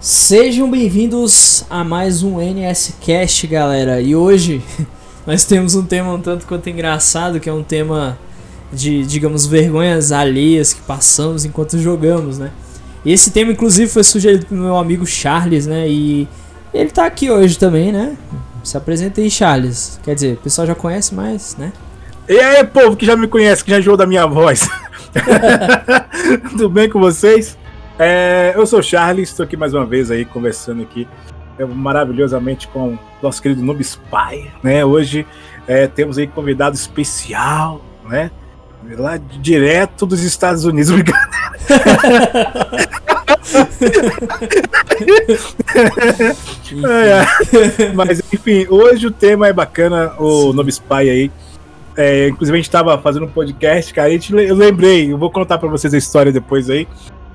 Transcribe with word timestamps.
Sejam 0.00 0.70
bem-vindos 0.70 1.66
a 1.68 1.84
mais 1.84 2.22
um 2.22 2.40
NS 2.40 2.94
Cast, 3.02 3.46
galera. 3.46 4.00
E 4.00 4.16
hoje 4.16 4.62
nós 5.26 5.44
temos 5.44 5.74
um 5.74 5.84
tema 5.84 6.14
um 6.14 6.18
tanto 6.18 6.46
quanto 6.46 6.70
engraçado, 6.70 7.38
que 7.38 7.50
é 7.50 7.52
um 7.52 7.62
tema 7.62 8.18
de, 8.72 9.04
digamos, 9.04 9.44
vergonhas 9.44 10.10
alheias 10.10 10.72
que 10.72 10.80
passamos 10.80 11.44
enquanto 11.44 11.78
jogamos, 11.78 12.38
né? 12.38 12.50
E 13.04 13.12
esse 13.12 13.30
tema, 13.30 13.52
inclusive, 13.52 13.90
foi 13.90 14.02
sugerido 14.02 14.46
pelo 14.46 14.62
meu 14.62 14.76
amigo 14.78 15.04
Charles, 15.04 15.66
né? 15.66 15.86
E 15.86 16.26
ele 16.72 16.88
tá 16.88 17.04
aqui 17.04 17.30
hoje 17.30 17.58
também, 17.58 17.92
né? 17.92 18.16
Se 18.64 18.78
apresenta 18.78 19.20
aí, 19.20 19.30
Charles. 19.30 20.00
Quer 20.02 20.14
dizer, 20.14 20.32
o 20.32 20.38
pessoal 20.38 20.66
já 20.66 20.74
conhece 20.74 21.14
mais, 21.14 21.56
né? 21.58 21.74
E 22.26 22.40
aí, 22.40 22.64
povo 22.64 22.96
que 22.96 23.04
já 23.04 23.16
me 23.16 23.28
conhece, 23.28 23.62
que 23.62 23.70
já 23.70 23.78
enjoou 23.78 23.98
da 23.98 24.06
minha 24.06 24.26
voz. 24.26 24.66
Tudo 26.52 26.70
bem 26.70 26.88
com 26.88 26.98
vocês? 26.98 27.59
É, 27.98 28.52
eu 28.56 28.66
sou 28.66 28.78
o 28.78 28.82
Charles, 28.82 29.28
estou 29.30 29.44
aqui 29.44 29.56
mais 29.56 29.74
uma 29.74 29.84
vez 29.84 30.10
aí 30.10 30.24
conversando 30.24 30.82
aqui 30.82 31.06
é, 31.58 31.64
maravilhosamente 31.64 32.66
com 32.68 32.94
o 32.94 32.98
nosso 33.22 33.42
querido 33.42 33.62
Noob 33.62 33.82
Spy, 33.82 34.50
né? 34.62 34.84
Hoje 34.84 35.26
é, 35.66 35.86
temos 35.86 36.16
aí 36.16 36.26
convidado 36.26 36.74
especial, 36.74 37.82
né? 38.08 38.30
Lá 38.96 39.18
direto 39.18 40.06
dos 40.06 40.22
Estados 40.22 40.64
Unidos, 40.64 40.90
brincadeira. 40.96 41.30
é, 46.88 47.92
mas 47.94 48.22
enfim, 48.32 48.66
hoje 48.70 49.06
o 49.06 49.10
tema 49.10 49.48
é 49.48 49.52
bacana, 49.52 50.14
o 50.18 50.52
Noob 50.52 50.70
Spy 50.70 51.10
aí. 51.10 51.30
É, 51.96 52.28
inclusive 52.28 52.56
a 52.56 52.60
gente 52.60 52.70
tava 52.70 52.96
fazendo 52.98 53.26
um 53.26 53.30
podcast, 53.30 53.92
cara, 53.92 54.08
a 54.08 54.10
gente, 54.10 54.32
eu 54.32 54.54
lembrei, 54.54 55.12
eu 55.12 55.18
vou 55.18 55.30
contar 55.30 55.58
para 55.58 55.68
vocês 55.68 55.92
a 55.92 55.98
história 55.98 56.32
depois 56.32 56.70
aí. 56.70 56.88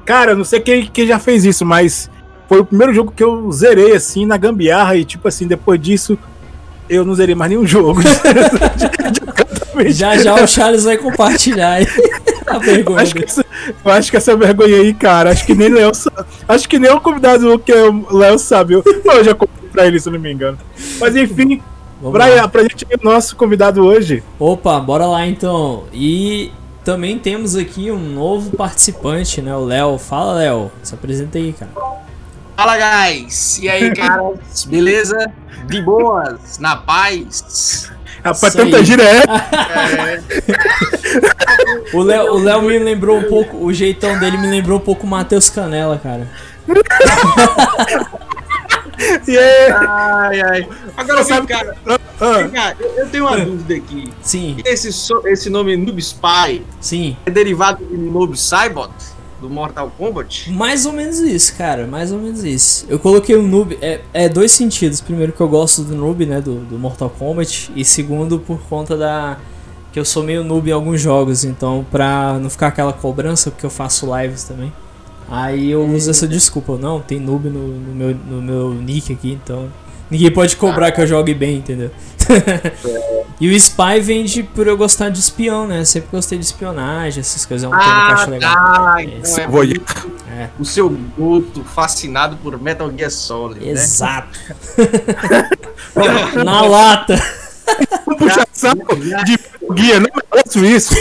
Cara, 0.05 0.32
eu 0.32 0.38
não 0.38 0.44
sei 0.44 0.59
quem, 0.59 0.86
quem 0.86 1.08
já 1.08 1.18
fez 1.18 1.44
isso, 1.44 1.66
mas 1.66 2.09
foi 2.48 2.59
o 2.59 2.66
primeiro 2.66 2.94
jogo 2.94 3.12
que 3.12 3.23
eu 3.23 3.52
zerei 3.52 3.94
assim 3.94 4.26
na 4.26 4.38
gambiarra 4.38 4.96
e 4.96 5.04
tipo 5.04 5.27
assim, 5.27 5.48
depois 5.48 5.82
disso 5.82 6.18
eu 6.88 7.04
não 7.04 7.16
zerei 7.16 7.34
mais 7.34 7.49
nenhum 7.49 7.66
jogo. 7.66 8.02
já 9.90 10.15
já 10.18 10.35
o 10.35 10.48
Charles 10.48 10.84
vai 10.84 10.98
compartilhar 10.98 11.71
aí 11.71 11.88
a 12.46 12.60
vergonha. 12.60 13.02
Acho 13.02 13.15
que 13.15 13.24
essa, 13.24 13.46
eu 13.84 13.91
acho 13.91 14.12
que 14.12 14.18
essa 14.18 14.35
vergonha 14.35 14.77
aí, 14.77 14.93
cara, 14.93 15.32
acho 15.32 15.46
que 15.46 15.55
nem 15.55 15.70
Léo 15.70 15.91
Acho 16.48 16.70
que 16.70 16.77
nem 16.77 16.91
o 16.91 17.02
convidado 17.02 17.58
que 17.60 17.74
o 17.74 18.15
Léo 18.15 18.37
sabe. 18.37 18.76
Eu, 18.76 18.84
eu 18.84 19.24
já 19.24 19.34
contei 19.34 19.70
pra 19.70 19.87
ele, 19.87 19.99
se 19.99 20.10
não 20.10 20.20
me 20.20 20.32
engano. 20.32 20.58
Mas 20.99 21.15
enfim, 21.15 21.62
pra, 22.12 22.48
pra 22.48 22.62
gente 22.62 22.85
o 22.85 23.04
nosso 23.04 23.35
convidado 23.35 23.84
hoje. 23.84 24.24
Opa, 24.40 24.80
bora 24.80 25.08
lá 25.08 25.26
então. 25.26 25.85
E 25.91 26.52
também 26.86 27.18
temos 27.18 27.55
aqui 27.55 27.91
um 27.91 27.98
novo 27.98 28.55
participante, 28.55 29.41
né? 29.41 29.54
O 29.55 29.66
Léo. 29.66 29.98
Fala, 29.98 30.36
Léo. 30.36 30.72
Se 30.84 30.94
apresenta 30.94 31.40
aí, 31.40 31.52
cara. 31.52 31.72
Fala, 32.55 32.77
guys! 32.77 33.58
E 33.58 33.68
aí, 33.68 33.92
caras? 33.98 34.64
Beleza? 34.66 35.18
De 35.68 35.82
boas? 35.82 36.60
Na 36.60 36.77
paz? 36.77 37.92
Rapaz, 38.24 38.54
tanta 38.54 38.84
gira 38.84 39.04
é. 39.04 39.18
é. 39.18 40.22
o 41.94 42.02
Léo 42.02 42.34
o 42.34 42.38
Léo 42.42 42.62
me 42.62 42.80
lembrou 42.80 43.20
um 43.20 43.24
pouco, 43.24 43.58
o 43.58 43.72
jeitão 43.72 44.18
dele 44.20 44.38
me 44.38 44.48
lembrou 44.48 44.77
um 44.80 44.82
pouco 44.82 45.05
o 45.05 45.10
Matheus 45.10 45.48
Canela, 45.49 45.99
cara. 46.02 46.27
yeah. 49.27 50.29
Ai, 50.29 50.41
ai. 50.41 50.70
Agora, 50.96 51.24
vem 51.24 51.46
cá. 51.46 51.63
Vem 51.63 52.49
cá, 52.49 52.76
eu 52.79 53.10
tenho 53.10 53.26
uma 53.26 53.37
dúvida 53.37 53.76
aqui. 53.76 54.12
Sim. 54.21 54.57
Esse, 54.65 54.90
esse 55.26 55.49
nome 55.49 55.76
Noob 55.76 55.99
Spy 56.02 56.63
Sim. 56.79 57.18
é 57.26 57.32
derivado 57.32 57.85
de 57.85 57.98
Noob 57.98 58.37
Saibot? 58.37 58.93
Do 59.41 59.49
Mortal 59.49 59.91
Kombat? 59.98 60.49
Mais 60.49 60.85
ou 60.85 60.93
menos 60.93 61.20
isso, 61.20 61.57
cara. 61.57 61.85
Mais 61.85 62.12
ou 62.12 62.18
menos 62.20 62.43
isso. 62.43 62.85
Eu 62.87 62.98
coloquei 62.98 63.35
o 63.35 63.43
noob. 63.43 63.77
É, 63.82 63.99
é 64.13 64.29
dois 64.29 64.52
sentidos. 64.52 65.02
Primeiro, 65.02 65.34
que 65.34 65.41
eu 65.41 65.50
gosto 65.50 65.84
do 65.84 65.94
noob, 65.94 66.25
né? 66.25 66.40
Do, 66.40 66.56
do 66.62 66.80
Mortal 66.80 67.09
Kombat. 67.09 67.69
E 67.75 67.84
segundo, 67.84 68.40
por 68.40 68.59
conta 68.69 68.96
da. 68.96 69.38
Que 69.91 70.00
eu 70.00 70.06
sou 70.06 70.24
meio 70.24 70.41
noob 70.41 70.70
em 70.70 70.74
alguns 70.74 71.02
jogos. 71.02 71.44
Então, 71.44 71.86
pra 71.91 72.40
não 72.40 72.50
ficar 72.50 72.68
aquela 72.68 72.94
cobrança, 72.94 73.52
porque 73.52 73.66
eu 73.66 73.70
faço 73.70 74.08
lives 74.18 74.46
também. 74.46 74.72
Aí 75.30 75.72
eu 75.72 75.86
uso 75.86 76.12
essa 76.12 76.28
desculpa. 76.28 76.78
Não, 76.78 77.02
tem 77.02 77.19
noob 77.19 77.50
no, 77.50 77.68
no, 77.68 77.96
meu, 77.96 78.16
no 78.16 78.41
meu 78.41 78.74
nick 78.74 79.12
aqui, 79.12 79.31
então. 79.31 79.69
Ninguém 80.09 80.31
pode 80.31 80.56
cobrar 80.56 80.91
que 80.91 81.02
eu 81.02 81.08
jogue 81.08 81.34
bem, 81.34 81.58
entendeu? 81.58 81.90
e 83.41 83.50
o 83.50 83.52
Spy 83.53 84.00
vem 84.02 84.24
de 84.24 84.44
por 84.44 84.68
eu 84.68 84.78
gostar 84.78 85.09
de 85.09 85.19
espião, 85.19 85.68
né? 85.68 85.84
Sempre 85.84 86.09
gostei 86.12 86.38
de 86.38 86.46
espionagem, 86.46 87.22
essas 87.22 87.44
coisas. 87.44 87.66
É 87.66 87.68
um 87.68 87.74
ah, 87.74 87.80
tema 87.80 88.06
que 88.06 88.12
eu 88.12 88.16
acho 88.16 88.30
legal. 88.30 88.53
Tá, 88.53 89.03
então 89.03 89.38
é, 90.31 90.44
é. 90.44 90.50
O 90.59 90.66
seu 90.66 90.90
gosto 91.18 91.64
fascinado 91.64 92.38
por 92.38 92.62
Metal 92.62 92.91
Gear 92.96 93.09
Solid. 93.09 93.68
Exato. 93.68 94.40
Né? 94.78 95.50
Na 96.46 96.62
lata. 96.62 97.16
Puxa 98.06 98.46
saco 98.52 98.96
de 98.96 99.38
guia, 99.74 100.00
não 100.00 100.09
faço 100.30 100.64
isso. 100.66 100.94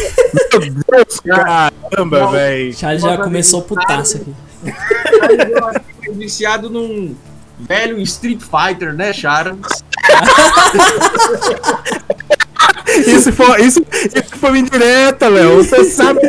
Meu 0.53 0.61
Deus, 0.61 1.21
caramba, 1.21 2.31
velho. 2.31 2.75
Charles 2.75 3.03
já 3.03 3.19
começou 3.19 3.63
putaça 3.63 4.19
aqui. 4.19 4.35
Viciado 6.13 6.71
num 6.71 7.17
velho 7.59 7.99
Street 8.01 8.41
Fighter, 8.41 8.93
né, 8.95 9.13
Charles? 9.13 9.67
Isso 13.07 13.33
foi, 13.33 13.63
isso, 13.63 13.85
isso 14.15 14.37
foi 14.37 14.59
indireta, 14.59 15.29
Léo. 15.29 15.57
Você 15.57 15.85
sabe. 15.85 16.21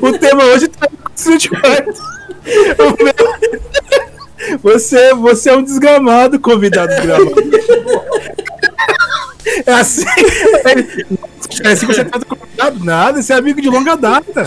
o 0.00 0.18
tema 0.18 0.44
hoje 0.44 0.68
tá 0.68 0.88
Street 1.14 1.48
Fighter. 1.48 1.94
Você, 4.62 5.14
você 5.14 5.50
é 5.50 5.56
um 5.56 5.62
desgramado, 5.62 6.38
convidado 6.38 6.88
desgramado. 6.88 7.34
É 9.64 9.72
assim. 9.72 10.04
É 11.62 11.68
assim 11.72 11.86
que 11.86 11.94
você 11.94 12.04
trata 12.04 12.26
convidado? 12.26 12.84
Nada, 12.84 13.22
você 13.22 13.32
é 13.32 13.36
amigo 13.36 13.60
de 13.60 13.68
longa 13.68 13.96
data. 13.96 14.44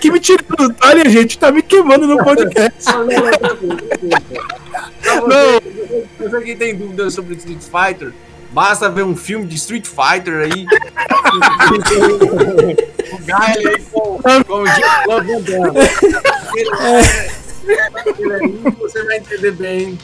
Que 0.00 0.10
me 0.10 0.20
tirando 0.20 0.74
olha, 0.82 1.08
gente, 1.10 1.38
tá 1.38 1.50
me 1.50 1.62
queimando 1.62 2.06
no 2.06 2.16
podcast. 2.22 2.90
Não, 5.04 5.60
Você 6.18 6.40
que 6.42 6.54
tem 6.54 6.76
dúvidas 6.76 7.14
sobre 7.14 7.34
Street 7.34 7.60
Fighter, 7.60 8.12
basta 8.50 8.88
ver 8.88 9.02
um 9.02 9.16
filme 9.16 9.46
de 9.46 9.56
Street 9.56 9.86
Fighter 9.86 10.44
aí. 10.44 10.64
o 13.12 13.18
Guy 13.18 13.32
aí 13.34 13.82
com, 13.90 14.22
com 14.44 14.62
o 14.62 14.66
Você 18.78 19.02
vai 19.04 19.16
entender 19.18 19.52
bem 19.52 19.98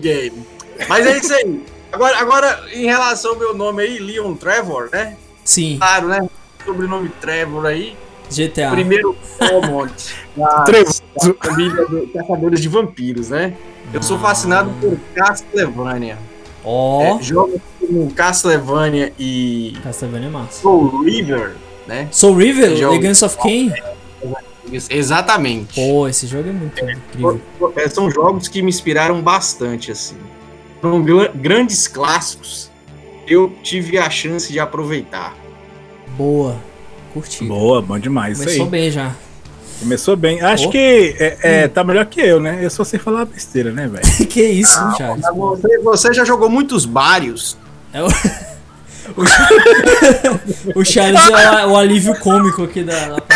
game. 0.00 0.46
Mas 0.88 1.06
é 1.06 1.16
isso 1.18 1.32
aí. 1.34 1.62
Agora, 1.92 2.18
agora, 2.18 2.64
em 2.72 2.86
relação 2.86 3.32
ao 3.32 3.38
meu 3.38 3.54
nome 3.54 3.82
aí, 3.82 3.98
Leon 3.98 4.34
Trevor, 4.34 4.88
né? 4.92 5.16
Sim. 5.44 5.76
Claro, 5.78 6.08
né? 6.08 6.28
Sobrenome 6.64 7.08
Trevor 7.20 7.66
aí. 7.66 7.96
GTA. 8.30 8.70
Primeiro 8.70 9.16
Belmont. 9.38 10.14
da 10.36 11.34
família 11.42 11.86
de 11.86 12.06
caçadores 12.08 12.60
de 12.60 12.68
vampiros, 12.68 13.30
né? 13.30 13.54
Eu 13.92 14.02
sou 14.02 14.18
fascinado 14.18 14.70
por 14.80 14.96
Castlevania. 15.14 16.16
Ó. 16.64 17.14
Oh. 17.14 17.18
É, 17.18 17.22
jogos 17.22 17.60
como 17.80 18.10
Castlevania 18.12 19.12
e. 19.18 19.76
Castlevania 19.82 20.28
é 20.28 20.30
massa. 20.30 20.62
Soul 20.62 21.02
River, 21.02 21.56
né? 21.88 22.08
Soul 22.12 22.36
River? 22.36 22.88
Legends 22.90 23.22
of 23.22 23.36
Kain? 23.38 23.72
Exatamente. 24.88 25.74
Pô, 25.74 26.06
esse 26.06 26.28
jogo 26.28 26.48
é 26.48 26.52
muito 26.52 26.84
é, 26.84 26.92
incrível. 26.92 27.42
É, 27.74 27.88
são 27.88 28.08
jogos 28.08 28.46
que 28.46 28.62
me 28.62 28.68
inspiraram 28.68 29.20
bastante, 29.20 29.90
assim. 29.90 30.16
Foram 30.80 31.04
grandes 31.34 31.86
clássicos. 31.86 32.70
Eu 33.26 33.52
tive 33.62 33.98
a 33.98 34.08
chance 34.08 34.50
de 34.52 34.58
aproveitar. 34.58 35.36
Boa. 36.16 36.56
Curti. 37.12 37.44
Boa, 37.44 37.82
bom 37.82 37.98
demais. 37.98 38.38
Começou 38.38 38.66
bem 38.66 38.90
já. 38.90 39.14
Começou 39.80 40.16
bem. 40.16 40.40
Acho 40.42 40.68
oh. 40.68 40.70
que 40.70 41.16
é, 41.18 41.38
é, 41.42 41.68
tá 41.68 41.82
melhor 41.82 42.06
que 42.06 42.20
eu, 42.20 42.40
né? 42.40 42.60
Eu 42.62 42.70
só 42.70 42.84
sei 42.84 42.98
falar 42.98 43.24
besteira, 43.24 43.72
né, 43.72 43.88
velho? 43.88 44.04
que 44.28 44.42
isso, 44.42 44.78
ah, 44.78 44.94
Charles? 44.96 45.24
Você, 45.34 45.78
você, 45.78 46.14
já 46.14 46.24
jogou 46.24 46.48
muitos 46.48 46.84
Bários. 46.84 47.56
É 47.92 48.02
o... 48.02 48.06
o 50.76 50.84
Charles 50.84 51.28
é 51.28 51.66
o, 51.66 51.70
o 51.70 51.76
alívio 51.76 52.14
cômico 52.20 52.62
aqui 52.64 52.84
da, 52.84 53.08
da 53.08 53.20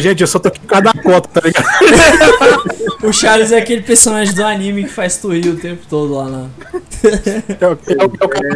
Gente, 0.00 0.20
eu 0.20 0.26
só 0.26 0.38
tô 0.38 0.48
aqui 0.48 0.60
por 0.60 0.68
causa 0.68 0.84
da 0.84 0.92
cota, 0.92 1.40
tá 1.40 1.46
ligado? 1.46 1.66
o 3.02 3.12
Charles 3.12 3.50
é 3.50 3.58
aquele 3.58 3.82
personagem 3.82 4.34
do 4.34 4.44
anime 4.44 4.84
que 4.84 4.90
faz 4.90 5.16
tu 5.16 5.32
rir 5.32 5.48
o 5.48 5.56
tempo 5.56 5.84
todo 5.88 6.14
lá 6.14 6.28
na. 6.28 6.48
É 7.60 7.66
o, 7.66 7.70
é 7.70 8.04
o, 8.04 8.12
é 8.20 8.24
o 8.24 8.28
cara. 8.28 8.48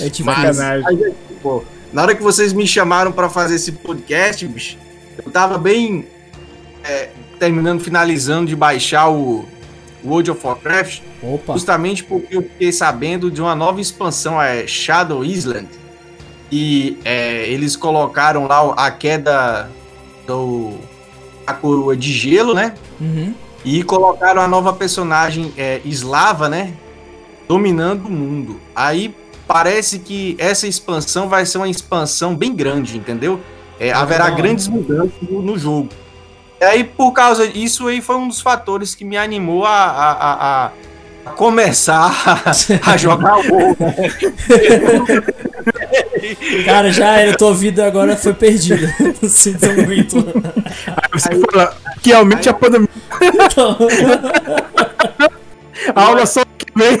É 0.00 0.10
tipo 0.10 0.26
Mas, 0.26 0.60
aí, 0.60 1.14
pô, 1.40 1.64
na 1.92 2.02
hora 2.02 2.14
que 2.14 2.22
vocês 2.22 2.52
me 2.52 2.66
chamaram 2.66 3.12
para 3.12 3.30
fazer 3.30 3.54
esse 3.54 3.70
podcast, 3.70 4.46
bicho, 4.48 4.76
eu 5.24 5.30
tava 5.30 5.56
bem 5.58 6.06
é, 6.82 7.10
terminando, 7.38 7.80
finalizando 7.80 8.46
de 8.46 8.56
baixar 8.56 9.08
o 9.08 9.44
World 10.04 10.32
of 10.32 10.44
Warcraft. 10.44 11.00
Opa. 11.22 11.52
Justamente 11.54 12.02
porque 12.02 12.36
eu 12.36 12.42
fiquei 12.42 12.72
sabendo 12.72 13.30
de 13.30 13.40
uma 13.40 13.54
nova 13.54 13.80
expansão, 13.80 14.40
é 14.42 14.66
Shadow 14.66 15.24
Island. 15.24 15.68
E 16.50 16.98
é, 17.04 17.48
eles 17.48 17.74
colocaram 17.74 18.46
lá 18.46 18.74
a 18.74 18.90
queda 18.90 19.70
do 20.26 20.78
a 21.46 21.52
coroa 21.52 21.96
de 21.96 22.12
gelo, 22.12 22.54
né? 22.54 22.74
Uhum. 23.00 23.34
E 23.64 23.82
colocaram 23.82 24.42
a 24.42 24.48
nova 24.48 24.72
personagem 24.72 25.52
é, 25.56 25.80
eslava, 25.84 26.48
né? 26.48 26.72
Dominando 27.48 28.06
o 28.06 28.10
mundo. 28.10 28.60
Aí 28.74 29.14
parece 29.46 29.98
que 29.98 30.34
essa 30.38 30.66
expansão 30.66 31.28
vai 31.28 31.44
ser 31.46 31.58
uma 31.58 31.68
expansão 31.68 32.34
bem 32.34 32.54
grande, 32.54 32.96
entendeu? 32.96 33.40
É, 33.78 33.92
haverá 33.92 34.30
grandes 34.30 34.68
mudanças 34.68 35.12
no, 35.22 35.42
no, 35.42 35.58
jogo. 35.58 35.88
E 36.60 36.64
aí, 36.64 36.84
por 36.84 37.12
causa 37.12 37.48
disso, 37.48 37.88
aí 37.88 38.00
foi 38.00 38.16
um 38.16 38.28
dos 38.28 38.40
fatores 38.40 38.94
que 38.94 39.04
me 39.04 39.16
animou 39.16 39.64
a, 39.64 39.70
a, 39.70 40.12
a, 40.12 40.70
a 41.26 41.30
começar 41.30 42.44
a, 42.86 42.96
jogar 42.96 43.38
o. 43.38 43.42
Cara, 46.64 46.92
já 46.92 47.18
era, 47.18 47.36
tua 47.36 47.54
vida 47.54 47.86
agora 47.86 48.16
foi 48.16 48.34
perdida. 48.34 48.92
Não 49.22 49.28
sinto 49.28 49.66
muito. 49.84 50.18
Aí 50.18 51.10
você 51.12 51.32
aí, 51.32 51.40
fala 51.40 51.76
que 52.02 52.12
aumente 52.12 52.48
aí, 52.48 52.54
a 52.54 52.58
pandemia. 52.58 52.88
Então... 53.22 53.78
a 55.94 56.02
aula 56.02 56.26
só 56.26 56.44
que 56.44 56.66
vem. 56.76 56.98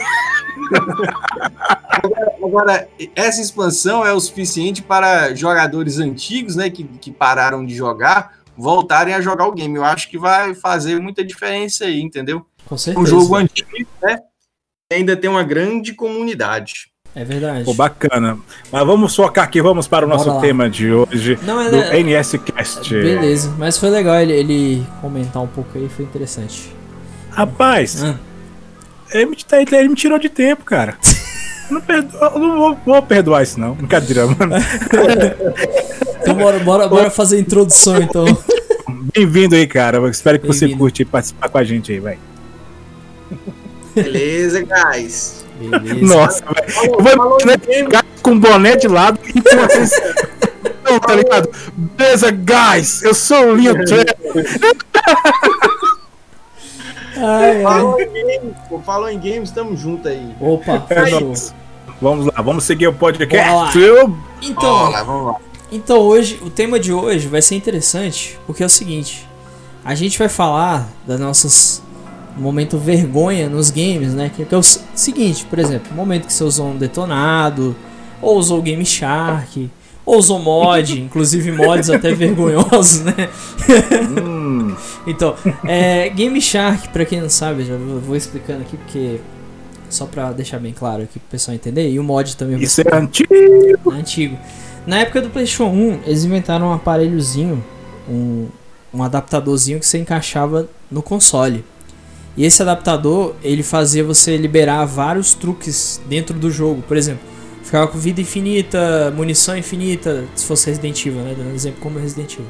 Agora, 1.88 2.34
agora, 2.42 2.88
essa 3.14 3.40
expansão 3.40 4.04
é 4.04 4.12
o 4.12 4.20
suficiente 4.20 4.82
para 4.82 5.34
jogadores 5.34 5.98
antigos, 5.98 6.56
né, 6.56 6.70
que, 6.70 6.84
que 6.84 7.10
pararam 7.10 7.64
de 7.64 7.74
jogar, 7.74 8.38
voltarem 8.56 9.14
a 9.14 9.20
jogar 9.20 9.46
o 9.46 9.52
game. 9.52 9.76
Eu 9.76 9.84
acho 9.84 10.08
que 10.08 10.18
vai 10.18 10.54
fazer 10.54 11.00
muita 11.00 11.24
diferença 11.24 11.84
aí, 11.84 12.00
entendeu? 12.00 12.44
Com 12.66 12.76
certeza. 12.76 13.02
Um 13.02 13.06
jogo 13.06 13.36
antigo, 13.36 13.68
né? 14.02 14.18
Ainda 14.92 15.16
tem 15.16 15.28
uma 15.28 15.42
grande 15.42 15.94
comunidade. 15.94 16.93
É 17.16 17.24
verdade. 17.24 17.64
Pô, 17.64 17.72
bacana. 17.72 18.38
Mas 18.72 18.86
vamos 18.86 19.14
focar 19.14 19.44
aqui, 19.44 19.62
vamos 19.62 19.86
para 19.86 20.04
o 20.04 20.08
nosso 20.08 20.40
tema 20.40 20.68
de 20.68 20.92
hoje, 20.92 21.38
Não, 21.42 21.60
é, 21.60 21.70
do 21.70 21.76
é, 21.76 22.00
NSCast. 22.00 22.90
Beleza, 22.90 23.54
mas 23.56 23.78
foi 23.78 23.88
legal 23.88 24.16
ele, 24.16 24.32
ele, 24.32 24.86
comentar 25.00 25.40
um 25.40 25.46
pouco 25.46 25.78
aí, 25.78 25.88
foi 25.88 26.04
interessante. 26.04 26.74
Rapaz, 27.30 28.02
ah. 28.02 28.16
ele, 29.12 29.26
me, 29.26 29.36
ele 29.72 29.88
me 29.88 29.94
tirou 29.94 30.18
de 30.18 30.28
tempo, 30.28 30.64
cara. 30.64 30.96
não, 31.70 31.80
não 32.38 32.58
vou, 32.58 32.78
vou, 32.84 33.02
perdoar 33.02 33.44
isso, 33.44 33.60
não. 33.60 33.74
Brincadeira, 33.74 34.26
mano. 34.26 34.56
então 36.20 36.34
bora, 36.34 36.58
bora, 36.58 36.88
bora 36.88 37.10
fazer 37.10 37.36
a 37.36 37.40
introdução, 37.40 37.96
então. 37.98 38.24
Bem-vindo 39.14 39.54
aí, 39.54 39.68
cara. 39.68 39.98
Eu 39.98 40.08
espero 40.08 40.40
que 40.40 40.46
você 40.48 40.68
curte 40.74 41.04
participar 41.04 41.48
com 41.48 41.58
a 41.58 41.64
gente 41.64 41.92
aí, 41.92 42.00
vai. 42.00 42.18
Beleza, 43.94 44.60
guys. 44.62 45.43
Beleza. 45.58 46.04
Nossa, 46.04 46.44
velho. 46.44 46.96
Vou 46.98 47.38
né, 47.46 47.56
com 48.22 48.38
boné 48.38 48.76
de 48.76 48.88
lado 48.88 49.18
e 49.26 49.32
com 49.32 49.56
vocês. 49.56 49.92
Não, 50.84 50.98
tá 51.00 51.14
ligado? 51.14 51.48
Beleza, 51.74 52.30
guys, 52.30 53.02
eu 53.02 53.14
sou 53.14 53.52
o 53.52 53.54
Linha 53.54 53.72
Ai, 57.16 57.62
falou 57.62 58.00
em 58.00 58.12
games, 58.12 58.56
pô, 58.68 58.80
falou 58.80 59.08
em 59.08 59.18
games, 59.18 59.50
tamo 59.52 59.76
junto 59.76 60.08
aí. 60.08 60.34
Opa, 60.40 60.84
é, 60.90 61.04
vamos 62.00 62.26
lá, 62.26 62.42
vamos 62.42 62.64
seguir 62.64 62.88
o 62.88 62.92
podcast. 62.92 63.78
Então, 64.42 64.76
vamos 64.76 64.92
lá, 64.92 65.02
vamos 65.04 65.26
lá. 65.26 65.36
Então 65.70 65.98
hoje, 65.98 66.40
o 66.42 66.50
tema 66.50 66.78
de 66.78 66.92
hoje 66.92 67.28
vai 67.28 67.40
ser 67.40 67.54
interessante, 67.54 68.38
porque 68.46 68.62
é 68.62 68.66
o 68.66 68.68
seguinte, 68.68 69.28
a 69.84 69.94
gente 69.94 70.18
vai 70.18 70.28
falar 70.28 70.88
das 71.06 71.20
nossas 71.20 71.82
momento 72.42 72.78
vergonha 72.78 73.48
nos 73.48 73.70
games, 73.70 74.14
né? 74.14 74.30
Que, 74.34 74.44
que 74.44 74.54
é 74.54 74.58
o 74.58 74.62
seguinte, 74.62 75.44
por 75.44 75.58
exemplo, 75.58 75.92
o 75.92 75.94
momento 75.94 76.26
que 76.26 76.32
você 76.32 76.44
usou 76.44 76.68
um 76.68 76.76
detonado, 76.76 77.74
ou 78.20 78.36
usou 78.38 78.60
Game 78.62 78.84
Shark, 78.84 79.70
ou 80.04 80.18
usou 80.18 80.38
mod, 80.38 80.98
inclusive 81.00 81.52
mods 81.52 81.90
até 81.90 82.12
vergonhosos, 82.14 83.04
né? 83.04 83.28
Hum. 84.20 84.74
então, 85.06 85.34
é, 85.64 86.08
Game 86.10 86.40
Shark, 86.40 86.88
pra 86.88 87.04
quem 87.04 87.20
não 87.20 87.28
sabe, 87.28 87.64
já 87.64 87.76
vou 87.76 88.16
explicando 88.16 88.62
aqui 88.62 88.76
porque 88.76 89.20
só 89.88 90.06
pra 90.06 90.32
deixar 90.32 90.58
bem 90.58 90.72
claro 90.72 91.04
aqui 91.04 91.18
pro 91.18 91.28
pessoal 91.30 91.54
entender, 91.54 91.88
e 91.88 91.98
o 91.98 92.02
mod 92.02 92.36
também. 92.36 92.60
Isso 92.60 92.80
é 92.80 92.94
antigo! 92.94 93.32
É 93.32 93.94
antigo. 93.94 94.36
Na 94.86 94.98
época 94.98 95.22
do 95.22 95.30
PlayStation 95.30 95.70
1, 95.70 96.00
eles 96.04 96.24
inventaram 96.24 96.66
um 96.66 96.72
aparelhozinho, 96.72 97.64
um, 98.08 98.48
um 98.92 99.02
adaptadorzinho 99.02 99.78
que 99.78 99.86
você 99.86 99.98
encaixava 99.98 100.68
no 100.90 101.02
console. 101.02 101.64
E 102.36 102.44
esse 102.44 102.60
adaptador, 102.62 103.34
ele 103.42 103.62
fazia 103.62 104.02
você 104.02 104.36
liberar 104.36 104.84
vários 104.84 105.34
truques 105.34 106.00
dentro 106.08 106.38
do 106.38 106.50
jogo. 106.50 106.82
Por 106.82 106.96
exemplo, 106.96 107.22
ficava 107.62 107.86
com 107.86 107.98
vida 107.98 108.20
infinita, 108.20 109.12
munição 109.16 109.56
infinita, 109.56 110.24
se 110.34 110.44
fosse 110.44 110.66
Resident 110.66 111.06
Evil, 111.06 111.22
né? 111.22 111.34
Dando 111.36 111.54
exemplo 111.54 111.80
como 111.80 111.98
Resident 111.98 112.34
Evil. 112.34 112.46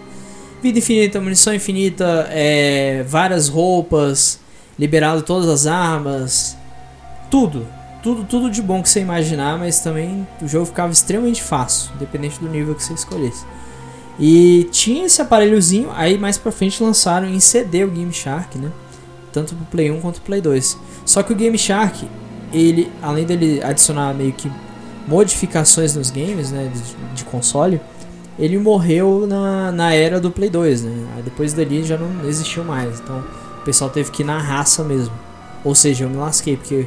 Vida 0.62 0.78
infinita, 0.78 1.20
munição 1.20 1.54
infinita, 1.54 2.26
é, 2.30 3.04
várias 3.06 3.48
roupas, 3.48 4.40
liberado 4.78 5.22
todas 5.22 5.48
as 5.48 5.66
armas, 5.66 6.56
tudo. 7.30 7.66
Tudo, 8.02 8.24
tudo 8.24 8.50
de 8.50 8.60
bom 8.60 8.82
que 8.82 8.88
você 8.88 9.00
imaginar, 9.00 9.58
mas 9.58 9.80
também 9.80 10.26
o 10.42 10.46
jogo 10.46 10.66
ficava 10.66 10.92
extremamente 10.92 11.42
fácil, 11.42 11.90
independente 11.96 12.38
do 12.38 12.48
nível 12.48 12.74
que 12.74 12.82
você 12.82 12.92
escolhesse. 12.92 13.44
E 14.18 14.68
tinha 14.70 15.06
esse 15.06 15.20
aparelhozinho, 15.20 15.90
aí 15.94 16.18
mais 16.18 16.36
pra 16.36 16.52
frente 16.52 16.82
lançaram 16.82 17.26
em 17.26 17.40
CD 17.40 17.82
o 17.82 17.90
Game 17.90 18.12
Shark, 18.12 18.58
né? 18.58 18.70
Tanto 19.34 19.56
pro 19.56 19.66
Play 19.66 19.90
1 19.90 20.00
quanto 20.00 20.14
pro 20.14 20.26
Play 20.26 20.40
2. 20.40 20.78
Só 21.04 21.22
que 21.22 21.32
o 21.32 21.36
Game 21.36 21.58
Shark, 21.58 22.08
ele, 22.52 22.90
além 23.02 23.26
dele 23.26 23.60
adicionar 23.62 24.14
meio 24.14 24.32
que 24.32 24.50
modificações 25.08 25.96
nos 25.96 26.10
games, 26.10 26.52
né, 26.52 26.70
de, 26.72 27.14
de 27.16 27.24
console, 27.24 27.80
ele 28.38 28.56
morreu 28.56 29.26
na, 29.26 29.72
na 29.72 29.92
era 29.92 30.20
do 30.20 30.30
Play 30.30 30.48
2, 30.48 30.82
né? 30.82 31.22
Depois 31.24 31.52
dali 31.52 31.84
já 31.84 31.98
não 31.98 32.28
existiu 32.28 32.64
mais. 32.64 33.00
Então 33.00 33.24
o 33.60 33.64
pessoal 33.64 33.90
teve 33.90 34.10
que 34.10 34.22
ir 34.22 34.24
na 34.24 34.38
raça 34.38 34.84
mesmo. 34.84 35.14
Ou 35.64 35.74
seja, 35.74 36.04
eu 36.04 36.10
me 36.10 36.16
lasquei 36.16 36.56
porque 36.56 36.86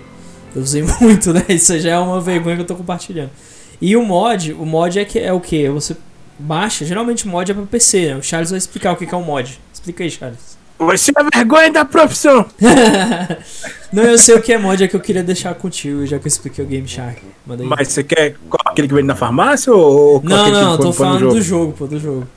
eu 0.56 0.62
usei 0.62 0.84
muito, 1.02 1.34
né? 1.34 1.46
Isso 1.50 1.78
já 1.80 1.92
é 1.92 2.00
uma 2.00 2.22
vergonha 2.22 2.56
que 2.56 2.62
eu 2.62 2.68
tô 2.68 2.76
compartilhando. 2.76 3.32
E 3.80 3.96
o 3.96 4.04
mod, 4.04 4.54
o 4.54 4.66
mod 4.66 4.98
é 4.98 5.06
que 5.06 5.20
é 5.20 5.32
o 5.32 5.40
que? 5.40 5.70
Você 5.70 5.96
baixa, 6.40 6.86
geralmente 6.86 7.28
mod 7.28 7.50
é 7.50 7.54
para 7.54 7.66
PC, 7.66 8.08
né? 8.08 8.16
O 8.18 8.24
Charles 8.24 8.50
vai 8.50 8.58
explicar 8.58 8.94
o 8.94 8.96
que 8.96 9.06
é 9.14 9.18
um 9.18 9.24
mod. 9.24 9.60
Explica 9.74 10.04
aí, 10.04 10.10
Charles. 10.10 10.57
Você 10.80 11.12
é 11.16 11.38
vergonha 11.38 11.72
da 11.72 11.84
profissão! 11.84 12.46
não, 13.92 14.04
eu 14.04 14.18
sei 14.18 14.36
o 14.36 14.42
que 14.42 14.54
é 14.54 14.58
mod, 14.58 14.84
é 14.84 14.88
que 14.88 14.96
eu 14.96 15.00
queria 15.00 15.24
deixar 15.24 15.56
contigo, 15.56 16.06
já 16.06 16.20
que 16.20 16.26
eu 16.26 16.28
expliquei 16.28 16.64
o 16.64 16.68
Game 16.68 16.88
Shark. 16.88 17.20
Mas 17.46 17.88
você 17.88 18.04
quer 18.04 18.36
aquele 18.66 18.88
que 18.88 18.94
vende 18.94 19.08
na 19.08 19.16
farmácia 19.16 19.74
ou 19.74 20.22
Não, 20.24 20.52
não, 20.52 20.78
tô 20.78 20.94
falando 20.94 21.20
jogo? 21.20 21.34
do 21.34 21.42
jogo, 21.42 21.74
pô, 21.74 21.88
do 21.88 22.00
jogo. 22.00 22.28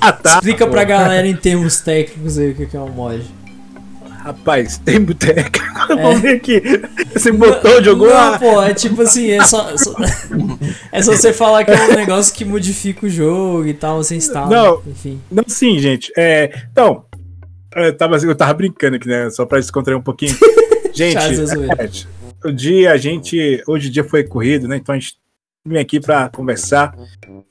Ah, 0.00 0.12
tá. 0.12 0.34
Explica 0.34 0.66
pra 0.66 0.84
galera 0.84 1.26
em 1.26 1.36
termos 1.36 1.80
técnicos 1.80 2.38
aí 2.38 2.50
o 2.50 2.54
que 2.54 2.76
é 2.76 2.80
um 2.80 2.90
mod. 2.90 3.24
Rapaz, 4.26 4.76
tem 4.78 5.00
boteca. 5.00 5.60
É. 5.88 6.02
Vamos 6.02 6.20
ver 6.20 6.36
aqui. 6.36 6.60
Você 7.12 7.30
botou, 7.30 7.82
jogou 7.82 8.08
Não, 8.08 8.34
a... 8.34 8.38
pô, 8.38 8.60
é 8.60 8.74
tipo 8.74 9.02
assim, 9.02 9.30
é 9.30 9.44
só, 9.44 9.76
só, 9.76 9.94
É 10.90 11.00
só 11.00 11.12
você 11.12 11.32
falar 11.32 11.64
que 11.64 11.70
é 11.70 11.84
um 11.84 11.94
negócio 11.94 12.34
que 12.34 12.44
modifica 12.44 13.06
o 13.06 13.08
jogo 13.08 13.66
e 13.66 13.72
tal, 13.72 14.02
você 14.02 14.16
instala. 14.16 14.50
Não, 14.50 14.82
enfim. 14.84 15.20
Não, 15.30 15.44
sim, 15.46 15.78
gente. 15.78 16.12
É, 16.16 16.50
então, 16.72 17.04
eu 17.84 17.96
tava, 17.96 18.16
eu 18.16 18.34
tava 18.34 18.54
brincando 18.54 18.96
aqui, 18.96 19.08
né? 19.08 19.30
Só 19.30 19.44
pra 19.44 19.58
descontrair 19.58 19.98
um 19.98 20.02
pouquinho. 20.02 20.34
gente, 20.92 21.16
é, 21.16 22.48
o 22.48 22.52
dia 22.52 22.92
a 22.92 22.96
gente. 22.96 23.62
Hoje 23.66 23.88
o 23.88 23.92
dia 23.92 24.04
foi 24.04 24.24
corrido, 24.24 24.66
né? 24.66 24.76
Então 24.76 24.94
a 24.94 24.98
gente 24.98 25.16
vem 25.66 25.80
aqui 25.80 26.00
para 26.00 26.28
conversar 26.28 26.96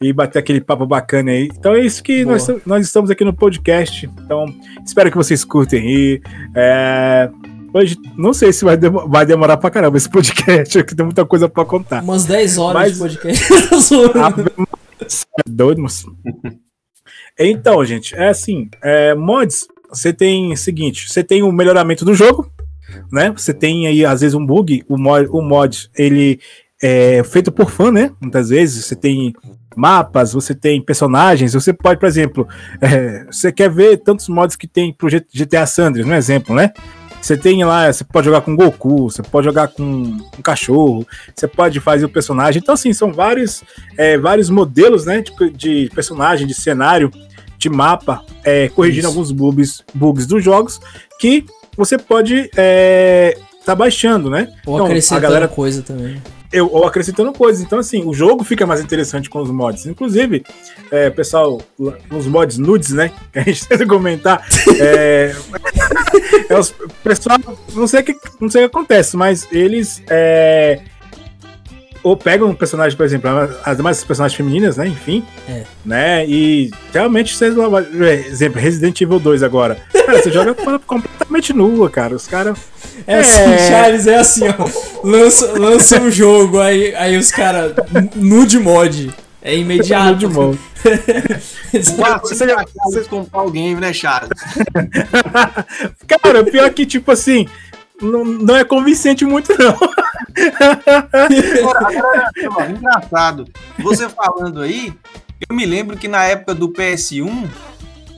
e 0.01 0.13
bater 0.13 0.39
aquele 0.39 0.62
papo 0.62 0.86
bacana 0.86 1.32
aí. 1.32 1.50
Então 1.53 1.75
é 1.75 1.82
isso 1.82 2.01
que 2.01 2.24
nós, 2.24 2.48
nós 2.65 2.86
estamos 2.86 3.10
aqui 3.10 3.24
no 3.24 3.34
podcast. 3.34 4.10
Então 4.24 4.46
espero 4.86 5.12
que 5.12 5.17
vocês 5.17 5.44
curtem 5.44 5.82
aí. 5.82 6.22
É, 6.55 7.29
hoje 7.74 7.98
não 8.15 8.34
sei 8.34 8.53
se 8.53 8.63
vai, 8.63 8.77
dem 8.77 8.89
vai 8.89 9.25
demorar 9.25 9.58
pra 9.58 9.70
caramba 9.70 9.98
esse 9.98 10.10
podcast, 10.10 10.82
que 10.84 10.96
tem 10.96 11.05
muita 11.05 11.25
coisa 11.25 11.50
pra 11.50 11.65
contar. 11.65 12.01
Umas 12.01 12.25
10 12.25 12.58
horas 12.58 12.82
Mas, 12.82 12.94
de 12.94 13.00
podcast. 13.00 13.94
é 15.46 15.50
doido, 15.50 15.82
moço. 15.82 16.15
Então, 17.38 17.84
gente, 17.84 18.15
é 18.15 18.29
assim, 18.29 18.70
é, 18.82 19.13
mods 19.13 19.67
você 19.89 20.13
tem 20.13 20.55
seguinte, 20.55 21.09
você 21.09 21.23
tem 21.23 21.43
o 21.43 21.51
melhoramento 21.51 22.05
do 22.05 22.13
jogo, 22.13 22.49
né? 23.11 23.31
Você 23.31 23.53
tem 23.53 23.87
aí 23.87 24.05
às 24.05 24.21
vezes 24.21 24.33
um 24.33 24.45
bug, 24.45 24.83
o 24.87 24.97
mod, 24.97 25.27
o 25.31 25.41
mod 25.41 25.89
ele 25.97 26.39
é 26.81 27.23
feito 27.23 27.51
por 27.51 27.69
fã, 27.69 27.91
né? 27.91 28.11
Muitas 28.21 28.49
vezes 28.49 28.85
você 28.85 28.95
tem 28.95 29.33
mapas, 29.75 30.33
você 30.33 30.53
tem 30.53 30.81
personagens, 30.81 31.53
você 31.53 31.73
pode, 31.73 31.99
por 31.99 32.07
exemplo, 32.07 32.47
é, 32.81 33.25
você 33.25 33.51
quer 33.51 33.69
ver 33.69 33.97
tantos 33.97 34.29
mods 34.29 34.55
que 34.55 34.67
tem 34.67 34.93
pro 34.93 35.09
GTA 35.09 35.65
Sanders, 35.65 36.05
um 36.05 36.13
exemplo, 36.13 36.55
né? 36.55 36.71
Você 37.21 37.35
tem 37.35 37.63
lá, 37.63 37.91
você 37.91 38.03
pode 38.03 38.25
jogar 38.25 38.41
com 38.41 38.55
Goku, 38.55 39.09
você 39.09 39.23
pode 39.23 39.45
jogar 39.45 39.69
com 39.69 39.83
um 39.83 40.41
cachorro, 40.43 41.07
você 41.35 41.47
pode 41.47 41.79
fazer 41.79 42.05
o 42.05 42.09
personagem. 42.09 42.61
Então, 42.61 42.75
assim, 42.75 42.93
são 42.93 43.11
vários, 43.11 43.63
é, 43.97 44.15
vários 44.15 44.47
modelos, 44.47 45.07
né, 45.07 45.23
de, 45.23 45.49
de 45.49 45.89
personagem, 45.95 46.45
de 46.45 46.53
cenário 46.53 47.11
de 47.65 47.69
mapa, 47.69 48.24
é, 48.43 48.69
corrigindo 48.69 49.07
Isso. 49.07 49.17
alguns 49.17 49.31
bugs, 49.31 49.84
bugs 49.93 50.27
dos 50.27 50.43
jogos 50.43 50.79
que 51.19 51.43
você 51.75 51.98
pode 51.98 52.50
é, 52.55 53.38
tá 53.65 53.74
baixando, 53.74 54.29
né? 54.29 54.53
Ou 54.67 54.75
então, 54.75 54.86
acrescentando 54.86 55.25
a 55.25 55.29
galera 55.29 55.48
coisa 55.48 55.81
também. 55.81 56.22
eu, 56.53 56.69
ou 56.72 56.86
acrescentando 56.86 57.34
coisas. 57.34 57.63
Então, 57.63 57.79
assim, 57.79 58.03
o 58.05 58.13
jogo 58.13 58.43
fica 58.43 58.67
mais 58.67 58.79
interessante 58.81 59.31
com 59.31 59.41
os 59.41 59.50
mods. 59.50 59.88
Inclusive, 59.88 60.45
é, 60.91 61.10
pessoal, 61.10 61.60
os 62.12 62.27
mods 62.27 62.60
nudes, 62.60 62.91
né? 62.91 63.12
Que 63.34 63.39
a 63.39 63.43
gente 63.43 63.67
tenta 63.67 63.88
comentar. 63.88 64.45
é, 64.79 65.36
é 66.48 66.57
os, 66.57 66.74
pessoal, 67.03 67.39
não 67.74 67.88
sei 67.88 68.03
que, 68.03 68.15
não 68.39 68.50
sei 68.50 68.63
o 68.65 68.69
que 68.69 68.77
acontece, 68.77 69.17
mas 69.17 69.48
eles. 69.51 70.03
É, 70.07 70.81
ou 72.05 72.15
pegam 72.15 72.47
um 72.47 72.53
personagem, 72.53 72.95
por 72.95 73.03
exemplo, 73.03 73.27
as 73.65 73.77
demais 73.77 74.03
personagens 74.03 74.38
femininas, 74.38 74.77
né? 74.77 74.88
Enfim. 74.88 75.25
É. 75.50 75.63
Né? 75.83 76.24
E 76.27 76.69
realmente 76.93 77.35
você. 77.35 77.51
Exemplo, 78.27 78.62
Resident 78.62 79.01
Evil 79.01 79.19
2 79.19 79.41
agora. 79.41 79.79
Cara, 79.91 80.21
você 80.21 80.31
joga 80.31 80.53
completamente 80.85 81.51
nua, 81.51 81.89
cara. 81.89 82.15
Os 82.15 82.27
caras. 82.27 82.59
É, 83.07 83.17
assim, 83.17 83.39
é 83.39 83.57
Charles, 83.57 84.05
é 84.05 84.17
assim, 84.17 84.43
ó. 84.47 84.69
Lança, 85.03 85.51
lança 85.57 86.00
um 86.00 86.12
jogo, 86.12 86.59
aí, 86.59 86.93
aí 86.93 87.17
os 87.17 87.31
caras. 87.31 87.74
Nude 88.13 88.59
mod. 88.59 89.12
É 89.41 89.57
imediato. 89.57 90.12
Nude 90.12 90.27
mod. 90.27 90.59
você 92.21 92.47
já 92.47 92.63
você 92.83 93.03
comprar 93.05 93.41
o 93.41 93.50
game, 93.50 93.81
né, 93.81 93.91
Charles? 93.91 94.29
cara, 96.07 96.43
pior 96.43 96.69
que, 96.69 96.85
tipo 96.85 97.12
assim 97.12 97.47
não, 98.01 98.25
não 98.25 98.55
é 98.55 98.63
convincente 98.63 99.25
muito, 99.25 99.53
não. 99.57 99.75
Agora, 102.43 102.71
engraçado. 102.71 103.47
Você 103.79 104.09
falando 104.09 104.61
aí, 104.61 104.93
eu 105.49 105.55
me 105.55 105.65
lembro 105.65 105.97
que 105.97 106.07
na 106.07 106.23
época 106.25 106.53
do 106.53 106.69
PS1 106.69 107.49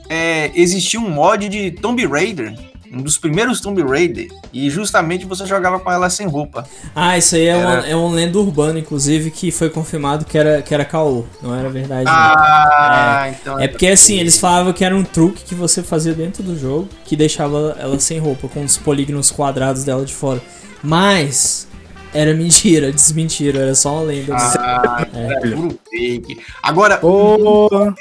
é, 0.08 0.50
existia 0.54 1.00
um 1.00 1.10
mod 1.10 1.48
de 1.48 1.70
Tomb 1.70 2.04
Raider 2.06 2.54
um 2.92 3.02
dos 3.02 3.18
primeiros 3.18 3.60
Tomb 3.60 3.82
Raider, 3.82 4.28
e 4.52 4.70
justamente 4.70 5.26
você 5.26 5.46
jogava 5.46 5.78
com 5.78 5.90
ela 5.90 6.08
sem 6.08 6.26
roupa. 6.26 6.64
Ah, 6.94 7.18
isso 7.18 7.34
aí 7.34 7.46
é, 7.46 7.48
era... 7.48 7.68
uma, 7.68 7.86
é 7.88 7.96
um 7.96 8.10
lenda 8.10 8.38
urbano, 8.38 8.78
inclusive, 8.78 9.30
que 9.30 9.50
foi 9.50 9.70
confirmado 9.70 10.24
que 10.24 10.36
era, 10.38 10.62
que 10.62 10.74
era 10.74 10.84
caô, 10.84 11.24
não 11.42 11.54
era 11.54 11.68
verdade. 11.68 12.04
Ah, 12.08 13.24
é, 13.26 13.30
então. 13.30 13.58
É 13.58 13.68
porque 13.68 13.86
assim, 13.86 14.18
eles 14.18 14.38
falavam 14.38 14.72
que 14.72 14.84
era 14.84 14.96
um 14.96 15.04
truque 15.04 15.44
que 15.44 15.54
você 15.54 15.82
fazia 15.82 16.14
dentro 16.14 16.42
do 16.42 16.58
jogo, 16.58 16.88
que 17.04 17.16
deixava 17.16 17.76
ela 17.78 17.98
sem 17.98 18.18
roupa, 18.18 18.48
com 18.48 18.62
os 18.64 18.76
polígonos 18.76 19.30
quadrados 19.30 19.84
dela 19.84 20.04
de 20.04 20.14
fora. 20.14 20.40
Mas 20.82 21.68
era 22.12 22.34
mentira, 22.34 22.90
desmentiram, 22.92 23.60
era 23.60 23.74
só 23.74 23.94
uma 23.94 24.02
lenda. 24.02 24.34
Ah, 24.36 25.06
é. 25.12 25.32
é 25.32 25.50
puro 25.50 25.78
fake. 25.90 26.40
Agora, 26.62 26.98
oh. 27.02 27.92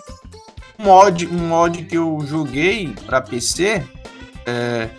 um 0.79 0.83
mod, 0.83 1.27
um 1.27 1.47
mod 1.47 1.83
que 1.83 1.97
eu 1.97 2.23
joguei 2.27 2.93
pra 3.05 3.21
PC 3.21 3.83
é, 4.47 4.89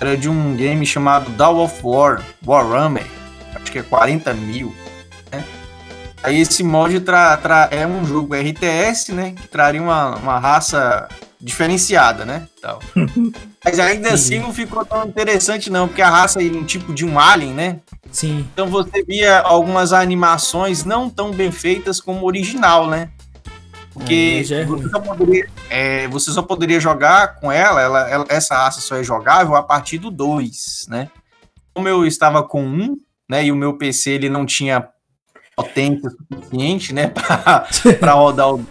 era 0.00 0.16
de 0.16 0.28
um 0.28 0.56
game 0.56 0.84
chamado 0.84 1.30
Dawn 1.30 1.62
of 1.62 1.80
War, 1.82 2.22
Warhammer, 2.44 3.06
acho 3.54 3.70
que 3.70 3.78
é 3.78 3.82
40 3.82 4.34
mil. 4.34 4.74
Né? 5.30 5.44
Aí 6.22 6.40
esse 6.40 6.62
mod 6.62 6.98
tra, 7.00 7.36
tra, 7.36 7.68
é 7.70 7.86
um 7.86 8.04
jogo 8.04 8.34
RTS, 8.34 9.12
né? 9.12 9.32
Que 9.32 9.46
traria 9.46 9.80
uma, 9.80 10.16
uma 10.16 10.38
raça 10.38 11.08
diferenciada, 11.40 12.24
né? 12.24 12.48
Tal. 12.60 12.80
Mas 13.64 13.78
ainda 13.78 14.12
assim 14.12 14.38
não 14.40 14.52
ficou 14.52 14.84
tão 14.84 15.06
interessante, 15.06 15.70
não, 15.70 15.86
porque 15.86 16.02
a 16.02 16.10
raça 16.10 16.42
é 16.42 16.46
um 16.46 16.64
tipo 16.64 16.92
de 16.92 17.04
um 17.04 17.18
alien, 17.18 17.54
né? 17.54 17.78
Sim. 18.10 18.46
Então 18.52 18.66
você 18.66 19.02
via 19.04 19.38
algumas 19.38 19.92
animações 19.92 20.84
não 20.84 21.08
tão 21.08 21.30
bem 21.30 21.52
feitas 21.52 22.00
como 22.00 22.22
o 22.22 22.26
original, 22.26 22.88
né? 22.88 23.10
Porque 24.00 24.42
é, 24.50 24.64
você, 24.64 24.88
só 24.88 25.00
poderia, 25.00 25.48
é, 25.68 26.08
você, 26.08 26.30
só 26.30 26.42
poderia, 26.42 26.80
jogar 26.80 27.36
com 27.36 27.52
ela, 27.52 27.80
ela, 27.80 28.10
ela, 28.10 28.26
essa 28.28 28.56
raça 28.56 28.80
só 28.80 28.96
é 28.96 29.04
jogável 29.04 29.54
a 29.54 29.62
partir 29.62 29.98
do 29.98 30.10
2, 30.10 30.86
né? 30.88 31.08
Como 31.74 31.86
eu 31.86 32.06
estava 32.06 32.42
com 32.42 32.64
um, 32.64 32.96
né, 33.28 33.44
e 33.44 33.52
o 33.52 33.56
meu 33.56 33.74
PC 33.74 34.12
ele 34.12 34.28
não 34.28 34.46
tinha 34.46 34.88
potência 35.54 36.10
suficiente, 36.10 36.94
né, 36.94 37.12
para 38.00 38.12
rodar 38.12 38.54
o 38.54 38.66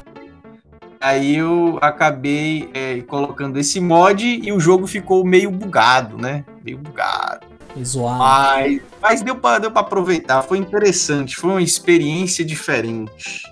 Aí 1.02 1.38
eu 1.38 1.80
acabei 1.82 2.70
é, 2.74 3.00
colocando 3.02 3.58
esse 3.58 3.80
mod 3.80 4.26
e 4.26 4.52
o 4.52 4.60
jogo 4.60 4.86
ficou 4.86 5.26
meio 5.26 5.50
bugado, 5.50 6.18
né? 6.18 6.44
Meio 6.62 6.78
bugado. 6.78 7.48
Zoado. 7.82 8.20
Mas, 8.20 8.82
mas 9.02 9.22
deu 9.22 9.38
para 9.38 9.60
deu 9.60 9.72
aproveitar, 9.74 10.42
foi 10.42 10.58
interessante, 10.58 11.38
foi 11.38 11.52
uma 11.52 11.62
experiência 11.62 12.44
diferente. 12.44 13.44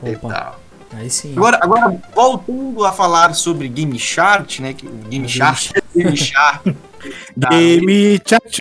Opa. 0.00 0.56
Aí 0.96 1.10
sim. 1.10 1.32
Agora, 1.36 1.58
agora, 1.60 2.00
voltando 2.14 2.84
a 2.84 2.92
falar 2.92 3.34
sobre 3.34 3.68
Game 3.68 3.98
Chart, 3.98 4.60
né? 4.60 4.72
Game 4.72 5.28
Chart. 5.28 5.72
Game 5.94 6.16
Chart. 6.16 6.62
Game 6.64 8.16
Chart. 8.16 8.52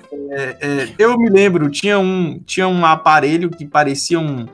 É, 0.32 0.56
é, 0.60 0.94
eu 0.96 1.18
me 1.18 1.28
lembro, 1.28 1.68
tinha 1.68 1.98
um, 1.98 2.40
tinha 2.46 2.66
um 2.66 2.86
aparelho 2.86 3.50
que 3.50 3.66
parecia 3.66 4.18
um, 4.18 4.46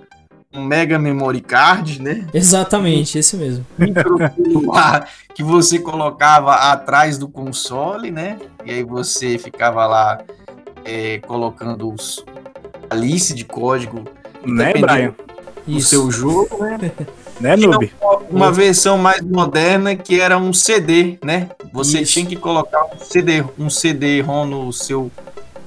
um 0.52 0.64
Mega 0.64 0.98
Memory 0.98 1.42
Card, 1.42 2.00
né? 2.00 2.26
Exatamente, 2.32 3.18
esse 3.18 3.36
mesmo. 3.36 3.64
que 5.34 5.42
você 5.42 5.78
colocava 5.78 6.54
atrás 6.54 7.18
do 7.18 7.28
console, 7.28 8.10
né? 8.10 8.38
E 8.64 8.72
aí 8.72 8.82
você 8.82 9.36
ficava 9.36 9.86
lá 9.86 10.18
é, 10.84 11.18
colocando 11.18 11.92
os, 11.92 12.24
a 12.88 12.94
lista 12.94 13.34
de 13.34 13.44
código. 13.44 14.02
Né, 14.46 14.72
Brian? 14.72 15.14
O 15.66 15.80
seu 15.80 16.11
jogo, 16.11 16.62
né? 16.64 16.90
né, 17.40 17.56
Noob? 17.56 17.92
Uma 18.30 18.52
versão 18.52 18.99
mais 18.99 19.20
moderna 19.23 19.96
que 19.96 20.20
era 20.20 20.38
um 20.38 20.52
CD, 20.52 21.18
né? 21.25 21.49
Você 21.73 22.00
Isso. 22.00 22.12
tinha 22.12 22.26
que 22.26 22.37
colocar 22.37 22.85
um 22.85 22.99
CD, 22.99 23.44
um 23.58 23.70
CD-ROM 23.70 24.46
no 24.46 24.73
seu 24.73 25.11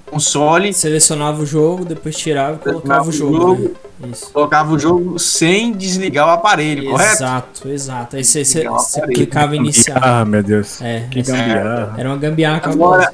console. 0.09 0.73
Selecionava 0.73 1.41
o 1.41 1.45
jogo, 1.45 1.85
depois 1.85 2.17
tirava 2.17 2.55
e 2.55 2.59
colocava 2.59 3.09
o 3.09 3.11
jogo. 3.11 3.37
jogo 3.37 3.75
né? 3.99 4.11
Colocava 4.31 4.73
o 4.73 4.79
jogo 4.79 5.19
sem 5.19 5.73
desligar 5.73 6.27
o 6.27 6.31
aparelho, 6.31 6.83
exato, 6.83 6.91
correto? 6.91 7.13
Exato, 7.13 7.69
exato. 7.69 8.15
Aí 8.15 8.23
você, 8.23 8.45
você, 8.45 8.67
você 8.67 9.01
clicava 9.01 9.55
iniciar. 9.55 9.99
Ah, 10.01 10.25
meu 10.25 10.41
Deus. 10.41 10.81
É, 10.81 11.07
que 11.11 11.21
gambiarra. 11.21 11.95
Era 11.97 12.09
uma 12.09 12.17
gambiarra 12.17 12.61
Agora, 12.63 13.13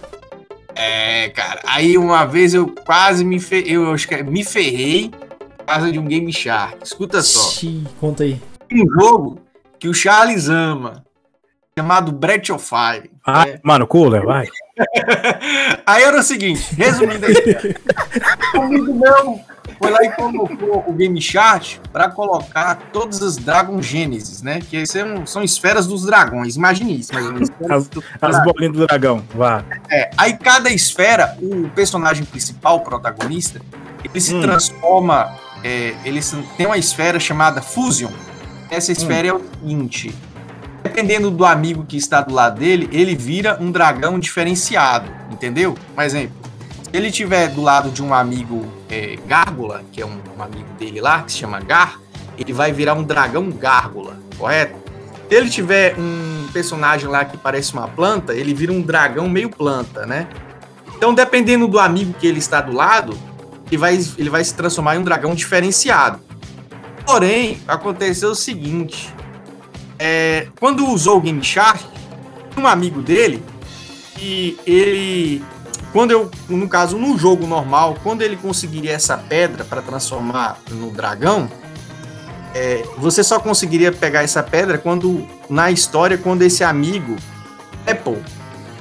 é, 0.76 1.30
cara, 1.30 1.62
aí 1.66 1.98
uma 1.98 2.26
vez 2.26 2.54
eu 2.54 2.68
quase 2.68 3.24
me, 3.24 3.40
fe... 3.40 3.64
eu, 3.66 3.92
acho 3.94 4.08
que 4.08 4.22
me 4.24 4.44
ferrei 4.44 5.10
casa 5.66 5.92
de 5.92 6.00
um 6.00 6.06
Game 6.06 6.32
Shark. 6.32 6.78
Escuta 6.84 7.22
só. 7.22 7.50
Xiii, 7.50 7.88
conta 8.00 8.24
aí. 8.24 8.42
Um 8.72 9.02
jogo 9.02 9.42
que 9.80 9.88
o 9.88 9.94
Charles 9.94 10.50
ama, 10.50 11.04
chamado 11.78 12.12
Breath 12.12 12.50
of 12.52 12.66
Fire. 12.66 13.12
Ah, 13.26 13.48
é. 13.48 13.60
mano, 13.64 13.88
cooler, 13.88 14.24
vai. 14.24 14.48
aí 15.86 16.04
era 16.04 16.20
o 16.20 16.24
seguinte, 16.24 16.74
resumindo 16.76 17.26
aí. 17.26 17.76
o 18.56 18.62
amigo 18.62 18.94
meu 18.94 19.42
foi 19.80 19.92
lá 19.92 20.04
e 20.04 20.12
colocou 20.12 20.84
o 20.88 20.94
Game 20.94 21.22
Chart 21.22 21.78
para 21.92 22.10
colocar 22.10 22.76
todas 22.94 23.22
as 23.22 23.36
Dragon 23.36 23.82
Genesis, 23.82 24.42
né? 24.42 24.60
Que 24.60 24.86
são, 24.86 25.26
são 25.26 25.44
esferas 25.44 25.86
dos 25.88 26.06
dragões. 26.06 26.56
Imagine 26.56 27.00
isso. 27.00 27.12
As, 27.70 27.90
as 28.22 28.44
bolinhas 28.44 28.74
do 28.74 28.88
dragão, 28.88 29.24
vá. 29.34 29.64
É, 29.90 30.10
aí 30.18 30.38
cada 30.38 30.70
esfera, 30.70 31.38
o 31.42 31.70
personagem 31.70 32.26
principal, 32.26 32.78
o 32.78 32.82
protagonista, 32.82 33.62
ele 34.04 34.22
se 34.22 34.34
hum. 34.34 34.42
transforma 34.42 35.36
é, 35.66 35.96
eles 36.06 36.32
têm 36.56 36.68
uma 36.68 36.78
esfera 36.78 37.20
chamada 37.20 37.60
Fusion. 37.60 38.12
Essa 38.70 38.92
esfera 38.92 39.34
hum. 39.34 39.38
é 39.38 39.42
o 39.42 39.42
seguinte: 39.60 40.16
dependendo 40.84 41.32
do 41.32 41.44
amigo 41.44 41.84
que 41.84 41.98
está 41.98 42.22
do 42.22 42.36
lado 42.36 42.60
dele, 42.60 42.88
ele 42.92 43.16
vira 43.16 43.58
um 43.60 43.72
dragão 43.72 44.20
diferenciado, 44.20 45.10
entendeu? 45.32 45.76
Por 45.96 46.04
exemplo, 46.04 46.36
se 46.84 46.92
ele 46.96 47.08
estiver 47.08 47.48
do 47.50 47.64
lado 47.64 47.90
de 47.90 48.04
um 48.04 48.14
amigo 48.14 48.72
é, 48.88 49.18
Gárgula, 49.26 49.84
que 49.92 50.00
é 50.00 50.06
um, 50.06 50.20
um, 50.38 50.44
amigo 50.44 50.72
dele 50.78 51.02
lá, 51.02 51.24
que 51.24 51.32
se 51.32 51.40
chama 51.40 51.60
Gar, 51.60 52.00
ele 52.38 52.54
vai 52.54 52.72
virar 52.72 52.94
um 52.94 53.02
dragão 53.04 53.50
Gárgula, 53.50 54.20
correto? 54.38 54.76
Se 55.28 55.36
ele 55.36 55.50
tiver 55.50 55.96
um 55.98 56.48
personagem 56.54 57.10
lá 57.10 57.26
que 57.26 57.38
parece 57.38 57.74
uma 57.74 57.88
planta, 57.88 58.36
ele 58.36 58.54
vira 58.54 58.72
um 58.72 58.84
dragão 58.84 59.28
meio 59.28 59.50
planta, 59.50 60.06
né? 60.06 60.28
Então, 60.96 61.12
dependendo 61.12 61.68
do 61.68 61.80
amigo 61.80 62.14
que 62.14 62.28
ele 62.28 62.38
está 62.38 62.62
do 62.62 62.72
lado, 62.72 63.18
ele 63.68 63.78
vai, 63.78 64.00
ele 64.18 64.30
vai 64.30 64.44
se 64.44 64.54
transformar 64.54 64.96
em 64.96 65.00
um 65.00 65.04
dragão 65.04 65.34
diferenciado. 65.34 66.20
Porém, 67.06 67.60
aconteceu 67.68 68.32
o 68.32 68.36
seguinte: 68.36 69.14
é, 70.00 70.48
quando 70.60 70.88
usou 70.88 71.18
o 71.18 71.22
Game 71.22 71.44
Shark, 71.44 71.84
um 72.58 72.68
amigo 72.68 73.02
dele, 73.02 73.44
e 74.20 74.58
ele. 74.66 75.44
Quando 75.92 76.12
eu, 76.12 76.30
no 76.50 76.68
caso, 76.68 76.98
no 76.98 77.18
jogo 77.18 77.48
normal, 77.48 77.98
quando 78.04 78.22
ele 78.22 78.36
conseguiria 78.36 78.92
essa 78.92 79.18
pedra 79.18 79.64
para 79.64 79.82
transformar 79.82 80.60
no 80.70 80.92
dragão, 80.92 81.50
é, 82.54 82.84
você 82.98 83.24
só 83.24 83.40
conseguiria 83.40 83.94
pegar 83.94 84.24
essa 84.24 84.44
pedra 84.44 84.78
quando, 84.78 85.26
na 85.50 85.72
história, 85.72 86.18
quando 86.18 86.42
esse 86.42 86.66
amigo 86.66 87.16
Apple 87.88 88.22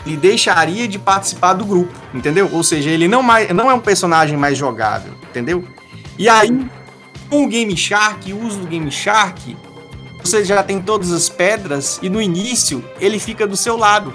ele 0.06 0.16
deixaria 0.16 0.86
de 0.86 0.98
participar 0.98 1.54
do 1.54 1.64
grupo, 1.64 1.92
entendeu? 2.12 2.48
Ou 2.52 2.62
seja, 2.62 2.90
ele 2.90 3.08
não, 3.08 3.22
mais, 3.22 3.48
não 3.50 3.70
é 3.70 3.74
um 3.74 3.80
personagem 3.80 4.36
mais 4.36 4.56
jogável, 4.56 5.12
entendeu? 5.30 5.64
E 6.18 6.28
aí, 6.28 6.66
com 7.28 7.44
o 7.44 7.48
Game 7.48 7.76
Shark, 7.76 8.32
o 8.32 8.44
uso 8.44 8.60
do 8.60 8.66
Game 8.66 8.90
Shark, 8.90 9.56
você 10.22 10.44
já 10.44 10.62
tem 10.62 10.80
todas 10.80 11.10
as 11.10 11.28
pedras 11.28 11.98
e 12.02 12.08
no 12.08 12.20
início 12.20 12.84
ele 13.00 13.18
fica 13.18 13.46
do 13.46 13.56
seu 13.56 13.76
lado. 13.76 14.14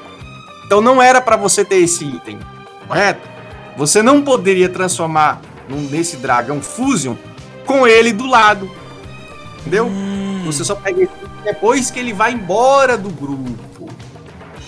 Então 0.66 0.82
não 0.82 1.02
era 1.02 1.20
para 1.22 1.36
você 1.36 1.66
ter 1.66 1.78
esse 1.78 2.06
item, 2.06 2.40
correto? 2.88 3.28
Você 3.78 4.02
não 4.02 4.22
poderia 4.22 4.70
transformar 4.70 5.42
nesse 5.68 6.18
dragão 6.18 6.62
Fusion 6.62 7.16
com 7.66 7.88
ele 7.88 8.12
do 8.12 8.26
lado. 8.26 8.70
Entendeu? 9.62 9.88
Hum. 9.88 10.44
Você 10.46 10.64
só 10.64 10.76
pega 10.76 11.02
ele 11.02 11.10
depois 11.44 11.92
que 11.92 12.00
ele 12.00 12.14
vai 12.14 12.34
embora 12.34 12.98
do 12.98 13.10
grupo. 13.10 13.69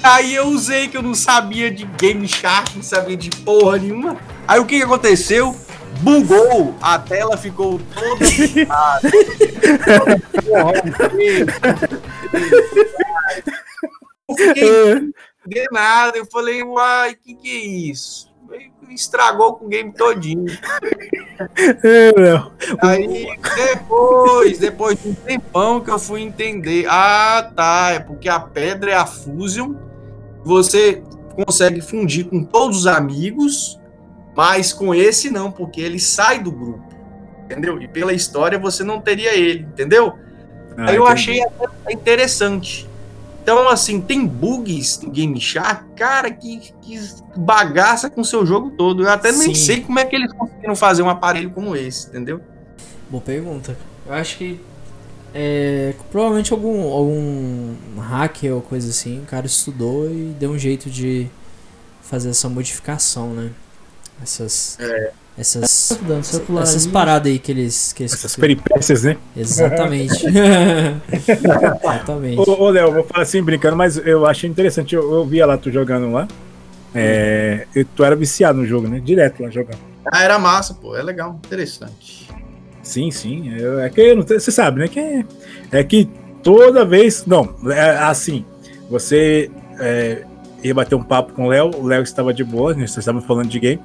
Aí 0.03 0.33
eu 0.35 0.47
usei 0.47 0.87
que 0.87 0.97
eu 0.97 1.01
não 1.01 1.13
sabia 1.13 1.69
de 1.69 1.85
Game 1.85 2.27
Shark, 2.27 2.75
não 2.75 2.83
sabia 2.83 3.15
de 3.15 3.29
porra 3.29 3.77
nenhuma. 3.77 4.17
Aí 4.47 4.59
o 4.59 4.65
que, 4.65 4.77
que 4.77 4.83
aconteceu? 4.83 5.55
Bugou, 6.01 6.75
a 6.81 6.97
tela 6.97 7.37
ficou 7.37 7.79
toda. 7.93 8.25
eu 14.27 14.35
fiquei 14.35 15.11
de 15.45 15.65
nada. 15.71 16.17
Eu 16.17 16.25
falei, 16.25 16.63
uai, 16.63 17.13
que 17.15 17.35
que 17.35 17.49
é 17.49 17.65
isso? 17.91 18.31
estragou 18.93 19.55
com 19.55 19.65
o 19.65 19.69
game 19.69 19.91
todinho. 19.93 20.45
É, 21.83 22.11
Aí 22.81 23.27
depois, 23.55 24.59
depois 24.59 25.01
de 25.01 25.09
um 25.09 25.13
tempão 25.13 25.79
que 25.81 25.89
eu 25.89 25.97
fui 25.97 26.21
entender. 26.21 26.85
Ah, 26.89 27.51
tá. 27.55 27.91
É 27.91 27.99
porque 27.99 28.29
a 28.29 28.39
pedra 28.39 28.91
é 28.91 28.95
a 28.95 29.05
Fusion. 29.05 29.73
Você 30.43 31.01
consegue 31.35 31.81
fundir 31.81 32.25
com 32.25 32.43
todos 32.43 32.79
os 32.79 32.87
amigos, 32.87 33.79
mas 34.35 34.73
com 34.73 34.93
esse 34.93 35.29
não, 35.29 35.51
porque 35.51 35.81
ele 35.81 35.99
sai 35.99 36.39
do 36.39 36.51
grupo. 36.51 36.83
Entendeu? 37.45 37.81
E 37.81 37.87
pela 37.87 38.13
história 38.13 38.57
você 38.57 38.83
não 38.83 39.01
teria 39.01 39.35
ele, 39.35 39.61
entendeu? 39.61 40.13
Ah, 40.77 40.89
Aí 40.89 40.95
eu 40.95 41.03
entendi. 41.03 41.41
achei 41.41 41.43
interessante. 41.89 42.89
Então, 43.43 43.67
assim, 43.67 43.99
tem 43.99 44.25
bugs 44.25 44.97
do 44.97 45.09
Game 45.09 45.39
Shark, 45.39 45.83
cara, 45.95 46.29
que, 46.29 46.59
que 46.81 46.99
bagaça 47.35 48.09
com 48.09 48.21
o 48.21 48.25
seu 48.25 48.45
jogo 48.45 48.71
todo. 48.71 49.03
Eu 49.03 49.09
até 49.09 49.33
Sim. 49.33 49.47
nem 49.47 49.55
sei 49.55 49.81
como 49.81 49.97
é 49.97 50.05
que 50.05 50.15
eles 50.15 50.31
conseguiram 50.31 50.75
fazer 50.75 51.01
um 51.01 51.09
aparelho 51.09 51.49
como 51.49 51.75
esse, 51.75 52.07
entendeu? 52.07 52.39
Boa 53.09 53.21
pergunta. 53.21 53.75
Eu 54.05 54.13
acho 54.13 54.37
que 54.37 54.61
é, 55.33 55.93
provavelmente 56.11 56.51
algum, 56.51 56.91
algum 56.91 57.75
hacker 57.99 58.53
ou 58.53 58.61
coisa 58.61 58.89
assim, 58.89 59.19
o 59.19 59.25
cara 59.25 59.45
estudou 59.45 60.09
e 60.09 60.35
deu 60.39 60.51
um 60.51 60.57
jeito 60.57 60.89
de 60.89 61.27
fazer 62.01 62.29
essa 62.29 62.49
modificação, 62.49 63.33
né? 63.33 63.51
Essas. 64.21 64.77
É. 64.79 65.11
Essas, 65.37 65.97
essas 66.61 66.85
paradas 66.85 67.31
aí 67.31 67.39
que 67.39 67.51
eles. 67.51 67.93
Que 67.93 68.03
eles 68.03 68.13
essas 68.13 68.35
peripécias, 68.35 69.03
né? 69.03 69.17
Exatamente. 69.35 70.25
Exatamente. 70.27 72.37
Ô, 72.37 72.63
ô 72.63 72.69
Léo, 72.69 72.91
vou 72.91 73.03
falar 73.05 73.23
assim 73.23 73.41
brincando, 73.41 73.77
mas 73.77 73.95
eu 73.95 74.25
achei 74.25 74.49
interessante. 74.49 74.93
Eu, 74.93 75.13
eu 75.13 75.25
via 75.25 75.45
lá 75.45 75.57
tu 75.57 75.71
jogando 75.71 76.11
lá. 76.11 76.27
É, 76.93 77.65
tu 77.95 78.03
era 78.03 78.15
viciado 78.15 78.59
no 78.59 78.67
jogo, 78.67 78.89
né? 78.89 78.99
Direto 78.99 79.41
lá 79.41 79.49
jogando. 79.49 79.79
Ah, 80.05 80.21
era 80.21 80.37
massa, 80.37 80.73
pô. 80.73 80.97
É 80.97 81.01
legal, 81.01 81.39
interessante. 81.45 82.27
Sim, 82.83 83.11
sim. 83.11 83.51
É, 83.53 83.85
é 83.85 83.89
que 83.89 84.15
você 84.15 84.51
sabe, 84.51 84.81
né? 84.81 84.87
Que 84.87 84.99
é, 84.99 85.25
é 85.71 85.83
que 85.83 86.09
toda 86.43 86.85
vez. 86.85 87.25
Não, 87.25 87.55
é 87.69 87.97
assim. 87.97 88.45
Você 88.89 89.49
é, 89.79 90.23
ia 90.63 90.73
bater 90.73 90.95
um 90.95 91.03
papo 91.03 91.33
com 91.33 91.45
o 91.45 91.49
Léo, 91.49 91.71
o 91.75 91.85
Léo 91.85 92.03
estava 92.03 92.33
de 92.33 92.43
boa, 92.43 92.73
né? 92.73 92.87
Vocês 92.87 92.97
estavam 92.97 93.21
falando 93.21 93.47
de 93.47 93.59
game. 93.59 93.81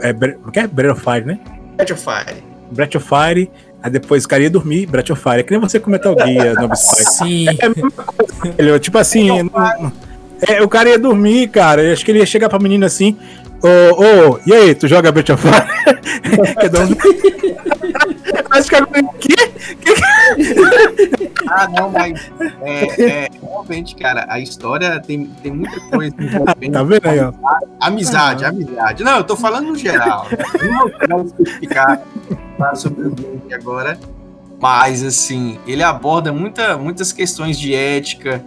É, 0.00 0.10
o 0.44 0.52
que 0.52 0.60
é? 0.60 0.66
Breath 0.66 0.96
of 0.96 1.02
Fire, 1.02 1.24
né? 1.24 1.40
Breath 1.76 1.90
of 1.92 2.02
Fire. 2.02 2.42
Breath 2.70 2.94
of 2.96 3.08
Fire. 3.08 3.50
Aí 3.82 3.90
depois 3.90 4.24
o 4.24 4.28
cara 4.28 4.42
ia 4.42 4.50
dormir, 4.50 4.86
Breath 4.86 5.10
of 5.10 5.22
Fire. 5.22 5.40
É 5.40 5.42
que 5.42 5.50
nem 5.50 5.60
você 5.60 5.78
com 5.78 5.90
Metal 5.90 6.14
Gear, 6.14 6.54
no 6.60 6.74
Sim. 6.76 7.46
É, 8.58 8.68
é, 8.68 8.78
tipo 8.78 8.98
assim, 8.98 9.42
não, 9.42 9.92
é, 10.46 10.62
o 10.62 10.68
cara 10.68 10.88
ia 10.88 10.98
dormir, 10.98 11.48
cara. 11.48 11.82
Eu 11.82 11.92
acho 11.92 12.04
que 12.04 12.10
ele 12.10 12.18
ia 12.18 12.26
chegar 12.26 12.48
pra 12.48 12.58
menina 12.58 12.86
assim. 12.86 13.16
Ô, 13.66 13.68
oh, 13.98 14.30
oh, 14.30 14.40
e 14.46 14.54
aí, 14.54 14.74
tu 14.76 14.86
joga 14.86 15.10
Breath 15.10 15.30
of 15.30 15.42
Fire? 15.42 15.66
Acho 18.50 18.68
que 18.70 18.76
agora. 18.76 19.02
Que? 19.18 19.34
Ah, 21.48 21.68
não, 21.68 21.90
mas. 21.90 22.30
É, 22.62 23.02
é, 23.02 23.28
realmente, 23.42 23.96
cara, 23.96 24.24
a 24.28 24.38
história 24.38 25.00
tem, 25.00 25.26
tem 25.42 25.50
muita 25.52 25.80
coisa. 25.90 26.14
Tá 26.72 26.82
vendo 26.84 27.06
aí, 27.08 27.18
ó? 27.20 27.32
Amizade, 27.80 28.44
ah. 28.44 28.50
amizade. 28.50 29.02
Não, 29.02 29.16
eu 29.18 29.24
tô 29.24 29.36
falando 29.36 29.66
no 29.66 29.76
geral. 29.76 30.28
Não 31.08 31.24
vou 31.24 31.44
explicar 31.44 32.02
sobre 32.74 33.08
o 33.08 33.10
game 33.10 33.52
agora. 33.52 33.98
Mas, 34.60 35.02
assim, 35.02 35.58
ele 35.66 35.82
aborda 35.82 36.32
muita, 36.32 36.78
muitas 36.78 37.12
questões 37.12 37.58
de 37.58 37.74
ética, 37.74 38.44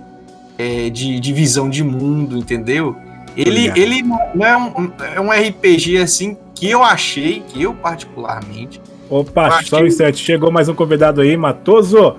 é, 0.58 0.90
de, 0.90 1.20
de 1.20 1.34
visão 1.34 1.70
de 1.70 1.84
mundo, 1.84 2.38
entendeu? 2.38 2.96
Ele, 3.36 3.72
ele 3.76 4.04
não 4.04 4.46
é 4.46 4.58
um, 4.58 4.92
é 5.16 5.22
um 5.22 5.32
RPG 5.32 5.98
assim 5.98 6.38
que 6.56 6.70
eu 6.70 6.84
achei, 6.84 7.42
que 7.48 7.64
eu 7.64 7.74
particularmente. 7.74 8.82
Opa, 9.10 9.64
só 9.64 9.82
um 9.82 9.86
instante, 9.86 10.18
chegou 10.18 10.52
mais 10.52 10.70
um 10.70 10.76
convidado 10.76 11.22
aí, 11.22 11.36
Matoso. 11.38 12.18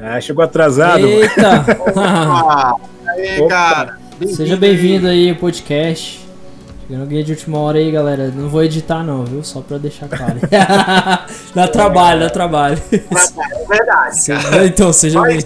Ah, 0.00 0.20
chegou 0.20 0.44
atrasado. 0.44 1.06
Eita! 1.06 1.64
Opa, 1.80 2.76
aí, 3.08 3.48
cara. 3.48 3.98
Bem 4.18 4.28
Seja 4.28 4.56
bem-vindo 4.56 5.06
aí 5.08 5.30
ao 5.30 5.36
podcast. 5.36 6.20
Chegando 6.86 7.06
guia 7.06 7.24
de 7.24 7.32
última 7.32 7.58
hora 7.58 7.78
aí, 7.78 7.90
galera. 7.90 8.28
Não 8.28 8.48
vou 8.48 8.62
editar 8.62 9.02
não, 9.02 9.24
viu? 9.24 9.42
Só 9.42 9.60
pra 9.60 9.78
deixar 9.78 10.08
claro. 10.08 10.38
dá 11.54 11.68
trabalho, 11.68 12.20
dá 12.20 12.30
trabalho. 12.30 12.78
É 12.92 13.66
verdade. 13.66 14.20
Seja, 14.20 14.66
então, 14.66 14.92
seja 14.92 15.20
bem. 15.22 15.40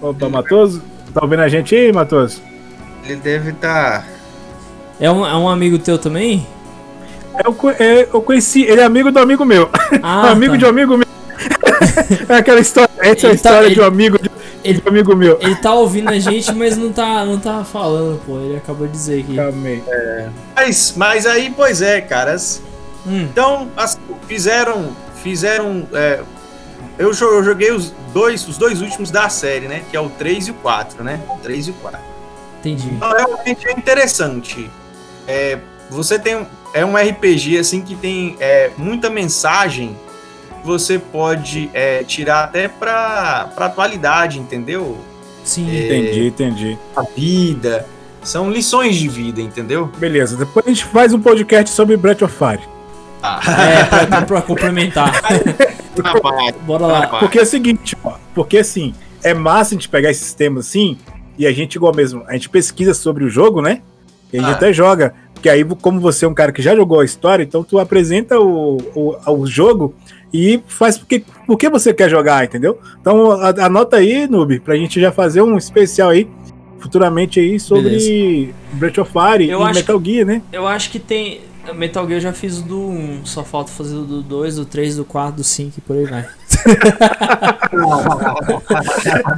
Opa, 0.00 0.28
Matoso. 0.28 0.82
Tá 1.12 1.20
ouvindo 1.22 1.40
a 1.40 1.48
gente 1.48 1.74
aí, 1.74 1.92
Matoso? 1.92 2.40
Ele 3.04 3.16
deve 3.16 3.50
estar. 3.50 4.02
Tá... 4.02 4.11
É, 5.02 5.10
um, 5.10 5.26
é 5.26 5.36
um 5.36 5.48
amigo 5.48 5.80
teu 5.80 5.98
também? 5.98 6.46
Eu, 7.44 7.56
é, 7.76 8.02
eu 8.12 8.22
conheci, 8.22 8.62
ele 8.62 8.80
é 8.80 8.84
amigo 8.84 9.10
do 9.10 9.18
amigo 9.18 9.44
meu. 9.44 9.68
Ah, 10.00 10.30
amigo 10.30 10.52
tá. 10.52 10.58
de 10.58 10.64
um 10.64 10.68
amigo 10.68 10.96
meu. 10.96 11.06
é 12.28 12.34
aquela 12.36 12.60
história, 12.60 12.88
essa 13.00 13.08
ele 13.08 13.10
é 13.10 13.16
a 13.16 13.28
tá- 13.30 13.34
história 13.34 13.68
tá, 13.68 13.74
de 13.74 13.80
um 13.80 13.84
amigo 13.84 14.22
de, 14.22 14.30
ele, 14.62 14.78
de 14.78 14.86
um 14.86 14.88
amigo 14.88 15.16
meu. 15.16 15.38
Ele 15.40 15.56
tá 15.56 15.74
ouvindo 15.74 16.08
a 16.08 16.16
gente, 16.20 16.52
mas 16.54 16.76
não 16.76 16.92
tá, 16.92 17.24
não 17.24 17.36
tá 17.36 17.64
falando, 17.64 18.20
pô. 18.24 18.38
Ele 18.38 18.56
acabou 18.56 18.86
de 18.86 18.92
dizer 18.92 19.24
aqui. 19.24 19.34
Calmei. 19.34 19.82
É. 19.88 20.28
Mas, 20.54 20.94
mas 20.96 21.26
aí, 21.26 21.52
pois 21.56 21.82
é, 21.82 22.00
caras. 22.00 22.62
Hum. 23.04 23.22
Então, 23.22 23.68
assim, 23.76 23.98
fizeram. 24.28 24.90
Fizeram. 25.20 25.84
É, 25.94 26.20
eu 26.96 27.12
joguei 27.12 27.72
os 27.72 27.92
dois, 28.14 28.46
os 28.46 28.56
dois 28.56 28.80
últimos 28.80 29.10
da 29.10 29.28
série, 29.28 29.66
né? 29.66 29.82
Que 29.90 29.96
é 29.96 30.00
o 30.00 30.08
3 30.10 30.46
e 30.46 30.50
o 30.52 30.54
4, 30.54 31.02
né? 31.02 31.18
O 31.28 31.38
3 31.38 31.66
e 31.66 31.70
o 31.72 31.74
4. 31.74 31.98
Entendi. 32.60 32.88
Então, 32.88 33.10
realmente 33.10 33.66
é 33.66 33.72
interessante. 33.72 34.70
É, 35.26 35.58
você 35.90 36.18
tem. 36.18 36.46
É 36.74 36.84
um 36.84 36.96
RPG 36.96 37.58
assim 37.58 37.82
que 37.82 37.94
tem 37.94 38.36
é, 38.40 38.70
muita 38.78 39.10
mensagem 39.10 39.94
que 40.60 40.66
você 40.66 40.98
pode 40.98 41.70
é, 41.74 42.02
tirar 42.02 42.44
até 42.44 42.68
pra, 42.68 43.50
pra 43.54 43.66
atualidade, 43.66 44.38
entendeu? 44.38 44.96
Sim. 45.44 45.70
É, 45.70 45.96
entendi, 45.96 46.26
entendi. 46.26 46.78
A 46.96 47.02
vida. 47.02 47.86
São 48.22 48.50
lições 48.50 48.96
de 48.96 49.08
vida, 49.08 49.40
entendeu? 49.40 49.90
Beleza, 49.98 50.36
depois 50.36 50.64
a 50.64 50.68
gente 50.68 50.84
faz 50.84 51.12
um 51.12 51.20
podcast 51.20 51.74
sobre 51.74 51.96
Breath 51.96 52.22
of 52.22 52.34
Fire. 52.34 52.62
Ah. 53.22 53.40
É, 54.00 54.06
pra, 54.06 54.22
pra 54.22 54.42
complementar. 54.42 55.20
Bora 56.64 56.86
lá. 56.86 57.06
Porque 57.18 57.38
é 57.38 57.42
o 57.42 57.46
seguinte, 57.46 57.96
ó, 58.02 58.14
porque 58.34 58.58
assim, 58.58 58.94
é 59.22 59.34
massa 59.34 59.74
a 59.74 59.76
gente 59.76 59.88
pegar 59.88 60.10
esses 60.10 60.32
temas 60.34 60.68
assim, 60.68 60.96
e 61.36 61.46
a 61.46 61.52
gente, 61.52 61.76
igual 61.76 61.94
mesmo, 61.94 62.24
a 62.26 62.32
gente 62.34 62.48
pesquisa 62.48 62.94
sobre 62.94 63.24
o 63.24 63.28
jogo, 63.28 63.60
né? 63.60 63.82
E 64.32 64.38
a 64.38 64.40
gente 64.40 64.50
ah. 64.50 64.54
até 64.54 64.72
joga. 64.72 65.14
Porque 65.34 65.48
aí, 65.48 65.64
como 65.64 66.00
você 66.00 66.24
é 66.24 66.28
um 66.28 66.34
cara 66.34 66.52
que 66.52 66.62
já 66.62 66.74
jogou 66.74 67.00
a 67.00 67.04
história, 67.04 67.42
então 67.42 67.64
tu 67.64 67.78
apresenta 67.78 68.38
o, 68.38 68.78
o, 68.94 69.32
o 69.32 69.46
jogo 69.46 69.94
e 70.32 70.62
faz 70.66 70.96
porque, 70.96 71.24
porque 71.46 71.68
você 71.68 71.92
quer 71.92 72.08
jogar, 72.08 72.44
entendeu? 72.44 72.78
Então 73.00 73.32
anota 73.32 73.96
aí, 73.96 74.26
Noob, 74.28 74.60
pra 74.60 74.76
gente 74.76 75.00
já 75.00 75.12
fazer 75.12 75.42
um 75.42 75.58
especial 75.58 76.10
aí 76.10 76.28
futuramente 76.78 77.38
aí 77.38 77.60
sobre 77.60 77.90
Beleza. 77.90 78.52
Breath 78.72 78.98
of 78.98 79.12
Fire 79.12 79.48
eu 79.48 79.60
e 79.60 79.74
Metal 79.74 80.02
Gear, 80.04 80.26
né? 80.26 80.42
Eu 80.52 80.66
acho 80.66 80.90
que 80.90 80.98
tem. 80.98 81.40
Metal 81.74 82.04
Gear 82.06 82.16
eu 82.16 82.20
já 82.20 82.32
fiz 82.32 82.60
do 82.60 82.80
1, 82.80 83.24
só 83.24 83.44
falta 83.44 83.70
fazer 83.70 83.94
do 83.94 84.20
2, 84.22 84.56
do 84.56 84.64
3, 84.64 84.96
do 84.96 85.04
4, 85.04 85.36
do 85.36 85.44
5 85.44 85.74
e 85.78 85.80
por 85.80 85.96
aí 85.96 86.06
vai. 86.06 86.28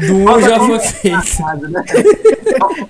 Do 0.06 0.16
1 0.16 0.40
já 0.40 0.58
foi 0.58 0.78
feito. 0.80 1.42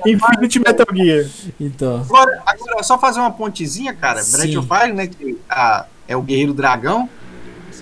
Infinity 0.06 0.58
Metal 0.58 0.86
Gear. 0.92 1.26
Então. 1.60 2.00
Agora, 2.00 2.42
agora, 2.46 2.82
só 2.82 2.98
fazer 2.98 3.20
uma 3.20 3.30
pontezinha, 3.30 3.92
cara. 3.94 4.22
Breath 4.32 4.56
of 4.56 4.68
Fire, 4.68 4.92
né? 4.92 5.06
Que 5.06 5.38
a, 5.48 5.86
é 6.08 6.16
o 6.16 6.22
Guerreiro 6.22 6.54
Dragão. 6.54 7.08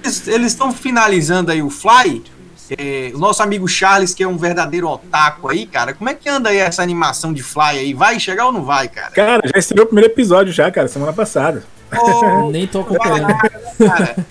Eles 0.04 0.52
estão 0.52 0.72
finalizando 0.72 1.50
aí 1.50 1.62
o 1.62 1.70
Fly. 1.70 2.22
É, 2.78 3.12
o 3.14 3.18
nosso 3.18 3.42
amigo 3.42 3.68
Charles, 3.68 4.14
que 4.14 4.22
é 4.22 4.28
um 4.28 4.38
verdadeiro 4.38 4.88
otaku 4.88 5.50
aí, 5.50 5.66
cara, 5.66 5.92
como 5.92 6.08
é 6.08 6.14
que 6.14 6.26
anda 6.26 6.48
aí 6.48 6.56
essa 6.56 6.82
animação 6.82 7.30
de 7.32 7.42
Fly 7.42 7.78
aí? 7.78 7.92
Vai 7.92 8.18
chegar 8.18 8.46
ou 8.46 8.52
não 8.52 8.64
vai, 8.64 8.88
cara? 8.88 9.10
Cara, 9.10 9.42
já 9.52 9.58
estreou 9.58 9.84
o 9.84 9.86
primeiro 9.88 10.10
episódio 10.10 10.52
já, 10.52 10.70
cara, 10.70 10.88
semana 10.88 11.12
passada. 11.12 11.64
Oh, 11.92 12.48
Nem 12.50 12.66
tô 12.66 12.80
acompanhando. 12.80 13.26
Cara. 13.26 13.50
cara, 13.78 14.26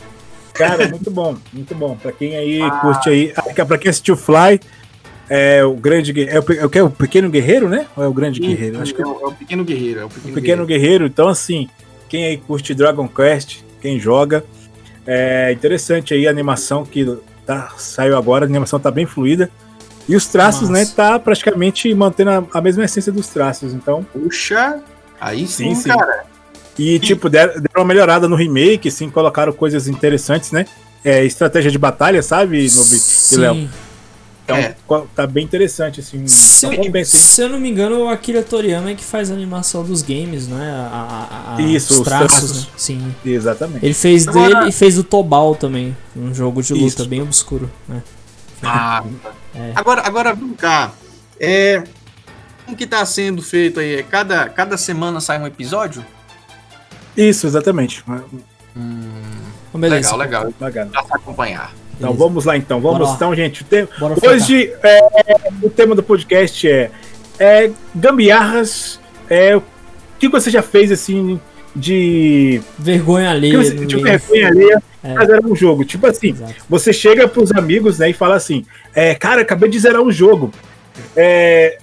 muito 0.89 1.11
bom, 1.11 1.35
muito 1.53 1.75
bom. 1.75 1.95
Pra 1.95 2.11
quem 2.11 2.35
aí 2.35 2.61
ah. 2.61 2.71
curte 2.71 3.09
aí, 3.09 3.33
ah, 3.35 3.65
pra 3.65 3.77
quem 3.77 3.89
assistiu 3.89 4.15
Fly, 4.15 4.59
é 5.29 5.63
o 5.63 5.73
grande 5.73 6.11
é 6.27 6.39
o, 6.39 6.43
é 6.53 6.65
o, 6.65 6.71
é 6.73 6.83
o 6.83 6.89
pequeno 6.89 7.29
guerreiro, 7.29 7.69
né? 7.69 7.87
Ou 7.95 8.03
é 8.03 8.07
o 8.07 8.13
grande 8.13 8.41
Sim, 8.41 8.47
guerreiro? 8.47 8.81
Acho 8.81 8.93
que 8.93 9.01
é 9.01 9.05
o, 9.05 9.21
é 9.21 9.27
o 9.27 9.31
pequeno 9.31 9.63
guerreiro, 9.63 9.99
é 10.01 10.05
o 10.05 10.09
pequeno, 10.09 10.31
o 10.31 10.35
pequeno 10.35 10.65
guerreiro. 10.65 10.83
guerreiro. 10.83 11.05
Então 11.05 11.27
assim, 11.27 11.69
quem 12.09 12.25
aí 12.25 12.37
curte 12.37 12.73
Dragon 12.73 13.07
Quest, 13.07 13.61
quem 13.81 13.99
joga, 13.99 14.43
É 15.05 15.51
interessante 15.51 16.13
aí 16.13 16.27
a 16.27 16.29
animação 16.29 16.85
que 16.85 17.17
tá, 17.45 17.73
saiu 17.77 18.17
agora, 18.17 18.45
a 18.45 18.47
animação 18.47 18.79
tá 18.79 18.91
bem 18.91 19.05
fluida. 19.05 19.49
E 20.09 20.15
os 20.15 20.27
traços, 20.27 20.69
Nossa. 20.69 20.85
né, 20.85 20.91
tá 20.93 21.17
praticamente 21.19 21.93
mantendo 21.93 22.31
a, 22.31 22.43
a, 22.53 22.61
mesma 22.61 22.83
essência 22.83 23.11
dos 23.11 23.27
traços, 23.27 23.73
então. 23.73 24.03
Puxa, 24.03 24.81
aí 25.19 25.47
sim, 25.47 25.73
sim, 25.73 25.83
sim. 25.83 25.89
cara. 25.89 26.25
E, 26.77 26.99
tipo, 26.99 27.29
deram, 27.29 27.53
deram 27.53 27.77
uma 27.77 27.85
melhorada 27.85 28.27
no 28.27 28.35
remake, 28.35 28.87
assim, 28.87 29.09
colocaram 29.09 29.51
coisas 29.51 29.87
interessantes, 29.87 30.51
né? 30.51 30.65
É, 31.03 31.23
estratégia 31.25 31.71
de 31.71 31.77
batalha, 31.77 32.21
sabe, 32.21 32.67
Nobi 32.73 32.97
e 33.31 33.35
Léo? 33.35 33.69
Então, 34.43 34.57
é. 34.57 34.75
tá 35.15 35.27
bem 35.27 35.43
interessante, 35.43 35.99
assim. 35.99 36.27
Se, 36.27 36.67
tá 36.67 36.73
eu, 36.73 36.91
bem, 36.91 37.05
se 37.05 37.41
eu 37.41 37.49
não 37.49 37.59
me 37.59 37.69
engano, 37.69 38.03
o 38.03 38.09
Akira 38.09 38.41
Toriyama 38.41 38.91
é 38.91 38.95
que 38.95 39.03
faz 39.03 39.31
a 39.31 39.33
animação 39.33 39.83
dos 39.83 40.01
games, 40.01 40.47
né? 40.47 40.71
A, 40.71 41.55
a, 41.55 41.55
a, 41.55 41.61
Isso, 41.61 41.93
os 41.93 42.01
traços, 42.01 42.27
traços. 42.27 42.65
Né? 42.65 42.71
Sim. 42.75 43.15
Exatamente. 43.25 43.85
Ele 43.85 43.93
fez 43.93 44.27
Agora... 44.27 44.55
dele 44.55 44.69
e 44.69 44.71
fez 44.71 44.97
o 44.97 45.03
Tobal 45.03 45.55
também, 45.55 45.95
um 46.15 46.33
jogo 46.33 46.61
de 46.61 46.73
luta 46.73 46.85
Isso. 47.01 47.07
bem 47.07 47.21
obscuro, 47.21 47.71
né? 47.87 48.01
Ah, 48.63 49.03
é. 49.55 49.71
agora, 49.75 50.01
agora 50.05 50.33
vem 50.33 50.53
cá. 50.53 50.91
É, 51.39 51.83
como 52.65 52.75
que 52.75 52.85
tá 52.85 53.05
sendo 53.05 53.41
feito 53.41 53.79
aí? 53.79 53.95
É 53.95 54.03
cada, 54.03 54.49
cada 54.49 54.77
semana 54.77 55.21
sai 55.21 55.39
um 55.39 55.47
episódio? 55.47 56.05
Isso, 57.15 57.47
exatamente. 57.47 58.03
Hum, 58.75 58.99
legal, 59.73 60.17
legal. 60.17 60.53
Bacana. 60.59 60.91
Dá 60.93 61.03
pra 61.03 61.17
acompanhar. 61.17 61.73
Então 61.97 62.13
vamos 62.13 62.45
lá 62.45 62.57
então, 62.57 62.81
vamos 62.81 62.99
Bora 62.99 63.13
então, 63.15 63.35
gente. 63.35 63.63
Tem... 63.63 63.87
Hoje 64.23 64.73
é, 64.81 64.99
o 65.61 65.69
tema 65.69 65.93
do 65.93 66.01
podcast 66.01 66.67
é, 66.67 66.89
é 67.37 67.71
gambiarras. 67.93 68.99
É, 69.29 69.55
o 69.55 69.63
que 70.17 70.27
você 70.27 70.49
já 70.49 70.63
fez 70.63 70.91
assim 70.91 71.39
de 71.75 72.61
vergonha 72.77 73.29
alheia? 73.29 73.57
Você, 73.57 73.85
de 73.85 73.95
vergonha 73.97 74.47
alheia 74.47 74.83
é. 75.03 75.25
zerar 75.25 75.45
um 75.45 75.55
jogo. 75.55 75.85
Tipo 75.85 76.07
assim, 76.07 76.29
Exato. 76.29 76.55
você 76.67 76.91
chega 76.91 77.27
pros 77.27 77.51
amigos 77.51 77.99
né, 77.99 78.09
e 78.09 78.13
fala 78.13 78.35
assim: 78.35 78.65
é, 78.95 79.13
Cara, 79.13 79.41
acabei 79.41 79.69
de 79.69 79.77
zerar 79.77 80.01
um 80.01 80.11
jogo. 80.11 80.51
É, 81.15 81.77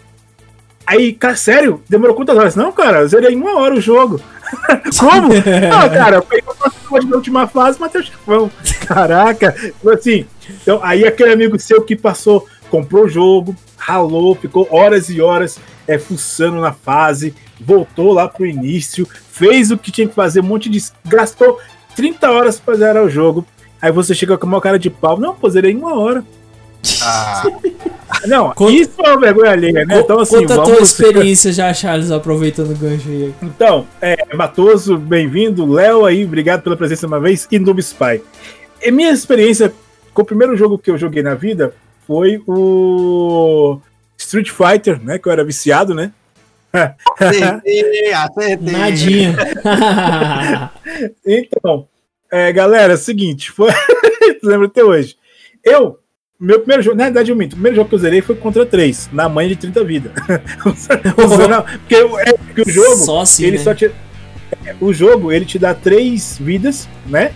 aí, 0.86 1.12
cara, 1.12 1.36
sério? 1.36 1.82
Demorou 1.88 2.16
quantas 2.16 2.36
horas? 2.36 2.56
Não, 2.56 2.72
cara, 2.72 3.06
zerei 3.06 3.34
em 3.34 3.36
uma 3.36 3.56
hora 3.58 3.74
o 3.74 3.80
jogo. 3.80 4.20
Como? 4.98 5.28
Não, 5.28 5.90
cara, 5.90 6.16
eu 6.16 6.22
peguei 6.22 6.44
uma 6.90 7.16
última 7.16 7.46
fase, 7.46 7.80
matei 7.80 8.00
o 8.00 8.04
chefão. 8.04 8.50
Caraca, 8.86 9.54
assim. 9.92 10.26
Então, 10.62 10.80
aí 10.82 11.06
aquele 11.06 11.32
amigo 11.32 11.58
seu 11.58 11.82
que 11.82 11.94
passou, 11.94 12.46
comprou 12.70 13.04
o 13.04 13.08
jogo, 13.08 13.54
ralou, 13.76 14.34
ficou 14.34 14.66
horas 14.70 15.08
e 15.08 15.20
horas 15.20 15.58
é, 15.86 15.98
fuçando 15.98 16.60
na 16.60 16.72
fase, 16.72 17.34
voltou 17.60 18.12
lá 18.12 18.28
pro 18.28 18.46
início, 18.46 19.06
fez 19.30 19.70
o 19.70 19.78
que 19.78 19.92
tinha 19.92 20.08
que 20.08 20.14
fazer, 20.14 20.40
um 20.40 20.44
monte 20.44 20.68
de. 20.68 20.82
gastou 21.04 21.58
30 21.94 22.30
horas 22.30 22.60
pra 22.60 22.74
zerar 22.74 23.02
o 23.02 23.10
jogo. 23.10 23.46
Aí 23.80 23.92
você 23.92 24.14
chega 24.14 24.36
com 24.36 24.46
uma 24.46 24.60
cara 24.60 24.78
de 24.78 24.90
pau. 24.90 25.18
Não, 25.18 25.34
pô, 25.34 25.48
zerei 25.48 25.72
em 25.72 25.76
uma 25.76 25.96
hora. 25.96 26.24
Ah. 27.02 27.44
Não, 28.26 28.52
conta, 28.52 28.72
isso 28.72 28.92
é 28.98 29.10
uma 29.10 29.20
vergonha 29.20 29.52
alheia, 29.52 29.84
né? 29.84 30.00
Então, 30.00 30.20
assim, 30.20 30.36
conta 30.36 30.56
vamos... 30.56 30.70
a 30.70 30.74
tua 30.74 30.82
experiência 30.82 31.52
já, 31.52 31.72
Charles, 31.72 32.10
aproveitando 32.10 32.72
o 32.72 32.76
gancho 32.76 33.08
aí. 33.08 33.34
Então, 33.42 33.86
é, 34.00 34.34
Matoso, 34.34 34.96
bem-vindo. 34.96 35.70
Léo 35.70 36.04
aí, 36.04 36.24
obrigado 36.24 36.62
pela 36.62 36.76
presença 36.76 37.06
uma 37.06 37.20
vez. 37.20 37.46
E 37.50 37.58
Noob 37.58 37.80
Spy. 37.80 38.22
E 38.82 38.90
minha 38.90 39.10
experiência 39.10 39.72
com 40.12 40.22
o 40.22 40.24
primeiro 40.24 40.56
jogo 40.56 40.78
que 40.78 40.90
eu 40.90 40.98
joguei 40.98 41.22
na 41.22 41.34
vida 41.34 41.74
foi 42.06 42.42
o 42.46 43.80
Street 44.16 44.50
Fighter, 44.50 45.02
né? 45.02 45.18
Que 45.18 45.28
eu 45.28 45.32
era 45.32 45.44
viciado, 45.44 45.94
né? 45.94 46.12
Acertei, 47.18 48.12
acertei. 48.12 48.72
Nadinha. 48.72 49.36
então, 51.24 51.86
é, 52.30 52.52
galera, 52.52 52.94
é 52.94 52.96
o 52.96 52.98
seguinte, 52.98 53.50
foi. 53.50 53.70
lembro 54.42 54.66
até 54.66 54.84
hoje. 54.84 55.16
Eu 55.64 55.98
meu 56.40 56.60
primeiro 56.60 56.82
jogo, 56.82 56.96
na 56.96 57.04
verdade, 57.04 57.32
eu 57.32 57.36
minto. 57.36 57.54
O 57.54 57.56
primeiro 57.56 57.76
jogo 57.76 57.88
que 57.88 57.94
eu 57.96 57.98
zerei 57.98 58.20
foi 58.20 58.36
contra 58.36 58.64
3, 58.64 59.10
na 59.12 59.28
manha 59.28 59.48
de 59.48 59.56
30 59.56 59.84
vidas. 59.84 60.12
porque, 60.62 61.94
é, 61.96 62.32
porque 62.32 62.62
o 62.62 62.70
jogo. 62.70 62.96
Só 62.96 63.20
assim, 63.22 63.44
ele 63.44 63.58
né? 63.58 63.64
só 63.64 63.74
te, 63.74 63.86
é, 64.64 64.74
o 64.80 64.92
jogo, 64.92 65.32
ele 65.32 65.44
te 65.44 65.58
dá 65.58 65.74
3 65.74 66.38
vidas, 66.40 66.88
né? 67.06 67.32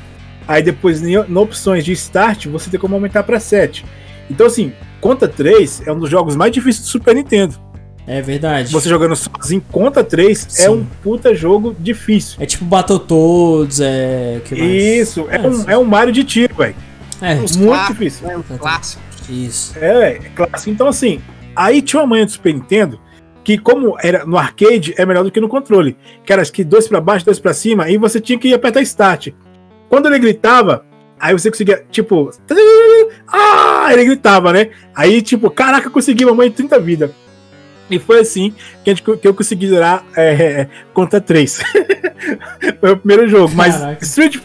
Aí 0.46 0.62
depois, 0.62 1.02
em 1.02 1.16
opções 1.36 1.84
de 1.84 1.92
start, 1.92 2.46
você 2.46 2.70
tem 2.70 2.78
como 2.78 2.94
aumentar 2.94 3.24
para 3.24 3.40
7. 3.40 3.84
Então, 4.30 4.46
assim, 4.46 4.72
contra 5.00 5.26
3 5.26 5.82
é 5.86 5.92
um 5.92 5.98
dos 5.98 6.08
jogos 6.08 6.36
mais 6.36 6.52
difíceis 6.52 6.86
do 6.86 6.90
Super 6.90 7.14
Nintendo. 7.14 7.56
É 8.06 8.20
verdade. 8.20 8.72
Você 8.72 8.88
jogando 8.88 9.16
sozinho 9.16 9.64
contra 9.70 10.04
3 10.04 10.60
é 10.60 10.70
um 10.70 10.84
puta 11.02 11.34
jogo 11.34 11.74
difícil. 11.78 12.36
É 12.40 12.46
tipo 12.46 12.64
Battletoads, 12.64 13.80
é. 13.80 14.40
Isso, 14.52 15.26
é, 15.28 15.36
é, 15.36 15.40
um, 15.40 15.70
é 15.70 15.78
um 15.78 15.84
Mario 15.84 16.12
de 16.12 16.22
tiro, 16.22 16.54
velho. 16.54 16.74
É, 17.22 17.36
muito 17.36 17.86
difícil. 17.88 18.28
É 18.28 18.36
um 18.36 18.42
clássico. 18.42 19.02
Isso. 19.28 19.78
É, 19.78 20.14
é 20.14 20.18
clássico. 20.34 20.70
Então, 20.70 20.88
assim, 20.88 21.22
aí 21.54 21.80
tinha 21.80 22.00
uma 22.00 22.08
manha 22.08 22.26
do 22.26 22.32
Super 22.32 22.52
Nintendo 22.52 23.00
que, 23.44 23.58
como 23.58 23.96
era 24.02 24.24
no 24.26 24.36
arcade, 24.36 24.94
é 24.96 25.06
melhor 25.06 25.24
do 25.24 25.30
que 25.30 25.40
no 25.40 25.48
controle. 25.48 25.96
Que 26.24 26.32
era 26.32 26.42
acho 26.42 26.52
que 26.52 26.64
dois 26.64 26.88
para 26.88 27.00
baixo, 27.00 27.24
dois 27.24 27.38
para 27.38 27.54
cima, 27.54 27.88
e 27.88 27.96
você 27.96 28.20
tinha 28.20 28.38
que 28.38 28.48
ir 28.48 28.54
apertar 28.54 28.82
Start. 28.82 29.28
Quando 29.88 30.06
ele 30.06 30.18
gritava, 30.18 30.84
aí 31.18 31.32
você 31.32 31.50
conseguia, 31.50 31.84
tipo. 31.90 32.30
Ah! 33.28 33.88
Ele 33.92 34.04
gritava, 34.04 34.52
né? 34.52 34.70
Aí, 34.94 35.22
tipo, 35.22 35.50
caraca, 35.50 35.90
consegui 35.90 36.24
uma 36.24 36.34
mãe 36.34 36.50
de 36.50 36.56
30 36.56 36.80
vidas. 36.80 37.10
E 37.90 37.98
foi 37.98 38.20
assim 38.20 38.54
que, 38.82 38.90
a 38.90 38.94
gente, 38.94 39.02
que 39.02 39.28
eu 39.28 39.34
consegui 39.34 39.68
zerar 39.68 40.04
é, 40.16 40.66
contra 40.94 41.20
3. 41.20 41.62
foi 42.80 42.92
o 42.92 42.96
primeiro 42.96 43.28
jogo. 43.28 43.52
Mas 43.54 43.76
Street, 44.00 44.38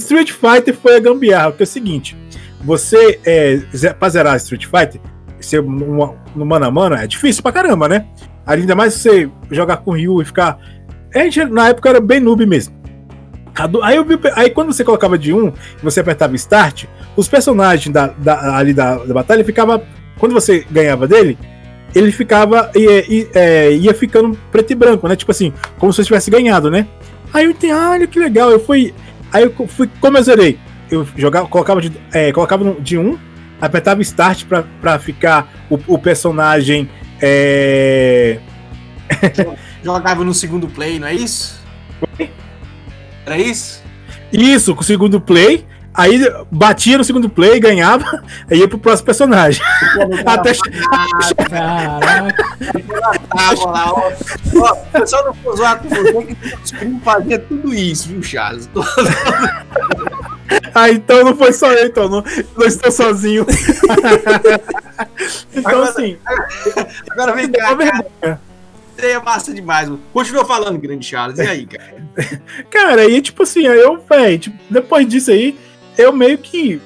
Street 0.00 0.32
Fighter 0.32 0.74
foi 0.74 0.96
a 0.96 1.00
gambiarra, 1.00 1.52
que 1.52 1.62
é 1.62 1.64
o 1.64 1.66
seguinte: 1.66 2.16
você, 2.62 3.18
é, 3.24 3.60
pra 3.98 4.08
zerar 4.08 4.36
Street 4.36 4.66
Fighter, 4.66 5.00
ser 5.40 5.62
no, 5.62 6.16
no 6.34 6.46
mano 6.46 6.66
a 6.66 6.70
mano, 6.70 6.96
é 6.96 7.06
difícil 7.06 7.42
pra 7.42 7.52
caramba, 7.52 7.88
né? 7.88 8.06
Ainda 8.46 8.74
mais 8.74 8.94
você 8.94 9.30
jogar 9.50 9.78
com 9.78 9.92
o 9.92 9.94
Ryu 9.94 10.20
e 10.22 10.24
ficar. 10.24 10.58
A 11.14 11.18
gente, 11.18 11.44
na 11.44 11.68
época, 11.68 11.88
era 11.88 12.00
bem 12.00 12.20
noob 12.20 12.44
mesmo. 12.46 12.80
Aí, 13.82 13.96
eu 13.96 14.04
vi, 14.04 14.18
aí 14.34 14.50
quando 14.50 14.72
você 14.72 14.84
colocava 14.84 15.18
de 15.18 15.32
um 15.32 15.52
você 15.82 16.00
apertava 16.00 16.34
Start, 16.36 16.84
os 17.16 17.28
personagens 17.28 17.92
da, 17.92 18.06
da 18.06 18.56
ali 18.56 18.72
da, 18.72 18.96
da 18.96 19.14
batalha 19.14 19.44
ficava. 19.44 19.82
Quando 20.18 20.32
você 20.32 20.66
ganhava 20.70 21.08
dele, 21.08 21.38
ele 21.94 22.12
ficava. 22.12 22.70
Ia, 22.74 23.12
ia, 23.12 23.28
é, 23.34 23.72
ia 23.72 23.94
ficando 23.94 24.38
preto 24.52 24.70
e 24.72 24.74
branco, 24.74 25.08
né? 25.08 25.16
Tipo 25.16 25.30
assim, 25.30 25.52
como 25.78 25.92
se 25.92 25.96
você 25.96 26.06
tivesse 26.06 26.30
ganhado, 26.30 26.70
né? 26.70 26.86
Aí 27.32 27.44
eu 27.44 27.50
entendi, 27.50 27.72
ah, 27.72 27.90
olha 27.92 28.06
que 28.06 28.18
legal. 28.18 28.50
Eu 28.50 28.60
fui. 28.60 28.94
Aí 29.32 29.44
eu 29.44 29.68
fui, 29.68 29.88
como 30.00 30.18
eu 30.18 30.22
zerei? 30.22 30.58
Eu 30.90 31.06
jogava, 31.16 31.46
colocava 31.46 31.80
de, 31.80 31.92
é, 32.12 32.32
colocava 32.32 32.76
de 32.80 32.98
um, 32.98 33.18
apertava 33.60 34.02
start 34.02 34.44
pra, 34.44 34.64
pra 34.80 34.98
ficar 34.98 35.52
o, 35.68 35.78
o 35.86 35.98
personagem. 35.98 36.88
É... 37.20 38.40
jogava 39.84 40.24
no 40.24 40.34
segundo 40.34 40.68
play, 40.68 40.98
não 40.98 41.08
é 41.08 41.14
isso? 41.14 41.60
Era 43.24 43.38
isso? 43.38 43.82
Isso, 44.32 44.74
com 44.74 44.80
o 44.82 44.84
segundo 44.84 45.20
play. 45.20 45.66
Aí 45.92 46.20
batia 46.50 46.96
no 46.96 47.04
segundo 47.04 47.28
play, 47.28 47.58
ganhava, 47.58 48.04
aí 48.48 48.58
ia 48.60 48.68
pro 48.68 48.78
próximo 48.78 49.06
personagem. 49.06 49.62
Até 50.24 50.52
Caraca. 51.48 52.34
lá, 53.66 53.92
ó. 53.92 54.12
Só 55.04 55.24
não 55.24 55.34
foi 55.34 55.56
zoar 55.56 55.80
com 55.80 55.88
você 55.88 56.12
que 56.12 56.54
os 56.62 56.70
primos 56.70 57.02
faziam 57.02 57.40
tudo 57.40 57.74
isso, 57.74 58.08
viu, 58.08 58.22
Charles? 58.22 58.70
Ah, 60.74 60.90
então 60.90 61.24
não 61.24 61.36
foi 61.36 61.52
só 61.52 61.72
eu, 61.72 61.86
então. 61.86 62.08
Não, 62.08 62.24
não 62.56 62.66
estou 62.66 62.90
sozinho. 62.92 63.44
então, 65.54 65.72
agora, 65.72 65.90
assim. 65.90 66.16
Agora 67.10 67.34
vem 67.34 67.50
cá. 67.50 67.76
Cara. 67.76 68.40
É 69.02 69.18
massa 69.18 69.52
demais. 69.54 69.88
Mano. 69.88 70.00
Continua 70.12 70.44
falando, 70.44 70.78
grande 70.78 71.06
Charles. 71.06 71.38
E 71.38 71.42
aí, 71.42 71.66
cara? 71.66 72.02
cara, 72.70 73.02
aí, 73.02 73.22
tipo 73.22 73.42
assim, 73.42 73.66
aí 73.66 73.78
eu, 73.78 73.98
velho, 74.08 74.38
tipo, 74.38 74.58
depois 74.68 75.08
disso 75.08 75.30
aí, 75.30 75.58
eu 76.00 76.12
meio 76.12 76.38
que 76.38 76.80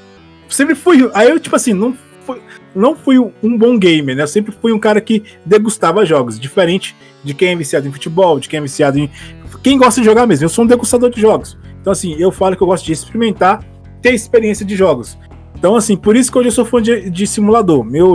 sempre 0.48 0.74
fui. 0.74 1.10
Aí 1.14 1.28
eu, 1.28 1.40
tipo 1.40 1.54
assim, 1.56 1.72
não 1.72 1.96
fui, 2.24 2.40
não 2.74 2.96
fui 2.96 3.18
um 3.18 3.56
bom 3.56 3.78
gamer, 3.78 4.16
né? 4.16 4.22
Eu 4.22 4.28
sempre 4.28 4.52
fui 4.52 4.72
um 4.72 4.78
cara 4.78 5.00
que 5.00 5.22
degustava 5.44 6.04
jogos, 6.04 6.38
diferente 6.38 6.94
de 7.22 7.34
quem 7.34 7.48
é 7.48 7.56
viciado 7.56 7.86
em 7.86 7.92
futebol, 7.92 8.38
de 8.38 8.48
quem 8.48 8.58
é 8.58 8.62
viciado 8.62 8.98
em. 8.98 9.10
Quem 9.62 9.78
gosta 9.78 10.00
de 10.00 10.06
jogar 10.06 10.26
mesmo. 10.26 10.44
Eu 10.44 10.48
sou 10.50 10.64
um 10.64 10.66
degustador 10.66 11.10
de 11.10 11.20
jogos. 11.20 11.56
Então, 11.80 11.92
assim, 11.92 12.16
eu 12.18 12.30
falo 12.30 12.56
que 12.56 12.62
eu 12.62 12.66
gosto 12.66 12.84
de 12.84 12.92
experimentar, 12.92 13.64
ter 14.00 14.12
experiência 14.12 14.64
de 14.64 14.76
jogos. 14.76 15.18
Então, 15.56 15.76
assim, 15.76 15.96
por 15.96 16.14
isso 16.14 16.30
que 16.30 16.36
hoje 16.36 16.48
eu 16.48 16.52
sou 16.52 16.64
fã 16.64 16.82
de, 16.82 17.08
de 17.08 17.26
simulador. 17.26 17.84
Meu, 17.84 18.14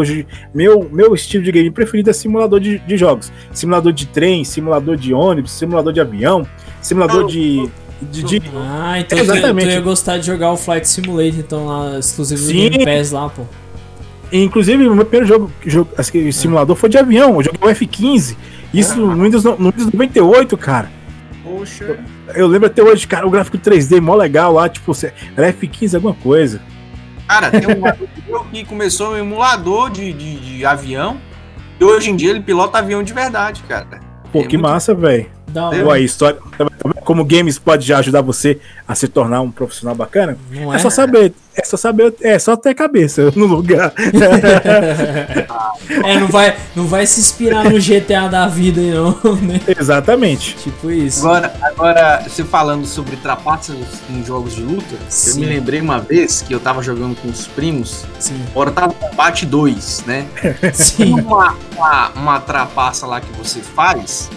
meu, 0.54 0.88
meu 0.92 1.16
estilo 1.16 1.44
de 1.44 1.52
game 1.52 1.72
preferido 1.72 2.10
é 2.10 2.14
simulador 2.14 2.60
de, 2.60 2.78
de 2.80 2.98
jogos. 2.98 3.32
Simulador 3.52 3.92
de 3.92 4.06
trem, 4.08 4.44
simulador 4.44 4.96
de 4.96 5.14
ônibus, 5.14 5.52
simulador 5.52 5.92
de 5.92 6.00
avião, 6.00 6.46
simulador 6.82 7.26
de 7.26 7.68
de, 8.02 8.24
de... 8.24 8.42
Ah, 8.56 9.00
então 9.00 9.18
Exatamente. 9.18 9.68
Tu, 9.68 9.74
ia 9.74 9.82
gostar 9.82 10.18
de 10.18 10.26
jogar 10.26 10.52
o 10.52 10.58
Flight 10.58 10.88
Simulator, 10.88 11.40
então 11.40 11.66
lá, 11.66 12.00
exclusivo 12.00 12.42
Sim. 12.42 12.70
do 12.70 12.78
Game 12.78 12.86
Pass 12.86 13.12
lá, 13.12 13.30
pô. 13.30 13.44
Inclusive, 14.32 14.88
o 14.88 14.96
meu 14.96 15.06
primeiro 15.06 15.26
jogo, 15.26 15.52
jogo 15.66 15.92
assim, 15.98 16.32
simulador 16.32 16.76
foi 16.76 16.90
de 16.90 16.98
avião, 16.98 17.36
eu 17.36 17.44
joguei 17.44 17.60
o 17.62 17.70
F-15. 17.70 18.36
Isso 18.74 19.00
no 19.00 19.24
Windows, 19.24 19.44
no 19.44 19.72
Windows 19.72 19.92
98, 19.92 20.58
cara. 20.58 20.92
Poxa. 21.44 22.00
Eu, 22.28 22.36
eu, 22.36 22.48
lembro 22.48 22.68
até 22.68 22.84
hoje, 22.84 23.08
cara, 23.08 23.26
o 23.26 23.30
gráfico 23.30 23.58
3D 23.58 24.00
mó 24.00 24.16
legal 24.16 24.54
lá, 24.54 24.70
tipo, 24.70 24.92
era 25.36 25.52
F15 25.52 25.96
alguma 25.96 26.14
coisa. 26.14 26.62
Cara, 27.28 27.52
tem 27.52 27.62
um 27.62 27.86
amigo 27.86 28.46
que 28.52 28.66
começou 28.66 29.12
um 29.12 29.18
emulador 29.18 29.90
de, 29.90 30.14
de, 30.14 30.36
de, 30.40 30.66
avião 30.66 31.18
e 31.80 31.84
hoje 31.84 32.10
em 32.10 32.16
dia 32.16 32.32
ele 32.32 32.42
pilota 32.42 32.80
avião 32.80 33.04
de 33.04 33.14
verdade, 33.14 33.64
cara. 33.68 34.00
Pô, 34.32 34.40
é 34.40 34.44
que 34.44 34.58
muito... 34.58 34.70
massa, 34.70 34.94
velho. 34.94 35.28
Pô, 35.84 35.92
aí, 35.92 36.04
história. 36.04 36.40
Como 37.04 37.26
games 37.26 37.58
pode 37.58 37.86
já 37.86 37.98
ajudar 38.00 38.22
você 38.22 38.60
a 38.88 38.94
se 38.96 39.08
tornar 39.08 39.42
um 39.42 39.52
profissional 39.52 39.96
bacana? 39.96 40.38
Não 40.52 40.72
é, 40.74 40.76
é 40.76 40.80
só 40.80 40.90
saber. 40.90 41.34
É 41.56 41.64
só 41.66 41.76
saber. 41.76 42.16
É 42.22 42.38
só 42.40 42.56
ter 42.56 42.74
cabeça 42.76 43.32
no 43.36 43.48
lugar. 43.48 43.92
é, 46.06 46.20
não 46.20 46.28
vai, 46.28 46.56
não 46.76 46.86
vai 46.86 47.06
se 47.06 47.20
inspirar 47.20 47.66
no 47.66 47.80
GTA 47.80 48.28
da 48.30 48.48
vida, 48.48 48.80
não. 48.80 49.18
Né? 49.36 49.60
Exatamente. 49.68 50.56
Tipo 50.58 50.92
isso. 50.92 51.28
Agora, 51.28 51.54
agora, 51.62 52.24
você 52.28 52.44
falando 52.44 52.86
sobre 52.86 53.16
trapaças 53.18 53.76
em 54.10 54.24
jogos 54.24 54.56
de 54.56 54.62
luta, 54.62 54.96
Sim. 55.10 55.32
eu 55.32 55.36
me 55.38 55.46
lembrei 55.48 55.82
uma 55.82 56.00
vez 56.00 56.42
que 56.42 56.54
eu 56.54 56.60
tava 56.60 56.82
jogando 56.82 57.16
com 57.16 57.28
os 57.28 57.48
primos. 57.48 58.06
Sim. 58.20 58.40
Mortal 58.54 58.92
Kombat 58.92 59.46
2, 59.46 60.04
né? 60.06 60.28
Sim. 60.74 61.20
Uma, 61.20 61.56
uma, 61.76 62.10
uma 62.10 62.40
trapaça 62.40 63.06
lá 63.06 63.20
que 63.20 63.32
você 63.34 63.60
faz 63.60 64.30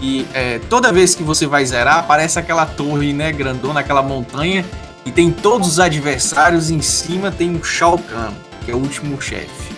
e 0.00 0.26
é, 0.32 0.58
toda 0.70 0.92
vez 0.92 1.14
que 1.14 1.22
você 1.22 1.46
vai 1.46 1.64
zerar, 1.64 1.98
aparece 1.98 2.38
aquela 2.38 2.64
torre, 2.64 3.12
né, 3.12 3.30
grandona, 3.32 3.80
aquela 3.80 4.02
montanha, 4.02 4.64
e 5.04 5.10
tem 5.10 5.30
todos 5.30 5.68
os 5.68 5.80
adversários 5.80 6.70
em 6.70 6.80
cima, 6.80 7.30
tem 7.30 7.50
um 7.50 7.62
Shao 7.62 7.98
Kahn, 7.98 8.32
que 8.64 8.70
é 8.70 8.74
o 8.74 8.78
último 8.78 9.20
chefe. 9.20 9.74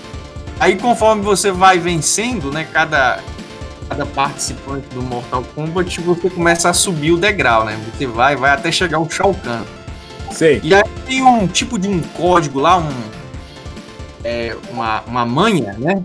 Aí 0.61 0.77
conforme 0.77 1.23
você 1.23 1.51
vai 1.51 1.79
vencendo, 1.79 2.53
né, 2.53 2.67
cada, 2.73 3.19
cada 3.89 4.07
participante 4.07 4.87
do 4.95 5.03
Mortal 5.03 5.43
Kombat, 5.55 6.01
você 6.01 6.31
começa 6.31 6.71
a 6.71 6.73
subir 6.73 7.13
o 7.13 7.17
degrau, 7.17 7.65
né? 7.65 7.79
Você 7.93 8.07
vai, 8.07 8.37
vai 8.37 8.51
até 8.53 8.71
chegar 8.71 9.01
o 9.01 9.11
Shao 9.11 9.35
Kahn. 9.35 9.65
Sei. 10.31 10.61
E 10.63 10.73
aí 10.73 10.83
tem 11.05 11.23
um 11.23 11.47
tipo 11.49 11.79
de 11.79 11.89
um 11.89 12.01
código 12.01 12.61
lá, 12.61 12.79
um, 12.79 12.89
é, 14.23 14.57
uma, 14.71 15.01
uma 15.03 15.27
manha, 15.27 15.75
né? 15.79 16.01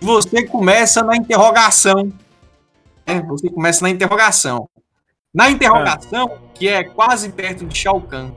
Você 0.00 0.44
começa 0.44 1.02
na 1.02 1.16
interrogação 1.16 2.12
né? 3.06 3.22
Você 3.28 3.48
começa 3.50 3.82
na 3.82 3.90
interrogação. 3.90 4.68
Na 5.32 5.50
interrogação, 5.50 6.38
que 6.54 6.68
é 6.68 6.82
quase 6.82 7.30
perto 7.30 7.66
de 7.66 7.76
Shao 7.76 8.00
Kahn, 8.00 8.32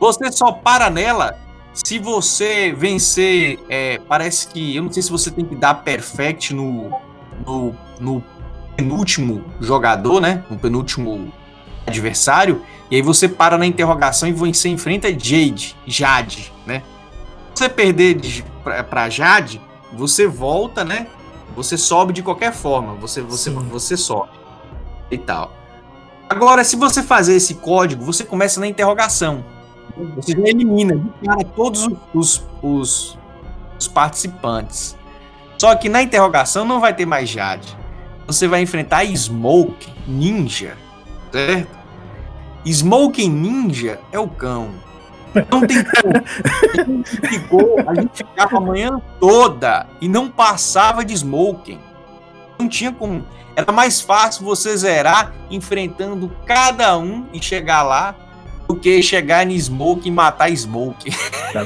você 0.00 0.32
só 0.32 0.50
para 0.50 0.88
nela 0.90 1.38
se 1.72 1.98
você 1.98 2.72
vencer. 2.72 3.58
É, 3.68 3.98
parece 4.08 4.48
que. 4.48 4.74
Eu 4.74 4.84
não 4.84 4.92
sei 4.92 5.02
se 5.02 5.10
você 5.10 5.30
tem 5.30 5.44
que 5.44 5.54
dar 5.54 5.74
perfect 5.74 6.54
no, 6.54 6.90
no, 7.46 7.74
no 8.00 8.24
penúltimo 8.76 9.44
jogador, 9.60 10.20
né? 10.20 10.44
No 10.50 10.58
penúltimo 10.58 11.32
adversário. 11.86 12.62
E 12.90 12.96
aí 12.96 13.02
você 13.02 13.28
para 13.28 13.56
na 13.56 13.66
interrogação 13.66 14.28
e 14.28 14.32
você 14.32 14.68
enfrenta 14.68 15.08
Jade, 15.08 15.76
Jade, 15.86 16.52
né? 16.66 16.82
Se 17.54 17.64
você 17.64 17.68
perder 17.68 18.20
para 18.88 19.08
Jade, 19.08 19.60
você 19.92 20.26
volta, 20.26 20.84
né? 20.84 21.06
Você 21.54 21.76
sobe 21.76 22.12
de 22.12 22.22
qualquer 22.22 22.52
forma, 22.52 22.94
você, 22.94 23.20
você, 23.20 23.50
você 23.50 23.96
sobe 23.96 24.30
e 25.10 25.18
tal. 25.18 25.52
Agora, 26.28 26.64
se 26.64 26.76
você 26.76 27.02
fazer 27.02 27.34
esse 27.34 27.56
código, 27.56 28.04
você 28.04 28.24
começa 28.24 28.58
na 28.58 28.66
interrogação. 28.66 29.44
Você 30.16 30.32
já 30.32 30.48
elimina 30.48 30.96
de 30.96 31.26
cara 31.26 31.44
todos 31.44 31.86
os, 32.14 32.42
os, 32.62 33.18
os 33.78 33.88
participantes. 33.88 34.96
Só 35.58 35.74
que 35.74 35.88
na 35.88 36.02
interrogação 36.02 36.64
não 36.64 36.80
vai 36.80 36.94
ter 36.94 37.04
mais 37.04 37.28
Jade. 37.28 37.76
Você 38.26 38.48
vai 38.48 38.62
enfrentar 38.62 39.04
Smoke 39.04 39.92
Ninja, 40.06 40.76
certo? 41.30 41.78
Smoke 42.66 43.28
Ninja 43.28 44.00
é 44.10 44.18
o 44.18 44.28
cão. 44.28 44.70
Não 45.50 45.66
tem 45.66 45.84
como. 45.84 46.14
A 46.78 46.84
gente 46.84 47.20
ficou, 47.28 47.76
a 47.86 47.94
gente 47.94 48.16
ficava 48.18 48.56
a 48.56 48.60
manhã 48.60 49.00
toda 49.18 49.86
e 50.00 50.08
não 50.08 50.28
passava 50.30 51.04
de 51.04 51.14
smoking. 51.14 51.80
Não 52.58 52.68
tinha 52.68 52.92
como. 52.92 53.24
Era 53.54 53.70
mais 53.72 54.00
fácil 54.00 54.44
você 54.44 54.76
zerar 54.76 55.32
enfrentando 55.50 56.30
cada 56.46 56.96
um 56.96 57.26
e 57.32 57.42
chegar 57.42 57.82
lá 57.82 58.14
do 58.72 58.76
que 58.76 59.02
chegar 59.02 59.46
em 59.46 59.58
Smoke 59.58 60.08
e 60.08 60.10
matar 60.10 60.50
Smoke. 60.50 61.10
Tá, 61.52 61.64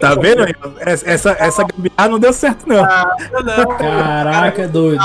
tá 0.00 0.14
vendo? 0.14 0.44
Essa, 0.80 1.30
essa 1.32 1.64
gambiarra 1.64 2.08
não 2.08 2.18
deu 2.18 2.32
certo, 2.32 2.68
não. 2.68 2.84
Ah, 2.84 3.16
não. 3.44 3.76
Caraca, 3.76 4.68
doido. 4.68 5.02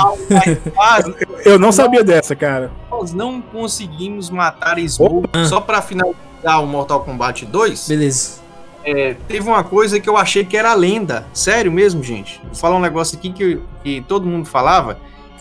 Eu, 1.44 1.52
eu 1.52 1.58
não 1.58 1.72
sabia 1.72 2.04
dessa, 2.04 2.36
cara. 2.36 2.70
Nós 2.90 3.12
não 3.12 3.40
conseguimos 3.40 4.30
matar 4.30 4.78
Smoke. 4.78 5.26
Opa. 5.26 5.44
Só 5.44 5.60
pra 5.60 5.82
finalizar 5.82 6.33
o 6.52 6.66
Mortal 6.66 7.00
Kombat 7.00 7.46
2. 7.46 7.88
Beleza. 7.88 8.44
É, 8.84 9.16
teve 9.26 9.48
uma 9.48 9.64
coisa 9.64 9.98
que 9.98 10.08
eu 10.08 10.16
achei 10.16 10.44
que 10.44 10.56
era 10.56 10.74
lenda. 10.74 11.26
Sério 11.32 11.72
mesmo, 11.72 12.02
gente. 12.02 12.40
Vou 12.44 12.54
falar 12.54 12.76
um 12.76 12.80
negócio 12.80 13.16
aqui 13.16 13.32
que, 13.32 13.60
que 13.82 14.04
todo 14.06 14.26
mundo 14.26 14.46
falava. 14.46 14.98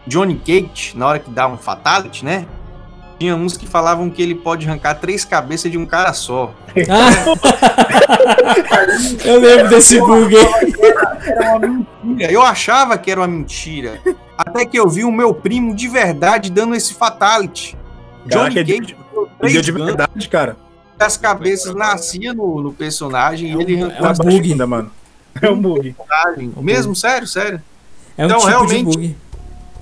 Johnny 0.07 0.35
Cage, 0.35 0.93
na 0.95 1.07
hora 1.07 1.19
que 1.19 1.29
dá 1.29 1.47
um 1.47 1.57
fatality, 1.57 2.23
né? 2.23 2.45
Tinha 3.19 3.35
uns 3.35 3.55
que 3.55 3.67
falavam 3.67 4.09
que 4.09 4.21
ele 4.21 4.35
pode 4.35 4.67
arrancar 4.67 4.95
três 4.95 5.23
cabeças 5.23 5.71
de 5.71 5.77
um 5.77 5.85
cara 5.85 6.13
só. 6.13 6.53
Ah. 6.89 7.09
eu 9.25 9.39
lembro 9.39 9.69
desse 9.69 9.99
bug. 9.99 10.35
Era 11.25 11.57
uma 11.57 11.67
mentira. 12.03 12.31
Eu 12.31 12.41
achava 12.41 12.97
que 12.97 13.11
era 13.11 13.19
uma 13.19 13.27
mentira. 13.27 13.99
Até 14.37 14.65
que 14.65 14.77
eu 14.79 14.89
vi 14.89 15.03
o 15.03 15.11
meu 15.11 15.33
primo 15.33 15.75
de 15.75 15.87
verdade 15.87 16.49
dando 16.49 16.75
esse 16.75 16.93
fatality. 16.93 17.77
Johnny 18.25 18.55
Caraca, 18.55 18.65
Cage. 18.65 18.97
É 19.41 19.47
de, 19.47 19.61
de 19.61 19.71
verdade, 19.71 20.29
cara 20.29 20.57
as 20.99 21.17
cabeças 21.17 21.73
nasciam 21.75 22.33
no, 22.33 22.61
no 22.61 22.73
personagem 22.73 23.51
é 23.51 23.55
e 23.55 23.61
ele 23.61 23.83
um, 23.83 23.91
é 23.91 24.09
um 24.09 24.13
bug 24.13 24.51
ainda, 24.51 24.67
mano. 24.67 24.91
É 25.41 25.49
um 25.49 25.59
bug. 25.59 25.95
Mesmo, 26.61 26.95
sério, 26.95 27.27
sério. 27.27 27.61
É 28.17 28.23
um 28.23 28.25
então, 28.27 28.39
tipo 28.39 28.49
realmente, 28.49 28.77
de 28.77 28.83
bug. 28.83 29.15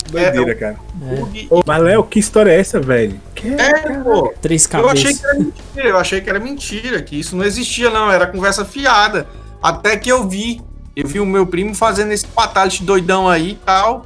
Doideira, 0.09 0.51
é, 0.51 0.55
cara. 0.55 0.77
É. 1.03 1.47
Ô, 1.49 1.63
mas 1.65 1.81
Léo, 1.81 2.03
que 2.03 2.19
história 2.19 2.51
é 2.51 2.59
essa, 2.59 2.79
velho? 2.79 3.19
Que 3.33 3.49
é, 3.49 3.99
pô. 3.99 4.33
Três 4.41 4.67
cabeças. 4.67 5.03
Eu 5.03 5.09
achei 5.09 5.13
que 5.13 5.25
era 5.25 5.39
mentira, 5.39 5.89
eu 5.89 5.97
achei 5.97 6.21
que 6.21 6.29
era 6.29 6.39
mentira, 6.39 7.01
que 7.01 7.19
isso 7.19 7.35
não 7.35 7.45
existia, 7.45 7.89
não. 7.89 8.11
Era 8.11 8.27
conversa 8.27 8.65
fiada. 8.65 9.27
Até 9.61 9.95
que 9.97 10.11
eu 10.11 10.27
vi. 10.27 10.61
Eu 10.93 11.07
vi 11.07 11.21
o 11.21 11.25
meu 11.25 11.47
primo 11.47 11.73
fazendo 11.73 12.11
esse 12.11 12.27
fatality 12.27 12.83
doidão 12.83 13.29
aí 13.29 13.51
e 13.51 13.55
tal. 13.55 14.05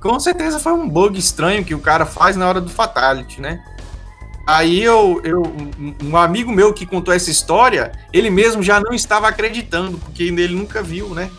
Com 0.00 0.18
certeza 0.20 0.58
foi 0.58 0.72
um 0.72 0.88
bug 0.88 1.18
estranho 1.18 1.64
que 1.64 1.74
o 1.74 1.80
cara 1.80 2.06
faz 2.06 2.36
na 2.36 2.48
hora 2.48 2.60
do 2.60 2.70
fatality, 2.70 3.40
né? 3.40 3.62
Aí 4.46 4.82
eu, 4.82 5.20
eu, 5.24 5.42
um 6.02 6.16
amigo 6.16 6.50
meu 6.50 6.72
que 6.72 6.84
contou 6.84 7.14
essa 7.14 7.30
história, 7.30 7.92
ele 8.12 8.28
mesmo 8.28 8.62
já 8.62 8.80
não 8.80 8.92
estava 8.92 9.28
acreditando, 9.28 9.98
porque 9.98 10.24
ele 10.24 10.54
nunca 10.54 10.82
viu, 10.82 11.10
né? 11.10 11.30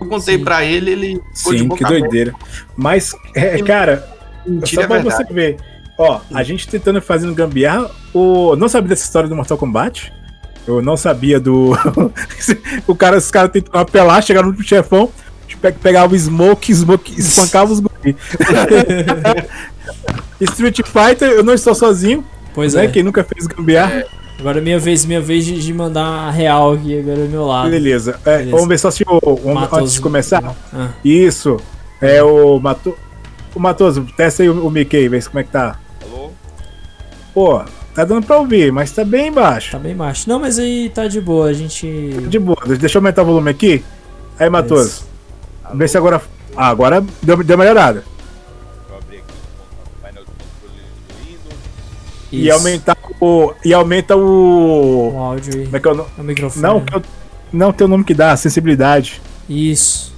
Eu 0.00 0.06
contei 0.06 0.38
para 0.38 0.64
ele, 0.64 0.92
ele 0.92 1.20
Sim, 1.32 1.68
que 1.68 1.84
doideira. 1.84 2.32
Mas, 2.76 3.12
é, 3.34 3.60
cara, 3.62 4.08
só 4.64 4.86
pra 4.86 4.98
é 4.98 5.02
você 5.02 5.24
ver, 5.24 5.56
ó, 5.98 6.20
a 6.32 6.42
gente 6.44 6.68
tentando 6.68 7.02
fazendo 7.02 7.34
gambiarra, 7.34 7.90
o 8.14 8.54
não 8.54 8.68
sabia 8.68 8.90
dessa 8.90 9.04
história 9.04 9.28
do 9.28 9.34
Mortal 9.34 9.58
Kombat? 9.58 10.12
Eu 10.66 10.82
não 10.82 10.96
sabia 10.96 11.40
do 11.40 11.72
o 12.86 12.94
cara, 12.94 13.16
os 13.16 13.30
caras 13.30 13.50
tentaram 13.50 13.80
apelar, 13.80 14.22
chegaram 14.22 14.52
no 14.52 14.62
chefão, 14.62 15.10
pegava 15.82 16.14
o 16.14 16.18
Smoke, 16.18 16.74
Smoke 16.74 17.20
espancava 17.20 17.72
os 17.72 17.80
guri. 17.80 18.16
Street 20.40 20.80
Fighter, 20.84 21.30
eu 21.30 21.42
não 21.42 21.54
estou 21.54 21.74
sozinho. 21.74 22.24
Pois 22.54 22.74
né? 22.74 22.84
é. 22.84 22.88
Quem 22.88 23.02
nunca 23.02 23.24
fez 23.24 23.46
gambiarra. 23.46 24.00
É. 24.00 24.06
Agora 24.38 24.58
é 24.58 24.60
minha 24.60 24.78
vez, 24.78 25.04
minha 25.04 25.20
vez 25.20 25.44
de, 25.44 25.60
de 25.60 25.74
mandar 25.74 26.04
a 26.04 26.30
real 26.30 26.72
aqui, 26.72 27.00
agora 27.00 27.18
é 27.18 27.26
meu 27.26 27.44
lado. 27.44 27.70
Beleza. 27.70 28.20
É, 28.24 28.38
Beleza. 28.38 28.50
Vamos 28.52 28.68
ver 28.68 28.78
só 28.78 28.90
se 28.90 29.02
o. 29.02 29.20
antes 29.76 29.94
de 29.94 30.00
começar. 30.00 30.54
Ah. 30.72 30.90
Isso. 31.04 31.56
É 32.00 32.22
o 32.22 32.60
Mato, 32.60 32.96
O 33.52 33.58
Matoso, 33.58 34.06
testa 34.16 34.44
aí 34.44 34.48
o, 34.48 34.64
o 34.64 34.70
Mickey, 34.70 35.08
vê 35.08 35.20
como 35.22 35.40
é 35.40 35.42
que 35.42 35.50
tá. 35.50 35.76
Alô? 36.04 36.30
Pô, 37.34 37.60
tá 37.92 38.04
dando 38.04 38.24
pra 38.24 38.38
ouvir, 38.38 38.70
mas 38.70 38.92
tá 38.92 39.04
bem 39.04 39.32
baixo. 39.32 39.72
Tá 39.72 39.78
bem 39.80 39.96
baixo. 39.96 40.28
Não, 40.28 40.38
mas 40.38 40.60
aí 40.60 40.88
tá 40.94 41.08
de 41.08 41.20
boa, 41.20 41.46
a 41.46 41.52
gente. 41.52 41.88
de 42.28 42.38
boa. 42.38 42.58
Deixa 42.78 42.98
eu 42.98 43.00
aumentar 43.00 43.22
o 43.22 43.26
volume 43.26 43.50
aqui. 43.50 43.84
Aí, 44.38 44.48
Matoso. 44.48 45.07
Vê 45.74 45.88
se 45.88 45.96
agora. 45.96 46.20
Ah, 46.56 46.68
agora 46.68 47.04
deu, 47.22 47.42
deu 47.44 47.58
melhorada. 47.58 48.04
Isso. 52.30 52.44
E 52.44 52.50
aumentar 52.50 52.96
o. 53.20 53.54
E 53.64 53.72
aumenta 53.72 54.16
o. 54.16 55.12
O 55.14 55.18
áudio 55.18 55.60
aí. 55.60 55.64
Como 55.64 55.76
é 55.76 55.80
que 55.80 55.88
é 55.88 55.92
o, 55.92 56.06
o 56.18 56.22
microfone. 56.22 56.62
Não, 56.62 56.84
eu... 56.92 57.02
não 57.52 57.72
tem 57.72 57.86
o 57.86 57.88
nome 57.88 58.04
que 58.04 58.14
dá, 58.14 58.36
sensibilidade. 58.36 59.20
Isso. 59.48 60.14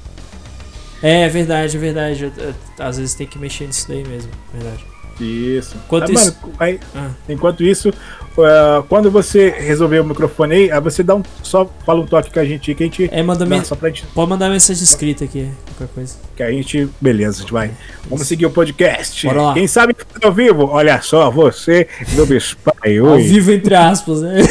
É, 1.03 1.23
é 1.23 1.29
verdade, 1.29 1.77
é 1.77 1.81
verdade. 1.81 2.33
Às 2.79 2.99
vezes 2.99 3.15
tem 3.15 3.27
que 3.27 3.39
mexer 3.39 3.67
nisso 3.67 3.87
daí 3.89 4.07
mesmo, 4.07 4.31
verdade. 4.53 4.90
Isso. 5.25 5.77
Enquanto 5.85 6.07
tá, 6.07 6.13
isso... 6.13 6.37
Mano, 6.43 6.55
aí, 6.59 6.81
ah. 6.95 7.11
Enquanto 7.29 7.63
isso, 7.63 7.91
uh, 7.91 8.83
quando 8.89 9.11
você 9.11 9.51
resolver 9.51 10.01
o 10.01 10.05
microfone 10.05 10.55
aí, 10.55 10.71
aí 10.71 10.81
você 10.81 11.03
dá 11.03 11.15
um. 11.15 11.23
Só 11.43 11.71
fala 11.85 12.01
um 12.01 12.07
toque 12.07 12.33
com 12.33 12.41
a 12.41 12.45
gente 12.45 12.75
que 12.75 12.83
a 12.83 12.87
gente. 12.87 13.09
É, 13.13 13.23
manda 13.23 13.45
me... 13.45 13.65
só 13.65 13.75
pra 13.75 13.89
gente... 13.89 14.07
Pode 14.07 14.31
mandar 14.31 14.49
mensagem 14.49 14.83
escrita 14.83 15.25
aqui, 15.25 15.51
qualquer 15.67 15.95
coisa. 15.95 16.17
Que 16.37 16.43
a 16.43 16.51
gente. 16.51 16.89
Beleza, 17.01 17.39
a 17.39 17.41
gente 17.41 17.53
vai. 17.53 17.71
Vamos 18.09 18.27
seguir 18.27 18.47
o 18.47 18.51
podcast. 18.51 19.27
Bora 19.27 19.43
lá. 19.43 19.55
Quem 19.55 19.67
sabe 19.67 19.95
ao 20.23 20.33
vivo? 20.33 20.67
Olha 20.67 21.01
só, 21.03 21.31
você 21.31 21.89
do 22.15 22.37
Spy. 22.37 22.99
Ao 22.99 23.19
vivo, 23.19 23.53
entre 23.53 23.75
aspas, 23.75 24.23
né? 24.23 24.43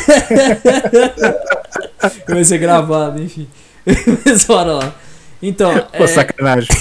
vai 2.28 2.44
ser 2.44 2.58
gravado, 2.58 3.22
enfim. 3.22 3.48
Mas 4.26 4.46
bora 4.46 4.74
lá. 4.74 4.96
Então. 5.42 5.88
Pô, 5.98 6.04
é... 6.04 6.08
sacanagem. 6.08 6.70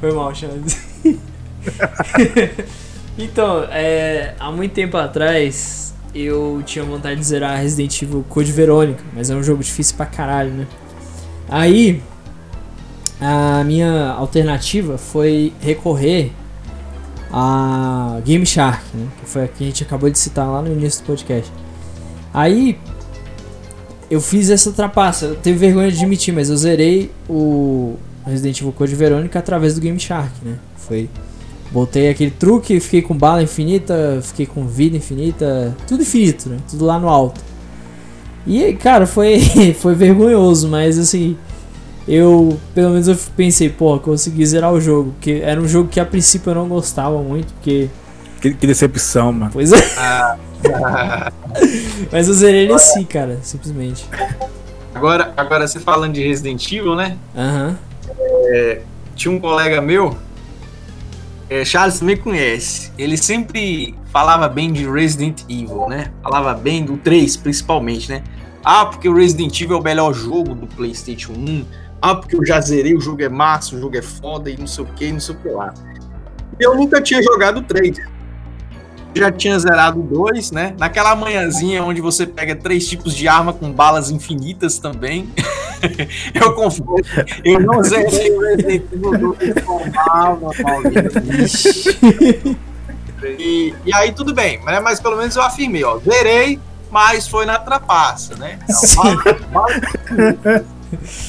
Foi 0.00 0.12
mal, 0.12 0.34
Chaves. 0.34 0.76
então, 3.18 3.64
é, 3.70 4.34
há 4.38 4.50
muito 4.50 4.72
tempo 4.72 4.96
atrás 4.96 5.94
eu 6.14 6.62
tinha 6.64 6.84
vontade 6.84 7.20
de 7.20 7.26
zerar 7.26 7.58
Resident 7.60 8.00
Evil 8.02 8.24
Code 8.28 8.50
Verônica, 8.50 9.02
mas 9.14 9.28
é 9.28 9.34
um 9.34 9.42
jogo 9.42 9.62
difícil 9.62 9.96
pra 9.96 10.06
caralho, 10.06 10.50
né? 10.50 10.66
Aí 11.48 12.02
a 13.20 13.62
minha 13.64 14.10
alternativa 14.10 14.98
foi 14.98 15.52
recorrer 15.60 16.32
a 17.32 18.20
Game 18.24 18.46
Shark, 18.46 18.82
né? 18.94 19.08
Que 19.20 19.28
foi 19.28 19.44
a 19.44 19.48
que 19.48 19.64
a 19.64 19.66
gente 19.66 19.82
acabou 19.82 20.08
de 20.08 20.18
citar 20.18 20.48
lá 20.48 20.62
no 20.62 20.72
início 20.72 21.02
do 21.02 21.06
podcast. 21.06 21.52
Aí 22.32 22.78
eu 24.10 24.20
fiz 24.20 24.50
essa 24.50 24.72
trapaça, 24.72 25.26
eu 25.26 25.36
tenho 25.36 25.56
vergonha 25.56 25.90
de 25.90 25.98
admitir, 25.98 26.32
mas 26.32 26.48
eu 26.48 26.56
zerei 26.56 27.10
o 27.28 27.96
Resident 28.24 28.60
Evil 28.60 28.72
Code 28.72 28.94
Verônica 28.94 29.38
através 29.38 29.74
do 29.74 29.80
Game 29.80 29.98
Shark, 29.98 30.32
né? 30.42 30.58
Foi 30.76 31.08
Botei 31.70 32.08
aquele 32.08 32.30
truque, 32.30 32.78
fiquei 32.80 33.02
com 33.02 33.16
bala 33.16 33.42
infinita, 33.42 34.20
fiquei 34.22 34.46
com 34.46 34.66
vida 34.66 34.96
infinita, 34.96 35.76
tudo 35.86 36.02
infinito, 36.02 36.48
né? 36.48 36.58
Tudo 36.70 36.84
lá 36.84 36.98
no 36.98 37.08
alto. 37.08 37.40
E, 38.46 38.72
cara, 38.74 39.06
foi, 39.06 39.40
foi 39.78 39.94
vergonhoso, 39.94 40.68
mas 40.68 40.98
assim, 40.98 41.36
eu, 42.06 42.58
pelo 42.74 42.90
menos 42.90 43.08
eu 43.08 43.16
pensei, 43.36 43.68
pô, 43.68 43.98
consegui 43.98 44.46
zerar 44.46 44.72
o 44.72 44.80
jogo, 44.80 45.12
porque 45.12 45.40
era 45.42 45.60
um 45.60 45.66
jogo 45.66 45.88
que 45.88 45.98
a 45.98 46.06
princípio 46.06 46.50
eu 46.50 46.54
não 46.54 46.68
gostava 46.68 47.20
muito, 47.20 47.52
porque... 47.54 47.88
Que, 48.40 48.54
que 48.54 48.66
decepção, 48.66 49.32
mano. 49.32 49.50
Pois 49.52 49.72
é. 49.72 49.78
mas 52.12 52.28
eu 52.28 52.34
zerei 52.34 52.64
ele 52.64 52.72
assim, 52.72 53.04
cara, 53.04 53.38
simplesmente. 53.42 54.06
Agora, 54.94 55.32
agora 55.36 55.66
você 55.66 55.80
falando 55.80 56.14
de 56.14 56.22
Resident 56.22 56.64
Evil, 56.70 56.94
né? 56.94 57.16
Aham. 57.36 57.76
Uhum. 58.08 58.16
É, 58.48 58.82
tinha 59.16 59.34
um 59.34 59.40
colega 59.40 59.80
meu 59.80 60.16
é, 61.48 61.64
Charles 61.64 61.98
também 61.98 62.16
conhece. 62.16 62.92
Ele 62.98 63.16
sempre 63.16 63.94
falava 64.06 64.48
bem 64.48 64.72
de 64.72 64.88
Resident 64.88 65.42
Evil, 65.48 65.88
né? 65.88 66.12
Falava 66.22 66.54
bem 66.54 66.84
do 66.84 66.96
3, 66.96 67.36
principalmente, 67.36 68.10
né? 68.10 68.22
Ah, 68.64 68.86
porque 68.86 69.08
o 69.08 69.14
Resident 69.14 69.60
Evil 69.60 69.76
é 69.76 69.80
o 69.80 69.82
melhor 69.82 70.12
jogo 70.12 70.54
do 70.54 70.66
PlayStation 70.66 71.32
1. 71.32 71.64
Ah, 72.02 72.14
porque 72.14 72.36
eu 72.36 72.44
já 72.44 72.60
zerei, 72.60 72.94
o 72.94 73.00
jogo 73.00 73.22
é 73.22 73.28
massa, 73.28 73.76
o 73.76 73.80
jogo 73.80 73.96
é 73.96 74.02
foda 74.02 74.50
e 74.50 74.56
não 74.56 74.66
sei 74.66 74.84
o 74.84 74.86
que, 74.88 75.12
não 75.12 75.20
sei 75.20 75.34
o 75.34 75.38
que 75.38 75.48
lá. 75.48 75.72
Eu 76.58 76.74
nunca 76.74 77.00
tinha 77.00 77.22
jogado 77.22 77.58
o 77.58 77.62
3 77.62 78.15
já 79.18 79.30
tinha 79.30 79.58
zerado 79.58 80.02
dois, 80.02 80.50
né? 80.50 80.74
Naquela 80.78 81.14
manhãzinha 81.14 81.82
onde 81.82 82.00
você 82.00 82.26
pega 82.26 82.54
três 82.54 82.88
tipos 82.88 83.14
de 83.14 83.26
arma 83.28 83.52
com 83.52 83.72
balas 83.72 84.10
infinitas 84.10 84.78
também. 84.78 85.28
eu 86.34 86.54
confesso, 86.54 86.82
eu 87.44 87.60
não 87.60 87.82
zerei 87.82 88.30
o 88.30 88.40
Resident 88.40 88.84
Evil 88.92 89.18
2 89.18 89.54
normal, 89.64 90.40
e, 93.38 93.74
e 93.84 93.94
aí 93.94 94.12
tudo 94.12 94.34
bem, 94.34 94.62
né? 94.64 94.80
Mas 94.80 95.00
pelo 95.00 95.16
menos 95.16 95.34
eu 95.36 95.42
afirmei, 95.42 95.84
ó, 95.84 95.98
zerei, 95.98 96.60
mas 96.90 97.26
foi 97.28 97.46
na 97.46 97.58
trapaça, 97.58 98.36
né? 98.36 98.58
Então, 98.68 99.16
balas, 99.50 100.64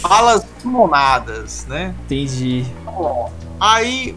balas 0.02 0.46
monadas, 0.64 1.66
né? 1.68 1.94
Entendi. 2.06 2.66
Aí 3.60 4.16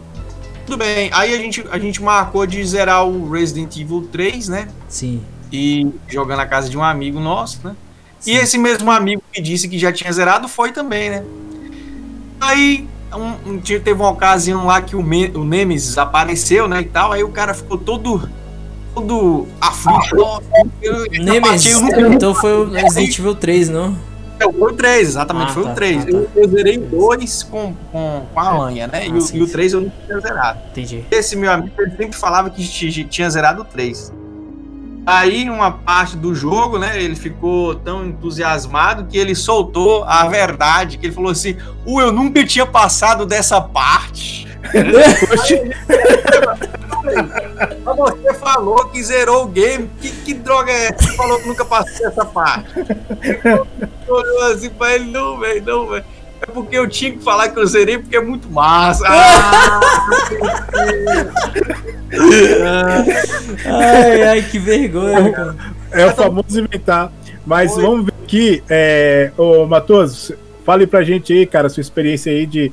tudo 0.71 0.77
bem. 0.77 1.09
Aí 1.11 1.33
a 1.33 1.37
gente, 1.37 1.65
a 1.69 1.77
gente 1.77 2.01
marcou 2.01 2.45
de 2.45 2.63
zerar 2.63 3.05
o 3.05 3.29
Resident 3.29 3.75
Evil 3.75 4.07
3, 4.09 4.47
né? 4.47 4.69
Sim. 4.87 5.21
E 5.51 5.89
jogar 6.07 6.37
na 6.37 6.45
casa 6.45 6.69
de 6.69 6.77
um 6.77 6.83
amigo 6.83 7.19
nosso, 7.19 7.59
né? 7.61 7.75
Sim. 8.19 8.31
E 8.31 8.37
esse 8.37 8.57
mesmo 8.57 8.89
amigo 8.89 9.21
que 9.33 9.41
disse 9.41 9.67
que 9.67 9.77
já 9.77 9.91
tinha 9.91 10.11
zerado 10.13 10.47
foi 10.47 10.71
também, 10.71 11.09
né? 11.09 11.25
Aí 12.39 12.87
um, 13.13 13.51
um, 13.51 13.59
teve 13.59 13.93
uma 13.93 14.09
ocasião 14.09 14.65
lá 14.65 14.81
que 14.81 14.95
o, 14.95 15.03
Me, 15.03 15.27
o 15.35 15.43
Nemesis 15.43 15.97
apareceu, 15.97 16.69
né? 16.69 16.79
E 16.81 16.85
tal. 16.85 17.11
Aí 17.11 17.23
o 17.23 17.29
cara 17.29 17.53
ficou 17.53 17.77
todo. 17.77 18.29
Todo 18.95 19.47
aflito. 19.59 20.41
Nemesis. 21.21 21.81
Então 22.13 22.33
foi 22.33 22.53
o 22.53 22.69
Resident 22.69 23.19
Evil 23.19 23.35
3, 23.35 23.67
não? 23.67 23.97
É, 24.41 24.51
foi 24.51 24.71
o 24.71 24.75
3, 24.75 25.07
exatamente, 25.07 25.49
ah, 25.49 25.53
foi 25.53 25.63
tá, 25.63 25.71
o 25.71 25.75
3. 25.75 25.97
Tá, 25.97 26.11
tá. 26.11 26.17
Eu, 26.17 26.29
eu, 26.35 26.49
zerei 26.49 26.77
o 26.77 26.81
2 26.81 27.43
com, 27.43 27.75
com, 27.91 28.25
com 28.33 28.39
a 28.39 28.53
manha, 28.53 28.87
né? 28.87 29.01
Ah, 29.01 29.05
e, 29.05 29.13
o, 29.13 29.21
sim, 29.21 29.37
e 29.37 29.41
o 29.41 29.47
3 29.47 29.73
eu 29.73 29.81
não 29.81 29.91
tinha 30.05 30.19
zerado. 30.19 30.59
Entendi. 30.71 31.05
Esse 31.11 31.35
meu 31.35 31.51
amigo 31.51 31.73
ele 31.77 31.91
sempre 31.91 32.17
falava 32.17 32.49
que 32.49 32.65
tinha 33.05 33.29
zerado 33.29 33.61
o 33.61 33.65
3. 33.65 34.13
Aí, 35.05 35.49
uma 35.49 35.71
parte 35.71 36.15
do 36.15 36.33
jogo, 36.33 36.77
né? 36.77 37.01
Ele 37.01 37.15
ficou 37.15 37.73
tão 37.73 38.05
entusiasmado 38.05 39.05
que 39.05 39.17
ele 39.17 39.33
soltou 39.33 40.03
a 40.03 40.27
verdade, 40.27 40.97
que 40.97 41.07
ele 41.07 41.13
falou 41.13 41.31
assim: 41.31 41.57
"O 41.85 41.99
eu 41.99 42.11
nunca 42.11 42.45
tinha 42.45 42.65
passado 42.65 43.25
dessa 43.25 43.59
parte". 43.59 44.47
Mas 47.83 47.95
você 47.97 48.33
falou 48.35 48.85
que 48.89 49.03
zerou 49.03 49.43
o 49.43 49.47
game. 49.47 49.89
Que, 49.99 50.11
que 50.11 50.33
droga 50.33 50.71
é 50.71 50.87
essa? 50.87 51.03
Você 51.03 51.15
falou 51.15 51.39
que 51.39 51.47
nunca 51.47 51.65
passou 51.65 52.07
essa 52.07 52.25
parte. 52.25 52.69
Olhou 54.07 54.43
assim 54.51 54.69
pra 54.69 54.95
ele, 54.95 55.11
não, 55.11 55.39
velho, 55.39 55.63
não, 55.65 55.87
velho. 55.87 56.05
É 56.41 56.45
porque 56.47 56.75
eu 56.75 56.89
tinha 56.89 57.11
que 57.11 57.23
falar 57.23 57.49
que 57.49 57.59
eu 57.59 57.67
zerei 57.67 57.99
porque 57.99 58.15
é 58.15 58.21
muito 58.21 58.49
massa. 58.49 59.05
Ah, 59.07 59.79
ai, 63.65 64.23
ai, 64.23 64.41
que 64.41 64.57
vergonha, 64.57 65.31
cara. 65.31 65.55
É 65.91 66.05
o 66.07 66.15
famoso 66.15 66.59
inventar. 66.59 67.11
Mas 67.45 67.75
Oi. 67.75 67.83
vamos 67.83 68.05
ver 68.05 68.13
aqui, 68.23 68.63
é, 68.69 69.31
ô 69.37 69.65
Matoso, 69.65 70.35
fale 70.65 70.87
pra 70.87 71.03
gente 71.03 71.33
aí, 71.33 71.45
cara, 71.45 71.69
sua 71.69 71.81
experiência 71.81 72.31
aí 72.31 72.45
de 72.45 72.71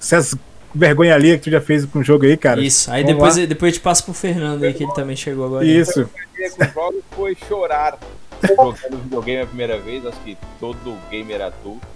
essas 0.00 0.34
vergonha 0.74 1.14
ali 1.14 1.38
que 1.38 1.44
tu 1.44 1.50
já 1.50 1.60
fez 1.60 1.84
com 1.84 2.00
o 2.00 2.04
jogo 2.04 2.24
aí, 2.24 2.36
cara. 2.36 2.60
Isso, 2.60 2.90
aí 2.90 3.04
depois, 3.04 3.36
depois 3.36 3.72
a 3.72 3.74
gente 3.74 3.82
passa 3.82 4.02
pro 4.02 4.12
Fernando 4.12 4.64
aí, 4.64 4.72
que 4.72 4.84
ele 4.84 4.92
também 4.92 5.16
chegou 5.16 5.46
agora. 5.46 5.64
Isso. 5.64 6.08
com 6.56 6.64
o 6.64 6.68
jogo 6.68 7.04
foi 7.10 7.36
chorar. 7.48 7.98
Jogando 8.46 9.02
videogame 9.02 9.42
a 9.42 9.46
primeira 9.46 9.78
vez, 9.78 10.06
acho 10.06 10.18
que 10.20 10.36
todo 10.58 10.96
gamer 11.10 11.42
adulto. 11.42 11.86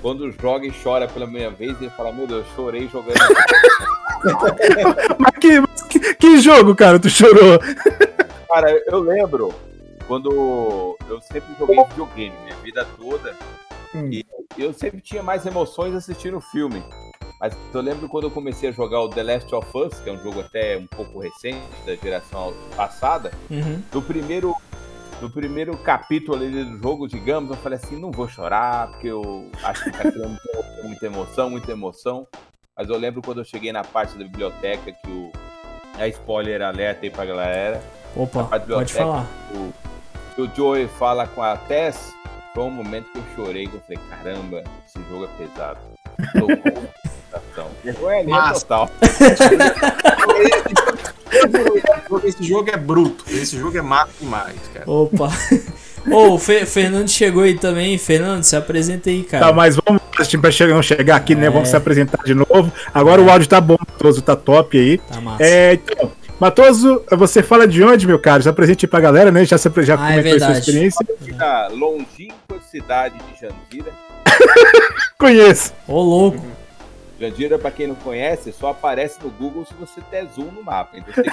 Quando 0.00 0.30
joga 0.32 0.66
e 0.66 0.70
chora 0.70 1.08
pela 1.08 1.26
primeira 1.26 1.50
vez, 1.50 1.76
ele 1.80 1.90
fala: 1.90 2.12
Meu 2.12 2.26
Deus, 2.26 2.46
chorei 2.54 2.88
jogando. 2.88 3.18
mas, 5.18 5.38
que, 5.38 5.60
mas 5.60 5.82
que, 5.82 6.14
que 6.14 6.40
jogo, 6.40 6.74
cara, 6.74 6.98
tu 6.98 7.10
chorou? 7.10 7.58
Cara, 8.48 8.82
eu 8.86 9.00
lembro 9.00 9.54
quando 10.06 10.96
eu 11.08 11.20
sempre 11.20 11.54
joguei 11.58 11.84
videogame, 11.84 12.34
minha 12.44 12.56
vida 12.62 12.86
toda. 12.98 13.34
Hum. 13.96 14.10
E 14.10 14.26
eu 14.58 14.72
sempre 14.72 15.00
tinha 15.00 15.22
mais 15.22 15.44
emoções 15.44 15.94
assistindo 15.94 16.38
o 16.38 16.40
filme. 16.40 16.82
Mas 17.40 17.56
eu 17.74 17.80
lembro 17.80 18.08
quando 18.08 18.24
eu 18.24 18.30
comecei 18.30 18.70
a 18.70 18.72
jogar 18.72 19.00
o 19.00 19.08
The 19.08 19.22
Last 19.22 19.54
of 19.54 19.68
Us, 19.76 20.00
que 20.00 20.08
é 20.08 20.12
um 20.12 20.22
jogo 20.22 20.40
até 20.40 20.78
um 20.78 20.86
pouco 20.86 21.18
recente, 21.18 21.60
da 21.84 21.94
geração 21.94 22.54
passada, 22.74 23.30
uhum. 23.50 23.82
no 23.92 24.02
primeiro 24.02 24.54
no 25.20 25.30
primeiro 25.30 25.76
capítulo 25.78 26.36
ali 26.36 26.64
do 26.64 26.78
jogo, 26.78 27.08
digamos, 27.08 27.50
eu 27.50 27.56
falei 27.56 27.78
assim, 27.78 27.98
não 27.98 28.10
vou 28.10 28.28
chorar, 28.28 28.88
porque 28.88 29.06
eu 29.06 29.50
acho 29.62 29.84
que 29.84 29.90
tá 29.90 30.10
criando 30.10 30.38
muita 30.84 31.06
emoção, 31.06 31.50
muita 31.50 31.72
emoção. 31.72 32.26
Mas 32.76 32.90
eu 32.90 32.98
lembro 32.98 33.22
quando 33.22 33.38
eu 33.38 33.44
cheguei 33.44 33.72
na 33.72 33.82
parte 33.82 34.16
da 34.18 34.24
biblioteca, 34.24 34.92
que 34.92 35.10
o. 35.10 35.32
É 35.98 36.06
spoiler 36.08 36.60
alerta 36.60 37.06
aí 37.06 37.10
pra 37.10 37.24
galera. 37.24 37.82
Opa, 38.14 38.44
pode 38.44 38.92
falar. 38.92 39.26
O, 39.54 40.42
o 40.42 40.54
Joey 40.54 40.86
fala 40.86 41.26
com 41.26 41.42
a 41.42 41.56
Tess, 41.56 42.12
foi 42.56 42.64
um 42.64 42.70
momento 42.70 43.12
que 43.12 43.18
eu 43.18 43.24
chorei, 43.36 43.66
que 43.66 43.74
eu 43.74 43.82
falei, 43.82 43.98
caramba, 44.08 44.64
esse 44.88 44.98
jogo 45.10 45.26
é 45.26 45.44
pesado. 45.44 45.78
Vergonha 47.84 48.52
total. 48.54 48.90
esse 52.24 52.42
jogo 52.44 52.70
é 52.70 52.76
bruto, 52.78 53.26
esse 53.28 53.58
jogo 53.58 53.76
é 53.76 53.82
mato 53.82 54.10
demais, 54.18 54.56
cara. 54.72 54.90
Opa. 54.90 55.28
Ô, 56.10 56.14
oh, 56.14 56.34
o 56.34 56.38
Fe 56.38 56.64
Fernando 56.64 57.08
chegou 57.10 57.42
aí 57.42 57.58
também. 57.58 57.98
Fernando, 57.98 58.42
se 58.42 58.56
apresenta 58.56 59.10
aí, 59.10 59.22
cara. 59.22 59.48
Tá, 59.48 59.52
mas 59.52 59.76
vamos 59.76 60.00
pra 60.40 60.50
chegar, 60.50 60.82
chegar 60.82 61.16
aqui, 61.16 61.34
né? 61.34 61.50
Vamos 61.50 61.68
é. 61.68 61.72
se 61.72 61.76
apresentar 61.76 62.22
de 62.24 62.32
novo. 62.32 62.72
Agora 62.94 63.20
é. 63.20 63.24
o 63.24 63.30
áudio 63.30 63.48
tá 63.48 63.60
bom, 63.60 63.76
tá 64.24 64.34
top 64.34 64.78
aí. 64.78 64.96
Tá 64.96 65.20
massa. 65.20 65.44
É, 65.44 65.74
então, 65.74 66.10
Matoso, 66.38 67.02
você 67.12 67.42
fala 67.42 67.66
de 67.66 67.82
onde, 67.82 68.06
meu 68.06 68.18
caro? 68.18 68.42
Se 68.42 68.48
apresente 68.48 68.86
pra 68.86 69.00
galera, 69.00 69.32
né? 69.32 69.44
Já, 69.44 69.56
se, 69.56 69.70
já 69.82 69.94
ah, 69.94 69.98
comentou 69.98 70.32
é 70.32 70.38
sua 70.38 70.52
experiência. 70.52 71.06
Da 71.34 71.68
longínqua 71.68 72.60
cidade 72.70 73.18
de 73.18 73.40
Jandira. 73.40 73.92
Conheço. 75.18 75.72
Ô, 75.88 76.02
louco. 76.02 76.44
Jandira, 77.18 77.58
para 77.58 77.70
quem 77.70 77.86
não 77.86 77.94
conhece, 77.94 78.52
só 78.52 78.68
aparece 78.68 79.18
no 79.22 79.30
Google 79.30 79.64
se 79.64 79.72
você 79.74 80.02
der 80.10 80.26
zoom 80.26 80.50
no 80.50 80.62
mapa. 80.62 80.98
Então 80.98 81.24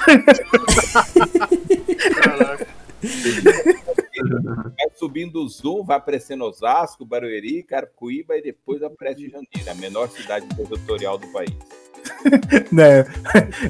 vai 4.77 4.89
subindo 4.95 5.43
o 5.43 5.49
zoom, 5.49 5.83
vai 5.83 5.97
aparecendo 5.97 6.45
Osasco, 6.45 7.05
Barueri, 7.05 7.61
Carapicuíba 7.63 8.37
e 8.37 8.41
depois 8.41 8.81
aparece 8.81 9.29
Jandira, 9.29 9.73
a 9.73 9.75
menor 9.75 10.09
cidade 10.09 10.47
territorial 10.55 11.17
do 11.17 11.27
país. 11.27 11.82
né? 12.71 13.05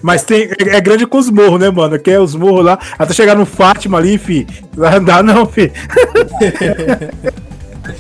Mas 0.01 0.23
tem, 0.23 0.49
é, 0.59 0.77
é, 0.77 0.81
grande 0.81 1.05
com 1.05 1.17
os 1.17 1.29
morros, 1.29 1.59
né, 1.59 1.69
mano? 1.69 1.99
Que 1.99 2.11
é 2.11 2.19
os 2.19 2.36
morros 2.36 2.65
lá, 2.65 2.79
até 2.97 3.13
chegar 3.13 3.36
no 3.36 3.45
Fátima 3.45 3.97
ali, 3.97 4.17
fi. 4.17 4.47
Vai 4.73 4.97
andar 4.97 5.23
não, 5.23 5.45
fi. 5.45 5.71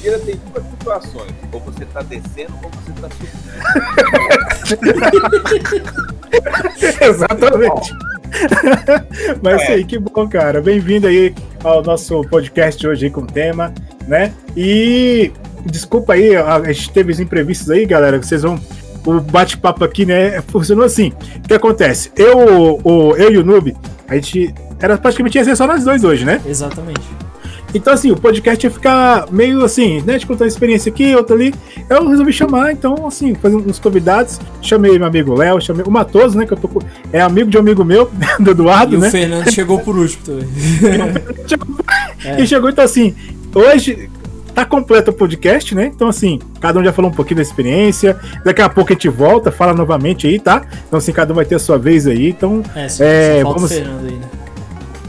Jandira 0.03 0.19
tem 0.19 0.39
duas 0.53 0.65
situações. 0.65 1.31
Ou 1.51 1.59
você 1.59 1.85
tá 1.85 2.01
descendo 2.01 2.53
ou 2.63 2.69
você 2.69 2.91
tá 3.01 3.09
subindo. 3.09 3.43
Exatamente. 7.01 7.93
Mas 9.41 9.61
é. 9.61 9.73
aí, 9.73 9.83
que 9.85 9.99
bom, 9.99 10.27
cara. 10.27 10.61
Bem-vindo 10.61 11.07
aí 11.07 11.35
ao 11.63 11.83
nosso 11.83 12.21
podcast 12.23 12.85
hoje 12.87 13.05
aí 13.05 13.11
com 13.11 13.21
o 13.21 13.27
tema, 13.27 13.73
né? 14.07 14.33
E 14.55 15.31
desculpa 15.65 16.13
aí, 16.13 16.35
a 16.35 16.71
gente 16.71 16.91
teve 16.91 17.11
os 17.11 17.19
imprevistos 17.19 17.69
aí, 17.69 17.85
galera. 17.85 18.17
Vocês 18.17 18.41
vão. 18.41 18.59
O 19.05 19.19
bate-papo 19.19 19.83
aqui, 19.83 20.05
né? 20.05 20.41
Funcionou 20.47 20.85
assim. 20.85 21.11
O 21.37 21.47
que 21.47 21.53
acontece? 21.53 22.11
Eu, 22.15 22.79
o, 22.83 23.15
eu 23.17 23.31
e 23.31 23.37
o 23.37 23.43
Noob, 23.43 23.75
a 24.07 24.15
gente. 24.15 24.53
Era 24.79 24.97
praticamente 24.97 25.37
ia 25.37 25.45
ser 25.45 25.55
só 25.55 25.65
nós 25.65 25.83
dois 25.83 26.03
hoje, 26.03 26.25
né? 26.25 26.41
Exatamente. 26.45 27.01
Então, 27.73 27.91
assim, 27.91 28.11
o 28.11 28.15
podcast 28.15 28.63
ia 28.65 28.69
ficar 28.69 29.27
meio 29.31 29.63
assim, 29.63 30.01
né? 30.01 30.17
De 30.17 30.27
contar 30.27 30.45
experiência 30.45 30.91
aqui, 30.91 31.15
outra 31.15 31.35
ali. 31.35 31.53
Eu 31.89 32.07
resolvi 32.07 32.31
chamar, 32.31 32.71
então, 32.71 33.07
assim, 33.07 33.33
fazer 33.33 33.55
uns 33.55 33.79
convidados. 33.79 34.39
Chamei 34.61 34.97
meu 34.97 35.07
amigo 35.07 35.33
Léo, 35.33 35.59
chamei 35.59 35.83
o 35.83 35.89
Matoso, 35.89 36.37
né? 36.37 36.45
Que 36.45 36.53
eu 36.53 36.57
tô 36.57 36.69
É 37.11 37.19
amigo 37.19 37.49
de 37.49 37.57
um 37.57 37.61
amigo 37.61 37.83
meu, 37.83 38.11
do 38.39 38.51
Eduardo, 38.51 38.95
e 38.95 38.99
né? 38.99 39.07
O 39.07 39.11
Fernando 39.11 39.51
chegou 39.51 39.79
por 39.79 39.97
último 39.97 40.23
também. 40.23 40.47
é. 42.23 42.41
E 42.41 42.47
chegou, 42.47 42.69
então, 42.69 42.83
assim, 42.83 43.15
hoje 43.55 44.09
tá 44.53 44.65
completo 44.65 45.11
o 45.11 45.13
podcast, 45.13 45.73
né? 45.73 45.91
Então, 45.93 46.07
assim, 46.07 46.39
cada 46.59 46.79
um 46.79 46.83
já 46.83 46.93
falou 46.93 47.11
um 47.11 47.13
pouquinho 47.13 47.37
da 47.37 47.41
experiência. 47.41 48.17
Daqui 48.43 48.61
a 48.61 48.69
pouco 48.69 48.91
a 48.91 48.93
gente 48.93 49.09
volta, 49.09 49.51
fala 49.51 49.73
novamente 49.73 50.27
aí, 50.27 50.39
tá? 50.39 50.61
Então, 50.87 50.97
assim, 50.97 51.11
cada 51.11 51.33
um 51.33 51.35
vai 51.35 51.45
ter 51.45 51.55
a 51.55 51.59
sua 51.59 51.77
vez 51.77 52.07
aí. 52.07 52.29
Então, 52.29 52.63
é, 52.75 52.87
é 53.39 53.43
vamos. 53.43 53.71
Fernando 53.71 54.05
aí, 54.05 54.15
né? 54.15 54.29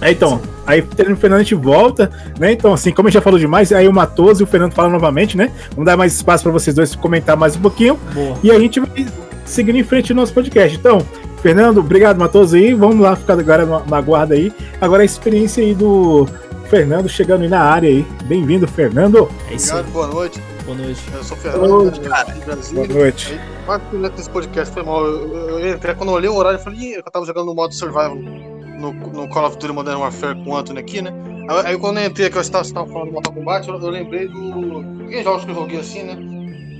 É, 0.00 0.10
então, 0.10 0.38
Sim. 0.38 0.50
aí 0.66 0.80
o 0.80 1.16
Fernando 1.16 1.40
a 1.40 1.42
gente 1.42 1.54
volta, 1.54 2.10
né? 2.38 2.52
Então, 2.52 2.72
assim, 2.72 2.92
como 2.92 3.08
a 3.08 3.10
gente 3.10 3.14
já 3.14 3.22
falou 3.22 3.38
demais, 3.38 3.72
aí 3.72 3.88
o 3.88 3.92
Matoso 3.92 4.42
e 4.42 4.44
o 4.44 4.46
Fernando 4.46 4.72
falam 4.72 4.90
novamente, 4.90 5.36
né? 5.36 5.50
Vamos 5.70 5.86
dar 5.86 5.96
mais 5.96 6.14
espaço 6.14 6.42
para 6.42 6.52
vocês 6.52 6.74
dois 6.74 6.94
comentar 6.94 7.36
mais 7.36 7.56
um 7.56 7.60
pouquinho. 7.60 7.98
Boa. 8.12 8.36
E 8.42 8.50
a 8.50 8.58
gente 8.58 8.80
vai 8.80 9.06
seguindo 9.44 9.76
em 9.76 9.84
frente 9.84 10.12
no 10.12 10.20
nosso 10.20 10.32
podcast. 10.34 10.76
Então, 10.76 11.00
Fernando, 11.42 11.78
obrigado, 11.78 12.18
Matoso 12.18 12.56
aí. 12.56 12.74
Vamos 12.74 12.98
lá 13.00 13.16
ficar 13.16 13.38
agora 13.38 13.64
na 13.86 14.00
guarda 14.00 14.34
aí. 14.34 14.52
Agora 14.80 15.02
a 15.02 15.04
experiência 15.04 15.62
aí 15.62 15.74
do 15.74 16.28
Fernando 16.74 17.08
chegando 17.08 17.42
aí 17.42 17.48
na 17.48 17.60
área 17.60 17.88
aí. 17.88 18.04
Bem-vindo, 18.24 18.66
Fernando. 18.66 19.30
É 19.48 19.54
isso. 19.54 19.70
Obrigado, 19.70 19.92
boa 19.92 20.06
noite. 20.08 20.42
Boa 20.64 20.76
noite. 20.76 21.04
Eu 21.12 21.22
sou 21.22 21.36
o 21.36 21.40
Fernando, 21.40 21.90
de 21.92 22.00
Brasil. 22.00 22.74
Boa 22.74 22.88
noite. 22.88 23.40
Quase 23.64 23.84
nesse 23.92 24.28
podcast 24.28 24.74
foi 24.74 24.82
mal. 24.82 25.06
Eu, 25.06 25.60
eu, 25.60 25.60
eu, 25.60 25.78
quando 25.94 26.08
eu 26.08 26.14
olhei 26.16 26.28
o 26.28 26.34
horário, 26.34 26.58
eu 26.58 26.62
falei, 26.64 26.96
eu 26.96 27.02
tava 27.04 27.24
jogando 27.24 27.46
no 27.46 27.54
modo 27.54 27.72
survival 27.72 28.16
no, 28.16 28.92
no 28.92 29.28
Call 29.28 29.46
of 29.46 29.56
Duty 29.56 29.72
Modern 29.72 30.00
Warfare 30.00 30.34
com 30.42 30.50
o 30.50 30.56
Anthony 30.56 30.80
aqui, 30.80 31.00
né? 31.00 31.14
Aí, 31.48 31.66
aí 31.66 31.78
quando 31.78 31.98
eu 31.98 32.06
entrei 32.06 32.26
aqui, 32.26 32.38
eu 32.38 32.42
estava, 32.42 32.64
estava 32.64 32.88
falando 32.88 33.06
do 33.06 33.12
Mortal 33.12 33.32
Kombat, 33.34 33.68
eu, 33.68 33.78
eu 33.78 33.90
lembrei 33.90 34.26
do. 34.26 35.06
Quem 35.08 35.22
jogos 35.22 35.44
que 35.44 35.52
eu 35.52 35.54
joguei 35.54 35.78
assim, 35.78 36.02
né? 36.02 36.16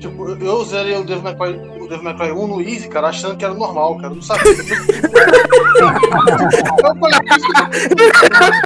Tipo, 0.00 0.28
eu 0.28 0.64
zerei 0.64 0.96
o 0.96 1.04
Devil 1.04 1.22
May 1.22 1.36
Cry, 1.36 1.50
o 1.80 1.88
Devil 1.88 2.02
May 2.02 2.16
Cry 2.16 2.32
1 2.32 2.46
no 2.48 2.60
Easy, 2.60 2.88
cara, 2.88 3.10
achando 3.10 3.36
que 3.36 3.44
era 3.44 3.54
normal, 3.54 3.94
cara. 3.98 4.08
Eu 4.08 4.16
não 4.16 4.22
sabia. 4.22 4.54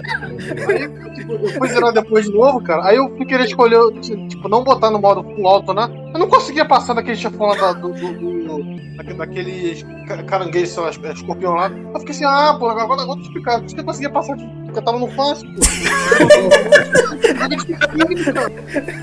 aí, 0.68 1.14
tipo, 1.14 1.32
eu 1.32 1.48
fui 1.50 1.68
zerar 1.68 1.92
depois 1.92 2.26
de 2.26 2.32
novo, 2.32 2.60
cara. 2.62 2.86
Aí 2.86 2.96
eu 2.96 3.08
fui 3.16 3.26
querer 3.26 3.44
escolher, 3.44 3.78
tipo, 4.00 4.48
não 4.48 4.64
botar 4.64 4.90
no 4.90 4.98
modo 4.98 5.22
full 5.22 5.46
alto, 5.46 5.72
né? 5.74 5.88
Eu 6.12 6.18
não 6.18 6.28
conseguia 6.28 6.64
passar 6.64 6.94
daquele 6.94 7.16
chefão 7.16 7.48
lá 7.48 7.72
do, 7.72 7.92
do, 7.92 8.12
do, 8.12 8.96
daquele 8.96 9.84
caranguejo, 10.26 10.72
sei 10.72 10.82
lá, 10.82 10.90
escorpião 11.12 11.54
lá. 11.54 11.70
Eu 11.70 12.00
fiquei 12.00 12.14
assim, 12.14 12.24
ah, 12.24 12.56
pô, 12.58 12.68
agora, 12.68 12.84
agora 12.84 13.02
eu 13.02 13.06
vou 13.06 13.18
explicar. 13.18 13.60
Você 13.62 13.82
conseguia 13.82 14.10
passar 14.10 14.36
porque 14.36 14.78
eu 14.78 14.82
tava 14.82 14.98
no 14.98 15.08
fácil, 15.08 15.48
pô. 15.54 15.60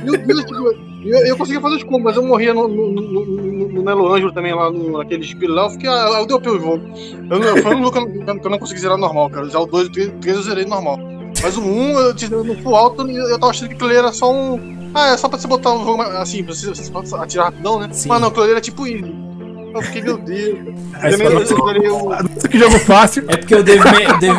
Meu 0.03 0.17
Deus, 0.17 0.45
tipo. 0.45 0.95
Eu, 1.05 1.23
eu 1.27 1.37
conseguia 1.37 1.61
fazer 1.61 1.75
os 1.75 1.83
combos, 1.83 2.03
mas 2.03 2.15
eu 2.15 2.25
morria 2.25 2.51
no, 2.51 2.67
no, 2.67 2.91
no, 2.91 3.25
no, 3.25 3.67
no 3.67 3.83
Nelo 3.83 4.11
Ângelo 4.11 4.31
também, 4.31 4.55
lá 4.55 4.71
no, 4.71 4.97
naquele 4.97 5.23
espírito 5.23 5.53
lá. 5.53 5.65
Eu 5.65 5.69
fiquei, 5.69 5.87
ah, 5.87 6.17
eu 6.19 6.25
dei 6.25 6.51
o 6.51 6.59
jogo. 6.59 6.83
Eu, 7.29 7.43
eu, 7.43 7.77
um 7.77 7.83
lugar 7.83 8.03
que 8.03 8.47
eu 8.47 8.49
não 8.49 8.57
consegui 8.57 8.79
zerar 8.79 8.97
normal, 8.97 9.29
cara. 9.29 9.47
Já 9.47 9.59
o 9.59 9.67
2 9.67 9.89
e 9.95 10.01
o 10.07 10.11
3 10.13 10.35
eu 10.35 10.41
zerei 10.41 10.65
normal. 10.65 10.97
Mas 11.43 11.57
o 11.57 11.61
1, 11.61 11.63
um, 11.63 11.99
eu, 11.99 12.43
no 12.43 12.55
full 12.63 12.75
alto, 12.75 13.07
eu 13.07 13.39
tava 13.39 13.51
achando 13.51 13.69
que 13.69 13.75
aquilo 13.75 13.91
era 13.91 14.11
só 14.11 14.33
um. 14.33 14.74
Ah, 14.95 15.09
é 15.09 15.17
só 15.17 15.27
pra 15.27 15.37
você 15.37 15.45
botar 15.45 15.73
um 15.73 15.83
jogo 15.83 16.01
assim, 16.01 16.41
pra 16.41 16.53
você, 16.53 16.73
você 16.73 17.15
atirar 17.15 17.45
rapidão, 17.47 17.79
né? 17.81 17.89
Sim. 17.91 18.07
Mas 18.07 18.21
não, 18.21 18.29
aquilo 18.29 18.43
ali 18.43 18.51
era 18.53 18.61
tipo 18.61 18.87
isso. 18.87 19.25
Eu 19.73 19.81
fiquei, 19.81 20.01
meu 20.03 20.17
Deus. 20.17 20.57
Nossa, 22.33 22.47
que 22.47 22.57
jogo 22.57 22.79
fácil. 22.79 23.25
É 23.27 23.35
porque 23.35 23.55
o 23.55 23.61
Dave 23.61 23.83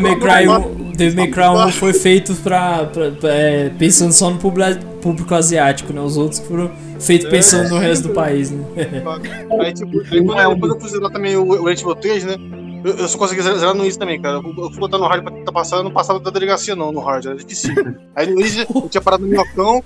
May, 0.01 0.19
Cry 0.19 0.49
1, 0.49 0.93
Dave 0.93 1.15
May 1.15 1.31
Cry 1.31 1.49
1 1.49 1.73
foi 1.73 1.93
feito 1.93 2.35
pra, 2.37 2.87
pra, 2.87 3.11
pra 3.11 3.31
é, 3.31 3.69
pensando 3.69 4.13
só 4.13 4.31
no 4.31 4.39
público 4.39 5.35
asiático, 5.35 5.93
né? 5.93 6.01
Os 6.01 6.17
outros 6.17 6.41
foram 6.41 6.71
feitos 6.99 7.29
pensando 7.29 7.69
no 7.69 7.79
resto 7.79 8.09
do 8.09 8.15
país, 8.15 8.51
né? 8.51 8.65
Aí, 9.61 9.75
tipo, 9.75 10.03
depois, 10.05 10.73
eu 10.73 10.81
fui 10.81 10.89
zerar 10.89 11.11
também 11.11 11.37
o 11.37 11.65
Resident 11.65 11.83
Evil 11.83 11.95
3, 11.97 12.25
né? 12.25 12.35
Eu, 12.83 12.95
eu 12.97 13.09
só 13.09 13.19
consegui 13.19 13.43
zerar 13.43 13.75
no 13.75 13.85
Easy 13.85 13.99
também, 13.99 14.19
cara. 14.23 14.37
Eu 14.37 14.71
fui 14.71 14.79
botar 14.79 14.97
no 14.97 15.07
hard 15.07 15.23
pra 15.23 15.33
tentar 15.33 15.53
passar, 15.53 15.77
eu 15.77 15.85
não 15.85 15.91
passava 15.91 16.19
da 16.19 16.31
delegacia 16.31 16.75
não, 16.75 16.91
no 16.93 17.01
hard, 17.01 17.27
era 17.27 17.37
difícil. 17.37 17.75
Aí 18.15 18.33
no 18.33 18.41
Easy 18.41 18.67
eu 18.75 18.89
tinha 18.89 19.03
parado 19.03 19.23
no 19.25 19.29
minhocão, 19.29 19.85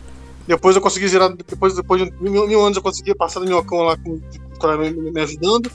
depois 0.51 0.75
eu 0.75 0.83
consegui 0.83 1.07
zerar, 1.07 1.33
depois, 1.33 1.77
depois 1.77 2.03
de 2.03 2.13
mil, 2.21 2.45
mil 2.49 2.61
anos 2.61 2.77
eu 2.77 2.83
consegui 2.83 3.15
passar 3.15 3.39
no 3.39 3.47
minhocão 3.47 3.83
lá 3.83 3.97
com, 3.97 4.21
com 4.59 4.77
me, 4.79 4.91
me 4.91 5.21
ajudando. 5.21 5.71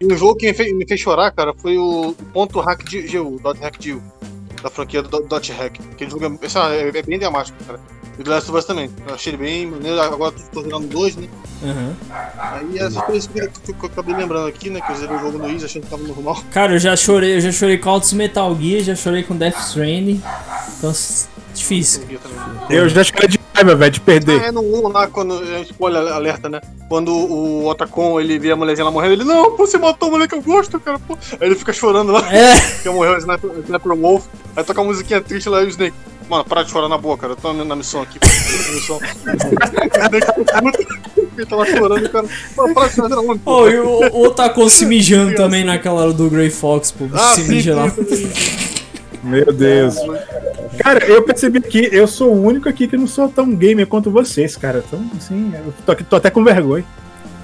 E 0.00 0.06
um 0.06 0.16
jogo 0.16 0.36
que 0.36 0.46
me 0.46 0.54
fez, 0.54 0.74
me 0.74 0.86
fez 0.86 0.98
chorar, 0.98 1.30
cara, 1.30 1.52
foi 1.52 1.76
o 1.76 2.14
ponto 2.32 2.58
hack 2.60 2.82
de 2.84 3.02
GU, 3.02 3.38
Dot 3.42 3.60
Hack 3.60 3.76
GU, 3.84 4.02
da 4.62 4.70
franquia 4.70 5.02
do 5.02 5.20
Dot 5.20 5.52
Hack. 5.52 5.78
Aquele 5.92 6.10
jogo 6.10 6.24
é, 6.24 6.28
é, 6.74 6.88
é 6.88 7.02
bem 7.02 7.18
dramático, 7.18 7.62
cara. 7.64 7.78
E 8.16 8.22
o 8.22 8.24
The 8.24 8.30
Last 8.30 8.48
of 8.48 8.58
Us 8.58 8.64
também. 8.64 8.90
Eu 9.06 9.14
achei 9.14 9.32
ele 9.32 9.42
bem 9.42 9.66
maneiro. 9.66 10.00
Agora 10.00 10.32
tô 10.52 10.62
jogando 10.62 10.88
dois, 10.88 11.16
né? 11.16 11.28
Uhum. 11.62 11.94
Aí 12.38 12.78
essa 12.78 13.02
foi 13.02 13.18
isso 13.18 13.28
que, 13.28 13.46
que, 13.46 13.72
que, 13.72 13.84
eu 13.84 13.90
acabei 13.90 14.14
lembrando 14.14 14.46
aqui, 14.46 14.70
né? 14.70 14.80
Que 14.80 14.92
eu 14.92 14.96
zerei 14.96 15.16
o 15.16 15.20
jogo 15.20 15.38
no 15.38 15.50
Easy 15.50 15.66
achando 15.66 15.82
que 15.82 15.90
tava 15.90 16.02
normal. 16.02 16.42
Cara, 16.50 16.74
eu 16.74 16.78
já 16.78 16.96
chorei, 16.96 17.36
eu 17.36 17.40
já 17.40 17.52
chorei 17.52 17.76
com 17.76 17.90
Altos 17.90 18.12
Metal 18.14 18.56
Gear, 18.58 18.82
já 18.82 18.94
chorei 18.94 19.22
com 19.22 19.36
Death 19.36 19.58
Stranding. 19.58 20.22
Então, 20.78 20.92
difícil. 21.54 22.02
Eu 22.68 22.88
já 22.88 23.04
chorei 23.04 23.28
de 23.28 23.40
raiva, 23.54 23.74
velho, 23.74 23.90
de 23.90 24.00
perder. 24.00 24.42
Ah, 24.42 24.46
é 24.46 24.52
no 24.52 24.60
1 24.60 24.88
lá, 24.88 25.06
quando 25.06 25.34
a 25.34 25.58
gente 25.58 25.74
olha 25.78 26.00
alerta, 26.12 26.48
né? 26.48 26.60
Quando 26.88 27.12
o 27.12 27.66
Otacon 27.66 28.20
ele 28.20 28.38
vê 28.38 28.50
a 28.50 28.56
mulherzinha 28.56 28.84
lá 28.84 28.90
morrendo, 28.90 29.14
ele, 29.14 29.24
não, 29.24 29.56
pô, 29.56 29.66
você 29.66 29.78
matou 29.78 30.08
a 30.08 30.12
mulher 30.12 30.28
que 30.28 30.34
eu 30.34 30.42
gosto, 30.42 30.78
cara, 30.80 30.98
pô. 30.98 31.16
Aí 31.40 31.48
ele 31.48 31.54
fica 31.54 31.72
chorando 31.72 32.12
lá. 32.12 32.20
É. 32.32 32.54
Que 32.84 32.90
morreu 32.90 33.14
o 33.14 33.18
Sniper, 33.18 33.50
Sniper 33.64 33.96
Wolf. 33.96 34.26
Aí 34.54 34.64
toca 34.64 34.80
uma 34.80 34.88
musiquinha 34.88 35.20
triste 35.20 35.48
lá 35.48 35.62
e 35.62 35.66
o 35.66 35.68
Snake. 35.68 35.96
Mano, 36.28 36.44
para 36.44 36.62
de 36.62 36.70
chorar 36.70 36.88
na 36.88 36.96
boa, 36.96 37.18
cara. 37.18 37.32
Eu 37.32 37.36
tô 37.36 37.52
na 37.52 37.76
missão 37.76 38.02
aqui. 38.02 38.18
Na 38.20 38.72
missão. 38.72 38.98
Ele 41.36 41.46
tava 41.46 41.66
chorando, 41.66 42.08
cara. 42.08 42.26
Mano, 42.56 42.74
para 42.74 42.88
de 42.88 42.94
chorar 42.94 43.08
na 43.10 43.22
boa. 43.22 43.38
Oh, 43.44 43.68
e 43.68 43.78
o, 43.78 43.88
o 44.12 44.26
Otacon 44.26 44.68
se 44.68 44.86
mijando 44.86 45.34
também 45.34 45.64
naquela 45.64 46.00
hora 46.00 46.12
do 46.12 46.30
Grey 46.30 46.50
Fox, 46.50 46.90
pô. 46.90 47.06
Ah, 47.12 47.34
se 47.34 47.42
sim, 47.42 47.48
mija 47.48 47.74
lá. 47.74 47.92
Meu 49.24 49.52
Deus. 49.52 49.96
Cara, 50.78 51.04
eu 51.06 51.22
percebi 51.22 51.60
que 51.60 51.88
eu 51.90 52.06
sou 52.06 52.32
o 52.32 52.42
único 52.42 52.68
aqui 52.68 52.86
que 52.86 52.96
não 52.96 53.06
sou 53.06 53.28
tão 53.28 53.54
gamer 53.54 53.86
quanto 53.86 54.10
vocês, 54.10 54.56
cara. 54.56 54.84
Então, 54.86 55.02
assim, 55.16 55.52
eu 55.54 55.72
tô, 55.84 55.92
aqui, 55.92 56.04
tô 56.04 56.16
até 56.16 56.30
com 56.30 56.44
vergonha. 56.44 56.84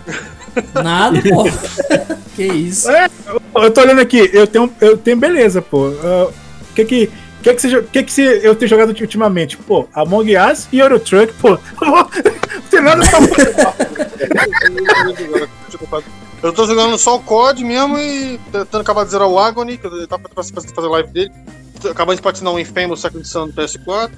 Nada, 0.74 1.20
pô. 1.22 1.44
que 2.36 2.44
isso? 2.44 2.90
É, 2.90 3.08
eu 3.54 3.70
tô 3.70 3.80
olhando 3.80 4.00
aqui, 4.00 4.30
eu 4.32 4.46
tenho, 4.46 4.72
eu 4.80 4.96
tenho 4.96 5.16
beleza, 5.16 5.62
pô. 5.62 5.88
O 5.88 6.28
uh, 6.28 6.32
que 6.74 6.84
que 6.84 7.10
o 7.40 7.42
que, 7.42 7.54
que, 7.54 7.62
você, 7.62 7.82
que, 7.84 8.02
que 8.02 8.12
você, 8.12 8.40
eu 8.42 8.54
tenho 8.54 8.68
jogado 8.68 8.90
ultimamente? 8.90 9.56
Pô, 9.56 9.88
Among 9.94 10.36
Us 10.36 10.68
e 10.70 10.78
Euro 10.78 11.00
Truck, 11.00 11.32
pô. 11.34 11.58
Não 11.80 12.04
tem 12.70 12.82
nada 12.82 13.02
pra 15.88 16.02
Eu 16.42 16.52
tô 16.52 16.66
jogando 16.66 16.98
só 16.98 17.16
o 17.16 17.20
COD 17.20 17.64
mesmo 17.64 17.98
e 17.98 18.38
tentando 18.52 18.82
acabar 18.82 19.04
de 19.04 19.12
zerar 19.12 19.26
o 19.26 19.38
Agony, 19.38 19.78
que 19.78 19.86
eu 19.86 20.06
tava 20.06 20.28
pra 20.28 20.44
fazer 20.44 20.88
live 20.88 21.08
dele. 21.08 21.32
Acabando 21.88 22.16
de 22.16 22.22
patinar 22.22 22.52
o 22.52 22.58
Infamous 22.58 23.00
Second 23.00 23.26
Son 23.26 23.48
do 23.48 23.52
PS4. 23.52 24.10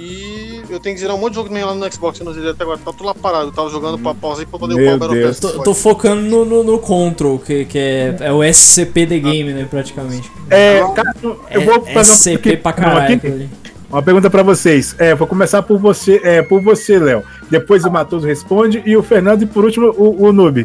E 0.00 0.62
eu 0.70 0.78
tenho 0.78 0.94
que 0.94 1.00
zerar 1.00 1.16
um 1.16 1.18
monte 1.18 1.30
de 1.30 1.34
jogo 1.34 1.48
também 1.48 1.64
lá 1.64 1.74
no 1.74 1.92
Xbox, 1.92 2.20
eu 2.20 2.24
não 2.24 2.32
zerei 2.32 2.50
até 2.50 2.62
agora. 2.62 2.78
Tá 2.78 2.92
tudo 2.92 3.04
lá 3.04 3.14
parado, 3.14 3.48
eu 3.48 3.52
tava 3.52 3.68
jogando 3.68 3.98
pra 3.98 4.14
pausa 4.14 4.42
aí 4.42 4.46
pra 4.46 4.56
poder 4.56 4.74
upar 4.74 4.94
o 4.94 4.98
Battle 4.98 5.26
Pass. 5.26 5.40
Tô, 5.40 5.62
tô 5.64 5.74
focando 5.74 6.22
no, 6.22 6.44
no, 6.44 6.62
no, 6.62 6.78
Control, 6.78 7.36
que, 7.40 7.64
que 7.64 7.76
é, 7.76 8.16
é 8.20 8.32
o 8.32 8.44
SCP 8.44 9.08
The 9.08 9.18
Game, 9.18 9.52
né, 9.52 9.66
praticamente. 9.68 10.30
É, 10.48 10.78
cara, 10.94 11.12
eu 11.50 11.62
vou 11.62 11.84
é 11.84 11.92
fazer 11.92 12.12
SCP 12.12 12.54
um... 12.54 12.56
pra 12.58 12.72
caralho. 12.72 13.50
Uma 13.90 14.02
pergunta 14.02 14.30
para 14.30 14.44
vocês. 14.44 14.94
É, 14.98 15.16
vou 15.16 15.26
começar 15.26 15.62
por 15.62 15.78
você, 15.78 16.20
é, 16.22 16.42
por 16.42 16.60
você, 16.60 16.96
Léo. 16.96 17.24
Depois 17.50 17.84
o 17.84 17.90
Matoso 17.90 18.24
responde 18.24 18.80
e 18.86 18.96
o 18.96 19.02
Fernando 19.02 19.42
e 19.42 19.46
por 19.46 19.64
último 19.64 19.88
o, 19.98 20.26
o 20.26 20.32
Noob. 20.32 20.64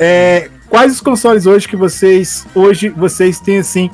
é, 0.00 0.48
quais 0.70 0.92
os 0.92 1.00
consoles 1.02 1.44
hoje 1.44 1.68
que 1.68 1.76
vocês 1.76 2.46
hoje 2.54 2.88
vocês 2.88 3.38
têm 3.38 3.58
assim 3.58 3.90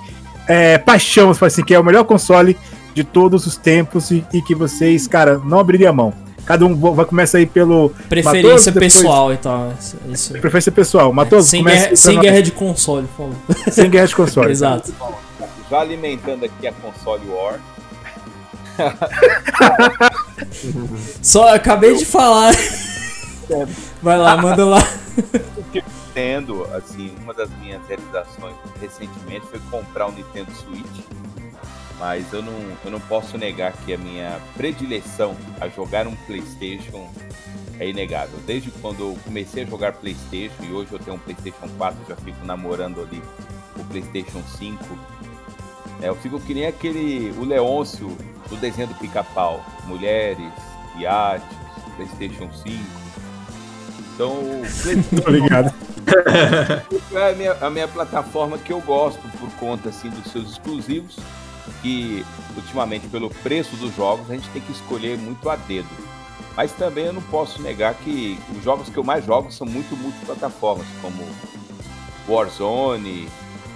é, 0.49 0.79
paixão, 0.79 1.31
assim, 1.41 1.63
que 1.63 1.75
é 1.75 1.79
o 1.79 1.85
melhor 1.85 2.05
console 2.05 2.57
de 2.95 3.05
todos 3.05 3.47
os 3.47 3.57
tempos 3.57 4.11
e, 4.11 4.25
e 4.33 4.43
que 4.43 4.55
vocês, 4.55 5.07
cara, 5.07 5.39
não 5.39 5.61
abriria 5.61 5.91
a 5.91 5.93
mão. 5.93 6.13
Cada 6.45 6.65
um 6.65 6.75
vai 6.95 7.05
começar 7.05 7.37
aí 7.37 7.47
pelo. 7.47 7.91
Preferência 8.09 8.73
Matoso, 8.73 8.73
pessoal 8.73 9.33
então. 9.35 9.75
Isso. 10.11 10.33
Preferência 10.33 10.73
pessoal. 10.73 11.13
Matoso, 11.13 11.47
é, 11.47 11.51
sem, 11.51 11.63
guerra, 11.63 11.97
sem 11.97 12.19
guerra, 12.19 12.43
de 12.43 12.51
console, 12.53 13.07
por 13.09 13.29
favor. 13.29 13.71
Sem 13.71 13.91
guerra 13.91 14.07
de 14.07 14.17
console. 14.17 14.49
Exato. 14.51 14.95
Já 15.71 15.81
alimentando 15.81 16.47
aqui 16.47 16.67
a 16.67 16.73
console 16.73 17.23
War. 17.29 17.61
Só 21.21 21.55
acabei 21.55 21.97
de 21.97 22.07
falar. 22.07 22.55
Vai 24.03 24.17
lá, 24.17 24.37
manda 24.39 24.65
lá. 24.65 24.83
Nintendo, 26.19 26.65
assim, 26.75 27.15
uma 27.23 27.33
das 27.33 27.49
minhas 27.59 27.81
realizações 27.87 28.57
recentemente 28.81 29.47
foi 29.47 29.61
comprar 29.71 30.09
um 30.09 30.13
Nintendo 30.13 30.51
Switch 30.51 31.05
mas 31.97 32.33
eu 32.33 32.43
não, 32.43 32.53
eu 32.85 32.91
não 32.93 33.01
posso 33.01 33.37
negar 33.37 33.73
que 33.73 33.93
a 33.93 33.99
minha 33.99 34.41
predileção 34.57 35.37
a 35.61 35.69
jogar 35.69 36.07
um 36.07 36.15
PlayStation 36.15 37.11
é 37.81 37.89
inegável. 37.89 38.39
Desde 38.47 38.71
quando 38.71 39.01
eu 39.01 39.19
comecei 39.25 39.65
a 39.65 39.67
jogar 39.67 39.95
PlayStation 39.95 40.63
e 40.63 40.73
hoje 40.73 40.93
eu 40.93 40.99
tenho 41.01 41.17
um 41.17 41.19
PlayStation 41.19 41.69
4, 41.77 41.99
já 42.09 42.15
fico 42.15 42.47
namorando 42.47 43.01
ali 43.01 43.21
o 43.77 43.85
PlayStation 43.85 44.41
5. 44.59 44.85
É, 46.01 46.09
eu 46.09 46.15
fico 46.15 46.39
que 46.39 46.55
nem 46.55 46.67
aquele 46.67 47.33
o 47.37 47.45
Leôncio 47.45 48.17
do 48.49 48.57
desenho 48.57 48.87
do 48.87 48.95
Pica-Pau: 48.95 49.65
mulheres, 49.85 50.53
iates, 50.97 51.49
PlayStation 51.97 52.49
5. 52.53 52.79
Então, 54.15 54.31
o 54.31 54.61
PlayStation. 54.83 55.29
Obrigado. 55.29 55.88
É 57.15 57.31
a 57.31 57.35
minha, 57.35 57.53
a 57.61 57.71
minha 57.71 57.89
plataforma 57.89 58.59
que 58.59 58.73
eu 58.73 58.81
gosto 58.81 59.21
por 59.39 59.51
conta 59.53 59.89
assim 59.89 60.11
dos 60.11 60.31
seus 60.33 60.53
exclusivos 60.53 61.17
que 61.83 62.25
ultimamente 62.57 63.07
pelo 63.09 63.31
preço 63.31 63.77
dos 63.77 63.95
jogos 63.95 64.31
a 64.31 64.35
gente 64.35 64.49
tem 64.51 64.63
que 64.63 64.73
escolher 64.73 65.17
muito 65.19 65.49
a 65.49 65.57
dedo. 65.57 65.89
Mas 66.57 66.73
também 66.73 67.07
eu 67.07 67.13
não 67.13 67.23
posso 67.23 67.63
negar 67.63 67.95
que 67.95 68.39
os 68.57 68.65
jogos 68.65 68.89
que 68.89 68.97
eu 68.97 69.05
mais 69.05 69.25
jogo 69.25 69.53
são 69.53 69.67
muito 69.67 69.97
multiplataformas, 69.97 70.87
como 71.01 71.25
Warzone, 72.29 73.29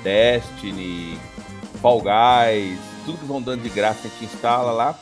Destiny, 0.03 1.17
Fall 1.81 2.01
Guys, 2.03 2.79
tudo 3.05 3.19
que 3.19 3.25
vão 3.25 3.41
dando 3.41 3.63
de 3.63 3.69
graça 3.69 4.01
a 4.05 4.11
gente 4.11 4.25
instala 4.25 4.73
lá. 4.73 4.99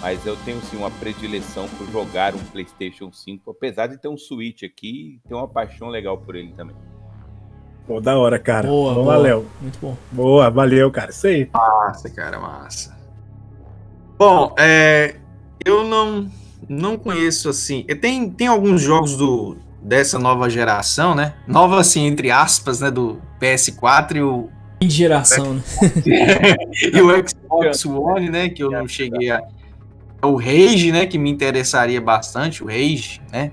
Mas 0.00 0.24
eu 0.24 0.36
tenho 0.44 0.60
sim 0.62 0.76
uma 0.76 0.90
predileção 0.90 1.68
por 1.68 1.90
jogar 1.90 2.34
um 2.34 2.38
PlayStation 2.38 3.12
5, 3.12 3.50
apesar 3.50 3.88
de 3.88 3.98
ter 3.98 4.08
um 4.08 4.16
Switch 4.16 4.62
aqui, 4.62 5.20
ter 5.26 5.34
uma 5.34 5.48
paixão 5.48 5.88
legal 5.88 6.18
por 6.18 6.36
ele 6.36 6.52
também. 6.52 6.76
Pô, 7.86 8.00
da 8.00 8.16
hora, 8.16 8.38
cara. 8.38 8.68
Boa, 8.68 8.94
bom, 8.94 9.02
boa. 9.02 9.16
Valeu. 9.16 9.46
Muito 9.60 9.78
bom. 9.80 9.96
Boa, 10.12 10.50
valeu, 10.50 10.90
cara. 10.90 11.10
Isso 11.10 11.26
aí. 11.26 11.48
Massa, 11.52 12.10
cara, 12.10 12.38
massa. 12.38 12.96
Bom, 14.18 14.54
é, 14.58 15.16
eu 15.64 15.84
não 15.84 16.30
não 16.68 16.98
conheço 16.98 17.48
assim. 17.48 17.84
Tem, 18.00 18.30
tem 18.30 18.46
alguns 18.46 18.82
jogos 18.82 19.16
do 19.16 19.56
dessa 19.80 20.18
nova 20.18 20.50
geração, 20.50 21.14
né? 21.14 21.34
Nova 21.46 21.80
assim 21.80 22.04
entre 22.04 22.30
aspas, 22.30 22.80
né, 22.80 22.90
do 22.90 23.20
PS4 23.40 24.16
e 24.16 24.22
o 24.22 24.50
de 24.80 24.90
geração, 24.90 25.54
né? 25.54 25.62
e 26.92 27.00
o 27.00 27.28
Xbox 27.28 27.84
One, 27.84 28.30
né, 28.30 28.48
que 28.48 28.62
eu 28.62 28.70
não 28.70 28.86
cheguei 28.86 29.30
a 29.30 29.40
o 30.22 30.36
Rage, 30.36 30.90
né, 30.90 31.06
que 31.06 31.18
me 31.18 31.30
interessaria 31.30 32.00
bastante, 32.00 32.62
o 32.62 32.66
Rage, 32.66 33.20
né? 33.32 33.52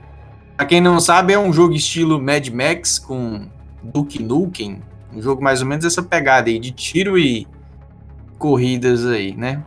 Pra 0.57 0.66
quem 0.66 0.82
não 0.82 0.99
sabe, 0.99 1.34
é 1.34 1.39
um 1.39 1.51
jogo 1.51 1.74
estilo 1.74 2.22
Mad 2.22 2.47
Max 2.49 2.97
com 2.97 3.47
Duke 3.84 4.22
Nukem, 4.22 4.82
um 5.13 5.22
jogo 5.22 5.43
mais 5.43 5.61
ou 5.61 5.68
menos 5.68 5.86
essa 5.86 6.01
pegada 6.01 6.49
aí 6.49 6.57
de 6.57 6.72
tiro 6.72 7.18
e 7.18 7.47
corridas 8.38 9.05
aí, 9.05 9.36
né? 9.36 9.63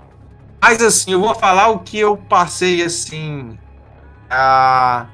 Mas 0.60 0.82
assim, 0.82 1.12
eu 1.12 1.20
vou 1.20 1.34
falar 1.34 1.68
o 1.68 1.80
que 1.80 1.98
eu 1.98 2.16
passei 2.16 2.82
assim, 2.82 3.56
a... 4.28 5.06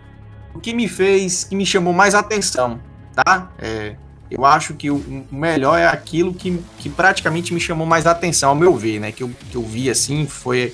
o 0.54 0.60
que 0.60 0.72
me 0.72 0.88
fez, 0.88 1.44
que 1.44 1.54
me 1.54 1.66
chamou 1.66 1.92
mais 1.92 2.14
atenção, 2.14 2.80
tá? 3.14 3.50
É, 3.58 3.96
eu 4.30 4.44
acho 4.44 4.74
que 4.74 4.90
o 4.90 5.26
melhor 5.30 5.78
é 5.78 5.86
aquilo 5.86 6.32
que, 6.32 6.62
que 6.78 6.88
praticamente 6.88 7.52
me 7.52 7.60
chamou 7.60 7.86
mais 7.86 8.06
atenção, 8.06 8.50
ao 8.50 8.56
meu 8.56 8.74
ver, 8.74 9.00
né? 9.00 9.12
Que 9.12 9.22
eu, 9.22 9.30
que 9.50 9.56
eu 9.56 9.62
vi 9.62 9.90
assim, 9.90 10.26
foi 10.26 10.72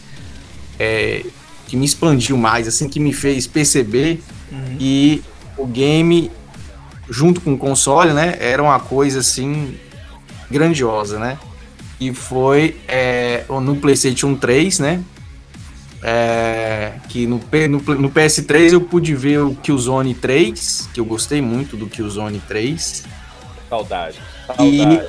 é, 0.81 1.22
que 1.68 1.76
me 1.76 1.85
expandiu 1.85 2.39
mais, 2.39 2.66
assim, 2.66 2.89
que 2.89 2.99
me 2.99 3.12
fez 3.12 3.47
perceber 3.47 4.20
uhum. 4.51 4.76
e 4.81 5.22
o 5.57 5.66
game 5.66 6.31
junto 7.09 7.41
com 7.41 7.53
o 7.53 7.59
console, 7.59 8.12
né, 8.12 8.37
era 8.41 8.62
uma 8.62 8.81
coisa 8.81 9.20
assim 9.20 9.76
grandiosa, 10.51 11.18
né? 11.18 11.39
E 12.01 12.14
foi 12.14 12.81
é, 12.89 13.45
no 13.49 13.76
PlayStation 13.76 14.35
3, 14.35 14.78
né? 14.78 15.03
É, 16.03 16.93
que 17.11 17.26
no, 17.26 17.39
no, 17.39 17.95
no, 17.97 18.11
PS3 18.11 18.72
eu 18.72 18.81
pude 18.81 19.14
ver 19.14 19.41
o 19.41 19.55
Killzone 19.55 20.14
3, 20.14 20.89
que 20.95 21.01
eu 21.01 21.05
gostei 21.05 21.43
muito 21.43 21.76
do 21.76 21.87
Killzone 21.87 22.41
3. 22.49 23.05
Saudade. 23.68 24.18
Saudade. 24.47 25.07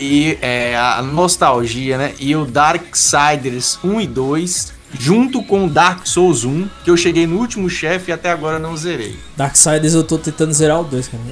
E, 0.00 0.30
e 0.30 0.38
é, 0.40 0.76
a 0.76 1.02
nostalgia, 1.02 1.98
né? 1.98 2.14
E 2.20 2.36
o 2.36 2.46
Darksiders 2.46 3.80
1 3.82 4.00
e 4.00 4.06
2 4.06 4.77
junto 4.92 5.42
com 5.42 5.68
Dark 5.68 6.06
Souls 6.06 6.44
1, 6.44 6.68
que 6.84 6.90
eu 6.90 6.96
cheguei 6.96 7.26
no 7.26 7.38
último 7.38 7.68
chefe 7.68 8.10
e 8.10 8.14
até 8.14 8.30
agora 8.30 8.58
não 8.58 8.76
zerei. 8.76 9.18
Darksiders 9.36 9.94
eu 9.94 10.04
tô 10.04 10.18
tentando 10.18 10.52
zerar 10.52 10.80
o 10.80 10.84
2, 10.84 11.08
cara. 11.08 11.22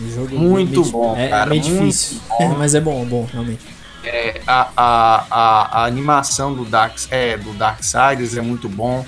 O 0.00 0.10
jogo 0.10 0.38
muito 0.38 0.84
bom, 0.84 1.16
é, 1.16 1.28
cara. 1.28 1.46
É 1.46 1.50
meio 1.50 1.62
difícil, 1.62 2.18
mas 2.56 2.74
é 2.74 2.80
bom, 2.80 3.04
bom, 3.04 3.28
realmente. 3.30 3.60
É, 4.04 4.40
a, 4.46 4.68
a, 4.76 5.26
a, 5.30 5.82
a, 5.82 5.84
animação 5.84 6.54
do 6.54 6.64
Dark, 6.64 6.96
é, 7.10 7.36
do 7.36 7.52
Darksiders 7.52 8.36
é 8.36 8.40
muito 8.40 8.68
bom. 8.68 9.04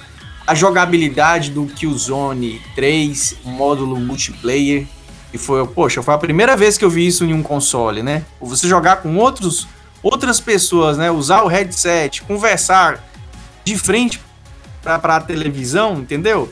A 0.47 0.55
jogabilidade 0.55 1.51
do 1.51 1.67
Killzone 1.67 2.61
3, 2.77 3.39
módulo 3.45 3.99
multiplayer, 3.99 4.87
e 5.33 5.39
foi, 5.39 5.67
poxa, 5.67 6.01
foi 6.01 6.15
a 6.15 6.19
primeira 6.19 6.57
vez 6.57 6.79
que 6.79 6.85
eu 6.85 6.91
vi 6.91 7.07
isso 7.09 7.25
em 7.25 7.35
um 7.35 7.43
console, 7.43 8.05
né? 8.05 8.25
Você 8.41 8.69
jogar 8.69 8.97
com 8.97 9.17
outros, 9.17 9.67
outras 10.01 10.39
pessoas, 10.39 10.97
né? 10.97 11.11
Usar 11.11 11.43
o 11.43 11.49
headset, 11.49 12.23
conversar 12.23 13.03
de 13.65 13.79
frente 13.79 14.21
para 14.83 15.17
a 15.17 15.21
televisão, 15.21 15.95
entendeu? 15.95 16.51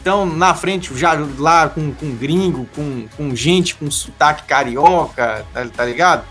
Então, 0.00 0.24
na 0.24 0.54
frente, 0.54 0.96
já 0.96 1.12
lá 1.38 1.68
com, 1.68 1.92
com 1.92 2.14
gringo, 2.16 2.66
com, 2.74 3.06
com 3.16 3.36
gente 3.36 3.74
com 3.74 3.90
sotaque 3.90 4.44
carioca, 4.44 5.44
tá, 5.52 5.66
tá 5.66 5.84
ligado? 5.84 6.24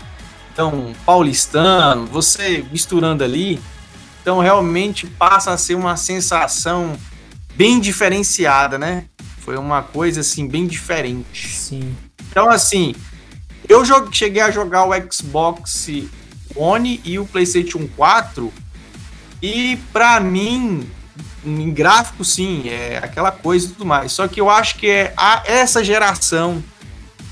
Então, 0.52 0.92
paulistano, 1.06 2.06
você 2.06 2.64
misturando 2.72 3.22
ali. 3.22 3.60
Então, 4.20 4.40
realmente 4.40 5.06
passa 5.06 5.52
a 5.52 5.56
ser 5.56 5.76
uma 5.76 5.96
sensação 5.96 6.96
bem 7.54 7.78
diferenciada, 7.78 8.76
né? 8.76 9.04
Foi 9.38 9.56
uma 9.56 9.82
coisa, 9.82 10.20
assim, 10.20 10.48
bem 10.48 10.66
diferente. 10.66 11.48
Sim. 11.48 11.94
Então, 12.28 12.50
assim, 12.50 12.94
eu 13.68 13.84
cheguei 14.10 14.42
a 14.42 14.50
jogar 14.50 14.84
o 14.84 15.12
Xbox 15.12 15.88
One 16.56 17.00
e 17.04 17.18
o 17.20 17.26
PlayStation 17.26 17.88
4 17.96 18.52
e 19.42 19.78
para 19.92 20.20
mim, 20.20 20.88
em 21.44 21.72
gráfico, 21.72 22.24
sim, 22.24 22.68
é 22.68 22.98
aquela 22.98 23.30
coisa 23.30 23.66
e 23.66 23.68
tudo 23.70 23.86
mais. 23.86 24.12
Só 24.12 24.28
que 24.28 24.40
eu 24.40 24.50
acho 24.50 24.76
que 24.76 24.88
é 24.88 25.14
a, 25.16 25.42
essa 25.46 25.82
geração 25.82 26.62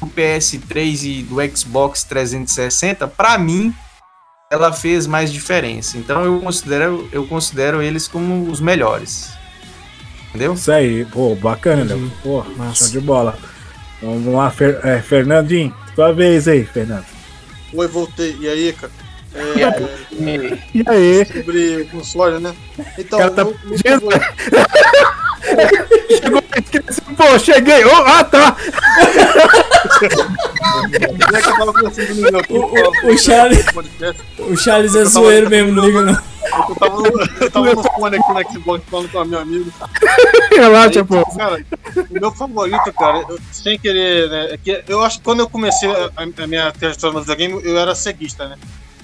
do 0.01 0.07
PS3 0.07 1.03
e 1.03 1.23
do 1.23 1.37
Xbox 1.57 2.05
360, 2.05 3.07
para 3.09 3.37
mim, 3.37 3.75
ela 4.51 4.73
fez 4.73 5.07
mais 5.07 5.33
diferença. 5.33 5.99
Então 5.99 6.25
eu 6.25 6.41
considero, 6.41 7.09
eu 7.13 7.27
considero 7.27 7.83
eles 7.83 8.09
como 8.09 8.51
os 8.51 8.61
melhores. 8.61 9.31
Entendeu? 10.29 10.55
Isso 10.55 10.71
aí, 10.71 11.05
pô, 11.07 11.35
bacana, 11.35 11.85
Léo. 11.85 12.13
Pô, 12.23 12.45
show 12.75 12.89
de 12.89 13.01
bola. 13.01 13.39
Vamos 14.01 14.33
lá, 14.33 14.51
Fer, 14.51 14.79
é, 14.85 15.03
Fernandinho, 15.03 15.75
tua 15.95 16.13
vez 16.13 16.47
aí, 16.47 16.65
Fernando. 16.65 17.07
Oi, 17.75 17.89
voltei. 17.89 18.37
E 18.41 18.49
aí, 18.49 18.73
cara? 18.73 18.93
É, 19.39 20.59
e 20.75 20.85
aí? 20.87 21.25
Sobre 21.25 21.83
o 21.83 21.89
console, 21.89 22.41
né? 22.41 22.53
Então, 22.99 23.19
tá 23.31 23.45
meu, 23.45 23.57
meu 23.65 23.79
Chegou 23.79 24.11
pô, 27.17 27.39
cheguei! 27.39 27.85
Oh, 27.85 28.03
ah, 28.07 28.25
tá! 28.25 28.57
o, 32.49 32.57
o, 32.57 33.13
o, 33.13 33.19
Charles, 33.19 33.67
o 34.39 34.57
Charles 34.57 34.95
é 34.95 35.05
zoeiro 35.05 35.51
mesmo, 35.51 35.73
não 35.73 35.85
liga 35.85 36.03
não. 36.03 36.17
Eu 36.69 36.77
tava, 36.77 37.03
eu 37.41 37.51
tava 37.51 37.75
no 37.75 37.83
fone 37.83 38.17
aqui 38.17 38.33
na 38.33 38.45
Xbox 38.51 38.85
falando 38.89 39.11
com 39.11 39.25
meu 39.25 39.41
amigo. 39.41 39.73
Relaxa, 40.51 41.05
pô. 41.05 41.27
Cara, 41.37 41.63
o 41.97 42.13
meu 42.13 42.31
favorito, 42.33 42.93
cara, 42.99 43.25
eu, 43.29 43.39
sem 43.53 43.79
querer, 43.79 44.31
né? 44.31 44.49
É 44.53 44.57
que 44.57 44.83
eu 44.89 45.03
acho 45.03 45.19
que 45.19 45.25
quando 45.25 45.41
eu 45.41 45.49
comecei 45.49 45.91
a, 45.91 46.11
a 46.17 46.47
minha 46.47 46.73
trajetória 46.73 47.15
no 47.15 47.21
videogame, 47.21 47.61
eu 47.65 47.79
era 47.79 47.95
ceguista, 47.95 48.49
né? 48.49 48.57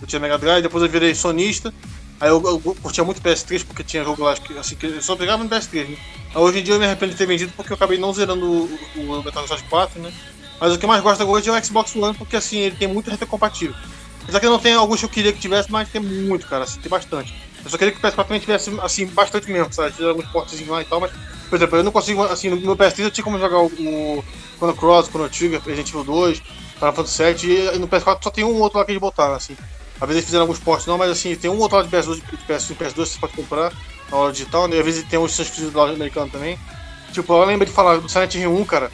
Eu 0.05 0.07
tinha 0.07 0.21
Mega 0.21 0.37
Drive, 0.37 0.63
depois 0.63 0.85
eu 0.85 0.91
virei 0.91 1.15
sonista. 1.15 1.73
Aí 2.21 2.29
eu, 2.29 2.43
eu, 2.45 2.77
curtia 2.83 3.03
muito 3.03 3.23
PS3 3.23 3.65
porque 3.65 3.83
tinha 3.83 4.05
jogo 4.05 4.23
lá, 4.23 4.35
assim, 4.59 4.77
que 4.77 4.87
eu 4.87 5.03
só 5.03 5.17
pegava 5.17 5.43
no 5.43 5.49
PS3, 5.49 5.89
né? 5.89 5.97
Aí 6.35 6.43
hoje 6.43 6.61
em 6.61 6.63
dia 6.63 6.75
eu 6.75 6.79
me 6.79 6.85
arrependo 6.85 7.13
de 7.13 7.19
ter 7.19 7.27
vendido 7.27 7.53
porque 7.57 7.73
eu 7.73 7.75
acabei 7.75 7.97
não 7.97 8.13
zerando 8.13 8.45
o, 8.45 8.79
o 8.97 9.23
Metal 9.23 9.47
Gear 9.47 9.49
Solid 9.49 9.65
4, 9.69 10.03
né? 10.03 10.13
Mas 10.61 10.75
o 10.75 10.79
que 10.79 10.85
eu 10.85 10.89
mais 10.89 11.03
gosto 11.03 11.25
hoje 11.25 11.49
é 11.49 11.53
o 11.53 11.65
Xbox 11.65 11.97
One, 11.97 12.15
porque 12.15 12.37
assim, 12.37 12.59
ele 12.59 12.77
tem 12.77 12.87
muito 12.87 13.11
retrocompatível. 13.11 13.75
Apesar 14.23 14.41
que 14.41 14.47
não 14.47 14.59
tem 14.59 14.75
alguns 14.75 15.01
que 15.01 15.07
eu 15.07 15.11
queria 15.11 15.33
que 15.33 15.41
tivesse, 15.41 15.73
mas 15.73 15.89
tem 15.89 16.03
muito, 16.03 16.47
cara, 16.47 16.65
assim, 16.65 16.81
tem 16.81 16.91
bastante. 16.91 17.35
Eu 17.65 17.71
só 17.71 17.79
queria 17.79 17.93
que 17.93 17.99
o 17.99 18.03
PS4 18.03 18.25
também 18.25 18.41
tivesse, 18.41 18.71
assim, 18.83 19.07
bastante 19.07 19.51
mesmo, 19.51 19.73
sabe? 19.73 19.93
Tinha 19.93 20.09
alguns 20.09 20.27
portezinhos 20.27 20.71
lá 20.71 20.83
e 20.83 20.85
tal, 20.85 21.01
mas, 21.01 21.13
por 21.49 21.57
exemplo, 21.57 21.79
eu 21.79 21.83
não 21.83 21.93
consigo, 21.93 22.23
assim, 22.25 22.51
no 22.51 22.57
meu 22.57 22.77
PS3 22.77 23.05
eu 23.05 23.11
tinha 23.11 23.25
como 23.25 23.39
jogar 23.39 23.59
o, 23.59 23.67
o 23.67 24.25
Chrono 24.57 24.75
Cross, 24.75 25.09
Chrono 25.09 25.31
Trigger, 25.31 25.61
Resident 25.61 25.89
Evil 25.89 26.05
2, 26.05 26.39
Final 26.75 26.93
Fantasy 26.93 27.17
7, 27.17 27.47
e 27.75 27.79
no 27.79 27.89
PS4 27.89 28.19
só 28.23 28.31
tem 28.31 28.45
um 28.45 28.61
outro 28.61 28.79
lá 28.79 28.85
que 28.85 28.93
eles 28.93 29.01
botaram, 29.01 29.35
assim. 29.35 29.57
Às 30.01 30.09
vezes 30.09 30.17
eles 30.17 30.25
fizeram 30.25 30.43
alguns 30.43 30.59
portes 30.59 30.87
não, 30.87 30.99
mas 30.99 31.11
assim, 31.11 31.35
tem 31.37 31.51
um 31.51 31.59
outro 31.59 31.77
lá 31.77 31.83
de 31.83 31.89
PS2, 31.89 32.17
de 32.17 32.23
PS1 32.47 32.71
e 32.71 32.75
PS2 32.75 32.93
que 32.93 32.95
você 32.95 33.19
pode 33.19 33.33
comprar 33.35 33.73
na 34.11 34.17
hora 34.17 34.33
digital, 34.33 34.69
né? 34.69 34.79
Às 34.79 34.85
vezes 34.85 35.05
tem 35.05 35.19
uns 35.19 35.39
exclusivos 35.39 35.73
da 35.73 35.81
loja 35.81 35.95
americana 35.95 36.29
também. 36.31 36.59
Tipo, 37.13 37.33
eu 37.33 37.45
lembro 37.45 37.65
de 37.65 37.73
falar 37.73 37.99
do 37.99 38.09
Silent 38.09 38.35
Hill 38.35 38.53
1, 38.53 38.65
cara. 38.65 38.91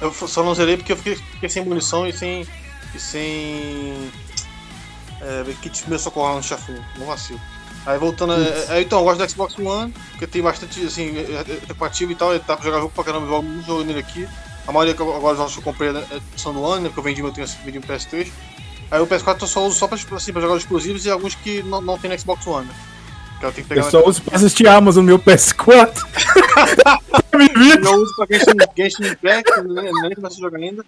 Eu 0.00 0.12
só 0.12 0.44
não 0.44 0.54
zerei 0.54 0.76
porque 0.76 0.92
eu 0.92 0.96
fiquei, 0.96 1.16
fiquei 1.16 1.48
sem 1.48 1.64
munição 1.64 2.06
e 2.06 2.12
sem. 2.12 2.46
e 2.94 3.00
sem. 3.00 4.10
É, 5.20 5.44
kit 5.60 5.88
meu 5.88 5.98
socorro 5.98 6.36
no 6.36 6.42
chafão, 6.42 6.76
não 6.98 7.06
vacilo. 7.06 7.40
Aí 7.86 7.98
voltando, 7.98 8.34
é, 8.34 8.78
é, 8.78 8.82
então, 8.82 8.98
eu 8.98 9.04
gosto 9.04 9.24
do 9.24 9.30
Xbox 9.30 9.58
One, 9.58 9.92
porque 10.10 10.26
tem 10.26 10.42
bastante, 10.42 10.84
assim, 10.84 11.16
é, 11.18 11.20
é, 11.20 12.10
e 12.10 12.14
tal, 12.16 12.34
ele 12.34 12.42
dá 12.46 12.56
pra 12.56 12.64
jogar 12.64 12.80
jogo 12.80 12.92
pra 12.92 13.04
caramba, 13.04 13.26
eu 13.26 13.30
jogo 13.30 13.48
muito 13.48 13.66
jogo 13.66 13.84
nele 13.84 14.00
aqui. 14.00 14.28
A 14.66 14.72
maioria 14.72 14.92
agora 14.92 15.32
os 15.32 15.38
jogos 15.38 15.52
que 15.52 15.58
eu 15.60 15.62
comprei 15.62 15.92
né, 15.92 16.04
são 16.36 16.52
do 16.52 16.66
ano, 16.66 16.82
né, 16.82 16.88
porque 16.88 16.98
eu 16.98 17.04
vendi 17.04 17.22
meu, 17.22 17.32
tenho, 17.32 17.46
vendi 17.64 17.78
um 17.78 17.82
PS3. 17.82 18.28
Aí 18.90 19.00
o 19.00 19.06
PS4 19.06 19.42
eu 19.42 19.46
só 19.46 19.66
uso 19.66 19.78
só 19.78 19.88
pra, 19.88 19.98
assim, 20.16 20.32
pra 20.32 20.40
jogar 20.40 20.54
os 20.54 20.62
exclusivos 20.62 21.04
e 21.04 21.10
alguns 21.10 21.34
que 21.34 21.62
não, 21.62 21.80
não 21.80 21.98
tem 21.98 22.10
no 22.10 22.18
Xbox 22.18 22.46
One, 22.46 22.66
né? 22.66 22.74
eu, 23.42 23.52
tenho 23.52 23.66
que 23.66 23.74
pegar 23.74 23.82
eu 23.82 23.90
só 23.90 24.04
uso 24.04 24.22
pra 24.22 24.36
assistir 24.36 24.66
Amazon 24.68 25.04
no 25.04 25.08
meu 25.08 25.18
PS4. 25.18 26.06
eu 27.84 27.92
uso 28.00 28.14
pra 28.16 28.26
Genshin, 28.30 28.56
Genshin 28.76 29.06
Impact, 29.12 29.62
né? 29.62 29.90
nem 30.02 30.14
comecei 30.14 30.38
a 30.38 30.40
jogar 30.40 30.58
ainda. 30.58 30.84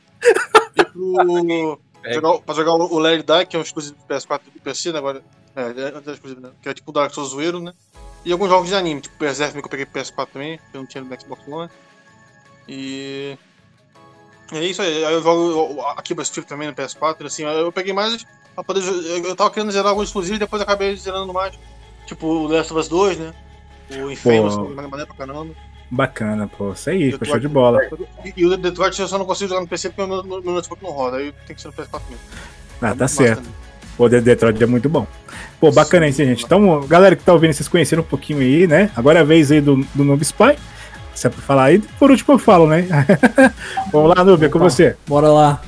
E 0.77 0.85
pro. 0.85 1.79
É. 2.05 2.15
Jogar, 2.15 2.39
pra 2.39 2.55
jogar 2.55 2.73
o 2.75 2.99
Larry 2.99 3.25
Die, 3.25 3.47
que 3.47 3.57
é 3.57 3.59
um 3.59 3.63
exclusivo 3.63 3.97
do 3.97 4.15
PS4 4.15 4.41
e 4.47 4.51
do 4.51 4.61
PC, 4.61 4.93
né? 4.93 4.99
Agora, 4.99 5.23
é, 5.57 5.63
é, 5.63 6.11
é 6.11 6.13
exclusivo, 6.13 6.41
né? 6.41 6.51
Que 6.63 6.69
é 6.69 6.75
tipo 6.75 6.91
o 6.91 6.95
Dark 6.95 7.13
Souls 7.13 7.31
zoeiro, 7.31 7.61
né? 7.61 7.73
E 8.25 8.33
alguns 8.33 8.49
jogos 8.49 8.69
de 8.69 8.75
anime, 8.75 9.01
tipo 9.01 9.17
Berserk, 9.19 9.53
que 9.53 9.59
eu 9.59 9.69
peguei 9.69 9.85
pro 9.87 10.01
PS4 10.01 10.29
também, 10.33 10.59
que 10.59 10.77
eu 10.77 10.81
não 10.81 10.87
tinha 10.87 11.03
no 11.03 11.21
Xbox 11.21 11.43
One. 11.49 11.71
E. 12.69 13.37
É 14.53 14.65
isso 14.65 14.81
aí, 14.81 15.03
eu 15.03 15.23
jogo 15.23 15.83
o 15.83 16.23
Street 16.23 16.47
também 16.47 16.69
no 16.69 16.75
PS4, 16.75 17.27
assim, 17.27 17.43
eu 17.43 17.71
peguei 17.71 17.93
mais 17.93 18.25
pra 18.55 18.65
poder. 18.65 18.83
Eu 19.25 19.37
tava 19.37 19.51
querendo 19.51 19.71
zerar 19.71 19.91
alguns 19.91 20.09
exclusivos 20.09 20.37
e 20.37 20.41
depois 20.41 20.63
acabei 20.63 20.97
zerando 20.97 21.33
mais. 21.33 21.59
Tipo 22.07 22.27
o 22.27 22.47
Last 22.49 22.73
of 22.73 22.81
Us 22.81 22.89
2, 22.89 23.19
né? 23.19 23.35
O 23.91 24.11
Infamous, 24.11 24.57
que 24.57 24.63
é 24.63 24.87
maneiro 24.87 25.07
pra 25.07 25.27
caramba. 25.27 25.55
Bacana, 25.91 26.47
pô. 26.47 26.73
Isso 26.73 26.91
aí, 26.91 27.11
Detroit, 27.11 27.31
show 27.31 27.39
de 27.39 27.49
bola. 27.49 27.81
E 28.37 28.45
o 28.45 28.57
Detroit 28.57 28.99
eu 28.99 29.09
só 29.09 29.19
não 29.19 29.25
consigo 29.25 29.49
jogar 29.49 29.63
no 29.63 29.69
PC 29.69 29.91
porque 29.91 30.03
o 30.03 30.07
meu, 30.07 30.43
meu 30.43 30.53
notebook 30.53 30.83
não 30.83 30.91
roda, 30.91 31.19
aí 31.19 31.33
tem 31.47 31.57
que 31.57 31.63
ser 31.63 31.69
no 31.69 31.75
PS4 31.75 32.03
mesmo. 32.09 32.25
Ah, 32.81 32.95
tá 32.95 33.09
certo. 33.09 33.49
O 33.99 34.09
Detroit 34.09 34.63
é 34.63 34.67
muito 34.67 34.89
bom. 34.89 35.07
Pô, 35.59 35.73
bacana 35.73 36.07
isso, 36.07 36.25
gente. 36.25 36.45
Então, 36.45 36.87
galera 36.87 37.17
que 37.17 37.25
tá 37.25 37.33
ouvindo, 37.33 37.53
vocês 37.53 37.69
conheceram 37.69 38.03
um 38.03 38.07
pouquinho 38.07 38.41
aí, 38.41 38.67
né? 38.67 38.91
Agora 38.95 39.19
é 39.19 39.23
a 39.23 39.25
vez 39.25 39.51
aí 39.51 39.61
do, 39.61 39.85
do 39.95 40.05
Noob 40.05 40.23
Spy. 40.23 40.57
Se 41.19 41.27
é 41.27 41.31
pra 41.31 41.43
falar 41.43 41.65
aí, 41.65 41.81
por 41.99 42.13
último 42.13 42.35
eu 42.35 42.39
falo, 42.39 42.69
né? 42.69 42.87
Vamos 43.93 44.15
lá, 44.15 44.25
é 44.41 44.49
com 44.49 44.61
você. 44.61 44.95
Bora 45.05 45.29
lá. 45.29 45.61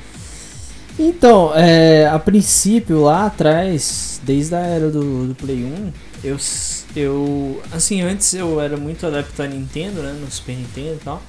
Então, 0.97 1.51
é, 1.57 2.07
a 2.07 2.21
princípio, 2.21 3.03
lá 3.03 3.27
atrás, 3.27 4.21
desde 4.23 4.55
a 4.55 4.61
era 4.61 4.89
do, 4.89 5.27
do 5.27 5.35
Play 5.35 5.65
1, 5.65 5.93
eu, 6.23 6.37
eu. 6.95 7.61
Assim, 7.73 8.01
antes 8.01 8.33
eu 8.33 8.61
era 8.61 8.77
muito 8.77 9.05
adepto 9.05 9.43
a 9.43 9.49
Nintendo, 9.49 10.01
né? 10.03 10.17
No 10.21 10.31
Super 10.31 10.55
Nintendo 10.55 10.99
e 11.01 11.05
tal. 11.05 11.21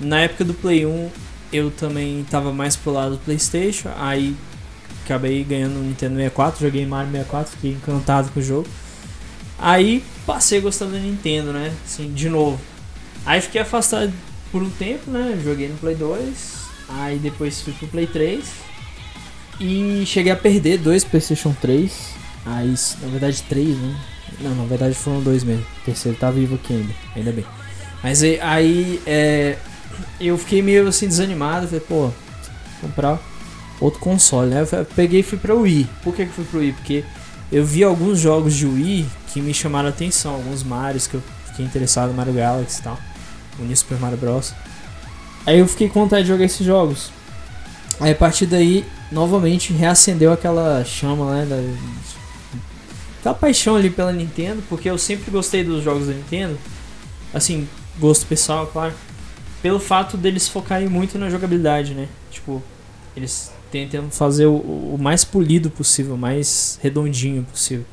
Na 0.00 0.20
época 0.20 0.42
do 0.42 0.54
Play 0.54 0.86
1, 0.86 1.10
eu 1.52 1.70
também 1.70 2.24
tava 2.30 2.54
mais 2.54 2.76
pro 2.76 2.94
lado 2.94 3.10
do 3.10 3.18
PlayStation. 3.18 3.90
Aí 3.98 4.34
acabei 5.04 5.44
ganhando 5.44 5.76
o 5.76 5.82
Nintendo 5.82 6.14
64, 6.14 6.60
joguei 6.62 6.86
Mario 6.86 7.12
64, 7.12 7.52
fiquei 7.52 7.72
encantado 7.72 8.30
com 8.32 8.40
o 8.40 8.42
jogo. 8.42 8.68
Aí 9.58 10.02
passei 10.24 10.62
gostando 10.62 10.92
do 10.92 10.98
Nintendo, 10.98 11.52
né? 11.52 11.74
Assim, 11.84 12.10
de 12.10 12.30
novo. 12.30 12.58
Aí 13.26 13.40
fiquei 13.40 13.60
afastado 13.60 14.12
por 14.52 14.62
um 14.62 14.70
tempo, 14.70 15.10
né? 15.10 15.38
Joguei 15.42 15.68
no 15.68 15.76
Play 15.76 15.96
2. 15.96 16.56
Aí 16.88 17.18
depois 17.18 17.60
fui 17.60 17.72
pro 17.72 17.88
Play 17.88 18.06
3. 18.06 18.44
E 19.60 20.04
cheguei 20.06 20.32
a 20.32 20.36
perder 20.36 20.78
dois 20.78 21.02
PlayStation 21.02 21.54
3. 21.60 21.92
Aí, 22.44 22.74
na 23.02 23.08
verdade, 23.08 23.42
três, 23.42 23.76
né? 23.76 23.96
Não, 24.40 24.54
na 24.54 24.64
verdade 24.64 24.94
foram 24.94 25.20
dois 25.20 25.42
mesmo. 25.42 25.64
O 25.82 25.84
terceiro 25.84 26.16
tá 26.16 26.30
vivo 26.30 26.54
aqui 26.54 26.74
ainda, 26.74 26.94
ainda 27.16 27.32
bem. 27.32 27.44
Mas 28.02 28.22
aí, 28.22 28.38
aí 28.40 29.02
é, 29.06 29.56
eu 30.20 30.36
fiquei 30.38 30.62
meio 30.62 30.86
assim 30.86 31.08
desanimado. 31.08 31.66
Falei, 31.66 31.80
pô, 31.80 32.10
comprar 32.80 33.18
outro 33.80 33.98
console, 33.98 34.50
né? 34.50 34.66
Eu 34.70 34.84
peguei 34.84 35.20
e 35.20 35.22
fui 35.22 35.38
pra 35.38 35.54
Wii. 35.54 35.88
Por 36.02 36.14
que, 36.14 36.26
que 36.26 36.32
fui 36.32 36.44
pro 36.44 36.60
Wii? 36.60 36.72
Porque 36.72 37.04
eu 37.50 37.64
vi 37.64 37.82
alguns 37.82 38.20
jogos 38.20 38.54
de 38.54 38.66
Wii 38.66 39.06
que 39.32 39.40
me 39.40 39.54
chamaram 39.54 39.88
a 39.88 39.90
atenção. 39.90 40.34
Alguns 40.34 40.62
Marios 40.62 41.06
que 41.06 41.14
eu 41.14 41.22
fiquei 41.48 41.64
interessado, 41.64 42.12
Mario 42.12 42.34
Galaxy 42.34 42.80
e 42.80 42.82
tal. 42.82 42.98
O 43.58 43.62
New 43.62 43.76
Super 43.76 43.98
Mario 43.98 44.18
Bros. 44.18 44.52
Aí 45.46 45.58
eu 45.58 45.68
fiquei 45.68 45.88
com 45.88 46.00
vontade 46.00 46.22
de 46.22 46.28
jogar 46.28 46.44
esses 46.44 46.66
jogos. 46.66 47.10
Aí 48.00 48.12
a 48.12 48.14
partir 48.14 48.46
daí, 48.46 48.84
novamente, 49.10 49.72
reacendeu 49.72 50.32
aquela 50.32 50.84
chama, 50.84 51.34
né? 51.34 51.46
Da, 51.46 51.56
aquela 53.20 53.34
paixão 53.34 53.76
ali 53.76 53.90
pela 53.90 54.12
Nintendo, 54.12 54.62
porque 54.68 54.90
eu 54.90 54.98
sempre 54.98 55.30
gostei 55.30 55.64
dos 55.64 55.82
jogos 55.82 56.06
da 56.06 56.12
Nintendo. 56.12 56.58
Assim, 57.32 57.68
gosto 57.98 58.26
pessoal, 58.26 58.66
claro. 58.66 58.94
Pelo 59.62 59.80
fato 59.80 60.16
deles 60.16 60.48
focarem 60.48 60.88
muito 60.88 61.18
na 61.18 61.30
jogabilidade, 61.30 61.94
né? 61.94 62.08
Tipo, 62.30 62.62
eles 63.16 63.50
tentam 63.70 64.10
fazer 64.10 64.46
o, 64.46 64.56
o 64.56 64.98
mais 65.00 65.24
polido 65.24 65.70
possível, 65.70 66.14
o 66.14 66.18
mais 66.18 66.78
redondinho 66.82 67.42
possível. 67.44 67.84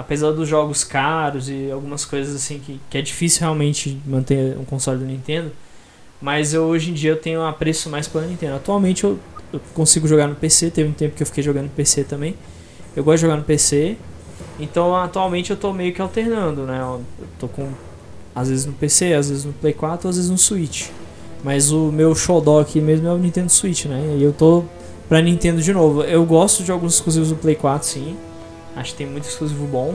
Apesar 0.00 0.30
dos 0.32 0.48
jogos 0.48 0.82
caros 0.82 1.50
e 1.50 1.70
algumas 1.70 2.06
coisas 2.06 2.34
assim 2.34 2.58
que, 2.58 2.80
que 2.88 2.96
é 2.96 3.02
difícil 3.02 3.40
realmente 3.40 4.00
manter 4.06 4.56
um 4.56 4.64
console 4.64 4.98
da 4.98 5.04
Nintendo. 5.04 5.52
Mas 6.22 6.54
eu, 6.54 6.62
hoje 6.64 6.90
em 6.90 6.94
dia 6.94 7.10
eu 7.10 7.16
tenho 7.16 7.40
um 7.40 7.44
apreço 7.44 7.90
mais 7.90 8.08
pela 8.08 8.24
Nintendo. 8.24 8.56
Atualmente 8.56 9.04
eu, 9.04 9.18
eu 9.52 9.60
consigo 9.74 10.08
jogar 10.08 10.26
no 10.26 10.34
PC, 10.34 10.70
teve 10.70 10.88
um 10.88 10.94
tempo 10.94 11.14
que 11.14 11.22
eu 11.22 11.26
fiquei 11.26 11.44
jogando 11.44 11.64
no 11.64 11.70
PC 11.70 12.04
também. 12.04 12.34
Eu 12.96 13.04
gosto 13.04 13.16
de 13.18 13.22
jogar 13.26 13.36
no 13.36 13.44
PC, 13.44 13.98
então 14.58 14.96
atualmente 14.96 15.50
eu 15.50 15.56
tô 15.56 15.70
meio 15.70 15.92
que 15.92 16.00
alternando, 16.00 16.62
né? 16.62 16.80
Eu 16.80 17.02
tô 17.38 17.46
com 17.46 17.68
às 18.34 18.48
vezes 18.48 18.64
no 18.64 18.72
PC, 18.72 19.12
às 19.12 19.28
vezes 19.28 19.44
no 19.44 19.52
Play 19.52 19.74
4, 19.74 20.08
às 20.08 20.16
vezes 20.16 20.30
no 20.30 20.38
Switch. 20.38 20.88
Mas 21.44 21.70
o 21.70 21.92
meu 21.92 22.14
showdown 22.14 22.58
aqui 22.58 22.80
mesmo 22.80 23.06
é 23.06 23.12
o 23.12 23.18
Nintendo 23.18 23.50
Switch, 23.50 23.84
né? 23.84 24.16
E 24.18 24.22
eu 24.22 24.32
tô 24.32 24.64
pra 25.10 25.20
Nintendo 25.20 25.60
de 25.60 25.74
novo. 25.74 26.02
Eu 26.04 26.24
gosto 26.24 26.62
de 26.62 26.72
alguns 26.72 26.94
exclusivos 26.94 27.28
do 27.28 27.36
Play 27.36 27.54
4, 27.54 27.86
sim. 27.86 28.16
Acho 28.80 28.92
que 28.92 28.98
tem 28.98 29.06
muito 29.06 29.28
exclusivo 29.28 29.66
bom. 29.66 29.94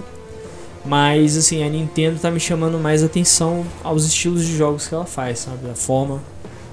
Mas 0.85 1.35
assim, 1.35 1.63
a 1.63 1.69
Nintendo 1.69 2.19
tá 2.19 2.29
me 2.29 2.39
chamando 2.39 2.77
mais 2.77 3.03
atenção 3.03 3.65
aos 3.83 4.05
estilos 4.05 4.45
de 4.45 4.55
jogos 4.55 4.87
que 4.87 4.93
ela 4.93 5.05
faz, 5.05 5.39
sabe? 5.39 5.69
A 5.69 5.75
forma 5.75 6.21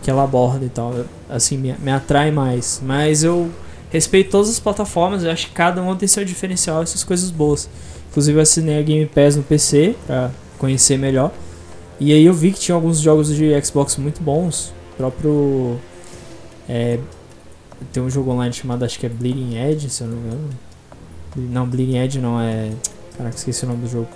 que 0.03 0.11
ela 0.11 0.25
aborda 0.25 0.65
e 0.65 0.69
tal. 0.69 0.95
Assim, 1.31 1.57
me, 1.57 1.75
me 1.79 1.91
atrai 1.91 2.31
mais. 2.31 2.81
Mas 2.85 3.25
eu 3.25 3.51
respeito 3.91 4.31
todas 4.31 4.51
as 4.51 4.61
plataformas, 4.61 5.25
eu 5.25 5.31
acho 5.31 5.47
que 5.47 5.53
cada 5.53 5.81
uma 5.81 5.97
tem 5.97 6.07
seu 6.07 6.25
diferencial, 6.25 6.83
essas 6.83 7.03
coisas 7.03 7.31
boas. 7.31 7.69
Inclusive 8.11 8.39
eu 8.39 8.43
assinei 8.43 8.79
a 8.79 8.83
Game 8.83 9.07
Pass 9.07 9.37
no 9.37 9.43
PC 9.43 9.95
pra 10.07 10.31
conhecer 10.59 10.99
melhor. 10.99 11.33
E 11.99 12.13
aí 12.13 12.25
eu 12.27 12.35
vi 12.35 12.53
que 12.53 12.61
tinha 12.61 12.75
alguns 12.75 12.99
jogos 12.99 13.35
de 13.35 13.59
Xbox 13.65 13.97
muito 13.97 14.23
bons. 14.23 14.75
O 14.93 14.97
próprio. 14.99 15.79
É, 16.69 16.99
tem 17.93 18.03
um 18.03 18.11
jogo 18.11 18.31
online 18.31 18.53
chamado 18.53 18.85
acho 18.85 18.99
que 18.99 19.07
é 19.07 19.09
Bleeding 19.09 19.57
Edge, 19.57 19.89
se 19.89 20.03
eu 20.03 20.09
não 20.09 20.17
me 20.17 20.27
engano. 20.27 20.51
Não, 21.37 21.67
Bleeding 21.67 21.99
Edge 21.99 22.21
não 22.21 22.41
é. 22.41 22.71
Caraca, 23.17 23.37
esqueci 23.37 23.65
o 23.65 23.69
nome 23.69 23.83
do 23.83 23.89
jogo. 23.89 24.09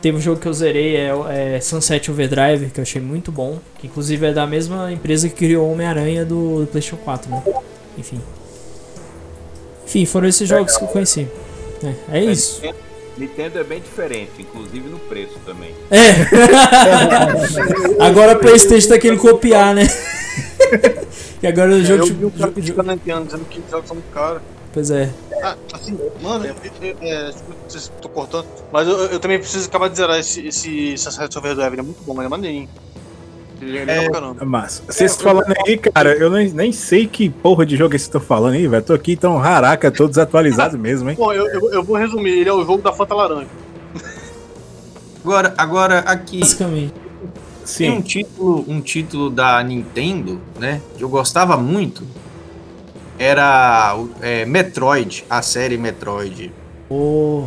Teve 0.00 0.18
um 0.18 0.20
jogo 0.20 0.40
que 0.40 0.46
eu 0.46 0.52
zerei, 0.52 0.96
é, 0.96 1.10
é, 1.56 1.60
Sunset 1.60 2.10
Overdrive, 2.10 2.70
que 2.70 2.80
eu 2.80 2.82
achei 2.82 3.00
muito 3.00 3.32
bom. 3.32 3.58
Que 3.78 3.86
inclusive 3.86 4.26
é 4.26 4.32
da 4.32 4.46
mesma 4.46 4.92
empresa 4.92 5.28
que 5.28 5.34
criou 5.34 5.70
Homem-Aranha 5.70 6.24
do, 6.24 6.60
do 6.60 6.66
PlayStation 6.66 7.02
4, 7.02 7.30
né? 7.30 7.42
Enfim. 7.98 8.20
Enfim, 9.86 10.04
foram 10.04 10.28
esses 10.28 10.48
jogos 10.48 10.76
que 10.76 10.84
eu 10.84 10.88
conheci. 10.88 11.26
É, 12.10 12.18
é 12.18 12.24
isso. 12.24 12.62
Nintendo 13.16 13.58
é 13.58 13.64
bem 13.64 13.80
diferente, 13.80 14.32
inclusive 14.38 14.88
no 14.88 14.98
preço 14.98 15.38
também. 15.46 15.74
É. 15.90 15.96
agora 18.04 18.32
a 18.32 18.36
PlayStation 18.36 18.90
tá 18.90 18.98
querendo 18.98 19.20
copiar, 19.20 19.74
né? 19.74 19.86
e 21.42 21.46
agora 21.46 21.70
o 21.72 21.82
jogo. 21.82 22.02
Eu 22.02 22.14
vi 22.14 22.24
um 22.26 22.30
cara 22.30 22.52
criticando 22.52 22.90
a 22.90 22.94
Nintendo 22.94 23.24
dizendo 23.24 23.44
que 23.46 23.60
os 23.60 23.70
jogos 23.70 23.88
são 23.88 23.96
muito 23.96 24.12
caros. 24.12 24.42
Pois 24.76 24.90
é. 24.90 25.10
Ah, 25.42 25.56
assim, 25.72 25.98
mano, 26.20 26.44
é, 26.44 26.94
é, 27.00 27.30
tô 28.02 28.10
cortando, 28.10 28.46
mas 28.70 28.86
eu, 28.86 29.06
eu, 29.06 29.18
também 29.18 29.38
preciso 29.38 29.66
acabar 29.66 29.88
de 29.88 29.96
zerar 29.96 30.18
esse, 30.18 30.46
esse 30.46 30.98
Sunset 30.98 31.38
Overdrive, 31.38 31.72
ele 31.72 31.80
é 31.80 31.82
muito 31.82 32.04
bom, 32.04 32.12
ele 32.16 32.26
é 32.26 32.28
maneirinho. 32.28 32.68
É, 33.88 34.44
massa. 34.44 34.82
Vocês 34.86 35.18
é, 35.18 35.22
falando 35.22 35.54
aí, 35.66 35.78
cara, 35.78 36.12
eu 36.12 36.28
nem, 36.28 36.50
nem 36.50 36.72
sei 36.72 37.06
que 37.06 37.30
porra 37.30 37.64
de 37.64 37.74
jogo 37.74 37.94
é 37.94 37.96
esse 37.96 38.04
que 38.04 38.12
tô 38.12 38.20
falando 38.20 38.52
aí, 38.52 38.68
velho. 38.68 38.84
Tô 38.84 38.92
aqui 38.92 39.16
tão 39.16 39.38
raraca, 39.38 39.90
tô 39.90 40.06
desatualizado 40.06 40.78
mesmo, 40.78 41.08
hein? 41.08 41.16
Bom, 41.18 41.32
eu, 41.32 41.46
eu, 41.46 41.72
eu, 41.72 41.82
vou 41.82 41.96
resumir, 41.96 42.40
ele 42.40 42.50
é 42.50 42.52
o 42.52 42.62
jogo 42.62 42.82
da 42.82 42.92
Fanta 42.92 43.14
Laranja. 43.14 43.48
Agora, 45.24 45.54
agora 45.56 45.98
aqui. 46.00 46.40
Basicamente. 46.40 46.92
Sim. 47.64 47.84
Tem 47.84 47.92
um 47.92 48.02
título, 48.02 48.64
um 48.68 48.80
título 48.82 49.30
da 49.30 49.62
Nintendo, 49.62 50.38
né? 50.60 50.82
Que 50.98 51.02
eu 51.02 51.08
gostava 51.08 51.56
muito. 51.56 52.04
Era 53.18 53.96
é, 54.20 54.44
Metroid, 54.44 55.24
a 55.28 55.42
série 55.42 55.76
Metroid. 55.76 56.52
Oh. 56.88 57.44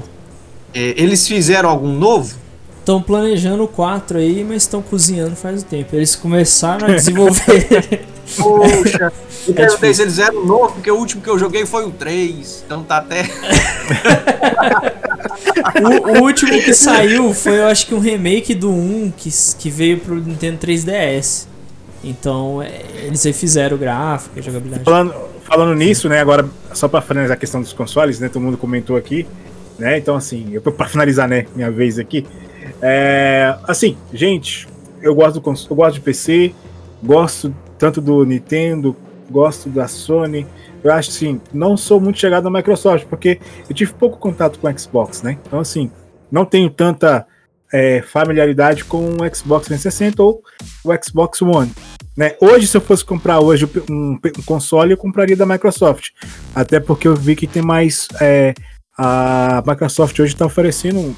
É, 0.74 0.94
eles 0.98 1.28
fizeram 1.28 1.70
algum 1.70 1.92
novo? 1.92 2.36
Estão 2.80 3.02
planejando 3.02 3.64
o 3.64 3.68
4 3.68 4.18
aí, 4.18 4.44
mas 4.44 4.64
estão 4.64 4.82
cozinhando 4.82 5.36
faz 5.36 5.62
um 5.62 5.66
tempo. 5.66 5.96
Eles 5.96 6.16
começaram 6.16 6.88
a 6.88 6.96
desenvolver. 6.96 8.06
Poxa, 8.38 9.12
eu 9.48 9.54
é 9.54 9.56
perguntei 9.56 9.94
se 9.94 10.02
eles 10.02 10.20
eram 10.20 10.46
novos, 10.46 10.74
porque 10.74 10.92
o 10.92 10.96
último 10.96 11.22
que 11.22 11.30
eu 11.30 11.38
joguei 11.38 11.66
foi 11.66 11.86
o 11.86 11.92
3. 11.92 12.64
Então 12.66 12.84
tá 12.84 12.98
até. 12.98 13.24
o, 15.82 16.20
o, 16.20 16.24
último 16.24 16.52
que 16.52 16.74
saiu 16.74 17.34
foi, 17.34 17.60
eu 17.60 17.68
acho 17.68 17.88
que 17.88 17.96
um 17.96 18.00
remake 18.00 18.54
do 18.54 18.70
1 18.72 19.14
que, 19.18 19.30
que 19.58 19.70
veio 19.70 20.00
pro 20.00 20.16
Nintendo 20.16 20.58
3DS. 20.60 21.48
Então, 22.04 22.62
é, 22.62 22.82
eles 23.04 23.24
refizeram 23.24 23.76
o 23.76 23.80
gráfico, 23.80 24.40
a 24.40 24.42
jogabilidade. 24.42 24.86
Falando, 24.86 25.14
falando 25.50 25.76
nisso, 25.76 26.08
né, 26.08 26.20
agora, 26.20 26.48
só 26.74 26.88
pra 26.88 27.02
finalizar 27.02 27.36
a 27.36 27.40
questão 27.40 27.62
dos 27.62 27.74
consoles, 27.74 28.20
né, 28.20 28.30
todo 28.30 28.42
mundo 28.42 28.58
comentou 28.58 28.96
aqui, 28.96 29.28
né, 29.78 29.98
então 29.98 30.16
assim, 30.16 30.50
eu, 30.54 30.62
pra 30.62 30.88
finalizar, 30.88 31.28
né, 31.28 31.46
minha 31.56 31.72
vez 31.72 32.00
aqui, 32.00 32.26
é, 32.82 33.56
assim, 33.64 33.98
gente, 34.14 34.68
eu 35.02 35.14
gosto, 35.16 35.40
do, 35.40 35.54
eu 35.70 35.76
gosto 35.76 35.96
de 35.96 36.02
PC, 36.02 36.54
gosto 37.04 37.54
tanto 37.78 38.02
do 38.02 38.26
Nintendo, 38.26 38.96
gosto 39.30 39.70
da 39.70 39.88
Sony. 39.88 40.46
Eu 40.84 40.92
acho 40.94 41.10
assim, 41.10 41.42
não 41.54 41.76
sou 41.76 42.00
muito 42.00 42.20
chegado 42.20 42.50
na 42.50 42.58
Microsoft, 42.58 43.06
porque 43.08 43.40
eu 43.70 43.76
tive 43.76 43.94
pouco 43.94 44.18
contato 44.18 44.60
com 44.60 44.68
o 44.68 44.80
Xbox, 44.80 45.22
né? 45.22 45.38
Então, 45.46 45.60
assim, 45.60 45.92
não 46.32 46.46
tenho 46.46 46.70
tanta 46.70 47.26
é, 47.72 48.02
familiaridade 48.02 48.84
com 48.86 48.98
o 48.98 49.36
Xbox 49.36 49.68
360 49.68 50.22
ou 50.24 50.42
o 50.84 50.92
Xbox 51.04 51.42
One. 51.42 51.72
Né? 52.20 52.36
Hoje, 52.42 52.68
se 52.68 52.76
eu 52.76 52.82
fosse 52.82 53.06
comprar 53.06 53.40
hoje 53.40 53.66
um, 53.90 54.20
um 54.38 54.44
console, 54.46 54.92
eu 54.92 54.98
compraria 54.98 55.38
da 55.38 55.46
Microsoft. 55.46 56.10
Até 56.54 56.78
porque 56.78 57.08
eu 57.08 57.16
vi 57.16 57.34
que 57.34 57.48
tem 57.48 57.62
mais. 57.62 58.10
É, 58.20 58.54
a 58.98 59.64
Microsoft 59.66 60.20
hoje 60.20 60.34
está 60.34 60.46
oferecendo 60.46 61.00
um 61.00 61.16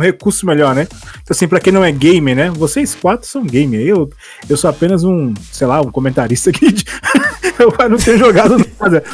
recurso 0.00 0.46
melhor, 0.46 0.74
né? 0.74 0.88
Então, 0.90 1.32
assim, 1.32 1.46
pra 1.46 1.60
quem 1.60 1.74
não 1.74 1.84
é 1.84 1.92
gamer, 1.92 2.34
né? 2.34 2.50
Vocês 2.50 2.94
quatro 2.94 3.28
são 3.28 3.44
gamer. 3.44 3.82
Eu, 3.82 4.08
eu 4.48 4.56
sou 4.56 4.70
apenas 4.70 5.04
um, 5.04 5.34
sei 5.52 5.66
lá, 5.66 5.82
um 5.82 5.90
comentarista 5.90 6.48
aqui. 6.48 6.72
De... 6.72 6.86
eu 7.60 7.88
não 7.90 7.98
tenho 7.98 8.16
jogado 8.16 8.56
nada. 8.80 9.04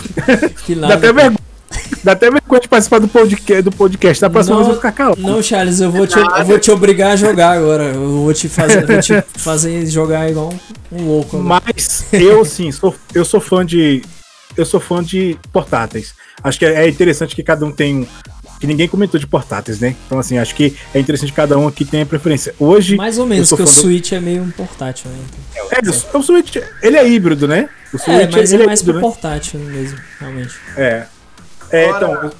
Que 0.64 0.76
Dá 0.76 0.94
até 0.94 1.12
vergonha. 1.12 1.43
Dá 2.02 2.12
até 2.12 2.30
vergonha 2.30 2.60
de 2.60 2.68
participar 2.68 2.98
do 2.98 3.08
podcast, 3.08 3.62
do 3.62 3.72
podcast. 3.72 4.20
Da 4.20 4.30
próxima 4.30 4.56
vez 4.56 4.68
eu 4.68 4.72
vou 4.72 4.82
ficar 4.82 4.92
calado. 4.92 5.20
Não, 5.20 5.42
Charles, 5.42 5.80
eu 5.80 5.90
vou, 5.90 6.06
te, 6.06 6.18
eu 6.18 6.44
vou 6.44 6.58
te 6.58 6.70
obrigar 6.70 7.12
a 7.12 7.16
jogar 7.16 7.52
agora. 7.52 7.84
Eu 7.84 8.22
vou 8.22 8.32
te 8.32 8.48
fazer, 8.48 8.86
vou 8.86 9.00
te 9.00 9.22
fazer 9.38 9.86
jogar 9.86 10.30
igual 10.30 10.52
um, 10.92 11.02
um 11.02 11.06
louco. 11.06 11.36
Agora. 11.36 11.62
Mas 11.66 12.06
eu 12.12 12.44
sim, 12.44 12.72
sou, 12.72 12.94
eu 13.14 13.24
sou 13.24 13.40
fã 13.40 13.64
de. 13.64 14.02
Eu 14.56 14.64
sou 14.64 14.80
fã 14.80 15.02
de 15.02 15.36
portáteis. 15.52 16.14
Acho 16.42 16.58
que 16.58 16.64
é 16.64 16.88
interessante 16.88 17.34
que 17.34 17.42
cada 17.42 17.64
um 17.64 17.72
tem 17.72 18.06
que 18.64 18.66
ninguém 18.66 18.88
comentou 18.88 19.20
de 19.20 19.26
portáteis, 19.26 19.78
né? 19.78 19.94
Então, 20.06 20.18
assim, 20.18 20.38
acho 20.38 20.54
que 20.54 20.74
é 20.94 20.98
interessante 20.98 21.32
cada 21.32 21.58
um 21.58 21.68
aqui 21.68 21.84
tenha 21.84 22.06
preferência. 22.06 22.54
Hoje. 22.58 22.96
Mais 22.96 23.18
ou 23.18 23.26
menos, 23.26 23.50
porque 23.50 23.62
o 23.62 23.66
Switch 23.66 24.10
do... 24.10 24.16
é 24.16 24.20
meio 24.20 24.42
um 24.42 24.50
portátil, 24.50 25.10
né? 25.10 25.18
É, 25.70 25.80
o, 25.80 26.18
o 26.18 26.22
Switch, 26.22 26.56
ele 26.82 26.96
é 26.96 27.06
híbrido, 27.06 27.46
né? 27.46 27.68
O 27.92 27.96
é, 27.96 27.98
Switch, 27.98 28.08
é, 28.08 28.40
mas 28.40 28.52
é 28.52 28.58
mais 28.58 28.80
é 28.80 28.82
híbrido, 28.82 28.84
pro 28.84 28.94
né? 28.94 29.00
portátil 29.00 29.60
mesmo, 29.60 29.98
realmente. 30.18 30.54
É. 30.76 31.06
É, 31.70 31.90
então, 31.90 32.30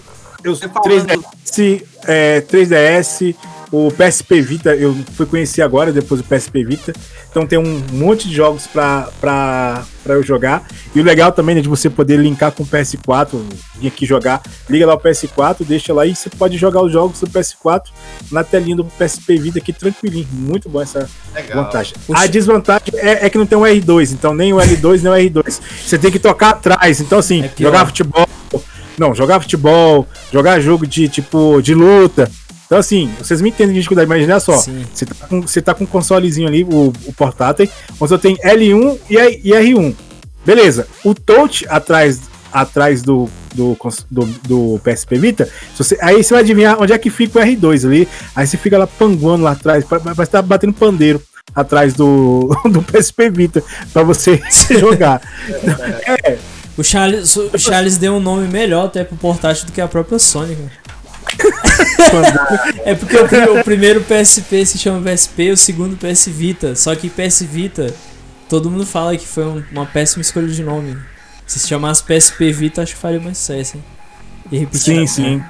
eu, 0.43 0.53
3DS, 0.53 1.83
é, 2.07 2.41
3DS, 2.43 3.35
o 3.73 3.91
PSP 3.91 4.41
Vita, 4.41 4.75
eu 4.77 4.95
fui 5.17 5.27
conhecer 5.27 5.63
agora, 5.63 5.93
depois 5.93 6.21
do 6.21 6.27
PSP 6.29 6.63
Vita. 6.63 6.93
Então 7.29 7.45
tem 7.45 7.59
um 7.59 7.83
monte 7.93 8.29
de 8.29 8.35
jogos 8.35 8.69
para 8.69 9.85
eu 10.07 10.23
jogar. 10.23 10.65
E 10.95 11.01
o 11.01 11.03
legal 11.03 11.33
também 11.33 11.59
é 11.59 11.61
de 11.61 11.69
você 11.69 11.91
poder 11.91 12.19
linkar 12.19 12.53
com 12.53 12.63
o 12.63 12.67
PS4, 12.67 13.43
vir 13.77 13.89
aqui 13.89 14.07
jogar, 14.07 14.41
liga 14.71 14.87
lá 14.87 14.95
o 14.95 15.01
PS4, 15.01 15.65
deixa 15.65 15.93
lá 15.93 16.07
e 16.07 16.15
você 16.15 16.31
pode 16.31 16.57
jogar 16.57 16.83
os 16.83 16.93
jogos 16.93 17.19
do 17.19 17.27
PS4 17.27 17.87
na 18.31 18.45
telinha 18.45 18.77
do 18.77 18.85
PSP 18.85 19.37
Vita 19.39 19.59
aqui 19.59 19.73
tranquilinho. 19.73 20.29
Muito 20.31 20.69
bom 20.69 20.81
essa 20.81 21.11
legal. 21.35 21.65
vantagem. 21.65 21.95
Puxa. 22.07 22.23
A 22.23 22.27
desvantagem 22.29 22.87
é, 22.95 23.27
é, 23.27 23.31
que 23.31 23.39
não 23.39 23.47
tem 23.47 23.59
um 23.59 23.63
R2, 23.63 24.13
então 24.13 24.33
nem 24.33 24.53
o 24.53 24.59
L2 24.59 25.03
nem 25.03 25.13
o 25.13 25.43
R2. 25.43 25.61
Você 25.85 25.99
tem 25.99 26.13
que 26.13 26.21
tocar 26.21 26.51
atrás. 26.51 27.01
Então, 27.01 27.19
assim, 27.19 27.43
é 27.43 27.51
jogar 27.59 27.87
futebol. 27.87 28.29
Não, 28.99 29.15
jogar 29.15 29.41
futebol, 29.41 30.07
jogar 30.33 30.61
jogo 30.61 30.87
de 30.87 31.09
tipo 31.09 31.61
de 31.61 31.75
luta 31.75 32.31
então, 32.67 32.79
assim, 32.79 33.11
vocês 33.19 33.41
me 33.41 33.51
entendem 33.51 33.75
de 33.75 33.81
dificuldade, 33.81 34.07
imagina 34.07 34.41
só. 34.41 34.57
Você 34.57 35.07
tá, 35.07 35.27
com, 35.29 35.43
você 35.43 35.63
tá 35.63 35.75
com 35.75 35.85
um 35.85 35.87
consolezinho 35.87 36.49
ali, 36.49 36.65
o, 36.65 36.93
o 37.07 37.13
portátil, 37.13 37.69
onde 38.01 38.09
você 38.09 38.19
tem 38.19 38.37
L1 38.39 38.99
e, 39.11 39.15
e 39.17 39.51
R1. 39.53 39.95
Beleza. 40.47 40.89
O 41.05 41.15
touch 41.15 41.67
atrás, 41.69 42.23
atrás 42.53 43.03
do, 43.03 43.29
do, 43.55 43.77
do, 44.11 44.25
do 44.49 44.81
PSP 44.83 45.19
Vita, 45.19 45.49
você, 45.77 45.97
aí 46.01 46.23
você 46.23 46.33
vai 46.35 46.43
adivinhar 46.43 46.81
onde 46.81 46.93
é 46.93 46.99
que 46.99 47.11
fica 47.11 47.39
o 47.39 47.43
R2 47.43 47.87
ali. 47.87 48.09
Aí 48.35 48.47
você 48.47 48.57
fica 48.57 48.79
lá 48.79 48.87
panguando 48.87 49.45
lá 49.45 49.53
atrás, 49.53 49.85
parece 49.85 50.11
estar 50.11 50.27
tá 50.27 50.43
batendo 50.43 50.73
pandeiro 50.73 51.23
atrás 51.55 51.93
do, 51.95 52.49
do 52.71 52.83
PSP 52.83 53.29
Vita 53.29 53.63
para 53.93 54.03
você 54.03 54.43
jogar. 54.81 55.21
é. 56.25 56.39
O 56.77 56.83
Charles, 56.83 57.37
o 57.37 57.59
Charles 57.59 57.97
deu 57.97 58.15
um 58.15 58.21
nome 58.21 58.49
melhor 58.49 58.87
até 58.87 59.05
pro 59.05 59.17
portátil 59.17 59.67
do 59.67 59.73
que 59.73 59.81
a 59.81 59.87
própria 59.87 60.19
Sony, 60.19 60.57
é 62.85 62.95
porque 62.95 63.17
o, 63.17 63.61
o, 63.61 63.65
primeiro 63.65 64.01
PSP 64.03 64.65
se 64.67 64.79
chama 64.79 65.01
PSP, 65.11 65.51
o 65.51 65.57
segundo 65.57 65.97
PS 65.97 66.27
Vita. 66.29 66.75
Só 66.75 66.95
que 66.95 67.09
PS 67.09 67.43
Vita, 67.43 67.95
todo 68.49 68.71
mundo 68.71 68.87
fala 68.87 69.17
que 69.17 69.27
foi 69.27 69.45
um, 69.45 69.63
uma 69.73 69.87
péssima 69.87 70.23
escolha 70.23 70.49
de 70.49 70.63
nome. 70.63 70.97
Se 71.47 71.59
se 71.59 71.69
chamasse 71.69 72.03
PSP 72.03 72.53
Vita, 72.53 72.83
acho 72.83 72.95
que 72.95 73.01
faria 73.01 73.21
mais 73.21 73.39
sucesso, 73.39 73.77
hein? 73.77 73.85
E 74.51 74.59
repetir. 74.59 74.81
Sim, 74.81 75.07
sim. 75.07 75.43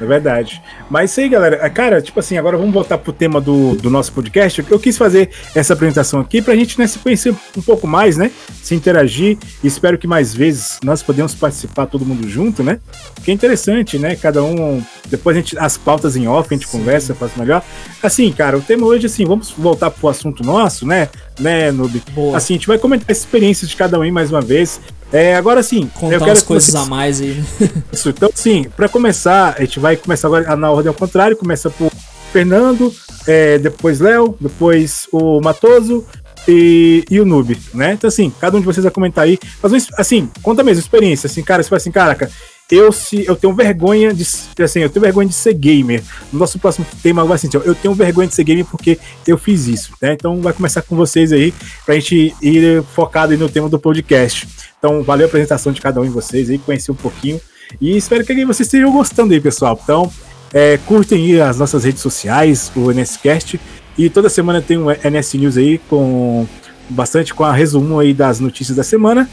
É 0.00 0.04
verdade. 0.04 0.62
Mas 0.90 1.10
isso 1.10 1.20
aí, 1.20 1.28
galera. 1.28 1.58
É, 1.62 1.70
cara, 1.70 2.02
tipo 2.02 2.20
assim, 2.20 2.36
agora 2.36 2.56
vamos 2.56 2.72
voltar 2.72 2.98
pro 2.98 3.12
tema 3.12 3.40
do, 3.40 3.74
do 3.76 3.88
nosso 3.88 4.12
podcast. 4.12 4.64
Eu 4.68 4.78
quis 4.78 4.96
fazer 4.98 5.30
essa 5.54 5.72
apresentação 5.72 6.20
aqui 6.20 6.42
pra 6.42 6.54
gente 6.54 6.78
né, 6.78 6.86
se 6.86 6.98
conhecer 6.98 7.34
um 7.56 7.62
pouco 7.62 7.86
mais, 7.86 8.16
né? 8.16 8.30
Se 8.62 8.74
interagir. 8.74 9.38
Espero 9.64 9.96
que 9.96 10.06
mais 10.06 10.34
vezes 10.34 10.78
nós 10.82 11.02
podemos 11.02 11.34
participar 11.34 11.86
todo 11.86 12.04
mundo 12.04 12.28
junto, 12.28 12.62
né? 12.62 12.78
Que 13.24 13.30
é 13.30 13.34
interessante, 13.34 13.98
né? 13.98 14.16
Cada 14.16 14.42
um. 14.42 14.82
Depois 15.08 15.36
a 15.36 15.40
gente. 15.40 15.58
As 15.58 15.76
pautas 15.78 16.16
em 16.16 16.28
off, 16.28 16.52
a 16.52 16.56
gente 16.56 16.68
Sim. 16.68 16.78
conversa, 16.78 17.14
faz 17.14 17.34
melhor. 17.36 17.62
Assim, 18.02 18.30
cara, 18.32 18.58
o 18.58 18.60
tema 18.60 18.86
hoje, 18.86 19.06
assim, 19.06 19.24
vamos 19.24 19.50
voltar 19.50 19.90
pro 19.90 20.08
assunto 20.08 20.44
nosso, 20.44 20.86
né? 20.86 21.08
Né, 21.38 21.70
Noob? 21.70 22.02
Boa. 22.12 22.36
Assim, 22.36 22.54
a 22.54 22.56
gente 22.56 22.66
vai 22.66 22.78
comentar 22.78 23.10
as 23.10 23.18
experiências 23.18 23.68
de 23.68 23.76
cada 23.76 23.98
um 23.98 24.02
aí 24.02 24.10
mais 24.10 24.30
uma 24.30 24.40
vez. 24.40 24.80
É, 25.12 25.36
agora 25.36 25.62
sim. 25.62 25.90
Contar 25.94 26.14
eu 26.14 26.20
quero 26.20 26.32
as 26.32 26.42
coisas 26.42 26.70
vocês... 26.70 26.82
a 26.82 26.86
mais 26.86 27.20
aí. 27.20 27.42
Isso, 27.92 28.08
então 28.08 28.30
sim, 28.34 28.66
para 28.76 28.88
começar, 28.88 29.54
a 29.56 29.60
gente 29.60 29.78
vai 29.78 29.96
começar 29.96 30.28
agora 30.28 30.56
na 30.56 30.70
ordem 30.70 30.88
ao 30.88 30.94
contrário, 30.94 31.36
começa 31.36 31.70
por 31.70 31.92
Fernando, 32.32 32.92
é, 33.26 33.58
depois 33.58 34.00
Léo, 34.00 34.36
depois 34.40 35.06
o 35.12 35.40
Matoso 35.40 36.04
e, 36.48 37.04
e, 37.10 37.20
o 37.20 37.24
Noob, 37.24 37.56
né? 37.72 37.92
Então 37.92 38.08
assim, 38.08 38.32
cada 38.40 38.56
um 38.56 38.60
de 38.60 38.66
vocês 38.66 38.82
vai 38.82 38.92
comentar 38.92 39.24
aí, 39.24 39.38
mas 39.62 39.88
assim, 39.96 40.28
conta 40.42 40.62
mesmo, 40.62 40.80
experiência, 40.80 41.26
assim, 41.26 41.42
cara, 41.42 41.62
você 41.62 41.68
fala 41.68 41.78
assim, 41.78 41.92
caraca, 41.92 42.30
eu 42.70 42.90
se 42.90 43.24
eu 43.26 43.36
tenho 43.36 43.54
vergonha 43.54 44.12
de 44.12 44.26
assim, 44.62 44.80
eu 44.80 44.90
tenho 44.90 45.02
vergonha 45.04 45.28
de 45.28 45.34
ser 45.34 45.54
gamer. 45.54 46.02
No 46.32 46.38
nosso 46.38 46.58
próximo 46.58 46.86
tema 47.02 47.24
vai 47.24 47.36
assim, 47.36 47.48
eu 47.52 47.74
tenho 47.74 47.94
vergonha 47.94 48.28
de 48.28 48.34
ser 48.34 48.44
gamer 48.44 48.64
porque 48.64 48.98
eu 49.26 49.38
fiz 49.38 49.66
isso, 49.68 49.92
né? 50.02 50.12
Então 50.12 50.40
vai 50.40 50.52
começar 50.52 50.82
com 50.82 50.96
vocês 50.96 51.32
aí 51.32 51.54
pra 51.84 51.94
gente 51.94 52.34
ir 52.42 52.82
focado 52.94 53.36
no 53.36 53.48
tema 53.48 53.68
do 53.68 53.78
podcast. 53.78 54.48
Então, 54.78 55.02
valeu 55.02 55.26
a 55.26 55.28
apresentação 55.28 55.72
de 55.72 55.80
cada 55.80 56.00
um 56.00 56.04
de 56.04 56.10
vocês 56.10 56.50
aí, 56.50 56.58
conhecer 56.58 56.92
um 56.92 56.96
pouquinho 56.96 57.40
e 57.80 57.96
espero 57.96 58.24
que 58.24 58.32
vocês 58.44 58.66
estejam 58.66 58.92
gostando 58.92 59.32
aí, 59.32 59.40
pessoal. 59.40 59.78
Então, 59.82 60.12
é, 60.52 60.78
curtem 60.86 61.24
aí 61.24 61.40
as 61.40 61.58
nossas 61.58 61.84
redes 61.84 62.00
sociais, 62.00 62.70
o 62.76 62.92
NSCast, 62.92 63.60
e 63.98 64.08
toda 64.10 64.28
semana 64.28 64.62
tem 64.62 64.78
um 64.78 64.86
NS 64.90 65.34
News 65.34 65.56
aí 65.56 65.78
com 65.88 66.46
bastante 66.88 67.34
com 67.34 67.44
a 67.44 67.52
resumo 67.52 67.98
aí 67.98 68.14
das 68.14 68.38
notícias 68.38 68.76
da 68.76 68.84
semana. 68.84 69.28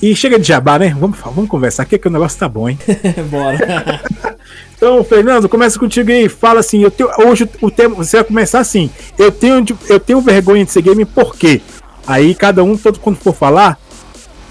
E 0.00 0.14
chega 0.14 0.38
de 0.38 0.46
jabá, 0.46 0.78
né? 0.78 0.94
Vamos, 0.98 1.18
vamos 1.18 1.48
conversar 1.48 1.84
aqui 1.84 1.98
que 1.98 2.08
o 2.08 2.10
negócio 2.10 2.38
tá 2.38 2.48
bom, 2.48 2.68
hein? 2.68 2.78
Bora. 3.30 4.02
então, 4.76 5.02
Fernando, 5.02 5.48
começa 5.48 5.78
contigo 5.78 6.10
aí. 6.10 6.28
Fala 6.28 6.60
assim, 6.60 6.82
eu 6.82 6.90
tenho, 6.90 7.08
hoje 7.18 7.48
o 7.62 7.70
tema, 7.70 7.94
você 7.94 8.18
vai 8.18 8.24
começar 8.24 8.60
assim. 8.60 8.90
Eu 9.18 9.32
tenho, 9.32 9.64
eu 9.88 9.98
tenho 9.98 10.20
vergonha 10.20 10.64
de 10.64 10.70
ser 10.70 10.82
game 10.82 11.04
por 11.04 11.34
quê? 11.34 11.62
Aí 12.06 12.34
cada 12.34 12.62
um, 12.62 12.76
todo 12.76 13.00
quando 13.00 13.16
for 13.16 13.34
falar, 13.34 13.78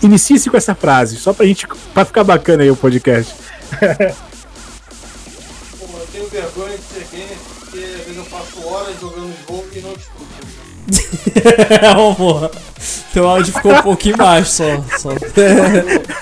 inicie-se 0.01 0.49
com 0.49 0.57
essa 0.57 0.73
frase, 0.73 1.17
só 1.17 1.31
pra 1.31 1.45
gente, 1.45 1.67
pra 1.93 2.03
ficar 2.03 2.23
bacana 2.23 2.63
aí 2.63 2.71
o 2.71 2.75
podcast. 2.75 3.33
Pô, 5.79 5.85
eu 5.85 6.07
tenho 6.11 6.27
vergonha 6.27 6.75
de 6.75 6.83
ser 6.83 7.07
game 7.11 7.35
porque 7.59 7.77
às 7.77 8.05
vezes 8.05 8.17
eu 8.17 8.25
passo 8.25 8.67
horas 8.67 8.99
jogando 8.99 9.33
jogo 9.47 9.65
e 9.73 9.79
não 9.79 9.93
oh, 11.97 12.15
porra. 12.15 12.51
Teu 13.13 13.27
áudio 13.27 13.53
ficou 13.53 13.73
um 13.73 13.81
pouquinho 13.81 14.17
baixo 14.17 14.51
só. 14.51 14.63
só. 14.97 15.11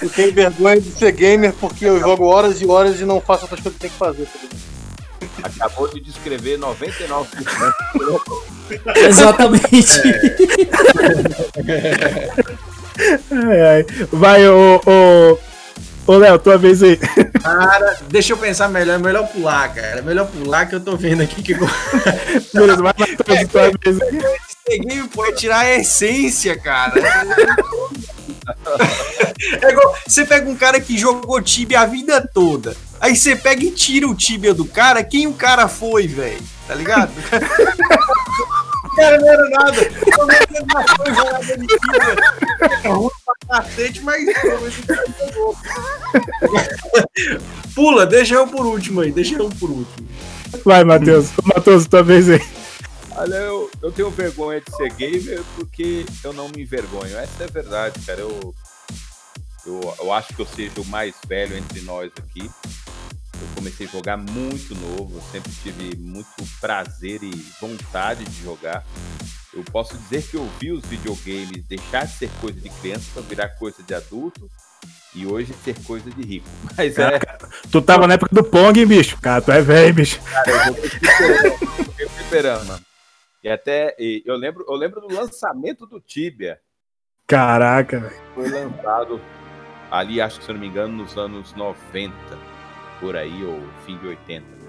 eu 0.01 0.09
tenho 0.09 0.34
vergonha 0.34 0.80
de 0.80 0.91
ser 0.91 1.11
gamer 1.11 1.53
porque 1.53 1.86
eu 1.86 1.99
jogo 1.99 2.26
horas 2.26 2.61
e 2.61 2.66
horas 2.66 2.99
e 2.99 3.05
não 3.05 3.20
faço 3.20 3.43
outras 3.43 3.61
coisas 3.61 3.74
que 3.74 3.82
tem 3.82 3.89
que 3.89 3.97
fazer. 3.97 4.28
Acabou 5.41 5.88
de 5.88 5.99
descrever 5.99 6.57
99%. 6.57 7.26
Exatamente. 8.95 10.01
ai, 13.32 13.61
ai. 13.61 13.86
Vai, 14.11 14.47
ô, 14.47 14.82
ô, 14.86 15.38
ô 16.07 16.18
Léo, 16.18 16.39
tua 16.39 16.57
vez 16.57 16.82
aí. 16.84 16.97
Cara, 17.41 17.97
deixa 18.07 18.34
eu 18.34 18.38
pensar 18.38 18.70
melhor. 18.70 18.95
É 18.95 18.99
melhor 18.99 19.28
pular, 19.28 19.74
cara. 19.74 19.99
É 19.99 20.01
melhor 20.01 20.28
pular 20.28 20.66
que 20.68 20.76
eu 20.76 20.80
tô 20.80 20.95
vendo 20.95 21.22
aqui 21.22 21.41
que. 21.41 21.53
Beleza, 22.53 22.82
vai 22.82 22.93
lá, 22.97 23.07
tua 23.51 23.72
vez 23.84 24.01
aí. 24.01 24.53
Esse 24.68 25.07
pode 25.09 25.38
tirar 25.38 25.59
a 25.59 25.76
essência, 25.76 26.57
cara. 26.57 26.93
É 29.61 29.70
igual, 29.72 29.95
você 30.07 30.26
pega 30.26 30.49
um 30.49 30.55
cara 30.55 30.80
que 30.80 30.97
jogou 30.97 31.41
Tibia 31.41 31.82
a 31.82 31.86
vida 31.86 32.28
toda. 32.34 32.76
Aí 32.99 33.16
você 33.16 33.36
pega 33.36 33.64
e 33.64 33.72
tira 33.72 34.07
o 34.07 34.16
Tibia 34.16 34.53
do 34.53 34.66
cara. 34.66 35.03
Quem 35.03 35.28
o 35.28 35.34
cara 35.34 35.68
foi, 35.68 36.07
velho? 36.07 36.41
Tá 36.68 36.76
ligado? 36.76 37.11
Cara 38.95 39.18
não 39.18 39.28
era 39.28 39.49
nada. 39.49 39.82
Eu 39.82 40.28
não 40.28 40.36
foi 40.95 41.14
jogador 41.14 41.57
de 41.57 41.68
Tibia. 41.68 42.16
É 42.84 43.47
cacete, 43.47 44.01
mas. 44.01 44.26
Pula, 47.76 48.05
deixa 48.05 48.36
eu 48.36 48.47
por 48.47 48.66
último 48.66 49.01
aí. 49.01 49.11
Deixa 49.11 49.36
eu 49.36 49.49
por 49.49 49.70
último. 49.70 50.07
Vai, 50.64 50.84
Matheus. 50.84 51.30
Matheus, 51.43 51.88
tua 51.88 52.03
vez 52.03 52.30
aí. 52.30 52.62
Olha, 53.16 53.36
eu, 53.36 53.70
eu 53.82 53.91
tenho 53.91 54.09
vergonha 54.09 54.59
de 54.59 54.76
ser 54.76 54.91
gamer 54.93 55.43
porque 55.55 56.05
eu 56.24 56.34
não 56.34 56.49
me 56.49 56.64
envergonho. 56.64 57.16
Essa 57.18 57.43
é 57.43 57.45
a 57.45 57.49
verdade, 57.49 57.99
cara. 58.05 58.22
Eu, 58.22 58.55
eu, 59.66 59.95
eu 59.99 60.14
acho 60.14 60.34
que 60.34 60.41
eu 60.41 60.45
seja 60.47 60.82
o 60.82 60.86
mais 60.86 61.14
velho 61.28 61.55
entre 61.55 61.82
nós 61.82 62.11
aqui. 62.18 62.49
Eu 63.39 63.47
comecei 63.55 63.86
a 63.86 63.89
jogar 63.89 64.18
muito 64.18 64.74
novo, 64.76 65.18
eu 65.18 65.22
sempre 65.32 65.51
tive 65.61 65.95
muito 65.97 66.28
prazer 66.59 67.22
e 67.22 67.32
vontade 67.59 68.24
de 68.24 68.43
jogar. 68.43 68.84
Eu 69.53 69.64
posso 69.66 69.95
dizer 69.97 70.24
que 70.24 70.36
eu 70.36 70.49
vi 70.59 70.72
os 70.72 70.84
videogames 70.86 71.64
deixar 71.66 72.05
de 72.05 72.14
ser 72.14 72.30
coisa 72.41 72.59
de 72.59 72.70
criança 72.70 73.05
para 73.14 73.22
virar 73.24 73.49
coisa 73.49 73.84
de 73.84 73.93
adulto 73.93 74.49
e 75.14 75.28
hoje 75.28 75.53
ser 75.64 75.76
coisa 75.84 76.09
de 76.09 76.24
rico. 76.24 76.47
Mas 76.76 76.97
é. 76.97 77.20
Tu 77.70 77.82
tava 77.82 78.07
na 78.07 78.16
época 78.16 78.34
do 78.34 78.43
Pong, 78.43 78.84
bicho? 78.86 79.18
Cara, 79.22 79.41
tu 79.41 79.51
é 79.51 79.61
velho, 79.61 79.93
bicho. 79.93 80.20
Cara, 80.22 80.68
eu 80.68 80.74
vou 80.74 82.09
fliperama. 82.09 82.82
E 83.44 83.50
até 83.50 83.96
e 84.00 84.24
eu 84.26 84.36
lembro, 84.36 84.66
eu 84.68 84.76
lembro 84.76 85.02
do 85.02 85.14
lançamento 85.14 85.86
do 85.86 86.00
Tibia. 86.00 86.60
Caraca, 87.28 88.00
velho. 88.00 88.22
Foi 88.34 88.50
lançado 88.50 89.20
ali, 89.91 90.22
acho 90.22 90.39
que 90.39 90.46
se 90.46 90.52
eu 90.52 90.54
não 90.54 90.62
me 90.62 90.68
engano, 90.68 90.96
nos 90.96 91.18
anos 91.18 91.54
90, 91.54 92.14
por 93.00 93.16
aí, 93.16 93.44
ou 93.44 93.60
fim 93.86 93.98
de 93.98 94.08
80. 94.08 94.64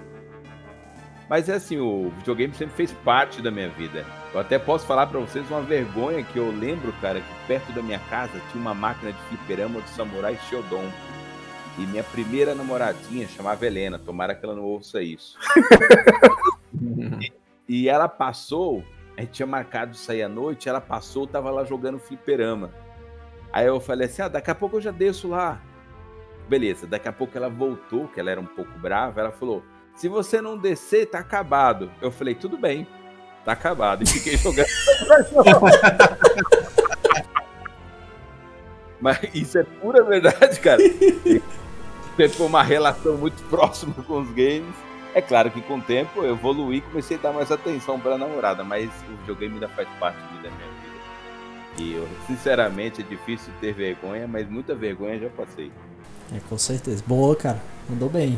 Mas 1.29 1.49
é 1.49 1.53
assim, 1.53 1.79
o 1.79 2.11
videogame 2.17 2.53
sempre 2.53 2.75
fez 2.75 2.91
parte 2.91 3.41
da 3.41 3.49
minha 3.49 3.69
vida. 3.69 4.05
Eu 4.31 4.39
até 4.39 4.59
posso 4.59 4.85
falar 4.85 5.07
para 5.07 5.19
vocês 5.19 5.49
uma 5.49 5.61
vergonha 5.61 6.23
que 6.23 6.37
eu 6.37 6.51
lembro, 6.51 6.93
cara, 7.01 7.19
que 7.19 7.47
perto 7.47 7.71
da 7.71 7.81
minha 7.81 7.99
casa 7.99 8.39
tinha 8.51 8.61
uma 8.61 8.75
máquina 8.75 9.11
de 9.11 9.21
fliperama 9.23 9.81
do 9.81 9.89
Samurai 9.89 10.37
Shodown. 10.49 10.91
E 11.79 11.81
minha 11.81 12.03
primeira 12.03 12.53
namoradinha 12.53 13.27
chamava 13.27 13.65
Helena, 13.65 13.97
tomara 13.97 14.35
que 14.35 14.45
ela 14.45 14.55
não 14.55 14.63
ouça 14.63 15.01
isso. 15.01 15.37
E 17.67 17.89
ela 17.89 18.07
passou, 18.07 18.83
a 19.17 19.21
gente 19.21 19.31
tinha 19.31 19.47
marcado 19.47 19.95
sair 19.95 20.23
à 20.23 20.29
noite, 20.29 20.69
ela 20.69 20.81
passou, 20.81 21.25
tava 21.25 21.49
lá 21.49 21.63
jogando 21.63 21.99
fliperama. 21.99 22.71
Aí 23.51 23.65
eu 23.65 23.79
falei 23.79 24.07
assim: 24.07 24.21
ah, 24.21 24.27
daqui 24.27 24.51
a 24.51 24.55
pouco 24.55 24.77
eu 24.77 24.81
já 24.81 24.91
desço 24.91 25.29
lá. 25.29 25.61
Beleza, 26.47 26.85
daqui 26.85 27.07
a 27.07 27.13
pouco 27.13 27.35
ela 27.37 27.49
voltou, 27.49 28.07
que 28.07 28.19
ela 28.19 28.29
era 28.29 28.39
um 28.39 28.45
pouco 28.45 28.77
brava, 28.77 29.21
ela 29.21 29.31
falou: 29.31 29.63
se 29.95 30.07
você 30.07 30.41
não 30.41 30.57
descer, 30.57 31.07
tá 31.07 31.19
acabado. 31.19 31.89
Eu 32.01 32.11
falei: 32.11 32.35
tudo 32.35 32.57
bem, 32.57 32.85
tá 33.43 33.53
acabado. 33.53 34.03
E 34.03 34.05
fiquei 34.05 34.37
jogando. 34.37 34.67
Mas 39.01 39.19
isso 39.33 39.57
é 39.57 39.63
pura 39.63 40.03
verdade, 40.03 40.59
cara. 40.59 40.81
Foi 42.15 42.45
uma 42.45 42.63
relação 42.63 43.17
muito 43.17 43.41
próxima 43.49 43.93
com 44.03 44.19
os 44.21 44.29
games. 44.31 44.75
É 45.15 45.21
claro 45.21 45.49
que 45.49 45.61
com 45.61 45.77
o 45.77 45.81
tempo 45.81 46.21
eu 46.21 46.33
evoluí 46.33 46.81
comecei 46.81 47.15
a 47.15 47.21
dar 47.21 47.31
mais 47.31 47.49
atenção 47.49 47.97
para 47.97 48.15
a 48.15 48.17
namorada, 48.17 48.65
mas 48.65 48.89
o 49.09 49.15
videogame 49.19 49.53
ainda 49.53 49.69
faz 49.69 49.87
parte 49.97 50.19
da 50.43 50.51
minha 50.51 50.51
vida. 50.51 51.79
E 51.79 51.93
eu, 51.93 52.05
sinceramente, 52.27 53.01
é 53.01 53.03
difícil 53.05 53.53
ter 53.61 53.73
vergonha, 53.73 54.27
mas 54.27 54.49
muita 54.49 54.75
vergonha 54.75 55.17
já 55.17 55.29
passei. 55.29 55.71
É, 56.35 56.39
com 56.49 56.57
certeza. 56.57 57.01
Boa, 57.07 57.33
cara. 57.33 57.61
Mandou 57.89 58.09
bem. 58.09 58.37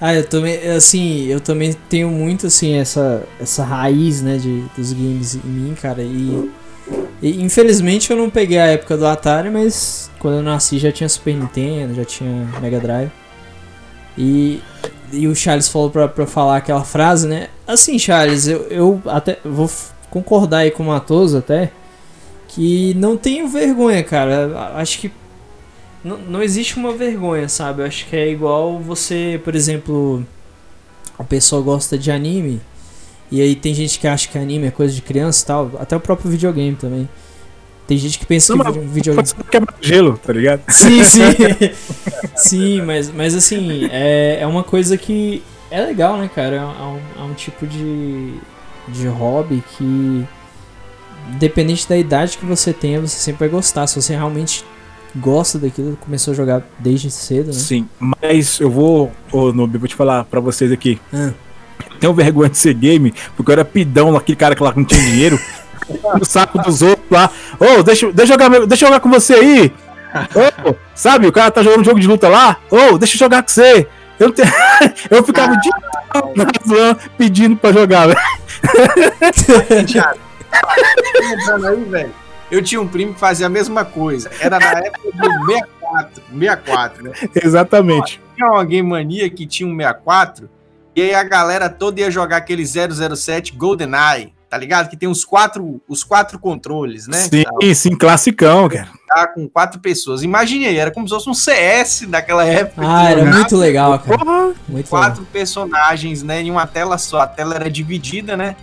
Ah, 0.00 0.14
eu 0.14 0.24
também, 0.28 0.56
assim, 0.68 1.26
eu 1.26 1.40
também 1.40 1.72
tenho 1.88 2.08
muito, 2.08 2.46
assim, 2.46 2.76
essa, 2.76 3.26
essa 3.40 3.64
raiz, 3.64 4.22
né, 4.22 4.36
de, 4.36 4.60
dos 4.76 4.92
games 4.92 5.34
em 5.34 5.48
mim, 5.48 5.74
cara, 5.74 6.02
e, 6.02 6.52
e 7.20 7.42
infelizmente 7.42 8.12
eu 8.12 8.16
não 8.16 8.30
peguei 8.30 8.60
a 8.60 8.66
época 8.66 8.96
do 8.96 9.04
Atari, 9.04 9.50
mas 9.50 10.08
quando 10.20 10.36
eu 10.36 10.42
nasci 10.44 10.78
já 10.78 10.92
tinha 10.92 11.08
Super 11.08 11.34
Nintendo, 11.34 11.94
já 11.94 12.04
tinha 12.04 12.30
Mega 12.60 12.78
Drive. 12.78 13.10
E 14.16 14.62
e 15.12 15.26
o 15.26 15.34
Charles 15.34 15.68
falou 15.68 15.90
pra, 15.90 16.08
pra 16.08 16.26
falar 16.26 16.56
aquela 16.56 16.84
frase, 16.84 17.26
né? 17.26 17.48
Assim, 17.66 17.98
Charles, 17.98 18.46
eu, 18.46 18.62
eu 18.68 19.02
até 19.06 19.38
vou 19.44 19.70
concordar 20.10 20.58
aí 20.58 20.70
com 20.70 20.82
o 20.82 20.86
Matoso 20.86 21.38
até. 21.38 21.72
Que 22.48 22.94
não 22.94 23.16
tenho 23.16 23.48
vergonha, 23.48 24.02
cara. 24.02 24.72
Acho 24.74 25.00
que 25.00 25.12
não, 26.02 26.16
não 26.18 26.42
existe 26.42 26.76
uma 26.76 26.92
vergonha, 26.92 27.48
sabe? 27.48 27.82
Eu 27.82 27.86
acho 27.86 28.06
que 28.06 28.16
é 28.16 28.28
igual 28.28 28.78
você, 28.78 29.40
por 29.44 29.54
exemplo, 29.54 30.24
a 31.18 31.24
pessoa 31.24 31.60
gosta 31.60 31.98
de 31.98 32.10
anime. 32.10 32.60
E 33.30 33.42
aí 33.42 33.54
tem 33.54 33.74
gente 33.74 33.98
que 33.98 34.06
acha 34.06 34.26
que 34.28 34.38
anime 34.38 34.68
é 34.68 34.70
coisa 34.70 34.94
de 34.94 35.02
criança 35.02 35.42
e 35.42 35.46
tal. 35.46 35.70
Até 35.78 35.96
o 35.96 36.00
próprio 36.00 36.30
videogame 36.30 36.76
também. 36.76 37.08
Tem 37.88 37.96
gente 37.96 38.18
que 38.18 38.26
pensa 38.26 38.54
não, 38.54 38.70
que 38.70 38.78
videogame. 38.80 39.26
Quebra 39.50 39.74
gelo, 39.80 40.18
tá 40.18 40.30
ligado? 40.30 40.60
Sim, 40.68 41.02
sim. 41.02 41.22
sim, 42.36 42.82
mas, 42.82 43.10
mas 43.10 43.34
assim, 43.34 43.88
é, 43.90 44.40
é 44.42 44.46
uma 44.46 44.62
coisa 44.62 44.98
que 44.98 45.42
é 45.70 45.80
legal, 45.80 46.18
né, 46.18 46.28
cara? 46.32 46.56
É 46.56 46.60
um, 46.60 47.00
é 47.18 47.22
um 47.24 47.32
tipo 47.32 47.66
de, 47.66 48.34
de 48.88 49.06
hobby 49.08 49.64
que, 49.70 50.26
independente 51.32 51.88
da 51.88 51.96
idade 51.96 52.36
que 52.36 52.44
você 52.44 52.74
tenha, 52.74 53.00
você 53.00 53.18
sempre 53.18 53.40
vai 53.40 53.48
gostar. 53.48 53.86
Se 53.86 54.00
você 54.00 54.14
realmente 54.14 54.66
gosta 55.16 55.58
daquilo, 55.58 55.96
começou 55.96 56.32
a 56.32 56.36
jogar 56.36 56.62
desde 56.78 57.10
cedo, 57.10 57.46
né? 57.46 57.52
Sim, 57.54 57.88
mas 57.98 58.60
eu 58.60 58.70
vou, 58.70 59.10
ô 59.32 59.50
Noob, 59.50 59.78
vou 59.78 59.88
te 59.88 59.94
falar 59.94 60.24
pra 60.24 60.40
vocês 60.40 60.70
aqui. 60.70 61.00
Ah. 61.10 61.32
Tenho 61.98 62.12
vergonha 62.12 62.50
de 62.50 62.58
ser 62.58 62.74
game, 62.74 63.14
porque 63.34 63.50
eu 63.50 63.52
era 63.54 63.64
pidão, 63.64 64.14
aquele 64.14 64.36
cara 64.36 64.54
que 64.54 64.62
lá 64.62 64.74
não 64.76 64.84
tinha 64.84 65.00
dinheiro. 65.00 65.40
no 66.18 66.24
saco 66.24 66.58
dos 66.58 66.82
outros 66.82 67.06
lá. 67.10 67.30
Ô, 67.58 67.78
oh, 67.78 67.82
deixa, 67.82 68.12
deixa, 68.12 68.34
eu 68.34 68.38
jogar, 68.38 68.66
deixa 68.66 68.84
eu 68.84 68.88
jogar 68.88 69.00
com 69.00 69.10
você 69.10 69.34
aí. 69.34 69.72
Oh, 70.34 70.74
sabe, 70.94 71.26
o 71.26 71.32
cara 71.32 71.50
tá 71.50 71.62
jogando 71.62 71.80
um 71.80 71.84
jogo 71.84 72.00
de 72.00 72.06
luta 72.06 72.28
lá. 72.28 72.58
Ô, 72.70 72.76
oh, 72.92 72.98
deixa 72.98 73.14
eu 73.14 73.18
jogar 73.18 73.42
com 73.42 73.48
você. 73.48 73.86
Eu, 74.18 74.32
te... 74.32 74.42
eu 75.10 75.22
ficava 75.22 75.54
na 76.34 76.46
pedindo 77.16 77.56
pra 77.56 77.72
jogar, 77.72 78.08
velho. 78.08 78.18
Eu 82.50 82.62
tinha 82.62 82.80
um 82.80 82.88
primo 82.88 83.12
que 83.12 83.20
fazia 83.20 83.46
a 83.46 83.50
mesma 83.50 83.84
coisa. 83.84 84.30
Era 84.40 84.58
na 84.58 84.78
época 84.78 85.10
do 85.12 85.46
64. 85.46 86.22
64, 86.32 87.04
né? 87.04 87.12
Exatamente. 87.44 88.18
Tinha 88.34 88.48
uma 88.48 88.64
Game 88.64 88.88
Mania 88.88 89.28
que 89.28 89.46
tinha 89.46 89.68
um 89.68 89.76
64. 89.76 90.48
E 90.96 91.02
aí 91.02 91.14
a 91.14 91.22
galera 91.22 91.68
toda 91.68 92.00
ia 92.00 92.10
jogar 92.10 92.38
aquele 92.38 92.64
007 92.64 93.52
GoldenEye 93.52 94.32
tá 94.48 94.56
ligado? 94.56 94.88
Que 94.88 94.96
tem 94.96 95.08
os 95.08 95.24
quatro, 95.24 95.80
os 95.88 96.02
quatro 96.02 96.38
controles, 96.38 97.06
né? 97.06 97.18
Sim, 97.18 97.42
tá, 97.42 97.74
sim, 97.74 97.96
classicão, 97.96 98.68
cara. 98.68 98.88
Tá 99.06 99.26
com 99.26 99.48
quatro 99.48 99.78
pessoas. 99.78 100.22
Imagine 100.22 100.66
aí, 100.66 100.78
era 100.78 100.90
como 100.90 101.06
se 101.06 101.14
fosse 101.14 101.28
um 101.28 101.34
CS 101.34 102.06
daquela 102.08 102.44
época. 102.44 102.82
Ah, 102.86 103.10
era 103.10 103.24
muito 103.24 103.56
legal, 103.56 103.98
cara. 103.98 104.18
Porra, 104.18 104.54
muito 104.68 104.88
quatro 104.88 105.20
legal. 105.20 105.32
personagens, 105.32 106.22
né? 106.22 106.40
Em 106.40 106.50
uma 106.50 106.66
tela 106.66 106.96
só. 106.98 107.20
A 107.20 107.26
tela 107.26 107.54
era 107.54 107.70
dividida, 107.70 108.36
né? 108.36 108.56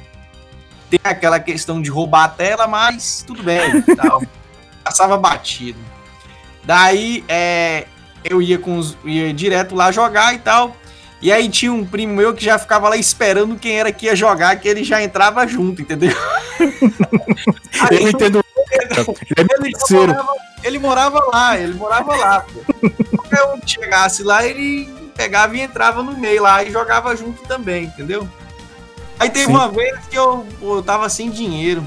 Tem 0.89 0.99
aquela 1.03 1.39
questão 1.39 1.81
de 1.81 1.89
roubar 1.89 2.25
a 2.25 2.29
tela, 2.29 2.67
mas 2.67 3.23
tudo 3.25 3.43
bem. 3.43 3.81
Tal. 3.95 4.23
Passava 4.83 5.17
batido. 5.17 5.79
Daí, 6.63 7.23
é, 7.27 7.85
eu 8.23 8.41
ia, 8.41 8.57
com 8.57 8.77
os, 8.77 8.97
ia 9.03 9.33
direto 9.33 9.75
lá 9.75 9.91
jogar 9.91 10.33
e 10.33 10.39
tal. 10.39 10.75
E 11.25 11.31
aí 11.31 11.49
tinha 11.49 11.73
um 11.73 11.83
primo 11.83 12.13
meu 12.13 12.35
que 12.35 12.45
já 12.45 12.59
ficava 12.59 12.87
lá 12.87 12.95
esperando 12.95 13.55
quem 13.55 13.79
era 13.79 13.91
que 13.91 14.05
ia 14.05 14.15
jogar, 14.15 14.57
que 14.57 14.67
ele 14.67 14.83
já 14.83 15.01
entrava 15.01 15.47
junto, 15.47 15.81
entendeu? 15.81 16.15
aí, 17.81 17.97
eu 17.99 18.09
entendo. 18.09 18.45
Ele, 19.35 19.73
ele, 19.73 19.73
morava, 19.89 20.35
ele 20.63 20.77
morava 20.77 21.25
lá, 21.33 21.59
ele 21.59 21.73
morava 21.73 22.15
lá. 22.15 22.45
Qualquer 23.15 23.43
um 23.45 23.59
que 23.59 23.71
chegasse 23.71 24.21
lá, 24.21 24.45
ele 24.45 24.87
pegava 25.15 25.57
e 25.57 25.61
entrava 25.61 26.03
no 26.03 26.15
meio 26.15 26.43
lá 26.43 26.63
e 26.63 26.71
jogava 26.71 27.15
junto 27.15 27.41
também, 27.47 27.85
entendeu? 27.85 28.29
Aí 29.19 29.27
teve 29.27 29.47
Sim. 29.47 29.51
uma 29.53 29.67
vez 29.67 29.97
que 30.07 30.15
eu, 30.15 30.45
eu 30.61 30.83
tava 30.83 31.09
sem 31.09 31.31
dinheiro. 31.31 31.83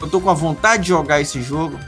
Eu 0.00 0.08
tô 0.08 0.20
com 0.20 0.30
a 0.30 0.34
vontade 0.34 0.84
de 0.84 0.90
jogar 0.90 1.20
esse 1.20 1.42
jogo. 1.42 1.80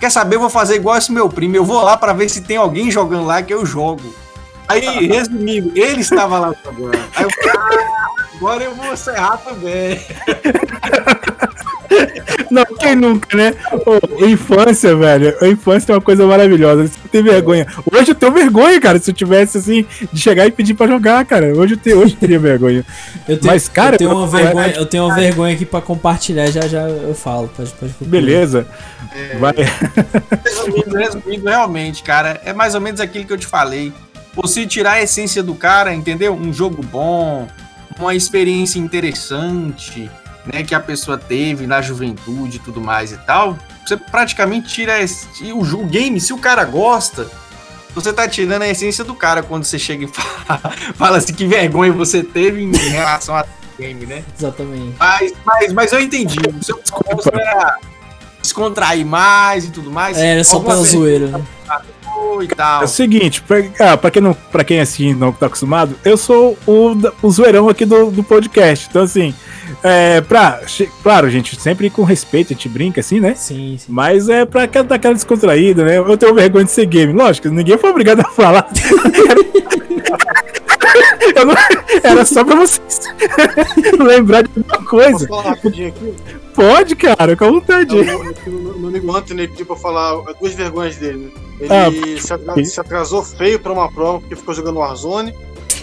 Quer 0.00 0.10
saber? 0.10 0.34
Eu 0.34 0.40
vou 0.40 0.50
fazer 0.50 0.74
igual 0.74 0.96
esse 0.96 1.12
meu 1.12 1.28
primo. 1.28 1.54
Eu 1.54 1.64
vou 1.64 1.80
lá 1.84 1.96
para 1.96 2.12
ver 2.12 2.28
se 2.28 2.40
tem 2.40 2.56
alguém 2.56 2.90
jogando 2.90 3.26
lá 3.26 3.40
que 3.44 3.54
eu 3.54 3.64
jogo. 3.64 4.23
Aí, 4.68 5.06
resumindo, 5.06 5.72
ele 5.74 6.00
estava 6.00 6.38
lá 6.38 6.54
jogando. 6.64 6.94
Aí 7.14 7.24
eu 7.24 7.30
falei, 7.30 7.52
ah, 7.56 8.04
Agora 8.36 8.64
eu 8.64 8.74
vou 8.74 8.96
serrar 8.96 9.38
também. 9.38 10.00
Não, 12.50 12.64
quem 12.78 12.96
nunca, 12.96 13.36
né? 13.36 13.54
Oh, 13.86 14.26
infância, 14.26 14.94
velho. 14.94 15.36
A 15.40 15.46
infância 15.46 15.92
é 15.92 15.94
uma 15.94 16.00
coisa 16.00 16.26
maravilhosa. 16.26 16.86
Você 16.86 17.08
tem 17.10 17.22
vergonha. 17.22 17.66
Hoje 17.90 18.10
eu 18.10 18.14
tenho 18.14 18.32
vergonha, 18.32 18.80
cara. 18.80 18.98
Se 18.98 19.10
eu 19.10 19.14
tivesse 19.14 19.58
assim, 19.58 19.86
de 20.12 20.20
chegar 20.20 20.46
e 20.46 20.50
pedir 20.50 20.74
pra 20.74 20.86
jogar, 20.86 21.24
cara. 21.24 21.56
Hoje 21.56 21.74
eu, 21.74 21.78
tenho, 21.78 21.98
hoje 22.00 22.14
eu 22.14 22.20
teria 22.20 22.38
vergonha. 22.38 22.84
Eu 23.28 23.38
tenho, 23.38 23.52
Mas, 23.52 23.68
cara, 23.68 23.94
eu 23.94 23.98
tenho 23.98 24.12
uma 24.12 24.26
vergonha, 24.26 24.72
eu 24.72 24.86
tenho 24.86 25.04
uma 25.04 25.14
vergonha 25.14 25.54
aqui 25.54 25.64
pra 25.64 25.80
compartilhar, 25.80 26.50
já 26.50 26.62
já 26.62 26.88
eu 26.88 27.14
falo. 27.14 27.48
Pode, 27.56 27.70
pode 27.72 27.94
Beleza. 28.00 28.66
É... 29.14 29.36
Vai. 29.38 29.54
Resumindo, 30.44 30.96
resumindo, 30.96 31.48
realmente, 31.48 32.02
cara, 32.02 32.40
é 32.44 32.52
mais 32.52 32.74
ou 32.74 32.80
menos 32.80 33.00
aquilo 33.00 33.24
que 33.24 33.32
eu 33.32 33.38
te 33.38 33.46
falei. 33.46 33.92
Você 34.34 34.66
tirar 34.66 34.92
a 34.92 35.02
essência 35.02 35.42
do 35.42 35.54
cara, 35.54 35.94
entendeu? 35.94 36.34
Um 36.34 36.52
jogo 36.52 36.82
bom, 36.82 37.46
uma 37.98 38.14
experiência 38.14 38.78
interessante 38.78 40.10
né, 40.46 40.62
que 40.62 40.74
a 40.74 40.80
pessoa 40.80 41.16
teve 41.16 41.66
na 41.66 41.80
juventude 41.80 42.56
e 42.56 42.60
tudo 42.60 42.80
mais 42.80 43.12
e 43.12 43.16
tal, 43.18 43.58
você 43.84 43.96
praticamente 43.96 44.68
tira 44.68 45.00
esse, 45.00 45.52
o, 45.52 45.60
o 45.60 45.86
game, 45.86 46.20
se 46.20 46.32
o 46.32 46.38
cara 46.38 46.64
gosta, 46.64 47.30
você 47.94 48.12
tá 48.12 48.28
tirando 48.28 48.62
a 48.62 48.68
essência 48.68 49.04
do 49.04 49.14
cara 49.14 49.42
quando 49.42 49.64
você 49.64 49.78
chega 49.78 50.04
e 50.04 50.08
fala, 50.12 50.60
fala 50.94 51.16
assim 51.18 51.32
que 51.32 51.46
vergonha 51.46 51.92
você 51.92 52.22
teve 52.22 52.62
em 52.62 52.72
relação 52.72 53.36
a 53.36 53.46
game, 53.78 54.06
né? 54.06 54.24
Exatamente. 54.36 54.94
Mas, 54.98 55.32
mas, 55.44 55.72
mas 55.72 55.92
eu 55.92 56.00
entendi. 56.00 56.38
O 56.60 56.64
seu 56.64 56.78
propósito 56.78 57.34
era 57.34 57.78
descontrair 58.40 59.04
mais 59.04 59.64
e 59.64 59.70
tudo 59.70 59.90
mais. 59.90 60.16
É, 60.18 60.32
era 60.32 60.44
só 60.44 60.60
pela 60.60 60.82
zoeira, 60.82 61.28
né? 61.28 61.44
E 62.42 62.48
tal. 62.48 62.82
É 62.82 62.84
o 62.84 62.88
seguinte, 62.88 63.42
pra, 63.42 63.62
ah, 63.78 63.96
pra, 63.96 64.10
quem, 64.10 64.20
não, 64.20 64.34
pra 64.34 64.64
quem 64.64 64.80
assim 64.80 65.14
não 65.14 65.32
tá 65.32 65.46
acostumado, 65.46 65.94
eu 66.04 66.16
sou 66.16 66.58
o, 66.66 66.96
o 67.22 67.30
zoeirão 67.30 67.68
aqui 67.68 67.84
do, 67.84 68.10
do 68.10 68.22
podcast. 68.22 68.86
Então, 68.90 69.02
assim, 69.02 69.34
é, 69.82 70.20
pra, 70.20 70.60
claro, 71.02 71.30
gente, 71.30 71.58
sempre 71.60 71.90
com 71.90 72.02
respeito, 72.02 72.52
a 72.52 72.56
gente 72.56 72.68
brinca 72.68 73.00
assim, 73.00 73.20
né? 73.20 73.34
Sim, 73.34 73.76
sim. 73.78 73.86
Mas 73.88 74.28
é 74.28 74.44
pra 74.44 74.66
dar 74.66 74.96
aquela 74.96 75.14
descontraída, 75.14 75.84
né? 75.84 75.98
Eu 75.98 76.16
tenho 76.16 76.34
vergonha 76.34 76.64
de 76.64 76.72
ser 76.72 76.86
game. 76.86 77.12
Lógico, 77.12 77.48
ninguém 77.48 77.78
foi 77.78 77.90
obrigado 77.90 78.20
a 78.20 78.24
falar. 78.24 78.68
não, 81.44 81.54
era 82.02 82.24
só 82.24 82.44
pra 82.44 82.56
vocês 82.56 83.00
lembrar 83.98 84.42
de 84.42 84.50
alguma 84.56 84.84
coisa. 84.88 85.12
Posso 85.12 85.28
falar 85.28 85.42
rapidinho 85.42 85.88
aqui? 85.88 86.14
Pode, 86.54 86.94
cara, 86.94 87.36
com 87.36 87.52
vontade. 87.52 87.94
Meu 87.94 88.88
amigo 88.88 89.16
Anthony 89.16 89.48
pediu 89.48 89.66
pra 89.66 89.76
falar 89.76 90.22
duas 90.40 90.54
vergonhas 90.54 90.96
dele. 90.96 91.18
Né? 91.18 91.30
Ele 91.60 91.72
ah, 91.72 91.90
se, 92.20 92.32
atrasou, 92.32 92.64
se 92.64 92.80
atrasou 92.80 93.22
feio 93.24 93.58
pra 93.58 93.72
uma 93.72 93.90
prova 93.90 94.20
porque 94.20 94.36
ficou 94.36 94.54
jogando 94.54 94.78
Warzone. 94.78 95.34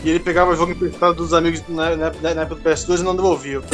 E 0.04 0.10
ele 0.10 0.20
pegava 0.20 0.52
o 0.52 0.56
jogo 0.56 0.72
emprestado 0.72 1.14
dos 1.16 1.34
amigos 1.34 1.62
na, 1.68 1.96
na, 1.96 2.12
na 2.22 2.42
época 2.42 2.56
do 2.56 2.62
PS2 2.62 3.00
e 3.00 3.04
não 3.04 3.16
devolvia. 3.16 3.62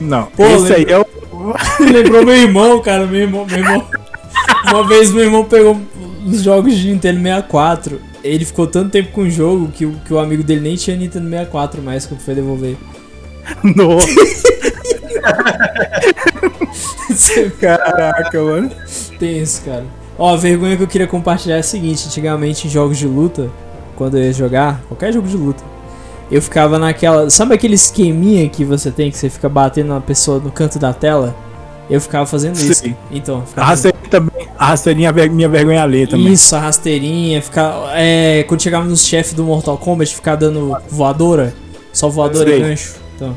não, 0.00 0.26
Pô, 0.26 0.44
esse 0.44 0.72
aí 0.74 0.86
é 0.88 0.98
o. 0.98 1.06
Lembrou 1.80 2.24
meu 2.24 2.36
irmão, 2.36 2.80
cara. 2.80 3.06
Meu 3.06 3.20
irmão, 3.20 3.46
meu 3.46 3.58
irmão. 3.58 3.86
Uma 4.68 4.86
vez 4.86 5.12
meu 5.12 5.24
irmão 5.24 5.44
pegou 5.44 5.80
os 6.32 6.42
jogos 6.42 6.74
de 6.74 6.90
Nintendo 6.90 7.20
64. 7.20 8.00
Ele 8.22 8.44
ficou 8.44 8.66
tanto 8.66 8.90
tempo 8.90 9.12
com 9.12 9.22
o 9.22 9.30
jogo 9.30 9.68
que, 9.68 9.86
que 9.86 10.14
o 10.14 10.18
amigo 10.18 10.42
dele 10.42 10.60
nem 10.60 10.76
tinha 10.76 10.96
Nintendo 10.96 11.28
64 11.28 11.82
mais 11.82 12.06
quando 12.06 12.20
foi 12.20 12.34
devolver. 12.34 12.76
Nossa! 13.76 14.06
Caraca, 17.60 18.42
mano. 18.42 18.70
Tem 19.18 19.40
isso, 19.40 19.62
cara. 19.64 19.84
Ó, 20.18 20.32
a 20.32 20.36
vergonha 20.36 20.76
que 20.76 20.82
eu 20.82 20.88
queria 20.88 21.06
compartilhar 21.06 21.56
é 21.56 21.60
a 21.60 21.62
seguinte: 21.62 22.06
antigamente 22.06 22.66
em 22.66 22.70
jogos 22.70 22.98
de 22.98 23.06
luta, 23.06 23.50
quando 23.96 24.18
eu 24.18 24.24
ia 24.24 24.32
jogar, 24.32 24.80
qualquer 24.88 25.12
jogo 25.12 25.28
de 25.28 25.36
luta, 25.36 25.62
eu 26.30 26.40
ficava 26.40 26.78
naquela. 26.78 27.28
Sabe 27.30 27.54
aquele 27.54 27.74
esqueminha 27.74 28.48
que 28.48 28.64
você 28.64 28.90
tem 28.90 29.10
que 29.10 29.16
você 29.16 29.28
fica 29.28 29.48
batendo 29.48 29.88
na 29.88 30.00
pessoa 30.00 30.38
no 30.38 30.50
canto 30.50 30.78
da 30.78 30.92
tela? 30.92 31.34
Eu 31.90 32.00
ficava 32.00 32.24
fazendo 32.26 32.56
Sim. 32.56 32.70
isso. 32.70 32.94
Então, 33.10 33.44
ficava... 33.44 33.66
a 33.66 33.70
rasteirinha 33.70 34.08
também. 34.08 34.48
A 34.58 34.66
rasteirinha 34.66 35.12
minha 35.12 35.48
vergonha 35.48 35.82
ali 35.82 36.06
também. 36.06 36.32
Isso, 36.32 36.54
a 36.54 36.60
rasteirinha, 36.60 37.42
ficar. 37.42 37.92
É, 37.94 38.44
quando 38.44 38.62
chegava 38.62 38.86
nos 38.86 39.04
chefes 39.04 39.32
do 39.34 39.44
Mortal 39.44 39.76
Kombat, 39.76 40.14
ficar 40.14 40.36
dando 40.36 40.76
voadora. 40.88 41.54
Só 41.92 42.08
voadora 42.08 42.54
e 42.54 42.60
gancho. 42.60 42.94
Então. 43.16 43.36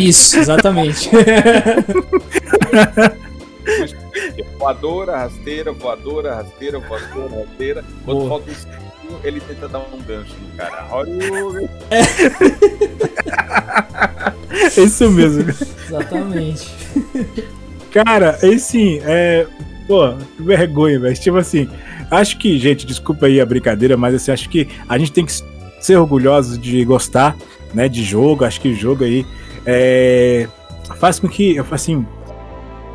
Isso, 0.00 0.38
exatamente. 0.38 1.10
voadora, 4.58 5.16
rasteira, 5.18 5.72
voadora, 5.72 6.34
rasteira, 6.36 6.78
voadora, 6.78 7.44
rasteira. 7.44 7.84
Quando 8.04 8.28
falta 8.28 8.50
um 8.50 8.54
segundo, 8.54 9.20
ele 9.24 9.40
tenta 9.40 9.68
dar 9.68 9.80
um 9.80 10.00
gancho 10.02 10.34
no 10.40 10.56
cara. 10.56 10.86
Olha 10.90 11.70
é. 11.90 12.02
Isso 14.76 15.10
mesmo. 15.10 15.50
Exatamente. 15.88 16.68
Cara, 17.90 18.38
assim, 18.42 19.00
é. 19.04 19.46
Pô, 19.86 20.12
que 20.36 20.42
vergonha, 20.42 21.00
velho. 21.00 21.14
Tipo 21.14 21.38
assim, 21.38 21.68
acho 22.10 22.38
que, 22.38 22.58
gente, 22.58 22.86
desculpa 22.86 23.26
aí 23.26 23.40
a 23.40 23.46
brincadeira, 23.46 23.96
mas 23.96 24.14
assim, 24.14 24.30
acho 24.30 24.48
que 24.48 24.68
a 24.88 24.98
gente 24.98 25.12
tem 25.12 25.24
que 25.24 25.32
ser 25.80 25.96
orgulhosos 25.96 26.58
de 26.58 26.84
gostar, 26.84 27.36
né, 27.72 27.88
de 27.88 28.02
jogo. 28.02 28.44
Acho 28.44 28.60
que 28.60 28.68
o 28.68 28.74
jogo 28.74 29.04
aí 29.04 29.24
é, 29.64 30.46
faz 30.96 31.18
com 31.18 31.28
que, 31.28 31.56
assim, 31.70 32.06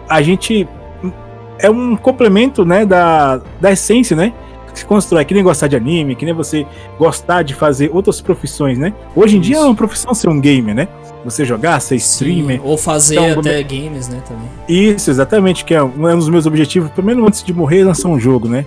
a 0.07 0.21
gente 0.21 0.67
é 1.59 1.69
um 1.69 1.95
complemento, 1.95 2.63
né, 2.63 2.85
da, 2.85 3.41
da 3.59 3.71
essência, 3.71 4.15
né? 4.15 4.33
Se 4.73 4.85
constrói, 4.85 5.23
que 5.25 5.33
nem 5.33 5.43
gostar 5.43 5.67
de 5.67 5.75
anime, 5.75 6.15
que 6.15 6.25
nem 6.25 6.33
você 6.33 6.65
gostar 6.97 7.43
de 7.43 7.53
fazer 7.53 7.91
outras 7.93 8.19
profissões, 8.19 8.77
né? 8.77 8.93
Hoje 9.15 9.37
em 9.37 9.39
Isso. 9.39 9.49
dia 9.49 9.57
é 9.57 9.61
uma 9.61 9.75
profissão 9.75 10.13
ser 10.13 10.29
um 10.29 10.39
gamer, 10.39 10.73
né? 10.73 10.87
Você 11.23 11.45
jogar, 11.45 11.79
ser 11.79 11.95
streamer. 11.95 12.57
Sim, 12.57 12.65
ou 12.65 12.77
fazer 12.77 13.15
então, 13.15 13.39
até 13.39 13.63
games, 13.63 14.09
né, 14.09 14.21
também. 14.27 14.47
Isso, 14.67 15.09
exatamente, 15.09 15.63
que 15.63 15.73
é 15.73 15.81
um, 15.81 16.07
é 16.07 16.13
um 16.13 16.19
dos 16.19 16.29
meus 16.29 16.45
objetivos, 16.45 16.89
pelo 16.91 17.07
menos 17.07 17.25
antes 17.25 17.43
de 17.43 17.53
morrer, 17.53 17.83
lançar 17.83 18.09
um 18.09 18.19
jogo, 18.19 18.49
né? 18.49 18.65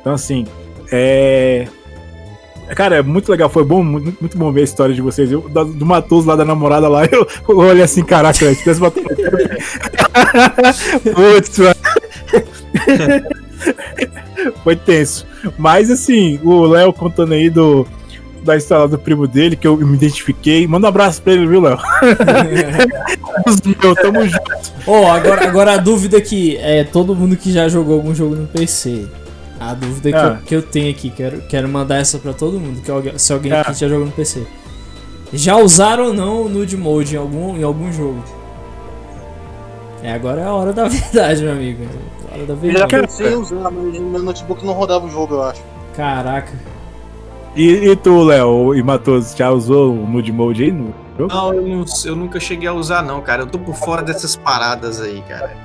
Então, 0.00 0.12
assim, 0.12 0.44
é... 0.92 1.66
Cara, 2.74 2.96
é 2.96 3.02
muito 3.02 3.30
legal, 3.30 3.48
foi 3.48 3.64
bom, 3.64 3.82
muito, 3.82 4.16
muito 4.20 4.38
bom 4.38 4.50
ver 4.50 4.62
a 4.62 4.64
história 4.64 4.94
de 4.94 5.00
vocês. 5.02 5.30
Eu, 5.30 5.42
do, 5.42 5.64
do 5.64 5.86
Matoso 5.86 6.26
lá 6.26 6.34
da 6.34 6.44
namorada 6.44 6.88
lá, 6.88 7.04
eu, 7.06 7.26
eu 7.48 7.56
olhei 7.56 7.82
assim, 7.82 8.02
caraca, 8.02 8.38
velho, 8.38 8.56
tivesse 8.56 8.80
Putz, 11.14 11.58
mano. 11.58 11.74
Foi 14.62 14.76
tenso. 14.76 15.26
Mas 15.58 15.90
assim, 15.90 16.38
o 16.42 16.66
Léo 16.66 16.92
contando 16.92 17.32
aí 17.32 17.48
do, 17.48 17.86
da 18.42 18.56
história 18.56 18.86
do 18.86 18.98
primo 18.98 19.26
dele, 19.26 19.56
que 19.56 19.66
eu 19.66 19.76
me 19.76 19.96
identifiquei. 19.96 20.66
Manda 20.66 20.86
um 20.86 20.88
abraço 20.88 21.22
pra 21.22 21.32
ele, 21.32 21.46
viu, 21.46 21.60
Léo? 21.60 21.78
meu, 23.82 23.94
tamo 23.94 24.26
junto. 24.26 24.72
Oh, 24.86 25.06
agora, 25.06 25.48
agora 25.48 25.72
a 25.72 25.76
dúvida 25.78 26.20
que 26.20 26.56
é 26.58 26.84
todo 26.84 27.14
mundo 27.14 27.36
que 27.36 27.50
já 27.50 27.68
jogou 27.68 27.96
algum 27.96 28.14
jogo 28.14 28.36
no 28.36 28.46
PC. 28.46 29.06
A 29.58 29.72
dúvida 29.72 30.10
ah. 30.10 30.12
que, 30.12 30.16
eu, 30.16 30.30
ah. 30.30 30.38
que 30.46 30.54
eu 30.56 30.62
tenho 30.62 30.90
aqui, 30.90 31.10
quero, 31.10 31.40
quero 31.48 31.68
mandar 31.68 31.96
essa 31.96 32.18
pra 32.18 32.32
todo 32.32 32.60
mundo, 32.60 32.82
que 32.82 32.90
alguém, 32.90 33.16
se 33.16 33.32
alguém 33.32 33.52
ah. 33.52 33.62
aqui 33.62 33.74
já 33.74 33.88
jogou 33.88 34.06
no 34.06 34.12
PC. 34.12 34.46
Já 35.32 35.56
usaram 35.56 36.08
ou 36.08 36.12
não 36.12 36.42
o 36.42 36.48
Nude 36.48 36.76
Mode 36.76 37.14
em 37.14 37.18
algum, 37.18 37.56
em 37.56 37.62
algum 37.62 37.92
jogo? 37.92 38.22
É, 40.04 40.12
agora 40.12 40.42
é 40.42 40.44
a 40.44 40.52
hora 40.52 40.70
da 40.70 40.86
verdade, 40.86 41.42
meu 41.42 41.52
amigo. 41.52 41.82
É 42.30 42.34
hora 42.34 42.46
da 42.46 42.54
verdade. 42.54 42.94
Eu 42.94 43.00
já 43.00 43.06
pensei 43.06 43.32
em 43.32 43.36
usar, 43.36 43.70
mas 43.70 43.98
meu 43.98 44.22
notebook 44.22 44.64
não 44.64 44.74
rodava 44.74 45.06
o 45.06 45.10
jogo, 45.10 45.36
eu 45.36 45.42
acho. 45.42 45.62
Caraca. 45.96 46.52
E, 47.56 47.88
e 47.88 47.96
tu, 47.96 48.22
Léo, 48.22 48.74
e 48.74 48.82
Matoso, 48.82 49.34
já 49.34 49.50
usou 49.50 49.94
o 49.94 50.06
Nude 50.06 50.30
Mode 50.30 50.64
aí 50.64 50.72
no 50.72 50.92
jogo? 51.16 51.32
Não 51.32 51.54
eu, 51.54 51.62
não, 51.62 51.84
eu 52.04 52.16
nunca 52.16 52.38
cheguei 52.38 52.68
a 52.68 52.74
usar, 52.74 53.02
não, 53.02 53.22
cara. 53.22 53.42
Eu 53.42 53.46
tô 53.46 53.58
por 53.58 53.76
fora 53.76 54.02
dessas 54.02 54.36
paradas 54.36 55.00
aí, 55.00 55.22
cara. 55.26 55.56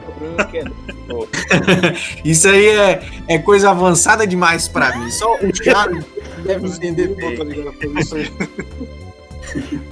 Isso 2.24 2.48
aí 2.48 2.66
é, 2.66 3.02
é 3.28 3.40
coisa 3.40 3.72
avançada 3.72 4.26
demais 4.26 4.70
pra 4.70 4.96
mim. 4.96 5.12
Só 5.12 5.36
o 5.36 5.52
Thiago 5.52 6.00
deve 6.46 6.66
entender. 6.66 7.14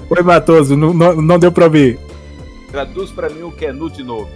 Oi, 0.10 0.24
Matoso, 0.24 0.78
não, 0.78 0.94
não, 0.94 1.22
não 1.22 1.38
deu 1.38 1.52
pra 1.52 1.68
ver. 1.68 2.00
Traduz 2.72 3.12
pra 3.12 3.30
mim 3.30 3.44
o 3.44 3.52
que 3.52 3.66
é 3.66 3.72
nude 3.72 4.04
mode. 4.04 4.30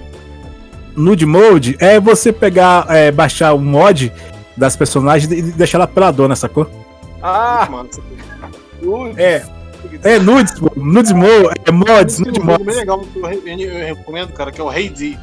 Nude 0.95 1.25
mode 1.25 1.75
é 1.79 1.99
você 1.99 2.31
pegar, 2.31 2.85
é, 2.89 3.11
baixar 3.11 3.53
o 3.53 3.59
mod 3.59 4.11
das 4.57 4.75
personagens 4.75 5.31
e 5.31 5.41
deixar 5.53 5.77
ela 5.77 5.87
peladona, 5.87 6.35
sacou? 6.35 6.69
Ah! 7.21 7.67
É. 9.17 9.43
É 10.03 10.19
nudes, 10.19 10.53
nudes 10.75 11.11
mode, 11.11 11.53
é 11.65 11.71
mods, 11.71 12.19
nude 12.19 12.39
mods. 12.39 12.65
bem 12.65 12.75
legal 12.75 13.03
eu, 13.15 13.95
recomendo, 13.95 14.31
cara, 14.31 14.51
que 14.51 14.61
é 14.61 14.63
o 14.63 14.71
Hey 14.71 14.89
D. 14.89 15.17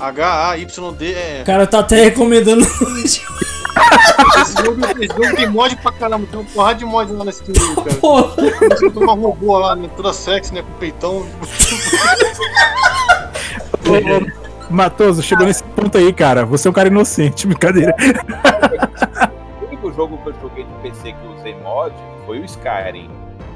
H-A-Y-D 0.00 1.12
é. 1.12 1.42
O 1.42 1.44
cara 1.44 1.66
tá 1.66 1.80
até 1.80 2.04
recomendando 2.04 2.64
esse 4.40 4.64
jogo, 4.64 4.80
esse 4.98 5.06
jogo 5.06 5.36
tem 5.36 5.48
mod 5.48 5.76
pra 5.76 5.92
caramba, 5.92 6.26
tem 6.30 6.40
uma 6.40 6.48
porrada 6.48 6.74
de 6.78 6.84
mod 6.84 7.12
lá 7.12 7.24
nesse 7.24 7.44
jogo, 7.52 7.82
cara. 7.82 7.96
Porra. 7.96 8.34
Você 8.70 8.90
tem 8.90 9.02
uma 9.02 9.14
robô 9.14 9.58
lá, 9.58 9.76
né, 9.76 9.88
toda 9.96 10.12
sexy, 10.12 10.54
né, 10.54 10.62
com 10.62 10.72
peitão. 10.78 11.26
Matoso, 14.70 15.22
chegou 15.22 15.46
nesse 15.46 15.64
ponto 15.64 15.96
aí, 15.96 16.12
cara. 16.12 16.44
Você 16.44 16.68
é 16.68 16.70
um 16.70 16.74
cara 16.74 16.88
inocente, 16.88 17.46
brincadeira. 17.46 17.94
O 19.62 19.66
único 19.66 19.92
jogo 19.92 20.18
que 20.18 20.28
eu 20.28 20.34
joguei 20.42 20.64
de 20.64 20.72
PC 20.82 21.12
que 21.12 21.24
eu 21.24 21.32
usei 21.32 21.54
mod 21.60 21.94
foi 22.26 22.40
o 22.40 22.44
Skyrim. 22.44 23.10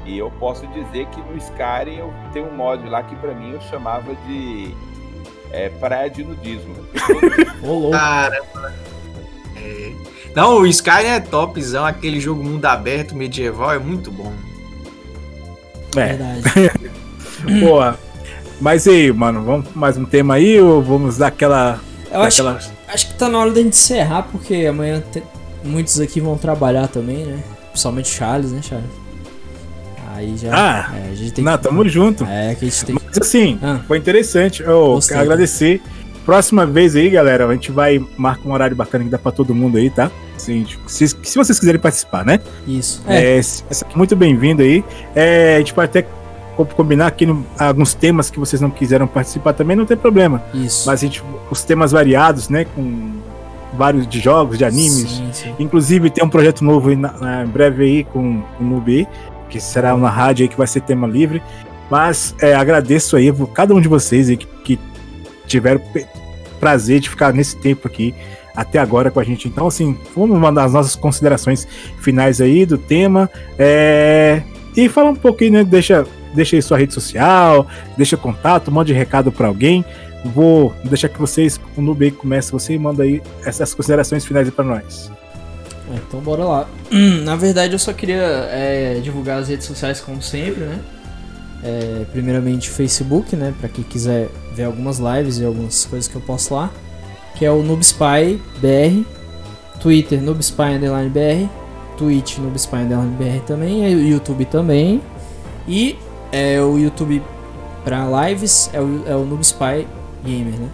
E 0.05 0.17
eu 0.17 0.31
posso 0.31 0.65
dizer 0.67 1.05
que 1.07 1.21
no 1.21 1.37
Skyrim 1.37 1.97
eu 1.97 2.13
tenho 2.33 2.47
um 2.47 2.55
mod 2.55 2.87
lá 2.89 3.03
que 3.03 3.15
para 3.15 3.33
mim 3.33 3.51
eu 3.53 3.61
chamava 3.61 4.13
de 4.27 4.75
é, 5.51 5.69
praia 5.69 6.09
de 6.09 6.23
nudismo. 6.23 6.75
Caramba. 7.91 8.73
É. 9.55 9.91
Não, 10.35 10.59
o 10.59 10.67
Skyrim 10.67 11.07
é 11.07 11.19
topzão, 11.19 11.85
aquele 11.85 12.19
jogo 12.19 12.43
mundo 12.43 12.65
aberto 12.65 13.15
medieval 13.15 13.71
é 13.71 13.79
muito 13.79 14.11
bom. 14.11 14.33
É. 15.95 16.15
Verdade. 16.15 16.43
Boa. 17.59 17.99
Mas 18.59 18.87
aí, 18.87 19.11
mano, 19.11 19.43
vamos 19.43 19.67
mais 19.75 19.97
um 19.97 20.05
tema 20.05 20.35
aí 20.35 20.59
ou 20.59 20.81
vamos 20.81 21.17
dar 21.17 21.27
aquela. 21.27 21.79
Eu 22.11 22.21
acho, 22.21 22.41
aquela... 22.41 22.59
acho 22.87 23.07
que 23.07 23.13
tá 23.15 23.27
na 23.27 23.39
hora 23.39 23.51
da 23.51 23.61
gente 23.61 23.73
encerrar, 23.73 24.23
porque 24.23 24.65
amanhã 24.67 25.03
te... 25.11 25.21
muitos 25.63 25.99
aqui 25.99 26.21
vão 26.21 26.37
trabalhar 26.37 26.87
também, 26.87 27.25
né? 27.25 27.43
Principalmente 27.71 28.09
Charles, 28.09 28.51
né, 28.51 28.61
Charles? 28.61 28.89
Aí 30.15 30.37
já. 30.37 30.51
Ah, 30.53 30.95
é, 30.95 31.11
a 31.11 31.15
gente 31.15 31.31
tem 31.31 31.43
não, 31.43 31.57
que... 31.57 31.63
tamo 31.63 31.89
junto. 31.89 32.23
É, 32.25 32.55
que 32.55 32.65
a 32.65 32.69
gente 32.69 32.85
tem 32.85 32.95
Mas 32.95 33.17
assim, 33.17 33.59
ah, 33.61 33.79
foi 33.87 33.97
interessante. 33.97 34.61
Eu 34.61 34.99
quero 35.05 35.21
agradecer. 35.21 35.81
Próxima 36.25 36.65
vez 36.65 36.95
aí, 36.95 37.09
galera, 37.09 37.45
a 37.45 37.53
gente 37.53 37.71
vai 37.71 38.03
marcar 38.17 38.47
um 38.47 38.53
horário 38.53 38.75
bacana 38.75 39.03
que 39.03 39.09
dá 39.09 39.17
pra 39.17 39.31
todo 39.31 39.53
mundo 39.53 39.77
aí, 39.77 39.89
tá? 39.89 40.09
Assim, 40.35 40.63
tipo, 40.63 40.89
se, 40.89 41.07
se 41.07 41.35
vocês 41.35 41.59
quiserem 41.59 41.79
participar, 41.79 42.25
né? 42.25 42.39
Isso. 42.65 43.03
É. 43.07 43.39
é 43.39 43.41
muito 43.95 44.15
bem-vindo 44.15 44.61
aí. 44.61 44.83
É, 45.13 45.55
a 45.55 45.59
gente 45.59 45.73
pode 45.73 45.85
até 45.85 46.07
combinar 46.75 47.07
aqui 47.07 47.25
no, 47.25 47.45
alguns 47.57 47.93
temas 47.93 48.29
que 48.29 48.39
vocês 48.39 48.61
não 48.61 48.69
quiseram 48.69 49.07
participar 49.07 49.53
também, 49.53 49.75
não 49.75 49.85
tem 49.85 49.97
problema. 49.97 50.41
Isso. 50.53 50.87
Mas 50.87 51.01
a 51.01 51.05
gente, 51.05 51.23
os 51.49 51.63
temas 51.63 51.91
variados, 51.91 52.47
né? 52.47 52.65
Com 52.73 53.11
vários 53.73 54.07
de 54.07 54.19
jogos, 54.19 54.57
de 54.57 54.63
animes. 54.63 55.09
Sim, 55.11 55.29
sim. 55.33 55.55
Inclusive 55.59 56.09
tem 56.09 56.23
um 56.23 56.29
projeto 56.29 56.63
novo 56.63 56.89
aí 56.89 56.95
na, 56.95 57.11
na, 57.13 57.43
em 57.43 57.47
breve 57.47 57.83
aí 57.83 58.03
com, 58.05 58.41
com 58.57 58.63
o 58.63 58.67
Nubi, 58.67 59.07
que 59.49 59.59
será 59.59 59.93
uma 59.93 60.09
rádio 60.09 60.43
aí 60.43 60.47
que 60.47 60.57
vai 60.57 60.67
ser 60.67 60.81
tema 60.81 61.07
livre. 61.07 61.41
Mas 61.89 62.33
é, 62.39 62.55
agradeço 62.55 63.15
aí 63.15 63.31
por 63.31 63.47
cada 63.47 63.73
um 63.73 63.81
de 63.81 63.87
vocês 63.87 64.29
aí 64.29 64.37
que, 64.37 64.47
que 64.63 64.79
tiveram 65.53 65.81
prazer 66.59 66.99
de 66.99 67.09
ficar 67.09 67.33
nesse 67.33 67.57
tempo 67.57 67.87
aqui 67.87 68.13
até 68.55 68.79
agora 68.79 69.09
com 69.09 69.19
a 69.19 69.23
gente. 69.23 69.47
Então, 69.47 69.67
assim, 69.67 69.97
vamos 70.15 70.39
mandar 70.39 70.65
as 70.65 70.73
nossas 70.73 70.95
considerações 70.95 71.67
finais 71.99 72.39
aí 72.39 72.65
do 72.65 72.77
tema. 72.77 73.29
É... 73.57 74.43
E 74.75 74.87
fala 74.89 75.09
um 75.09 75.15
pouquinho, 75.15 75.53
né? 75.53 75.63
Deixa, 75.63 76.05
deixa 76.33 76.55
aí 76.55 76.61
sua 76.61 76.77
rede 76.77 76.93
social, 76.93 77.67
deixa 77.97 78.17
contato, 78.17 78.71
mande 78.71 78.93
recado 78.93 79.31
para 79.31 79.47
alguém. 79.47 79.83
Vou 80.25 80.73
deixar 80.83 81.09
que 81.09 81.19
vocês, 81.19 81.59
o 81.75 81.81
Nubei 81.81 82.09
comece, 82.09 82.51
você 82.51 82.77
manda 82.77 83.03
aí 83.03 83.21
essas 83.45 83.73
considerações 83.73 84.25
finais 84.25 84.49
para 84.49 84.63
nós. 84.63 85.11
Então 85.91 86.21
bora 86.21 86.45
lá. 86.45 86.67
Na 87.23 87.35
verdade 87.35 87.73
eu 87.73 87.79
só 87.79 87.91
queria 87.91 88.47
é, 88.51 88.99
divulgar 89.03 89.39
as 89.39 89.49
redes 89.49 89.67
sociais 89.67 89.99
como 89.99 90.21
sempre, 90.21 90.61
né? 90.61 90.79
É, 91.63 92.05
primeiramente 92.11 92.69
Facebook, 92.69 93.35
né? 93.35 93.53
Para 93.59 93.69
quem 93.69 93.83
quiser 93.83 94.29
ver 94.53 94.63
algumas 94.63 94.99
lives 94.99 95.39
e 95.39 95.45
algumas 95.45 95.85
coisas 95.85 96.07
que 96.07 96.15
eu 96.15 96.21
posto 96.21 96.53
lá. 96.53 96.71
Que 97.35 97.45
é 97.45 97.51
o 97.51 97.63
NoobSpy 97.63 98.41
BR. 98.59 99.07
Twitter 99.79 100.21
NoobSpy 100.21 100.61
Underline 100.61 101.09
BR. 101.09 101.49
Twitch 101.97 102.37
NoobSpy 102.39 102.75
Underline 102.75 103.15
BR 103.15 103.45
também. 103.45 103.89
E 103.89 103.95
o 103.95 104.07
YouTube 104.07 104.45
também. 104.45 105.01
E 105.67 105.97
é, 106.31 106.61
o 106.61 106.77
YouTube 106.77 107.21
para 107.83 108.27
lives 108.27 108.69
é 108.73 108.81
o, 108.81 109.03
é 109.05 109.15
o 109.15 109.25
NoobSpy 109.25 109.87
Gamer, 110.25 110.59
né? 110.59 110.69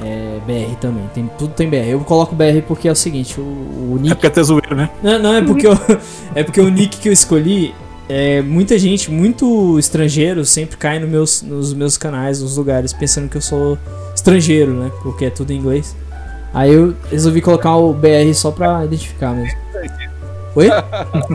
É, 0.00 0.38
BR 0.46 0.76
também, 0.76 1.04
tem, 1.12 1.30
tudo 1.38 1.52
tem 1.54 1.68
BR. 1.68 1.88
Eu 1.88 2.00
coloco 2.00 2.34
BR 2.34 2.62
porque 2.66 2.88
é 2.88 2.92
o 2.92 2.96
seguinte, 2.96 3.40
o, 3.40 3.42
o 3.42 3.98
nick... 4.00 4.12
É 4.12 4.14
porque 4.14 4.26
é 4.26 4.30
até 4.30 4.42
zoeiro, 4.42 4.76
né? 4.76 4.90
Não, 5.02 5.18
não, 5.18 5.34
é 5.34 5.42
porque, 5.42 5.66
eu, 5.66 5.72
é 6.34 6.44
porque 6.44 6.60
o 6.60 6.68
nick 6.68 6.98
que 6.98 7.08
eu 7.08 7.12
escolhi, 7.12 7.74
é, 8.08 8.40
muita 8.40 8.78
gente, 8.78 9.10
muito 9.10 9.78
estrangeiro, 9.78 10.42
sempre 10.44 10.78
cai 10.78 10.98
no 10.98 11.06
meus, 11.06 11.42
nos 11.42 11.74
meus 11.74 11.98
canais, 11.98 12.40
nos 12.40 12.56
lugares, 12.56 12.92
pensando 12.92 13.28
que 13.28 13.36
eu 13.36 13.42
sou 13.42 13.78
estrangeiro, 14.14 14.72
né? 14.72 14.90
Porque 15.02 15.26
é 15.26 15.30
tudo 15.30 15.52
em 15.52 15.56
inglês. 15.56 15.94
Aí 16.54 16.72
eu 16.72 16.96
resolvi 17.10 17.42
colocar 17.42 17.76
o 17.76 17.92
BR 17.92 18.32
só 18.32 18.50
pra 18.50 18.84
identificar 18.84 19.32
mesmo. 19.32 19.58
Oi? 20.54 20.68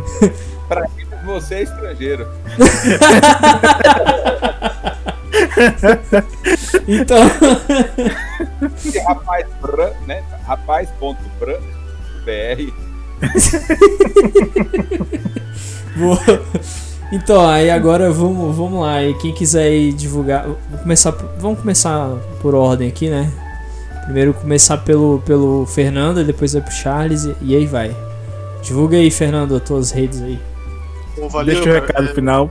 pra 0.67 0.87
você 1.23 1.55
é 1.55 1.63
estrangeiro. 1.63 2.27
então. 6.87 7.19
rapaz, 9.07 9.45
br, 9.61 9.81
né? 10.07 10.23
Rapaz.br. 10.45 11.53
Boa. 15.95 16.19
Então, 17.13 17.47
aí 17.47 17.69
agora 17.69 18.11
vamos, 18.11 18.55
vamos 18.55 18.81
lá. 18.81 19.03
E 19.03 19.13
quem 19.19 19.31
quiser 19.31 19.65
aí 19.67 19.93
divulgar. 19.93 20.47
Vou 20.47 20.57
começar, 20.79 21.11
vamos 21.37 21.59
começar 21.59 22.09
por 22.41 22.55
ordem 22.55 22.87
aqui, 22.87 23.07
né? 23.07 23.31
Primeiro 24.05 24.33
começar 24.33 24.79
pelo, 24.79 25.21
pelo 25.23 25.67
Fernando, 25.67 26.21
e 26.21 26.23
depois 26.23 26.53
vai 26.53 26.63
pro 26.63 26.71
Charles 26.71 27.25
e, 27.25 27.35
e 27.41 27.55
aí 27.55 27.67
vai. 27.67 27.95
Divulga 28.63 28.97
aí, 28.97 29.11
Fernando, 29.11 29.55
as 29.55 29.61
tuas 29.61 29.91
redes 29.91 30.23
aí. 30.23 30.39
Pô, 31.15 31.29
valeu, 31.29 31.53
Deixa 31.53 31.69
o 31.69 31.73
recado 31.73 32.09
é, 32.09 32.13
final. 32.15 32.49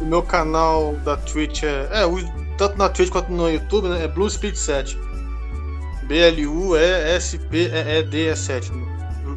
O 0.00 0.04
meu 0.04 0.22
canal 0.22 0.94
da 1.02 1.16
Twitch 1.16 1.62
é. 1.62 1.88
É, 1.90 2.02
tanto 2.58 2.76
na 2.76 2.90
Twitch 2.90 3.10
quanto 3.10 3.32
no 3.32 3.48
YouTube, 3.48 3.88
né? 3.88 4.04
É 4.04 4.08
Blue 4.08 4.28
Speed 4.28 4.54
7. 4.54 4.98
B-L-U-E-S-P-E-D-E 6.06 6.76
7. 8.36 8.70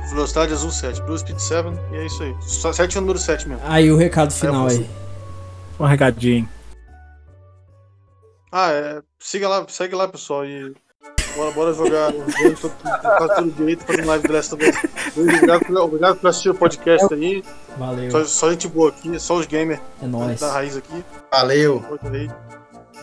Velocidade 0.09 0.53
azul 0.53 0.71
7. 0.71 1.01
Blue 1.01 1.17
Speed 1.17 1.39
7. 1.39 1.69
E 1.91 1.95
é 1.95 2.05
isso 2.05 2.23
aí. 2.23 2.35
Só 2.41 2.71
7 2.71 2.95
é 2.95 2.99
o 2.99 3.01
número 3.01 3.19
7 3.19 3.47
mesmo. 3.47 3.63
Aí 3.67 3.91
o 3.91 3.97
recado 3.97 4.33
final 4.33 4.67
aí. 4.67 4.89
Um 5.79 5.85
recadinho. 5.85 6.47
Ah, 8.51 8.71
é. 8.71 9.01
Siga 9.19 9.47
lá, 9.47 9.65
segue 9.67 9.95
lá, 9.95 10.07
pessoal. 10.07 10.45
E 10.45 10.73
bora, 11.35 11.51
bora 11.51 11.73
jogar 11.73 12.11
quase 13.17 13.35
tudo 13.35 13.51
direito 13.51 13.85
fazendo 13.85 14.07
live 14.07 14.27
do 14.27 14.33
Last 14.33 14.55
of 14.55 14.63
Us. 14.63 14.75
Obrigado, 15.15 15.77
obrigado 15.77 16.15
por 16.17 16.29
assistir 16.29 16.49
o 16.49 16.55
podcast 16.55 17.13
aí. 17.13 17.43
Valeu. 17.77 18.09
Só, 18.11 18.23
só 18.25 18.51
gente 18.51 18.67
boa 18.67 18.89
aqui, 18.89 19.19
só 19.19 19.35
os 19.35 19.45
gamers 19.45 19.81
é 20.01 20.07
nóis. 20.07 20.39
da 20.39 20.51
raiz 20.51 20.75
aqui. 20.75 21.03
Valeu. 21.31 21.83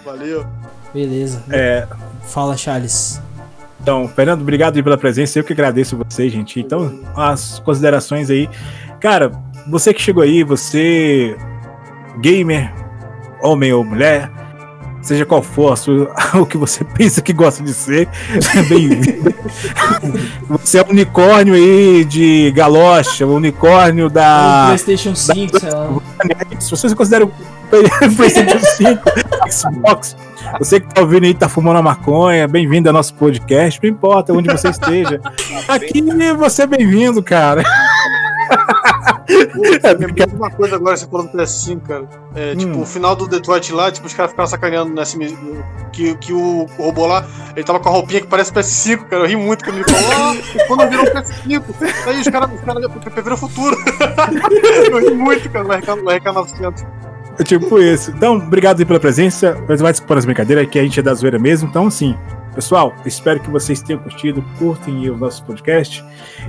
Valeu. 0.04 0.46
Beleza. 0.92 1.42
É... 1.50 1.86
Fala, 2.24 2.56
Charles. 2.56 3.20
Então, 3.84 4.08
Fernando, 4.08 4.40
obrigado 4.40 4.82
pela 4.82 4.96
presença. 4.96 5.38
Eu 5.38 5.44
que 5.44 5.52
agradeço 5.52 5.94
você, 5.94 6.26
gente. 6.30 6.58
Então, 6.58 7.00
as 7.14 7.58
considerações 7.58 8.30
aí. 8.30 8.48
Cara, 8.98 9.30
você 9.68 9.92
que 9.92 10.00
chegou 10.00 10.22
aí, 10.22 10.42
você, 10.42 11.36
gamer, 12.18 12.72
homem 13.42 13.74
ou 13.74 13.84
mulher, 13.84 14.30
seja 15.02 15.26
qual 15.26 15.42
for 15.42 15.76
sua, 15.76 16.10
o 16.32 16.46
que 16.46 16.56
você 16.56 16.82
pensa 16.96 17.20
que 17.20 17.34
gosta 17.34 17.62
de 17.62 17.74
ser, 17.74 18.08
bem-vindo. 18.70 19.34
você 20.48 20.78
é 20.78 20.82
um 20.82 20.88
unicórnio 20.88 21.52
aí 21.52 22.06
de 22.06 22.52
galocha, 22.52 23.26
o 23.26 23.34
unicórnio 23.34 24.08
da. 24.08 24.64
PlayStation 24.68 25.14
5, 25.14 25.52
da, 25.52 25.60
sei 25.60 25.70
lá. 25.70 26.00
Se 26.58 26.70
você 26.70 26.94
considera 26.94 27.26
o 27.26 27.32
PlayStation 28.16 28.58
5, 28.58 29.02
Xbox, 29.50 30.16
você 30.58 30.80
que 30.80 30.92
tá 30.92 31.00
ouvindo 31.00 31.24
aí, 31.24 31.34
tá 31.34 31.48
fumando 31.48 31.78
a 31.78 31.82
maconha, 31.82 32.46
bem-vindo 32.46 32.88
ao 32.88 32.92
nosso 32.92 33.14
podcast, 33.14 33.80
não 33.82 33.90
importa 33.90 34.32
onde 34.32 34.50
você 34.50 34.68
esteja. 34.68 35.20
Aqui 35.68 36.02
você 36.36 36.62
é 36.62 36.66
bem-vindo, 36.66 37.22
cara. 37.22 37.62
é, 39.82 39.94
porque... 39.94 40.24
uma 40.34 40.50
coisa 40.50 40.76
agora, 40.76 40.96
você 40.96 41.06
falou 41.06 41.26
do 41.26 41.36
PS5, 41.36 41.80
cara. 41.82 42.08
É, 42.34 42.52
hum. 42.52 42.56
Tipo, 42.56 42.80
o 42.80 42.86
final 42.86 43.16
do 43.16 43.26
Detroit 43.26 43.72
lá, 43.72 43.90
tipo, 43.90 44.06
os 44.06 44.14
caras 44.14 44.30
ficaram 44.32 44.48
sacaneando 44.48 44.92
nesse. 44.92 45.18
Que, 45.92 46.16
que 46.16 46.32
o, 46.32 46.66
robô 46.78 47.06
lá, 47.06 47.24
ele 47.54 47.64
tava 47.64 47.78
com 47.80 47.88
a 47.88 47.92
roupinha 47.92 48.20
que 48.20 48.26
parece 48.26 48.52
PS5, 48.52 49.04
cara. 49.08 49.22
Eu 49.22 49.28
ri 49.28 49.36
muito 49.36 49.64
quando 49.64 49.76
ele 49.76 49.88
falou, 49.88 50.10
ah, 50.12 50.34
quando 50.66 50.90
virou 50.90 51.04
PS5. 51.06 51.62
Aí 52.06 52.20
os 52.20 52.28
caras, 52.28 52.50
os 52.52 52.60
caras 52.60 52.86
previram 53.12 53.34
o 53.34 53.38
futuro. 53.38 53.76
eu 54.90 54.98
ri 54.98 55.14
muito, 55.14 55.50
cara, 55.50 55.64
900. 55.64 56.82
É 56.82 57.13
tipo 57.42 57.78
isso. 57.80 58.10
Então, 58.10 58.36
obrigado 58.36 58.78
aí 58.80 58.84
pela 58.84 59.00
presença. 59.00 59.56
Mas 59.68 59.80
vai 59.80 59.92
desculpar 59.92 60.18
as 60.18 60.24
brincadeiras, 60.24 60.68
que 60.68 60.78
a 60.78 60.82
gente 60.82 61.00
é 61.00 61.02
da 61.02 61.14
zoeira 61.14 61.38
mesmo. 61.38 61.68
Então, 61.68 61.86
assim, 61.86 62.16
pessoal, 62.54 62.94
espero 63.04 63.40
que 63.40 63.50
vocês 63.50 63.82
tenham 63.82 64.00
curtido, 64.00 64.44
curtem 64.58 65.10
o 65.10 65.16
nosso 65.16 65.44
podcast. 65.44 66.04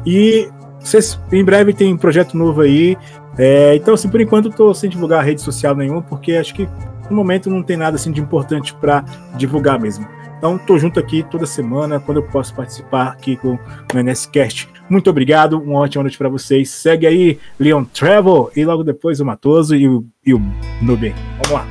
E 0.06 0.50
vocês, 0.80 1.20
em 1.32 1.44
breve 1.44 1.74
tem 1.74 1.94
um 1.94 1.98
projeto 1.98 2.38
novo 2.38 2.62
aí. 2.62 2.98
É, 3.38 3.76
então, 3.76 3.94
assim, 3.94 4.10
por 4.10 4.22
enquanto, 4.22 4.50
estou 4.50 4.74
sem 4.74 4.90
divulgar 4.90 5.24
rede 5.24 5.42
social 5.42 5.76
nenhuma, 5.76 6.02
porque 6.02 6.34
acho 6.34 6.54
que 6.54 6.70
no 7.10 7.16
momento 7.16 7.50
não 7.50 7.62
tem 7.64 7.78
nada 7.78 7.96
assim 7.96 8.12
de 8.12 8.22
importante 8.22 8.74
para 8.76 9.04
divulgar 9.36 9.80
mesmo. 9.80 10.08
Então, 10.46 10.60
tô 10.60 10.78
junto 10.78 11.00
aqui 11.00 11.24
toda 11.24 11.48
semana, 11.48 12.00
quando 12.00 12.18
eu 12.18 12.24
posso 12.24 12.54
participar 12.54 13.08
aqui 13.08 13.36
com 13.36 13.56
o 13.56 13.98
NSCast. 13.98 14.70
Muito 14.88 15.10
obrigado, 15.10 15.60
uma 15.60 15.80
ótima 15.80 16.04
noite 16.04 16.20
para 16.20 16.30
vocês. 16.30 16.70
Segue 16.70 17.08
aí, 17.08 17.40
Leon 17.60 17.84
Travel, 17.84 18.52
e 18.56 18.64
logo 18.64 18.84
depois 18.84 19.20
o 19.20 19.26
Matoso 19.26 19.76
e 19.76 19.90
o, 19.90 20.06
e 20.24 20.36
o 20.36 20.42
Nubem. 20.84 21.16
Vamos 21.42 21.50
lá. 21.50 21.68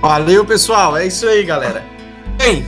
Valeu, 0.00 0.44
pessoal. 0.44 0.96
É 0.96 1.06
isso 1.06 1.28
aí, 1.28 1.44
galera. 1.44 1.84
Bem, 2.36 2.64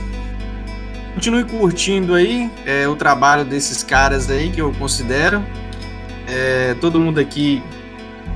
continue 1.15 1.43
curtindo 1.43 2.13
aí 2.13 2.49
é, 2.65 2.87
o 2.87 2.95
trabalho 2.95 3.43
desses 3.43 3.83
caras 3.83 4.31
aí 4.31 4.49
que 4.49 4.61
eu 4.61 4.71
considero. 4.79 5.43
é, 6.29 6.75
todo 6.75 6.97
mundo 6.97 7.19
aqui 7.19 7.61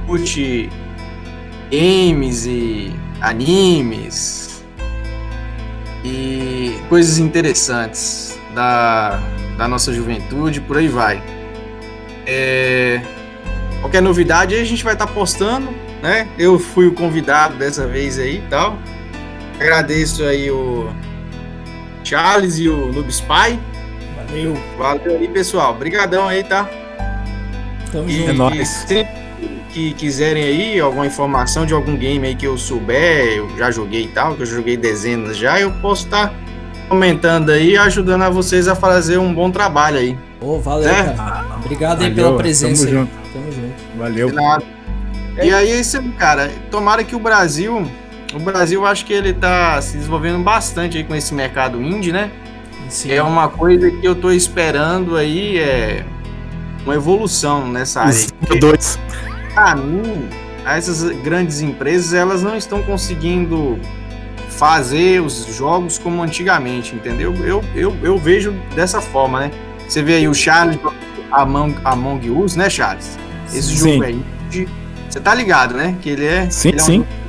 curte 0.05 0.69
games 1.71 2.45
e 2.45 2.93
animes 3.21 4.48
e 6.03 6.77
coisas 6.87 7.17
interessantes 7.17 8.39
da, 8.53 9.19
da 9.57 9.67
nossa 9.67 9.93
juventude, 9.93 10.61
por 10.61 10.77
aí 10.77 10.87
vai. 10.87 11.21
É, 12.25 13.01
qualquer 13.81 14.01
novidade 14.01 14.55
a 14.55 14.63
gente 14.63 14.83
vai 14.83 14.93
estar 14.93 15.07
tá 15.07 15.13
postando, 15.13 15.69
né? 16.01 16.27
Eu 16.37 16.59
fui 16.59 16.87
o 16.87 16.93
convidado 16.93 17.55
dessa 17.55 17.87
vez 17.87 18.17
aí 18.19 18.37
e 18.37 18.49
tal. 18.49 18.77
Agradeço 19.59 20.23
aí 20.23 20.49
o 20.49 20.89
Charles 22.03 22.57
e 22.57 22.69
o 22.69 22.91
Noob 22.93 23.09
Spy. 23.09 23.59
Valeu. 24.15 24.57
Valeu 24.77 25.17
aí, 25.17 25.27
pessoal. 25.27 25.71
Obrigadão 25.71 26.27
aí, 26.27 26.43
tá? 26.43 26.69
Tamo 27.91 28.09
junto. 28.09 28.29
É 28.29 28.33
nóis. 28.33 28.85
Que 29.71 29.93
quiserem 29.93 30.43
aí 30.43 30.79
alguma 30.79 31.05
informação 31.05 31.65
de 31.65 31.73
algum 31.73 31.95
game 31.95 32.27
aí 32.27 32.35
que 32.35 32.45
eu 32.45 32.57
souber, 32.57 33.37
eu 33.37 33.57
já 33.57 33.71
joguei 33.71 34.03
e 34.03 34.07
tal, 34.07 34.35
que 34.35 34.41
eu 34.41 34.45
joguei 34.45 34.75
dezenas 34.75 35.37
já, 35.37 35.59
eu 35.59 35.71
posso 35.71 36.05
estar 36.05 36.29
tá 36.29 36.35
comentando 36.87 37.51
aí, 37.51 37.77
ajudando 37.77 38.23
a 38.23 38.29
vocês 38.29 38.67
a 38.67 38.75
fazer 38.75 39.17
um 39.17 39.33
bom 39.33 39.51
trabalho 39.51 39.97
aí. 39.97 40.17
Ô, 40.41 40.55
oh, 40.55 40.59
valeu, 40.59 40.89
é? 40.89 41.13
cara. 41.13 41.45
Obrigado 41.57 42.01
aí 42.01 42.13
pela 42.13 42.35
presença. 42.37 42.85
Tamo 42.85 42.97
junto. 42.97 43.11
Tamo 43.31 43.51
junto. 43.51 43.97
Valeu. 43.97 44.31
E 45.41 45.53
aí, 45.53 45.69
esse, 45.69 46.01
cara, 46.13 46.51
tomara 46.71 47.03
que 47.03 47.15
o 47.15 47.19
Brasil 47.19 47.87
o 48.33 48.39
Brasil 48.39 48.85
acho 48.85 49.05
que 49.05 49.13
ele 49.13 49.33
tá 49.33 49.81
se 49.81 49.97
desenvolvendo 49.97 50.43
bastante 50.43 50.97
aí 50.97 51.03
com 51.03 51.15
esse 51.15 51.33
mercado 51.33 51.81
indie, 51.81 52.11
né? 52.11 52.31
Sim. 52.87 53.11
É 53.11 53.23
uma 53.23 53.49
coisa 53.49 53.89
que 53.89 54.05
eu 54.05 54.15
tô 54.15 54.31
esperando 54.31 55.15
aí, 55.15 55.57
é 55.57 56.05
uma 56.83 56.95
evolução 56.95 57.67
nessa 57.67 58.01
área. 58.01 58.27
Dois. 58.59 58.99
Mim, 59.75 60.29
essas 60.65 61.03
grandes 61.21 61.61
empresas, 61.61 62.13
elas 62.13 62.43
não 62.43 62.55
estão 62.55 62.81
conseguindo 62.83 63.79
fazer 64.49 65.21
os 65.21 65.45
jogos 65.55 65.97
como 65.97 66.21
antigamente, 66.21 66.95
entendeu? 66.95 67.33
Eu, 67.35 67.63
eu, 67.75 67.95
eu 68.01 68.17
vejo 68.17 68.51
dessa 68.75 69.01
forma, 69.01 69.39
né? 69.41 69.51
Você 69.87 70.03
vê 70.03 70.15
aí 70.15 70.27
o 70.27 70.33
Charles 70.33 70.77
Among, 71.31 71.75
Among 71.83 72.29
Us, 72.29 72.55
né, 72.55 72.69
Charles? 72.69 73.17
Esse 73.47 73.77
sim. 73.77 73.93
jogo 73.93 74.03
é 74.03 74.11
indie. 74.11 74.67
Você 75.09 75.19
tá 75.19 75.33
ligado, 75.33 75.75
né? 75.75 75.95
Que 76.01 76.09
ele 76.09 76.25
é. 76.25 76.49
Sim, 76.49 76.69
ele 76.69 76.77
é 76.77 76.81
sim. 76.81 76.99
Um 76.99 77.19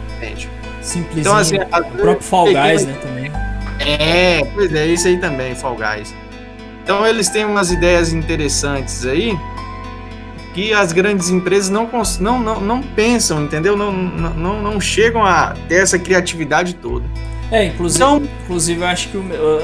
Simplesinho. 0.83 1.21
Então, 1.21 1.37
assim, 1.37 1.57
o 1.57 1.99
próprio 1.99 2.23
Fall 2.23 2.47
Guys, 2.47 2.87
né, 2.87 2.99
também. 3.03 3.33
É, 3.79 4.45
pois 4.55 4.75
é, 4.75 4.87
isso 4.87 5.09
aí 5.09 5.19
também, 5.19 5.55
Fall 5.55 5.77
Guys. 5.77 6.15
Então 6.83 7.07
eles 7.07 7.29
têm 7.29 7.45
umas 7.45 7.71
ideias 7.71 8.13
interessantes 8.13 9.07
aí 9.07 9.39
que 10.55 10.73
as 10.73 10.93
grandes 10.93 11.31
empresas 11.31 11.71
não, 11.71 11.89
não, 12.21 12.41
não, 12.41 12.61
não 12.61 12.83
pensam, 12.83 13.45
entendeu? 13.45 13.77
Não, 13.77 13.93
não, 13.93 14.63
não 14.63 14.81
chegam 14.81 15.25
a 15.25 15.55
ter 15.69 15.77
essa 15.77 15.99
criatividade 15.99 16.75
toda. 16.75 17.05
É, 17.51 17.67
inclusive, 17.67 18.05
então, 18.05 18.23
inclusive 18.45 18.81
eu 18.81 18.87
acho 18.87 19.09
que, 19.09 19.19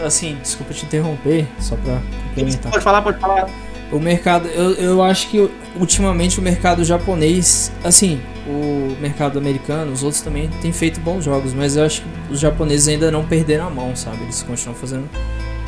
assim, 0.04 0.36
desculpa 0.42 0.74
te 0.74 0.84
interromper, 0.84 1.46
só 1.60 1.76
pra 1.76 2.00
complementar. 2.28 2.72
Pode 2.72 2.84
falar, 2.84 3.02
pode 3.02 3.20
falar. 3.20 3.48
O 3.92 4.00
mercado, 4.00 4.48
eu, 4.48 4.72
eu 4.72 5.02
acho 5.02 5.28
que 5.28 5.48
ultimamente 5.76 6.40
o 6.40 6.42
mercado 6.42 6.84
japonês, 6.84 7.70
assim, 7.84 8.20
o 8.44 8.96
mercado 9.00 9.38
americano, 9.38 9.92
os 9.92 10.02
outros 10.02 10.20
também 10.22 10.48
têm 10.60 10.72
feito 10.72 10.98
bons 10.98 11.24
jogos, 11.24 11.54
mas 11.54 11.76
eu 11.76 11.84
acho 11.84 12.02
que 12.02 12.32
os 12.32 12.40
japoneses 12.40 12.88
ainda 12.88 13.12
não 13.12 13.24
perderam 13.24 13.68
a 13.68 13.70
mão, 13.70 13.94
sabe? 13.94 14.22
Eles 14.24 14.42
continuam 14.42 14.76
fazendo 14.76 15.08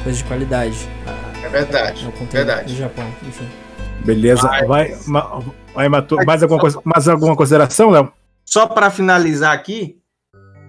coisa 0.02 0.18
de 0.18 0.24
qualidade. 0.24 0.76
É 1.44 1.48
verdade. 1.48 2.04
É 2.04 2.08
o 2.08 2.26
verdade. 2.26 2.72
do 2.72 2.78
Japão, 2.78 3.06
enfim. 3.26 3.46
Beleza. 4.04 4.48
Vai, 4.48 4.66
vai, 4.66 4.96
vai 5.74 5.88
matou, 5.88 6.24
mais, 6.24 6.42
alguma 6.42 6.60
coisa, 6.60 6.80
mais 6.84 7.08
alguma 7.08 7.36
consideração, 7.36 7.90
Léo? 7.90 8.12
Só 8.44 8.66
para 8.66 8.90
finalizar 8.90 9.52
aqui, 9.52 9.98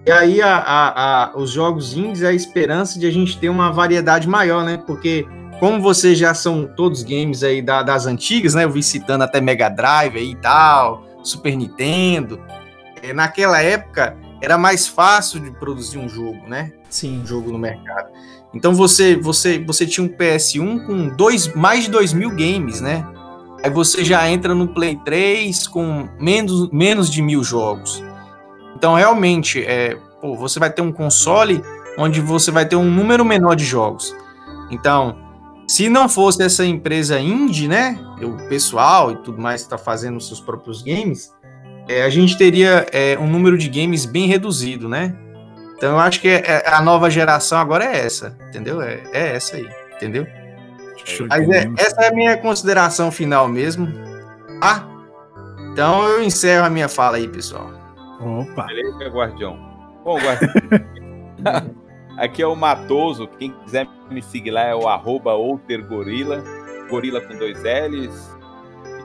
e 0.06 0.10
aí 0.10 0.40
a, 0.40 0.56
a, 0.56 1.24
a, 1.24 1.36
os 1.36 1.50
jogos 1.50 1.94
indies 1.94 2.22
é 2.22 2.28
a 2.28 2.32
esperança 2.32 2.98
de 2.98 3.06
a 3.06 3.10
gente 3.10 3.38
ter 3.38 3.48
uma 3.48 3.70
variedade 3.70 4.26
maior, 4.26 4.64
né? 4.64 4.82
Porque 4.86 5.26
como 5.58 5.80
vocês 5.80 6.18
já 6.18 6.32
são 6.32 6.66
todos 6.66 7.02
games 7.02 7.42
aí 7.42 7.60
da, 7.60 7.82
das 7.82 8.06
antigas, 8.06 8.54
né? 8.54 8.64
Eu 8.64 8.70
vi 8.70 8.82
citando 8.82 9.24
até 9.24 9.40
Mega 9.42 9.68
Drive 9.68 10.16
aí 10.16 10.30
e 10.30 10.36
tal, 10.36 11.04
Super 11.22 11.54
Nintendo. 11.54 12.40
É, 13.02 13.12
naquela 13.12 13.60
época 13.60 14.16
era 14.40 14.56
mais 14.56 14.88
fácil 14.88 15.38
de 15.38 15.50
produzir 15.50 15.98
um 15.98 16.08
jogo, 16.08 16.48
né? 16.48 16.72
Sim. 16.88 17.20
Um 17.20 17.26
jogo 17.26 17.52
no 17.52 17.58
mercado. 17.58 18.08
Então 18.54 18.74
você 18.74 19.16
você 19.16 19.58
você 19.58 19.86
tinha 19.86 20.04
um 20.04 20.08
PS1 20.08 20.86
com 20.86 21.08
dois, 21.08 21.54
mais 21.54 21.84
de 21.84 21.90
2 21.90 22.14
mil 22.14 22.30
games, 22.30 22.80
né? 22.80 23.06
Aí 23.62 23.70
você 23.70 24.04
já 24.04 24.28
entra 24.30 24.54
no 24.54 24.68
Play 24.68 24.98
3 25.04 25.66
com 25.66 26.08
menos, 26.18 26.70
menos 26.70 27.10
de 27.10 27.20
mil 27.22 27.44
jogos. 27.44 28.02
Então 28.76 28.94
realmente 28.94 29.62
é, 29.64 29.96
pô, 30.20 30.34
você 30.34 30.58
vai 30.58 30.70
ter 30.70 30.82
um 30.82 30.92
console 30.92 31.62
onde 31.98 32.20
você 32.20 32.50
vai 32.50 32.64
ter 32.64 32.76
um 32.76 32.90
número 32.90 33.24
menor 33.24 33.54
de 33.54 33.64
jogos. 33.64 34.14
Então 34.70 35.16
se 35.68 35.88
não 35.88 36.08
fosse 36.08 36.42
essa 36.42 36.64
empresa 36.64 37.20
indie, 37.20 37.68
né, 37.68 37.96
o 38.20 38.48
pessoal 38.48 39.12
e 39.12 39.16
tudo 39.18 39.40
mais 39.40 39.60
que 39.60 39.66
está 39.66 39.78
fazendo 39.78 40.20
seus 40.20 40.40
próprios 40.40 40.82
games, 40.82 41.32
é, 41.88 42.02
a 42.02 42.08
gente 42.08 42.36
teria 42.36 42.86
é, 42.92 43.16
um 43.18 43.26
número 43.26 43.56
de 43.56 43.68
games 43.68 44.04
bem 44.04 44.26
reduzido, 44.26 44.88
né? 44.88 45.14
Então 45.76 45.92
eu 45.92 45.98
acho 45.98 46.20
que 46.20 46.28
é, 46.28 46.42
é 46.44 46.74
a 46.74 46.82
nova 46.82 47.08
geração 47.08 47.58
agora 47.58 47.84
é 47.84 48.04
essa, 48.04 48.36
entendeu? 48.48 48.82
É, 48.82 49.00
é 49.12 49.36
essa 49.36 49.56
aí, 49.56 49.68
entendeu? 49.94 50.26
Mas 51.28 51.48
é, 51.48 51.70
essa 51.78 52.02
é 52.02 52.08
a 52.08 52.12
minha 52.12 52.36
consideração 52.36 53.10
final 53.10 53.48
mesmo. 53.48 53.88
Ah, 54.62 54.84
então 55.72 56.06
eu 56.08 56.22
encerro 56.22 56.66
a 56.66 56.70
minha 56.70 56.88
fala 56.88 57.16
aí, 57.16 57.28
pessoal. 57.28 57.70
Opa! 58.20 58.66
Beleza, 58.66 59.08
Guardião. 59.08 59.56
Bom, 60.04 60.18
Guardião. 60.18 60.52
Aqui 62.18 62.42
é 62.42 62.46
o 62.46 62.54
Matoso. 62.54 63.26
Quem 63.38 63.50
quiser 63.64 63.88
me 64.10 64.20
seguir 64.20 64.50
lá 64.50 64.62
é 64.62 64.74
o 64.74 64.86
arroba 64.88 65.32
outergorila. 65.32 66.44
Gorila 66.90 67.20
com 67.20 67.36
dois 67.38 67.62
L's. 67.62 68.36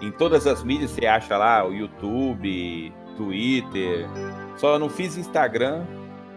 Em 0.02 0.11
todas 0.11 0.45
as 0.45 0.64
mídias 0.64 0.91
você 0.91 1.06
acha 1.06 1.38
lá 1.38 1.65
o 1.65 1.73
YouTube, 1.73 2.91
Twitter. 3.15 4.06
Só 4.57 4.77
não 4.77 4.90
fiz 4.90 5.15
Instagram 5.15 5.86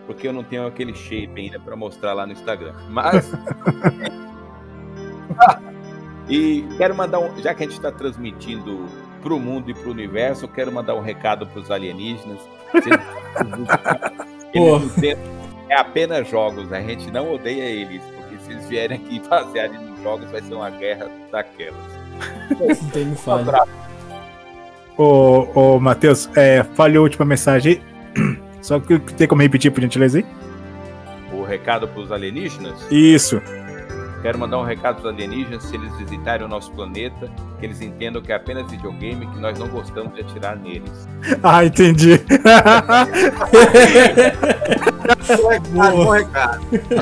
porque 0.06 0.26
eu 0.26 0.32
não 0.32 0.42
tenho 0.42 0.66
aquele 0.66 0.94
shape 0.94 1.32
ainda 1.36 1.60
para 1.60 1.76
mostrar 1.76 2.14
lá 2.14 2.26
no 2.26 2.32
Instagram. 2.32 2.74
Mas. 2.88 3.30
e 6.28 6.64
quero 6.76 6.94
mandar 6.94 7.18
um. 7.20 7.40
Já 7.42 7.54
que 7.54 7.62
a 7.62 7.66
gente 7.66 7.76
está 7.76 7.90
transmitindo 7.90 8.86
para 9.22 9.34
o 9.34 9.40
mundo 9.40 9.70
e 9.70 9.74
para 9.74 9.88
o 9.88 9.92
universo, 9.92 10.44
eu 10.44 10.48
quero 10.48 10.72
mandar 10.72 10.94
um 10.94 11.00
recado 11.00 11.46
para 11.46 11.60
os 11.60 11.70
alienígenas. 11.70 12.38
Eles, 14.54 15.18
é 15.68 15.76
apenas 15.76 16.28
jogos, 16.28 16.72
a 16.72 16.80
gente 16.80 17.10
não 17.10 17.34
odeia 17.34 17.64
eles, 17.64 18.02
porque 18.16 18.38
se 18.38 18.50
eles 18.50 18.66
vierem 18.66 18.96
aqui 18.96 19.20
basearem 19.28 19.78
nos 19.78 20.02
jogos, 20.02 20.30
vai 20.30 20.40
ser 20.40 20.54
uma 20.54 20.70
guerra 20.70 21.10
daquelas. 21.30 21.76
Não 22.58 22.90
tem 22.90 23.04
me 23.04 23.16
falha. 23.16 23.64
Ô, 24.96 25.46
ô 25.54 25.78
Matheus, 25.78 26.28
é, 26.34 26.64
falhou 26.74 27.02
a 27.02 27.04
última 27.04 27.24
mensagem 27.24 27.80
aí. 28.16 28.38
Só 28.62 28.80
que 28.80 28.98
tem 28.98 29.28
como 29.28 29.42
repetir, 29.42 29.70
por 29.70 29.80
gentileza 29.80 30.18
aí? 30.18 30.26
O 31.32 31.44
recado 31.44 31.86
para 31.86 32.00
os 32.00 32.10
alienígenas? 32.10 32.74
Isso. 32.90 33.40
Quero 34.22 34.38
mandar 34.38 34.58
um 34.58 34.64
recado 34.64 35.00
para 35.00 35.10
os 35.10 35.14
alienígenas, 35.14 35.62
se 35.62 35.76
eles 35.76 35.96
visitarem 35.96 36.44
o 36.44 36.48
nosso 36.48 36.72
planeta, 36.72 37.30
que 37.60 37.66
eles 37.66 37.80
entendam 37.80 38.20
que 38.20 38.32
é 38.32 38.34
apenas 38.34 38.68
videogame 38.70 39.26
que 39.26 39.38
nós 39.38 39.56
não 39.58 39.68
gostamos 39.68 40.12
de 40.14 40.22
atirar 40.22 40.56
neles. 40.56 41.08
Ah, 41.42 41.64
entendi. 41.64 42.20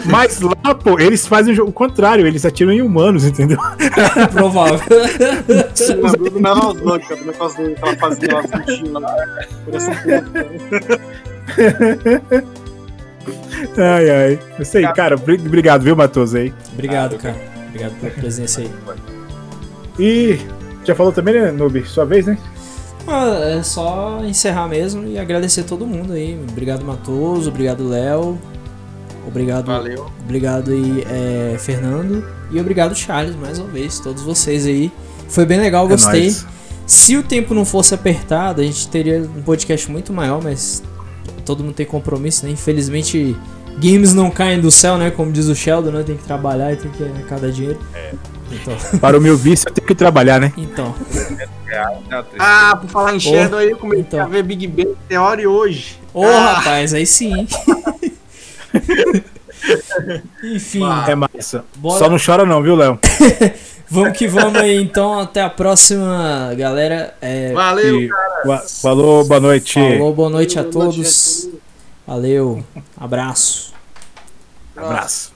Mas 0.05 0.41
lá, 0.41 0.75
pô, 0.75 0.99
eles 0.99 1.27
fazem 1.27 1.59
o 1.61 1.73
contrário, 1.73 2.27
eles 2.27 2.45
atiram 2.45 2.73
em 2.73 2.83
humanos, 2.83 3.25
entendeu? 3.25 3.59
Provável. 4.33 4.81
Não, 6.41 6.75
não, 6.75 6.99
que 6.99 7.13
ela 7.13 7.33
fazia 7.97 8.35
lá, 8.35 8.43
Ai, 13.77 14.11
ai. 14.11 14.39
Eu 14.59 14.65
sei, 14.65 14.87
cara, 14.89 15.17
obrigado, 15.17 15.83
viu, 15.83 15.97
Matoso 15.97 16.37
aí? 16.37 16.53
Obrigado, 16.73 17.17
cara. 17.19 17.37
Obrigado 17.69 17.95
pela 18.01 18.13
presença 18.13 18.61
aí. 18.61 18.71
E 19.99 20.39
já 20.85 20.95
falou 20.95 21.13
também, 21.13 21.35
né, 21.35 21.51
Noob? 21.51 21.85
Sua 21.87 22.05
vez, 22.05 22.27
né? 22.27 22.39
Ah, 23.07 23.59
é 23.59 23.63
só 23.63 24.21
encerrar 24.25 24.69
mesmo 24.69 25.07
e 25.07 25.19
agradecer 25.19 25.63
todo 25.63 25.87
mundo 25.87 26.13
aí. 26.13 26.39
Obrigado, 26.49 26.85
Matoso. 26.85 27.51
Obrigado, 27.51 27.89
Léo. 27.89 28.39
Obrigado. 29.27 29.67
Valeu. 29.67 30.11
Obrigado 30.25 30.71
aí, 30.71 31.05
é, 31.09 31.57
Fernando. 31.59 32.25
E 32.51 32.61
obrigado, 32.61 32.95
Charles, 32.95 33.37
mais 33.37 33.59
uma 33.59 33.69
vez. 33.69 34.01
Todos 34.01 34.23
vocês 34.23 34.67
aí. 34.67 34.91
Foi 35.29 35.45
bem 35.45 35.59
legal, 35.59 35.87
é 35.87 35.89
gostei. 35.91 36.23
Nóis. 36.23 36.47
Se 36.87 37.17
o 37.17 37.23
tempo 37.23 37.53
não 37.53 37.65
fosse 37.65 37.95
apertado, 37.95 38.61
a 38.61 38.65
gente 38.65 38.89
teria 38.89 39.19
um 39.19 39.43
podcast 39.43 39.91
muito 39.91 40.13
maior, 40.13 40.41
mas 40.43 40.83
todo 41.45 41.63
mundo 41.63 41.75
tem 41.75 41.87
compromisso, 41.87 42.45
né? 42.47 42.53
Infelizmente, 42.53 43.37
games 43.79 44.15
não 44.15 44.31
caem 44.31 44.61
do 44.61 44.71
céu, 44.71 44.99
né? 44.99 45.11
Como 45.11 45.33
diz 45.33 45.47
o 45.47 45.55
Sheldon, 45.55 45.91
né? 45.91 46.03
Tem 46.03 46.17
que 46.17 46.25
trabalhar 46.25 46.73
e 46.73 46.77
tem 46.77 46.91
que 46.91 47.05
arrecadar 47.05 47.51
dinheiro. 47.51 47.79
É. 47.95 48.13
Então. 48.51 48.77
Para 49.01 49.19
o 49.19 49.21
meu 49.21 49.37
vício, 49.37 49.69
eu 49.69 49.73
tenho 49.75 49.87
que 49.87 49.95
trabalhar, 49.95 50.41
né? 50.41 50.53
Então. 50.57 50.95
Ah, 52.39 52.77
por 52.81 52.89
falar 52.89 53.15
em 53.15 53.21
Shadow 53.21 53.59
oh, 53.59 53.63
aí, 53.63 53.71
eu 53.71 53.77
comecei 53.77 54.03
então. 54.03 54.21
a 54.21 54.27
ver 54.27 54.43
Big 54.43 54.67
Bang 54.67 54.95
Theory 55.09 55.47
hoje. 55.47 55.99
Ô, 56.15 56.23
oh, 56.23 56.27
ah. 56.27 56.55
rapaz, 56.55 56.95
aí 56.95 57.07
sim. 57.07 57.47
Enfim. 60.43 60.85
É 61.09 61.15
massa. 61.15 61.65
Bora. 61.77 61.99
Só 61.99 62.09
não 62.09 62.19
chora 62.25 62.47
não, 62.47 62.63
viu, 62.63 62.77
Léo? 62.77 62.99
vamos 63.91 64.17
que 64.19 64.27
vamos 64.27 64.61
aí, 64.61 64.77
então. 64.81 65.21
Até 65.21 65.43
a 65.43 65.51
próxima, 65.51 66.55
galera. 66.57 67.15
É... 67.21 67.53
Valeu, 67.53 68.03
e... 68.03 68.09
cara. 68.09 68.59
Falou, 68.83 69.25
boa 69.25 69.41
noite. 69.41 69.75
Falou, 69.75 70.15
boa 70.15 70.31
noite, 70.31 70.59
a, 70.59 70.65
todos. 70.65 71.49
Valeu. 72.07 72.65
Abraço. 72.97 73.75
Abraço. 74.77 75.36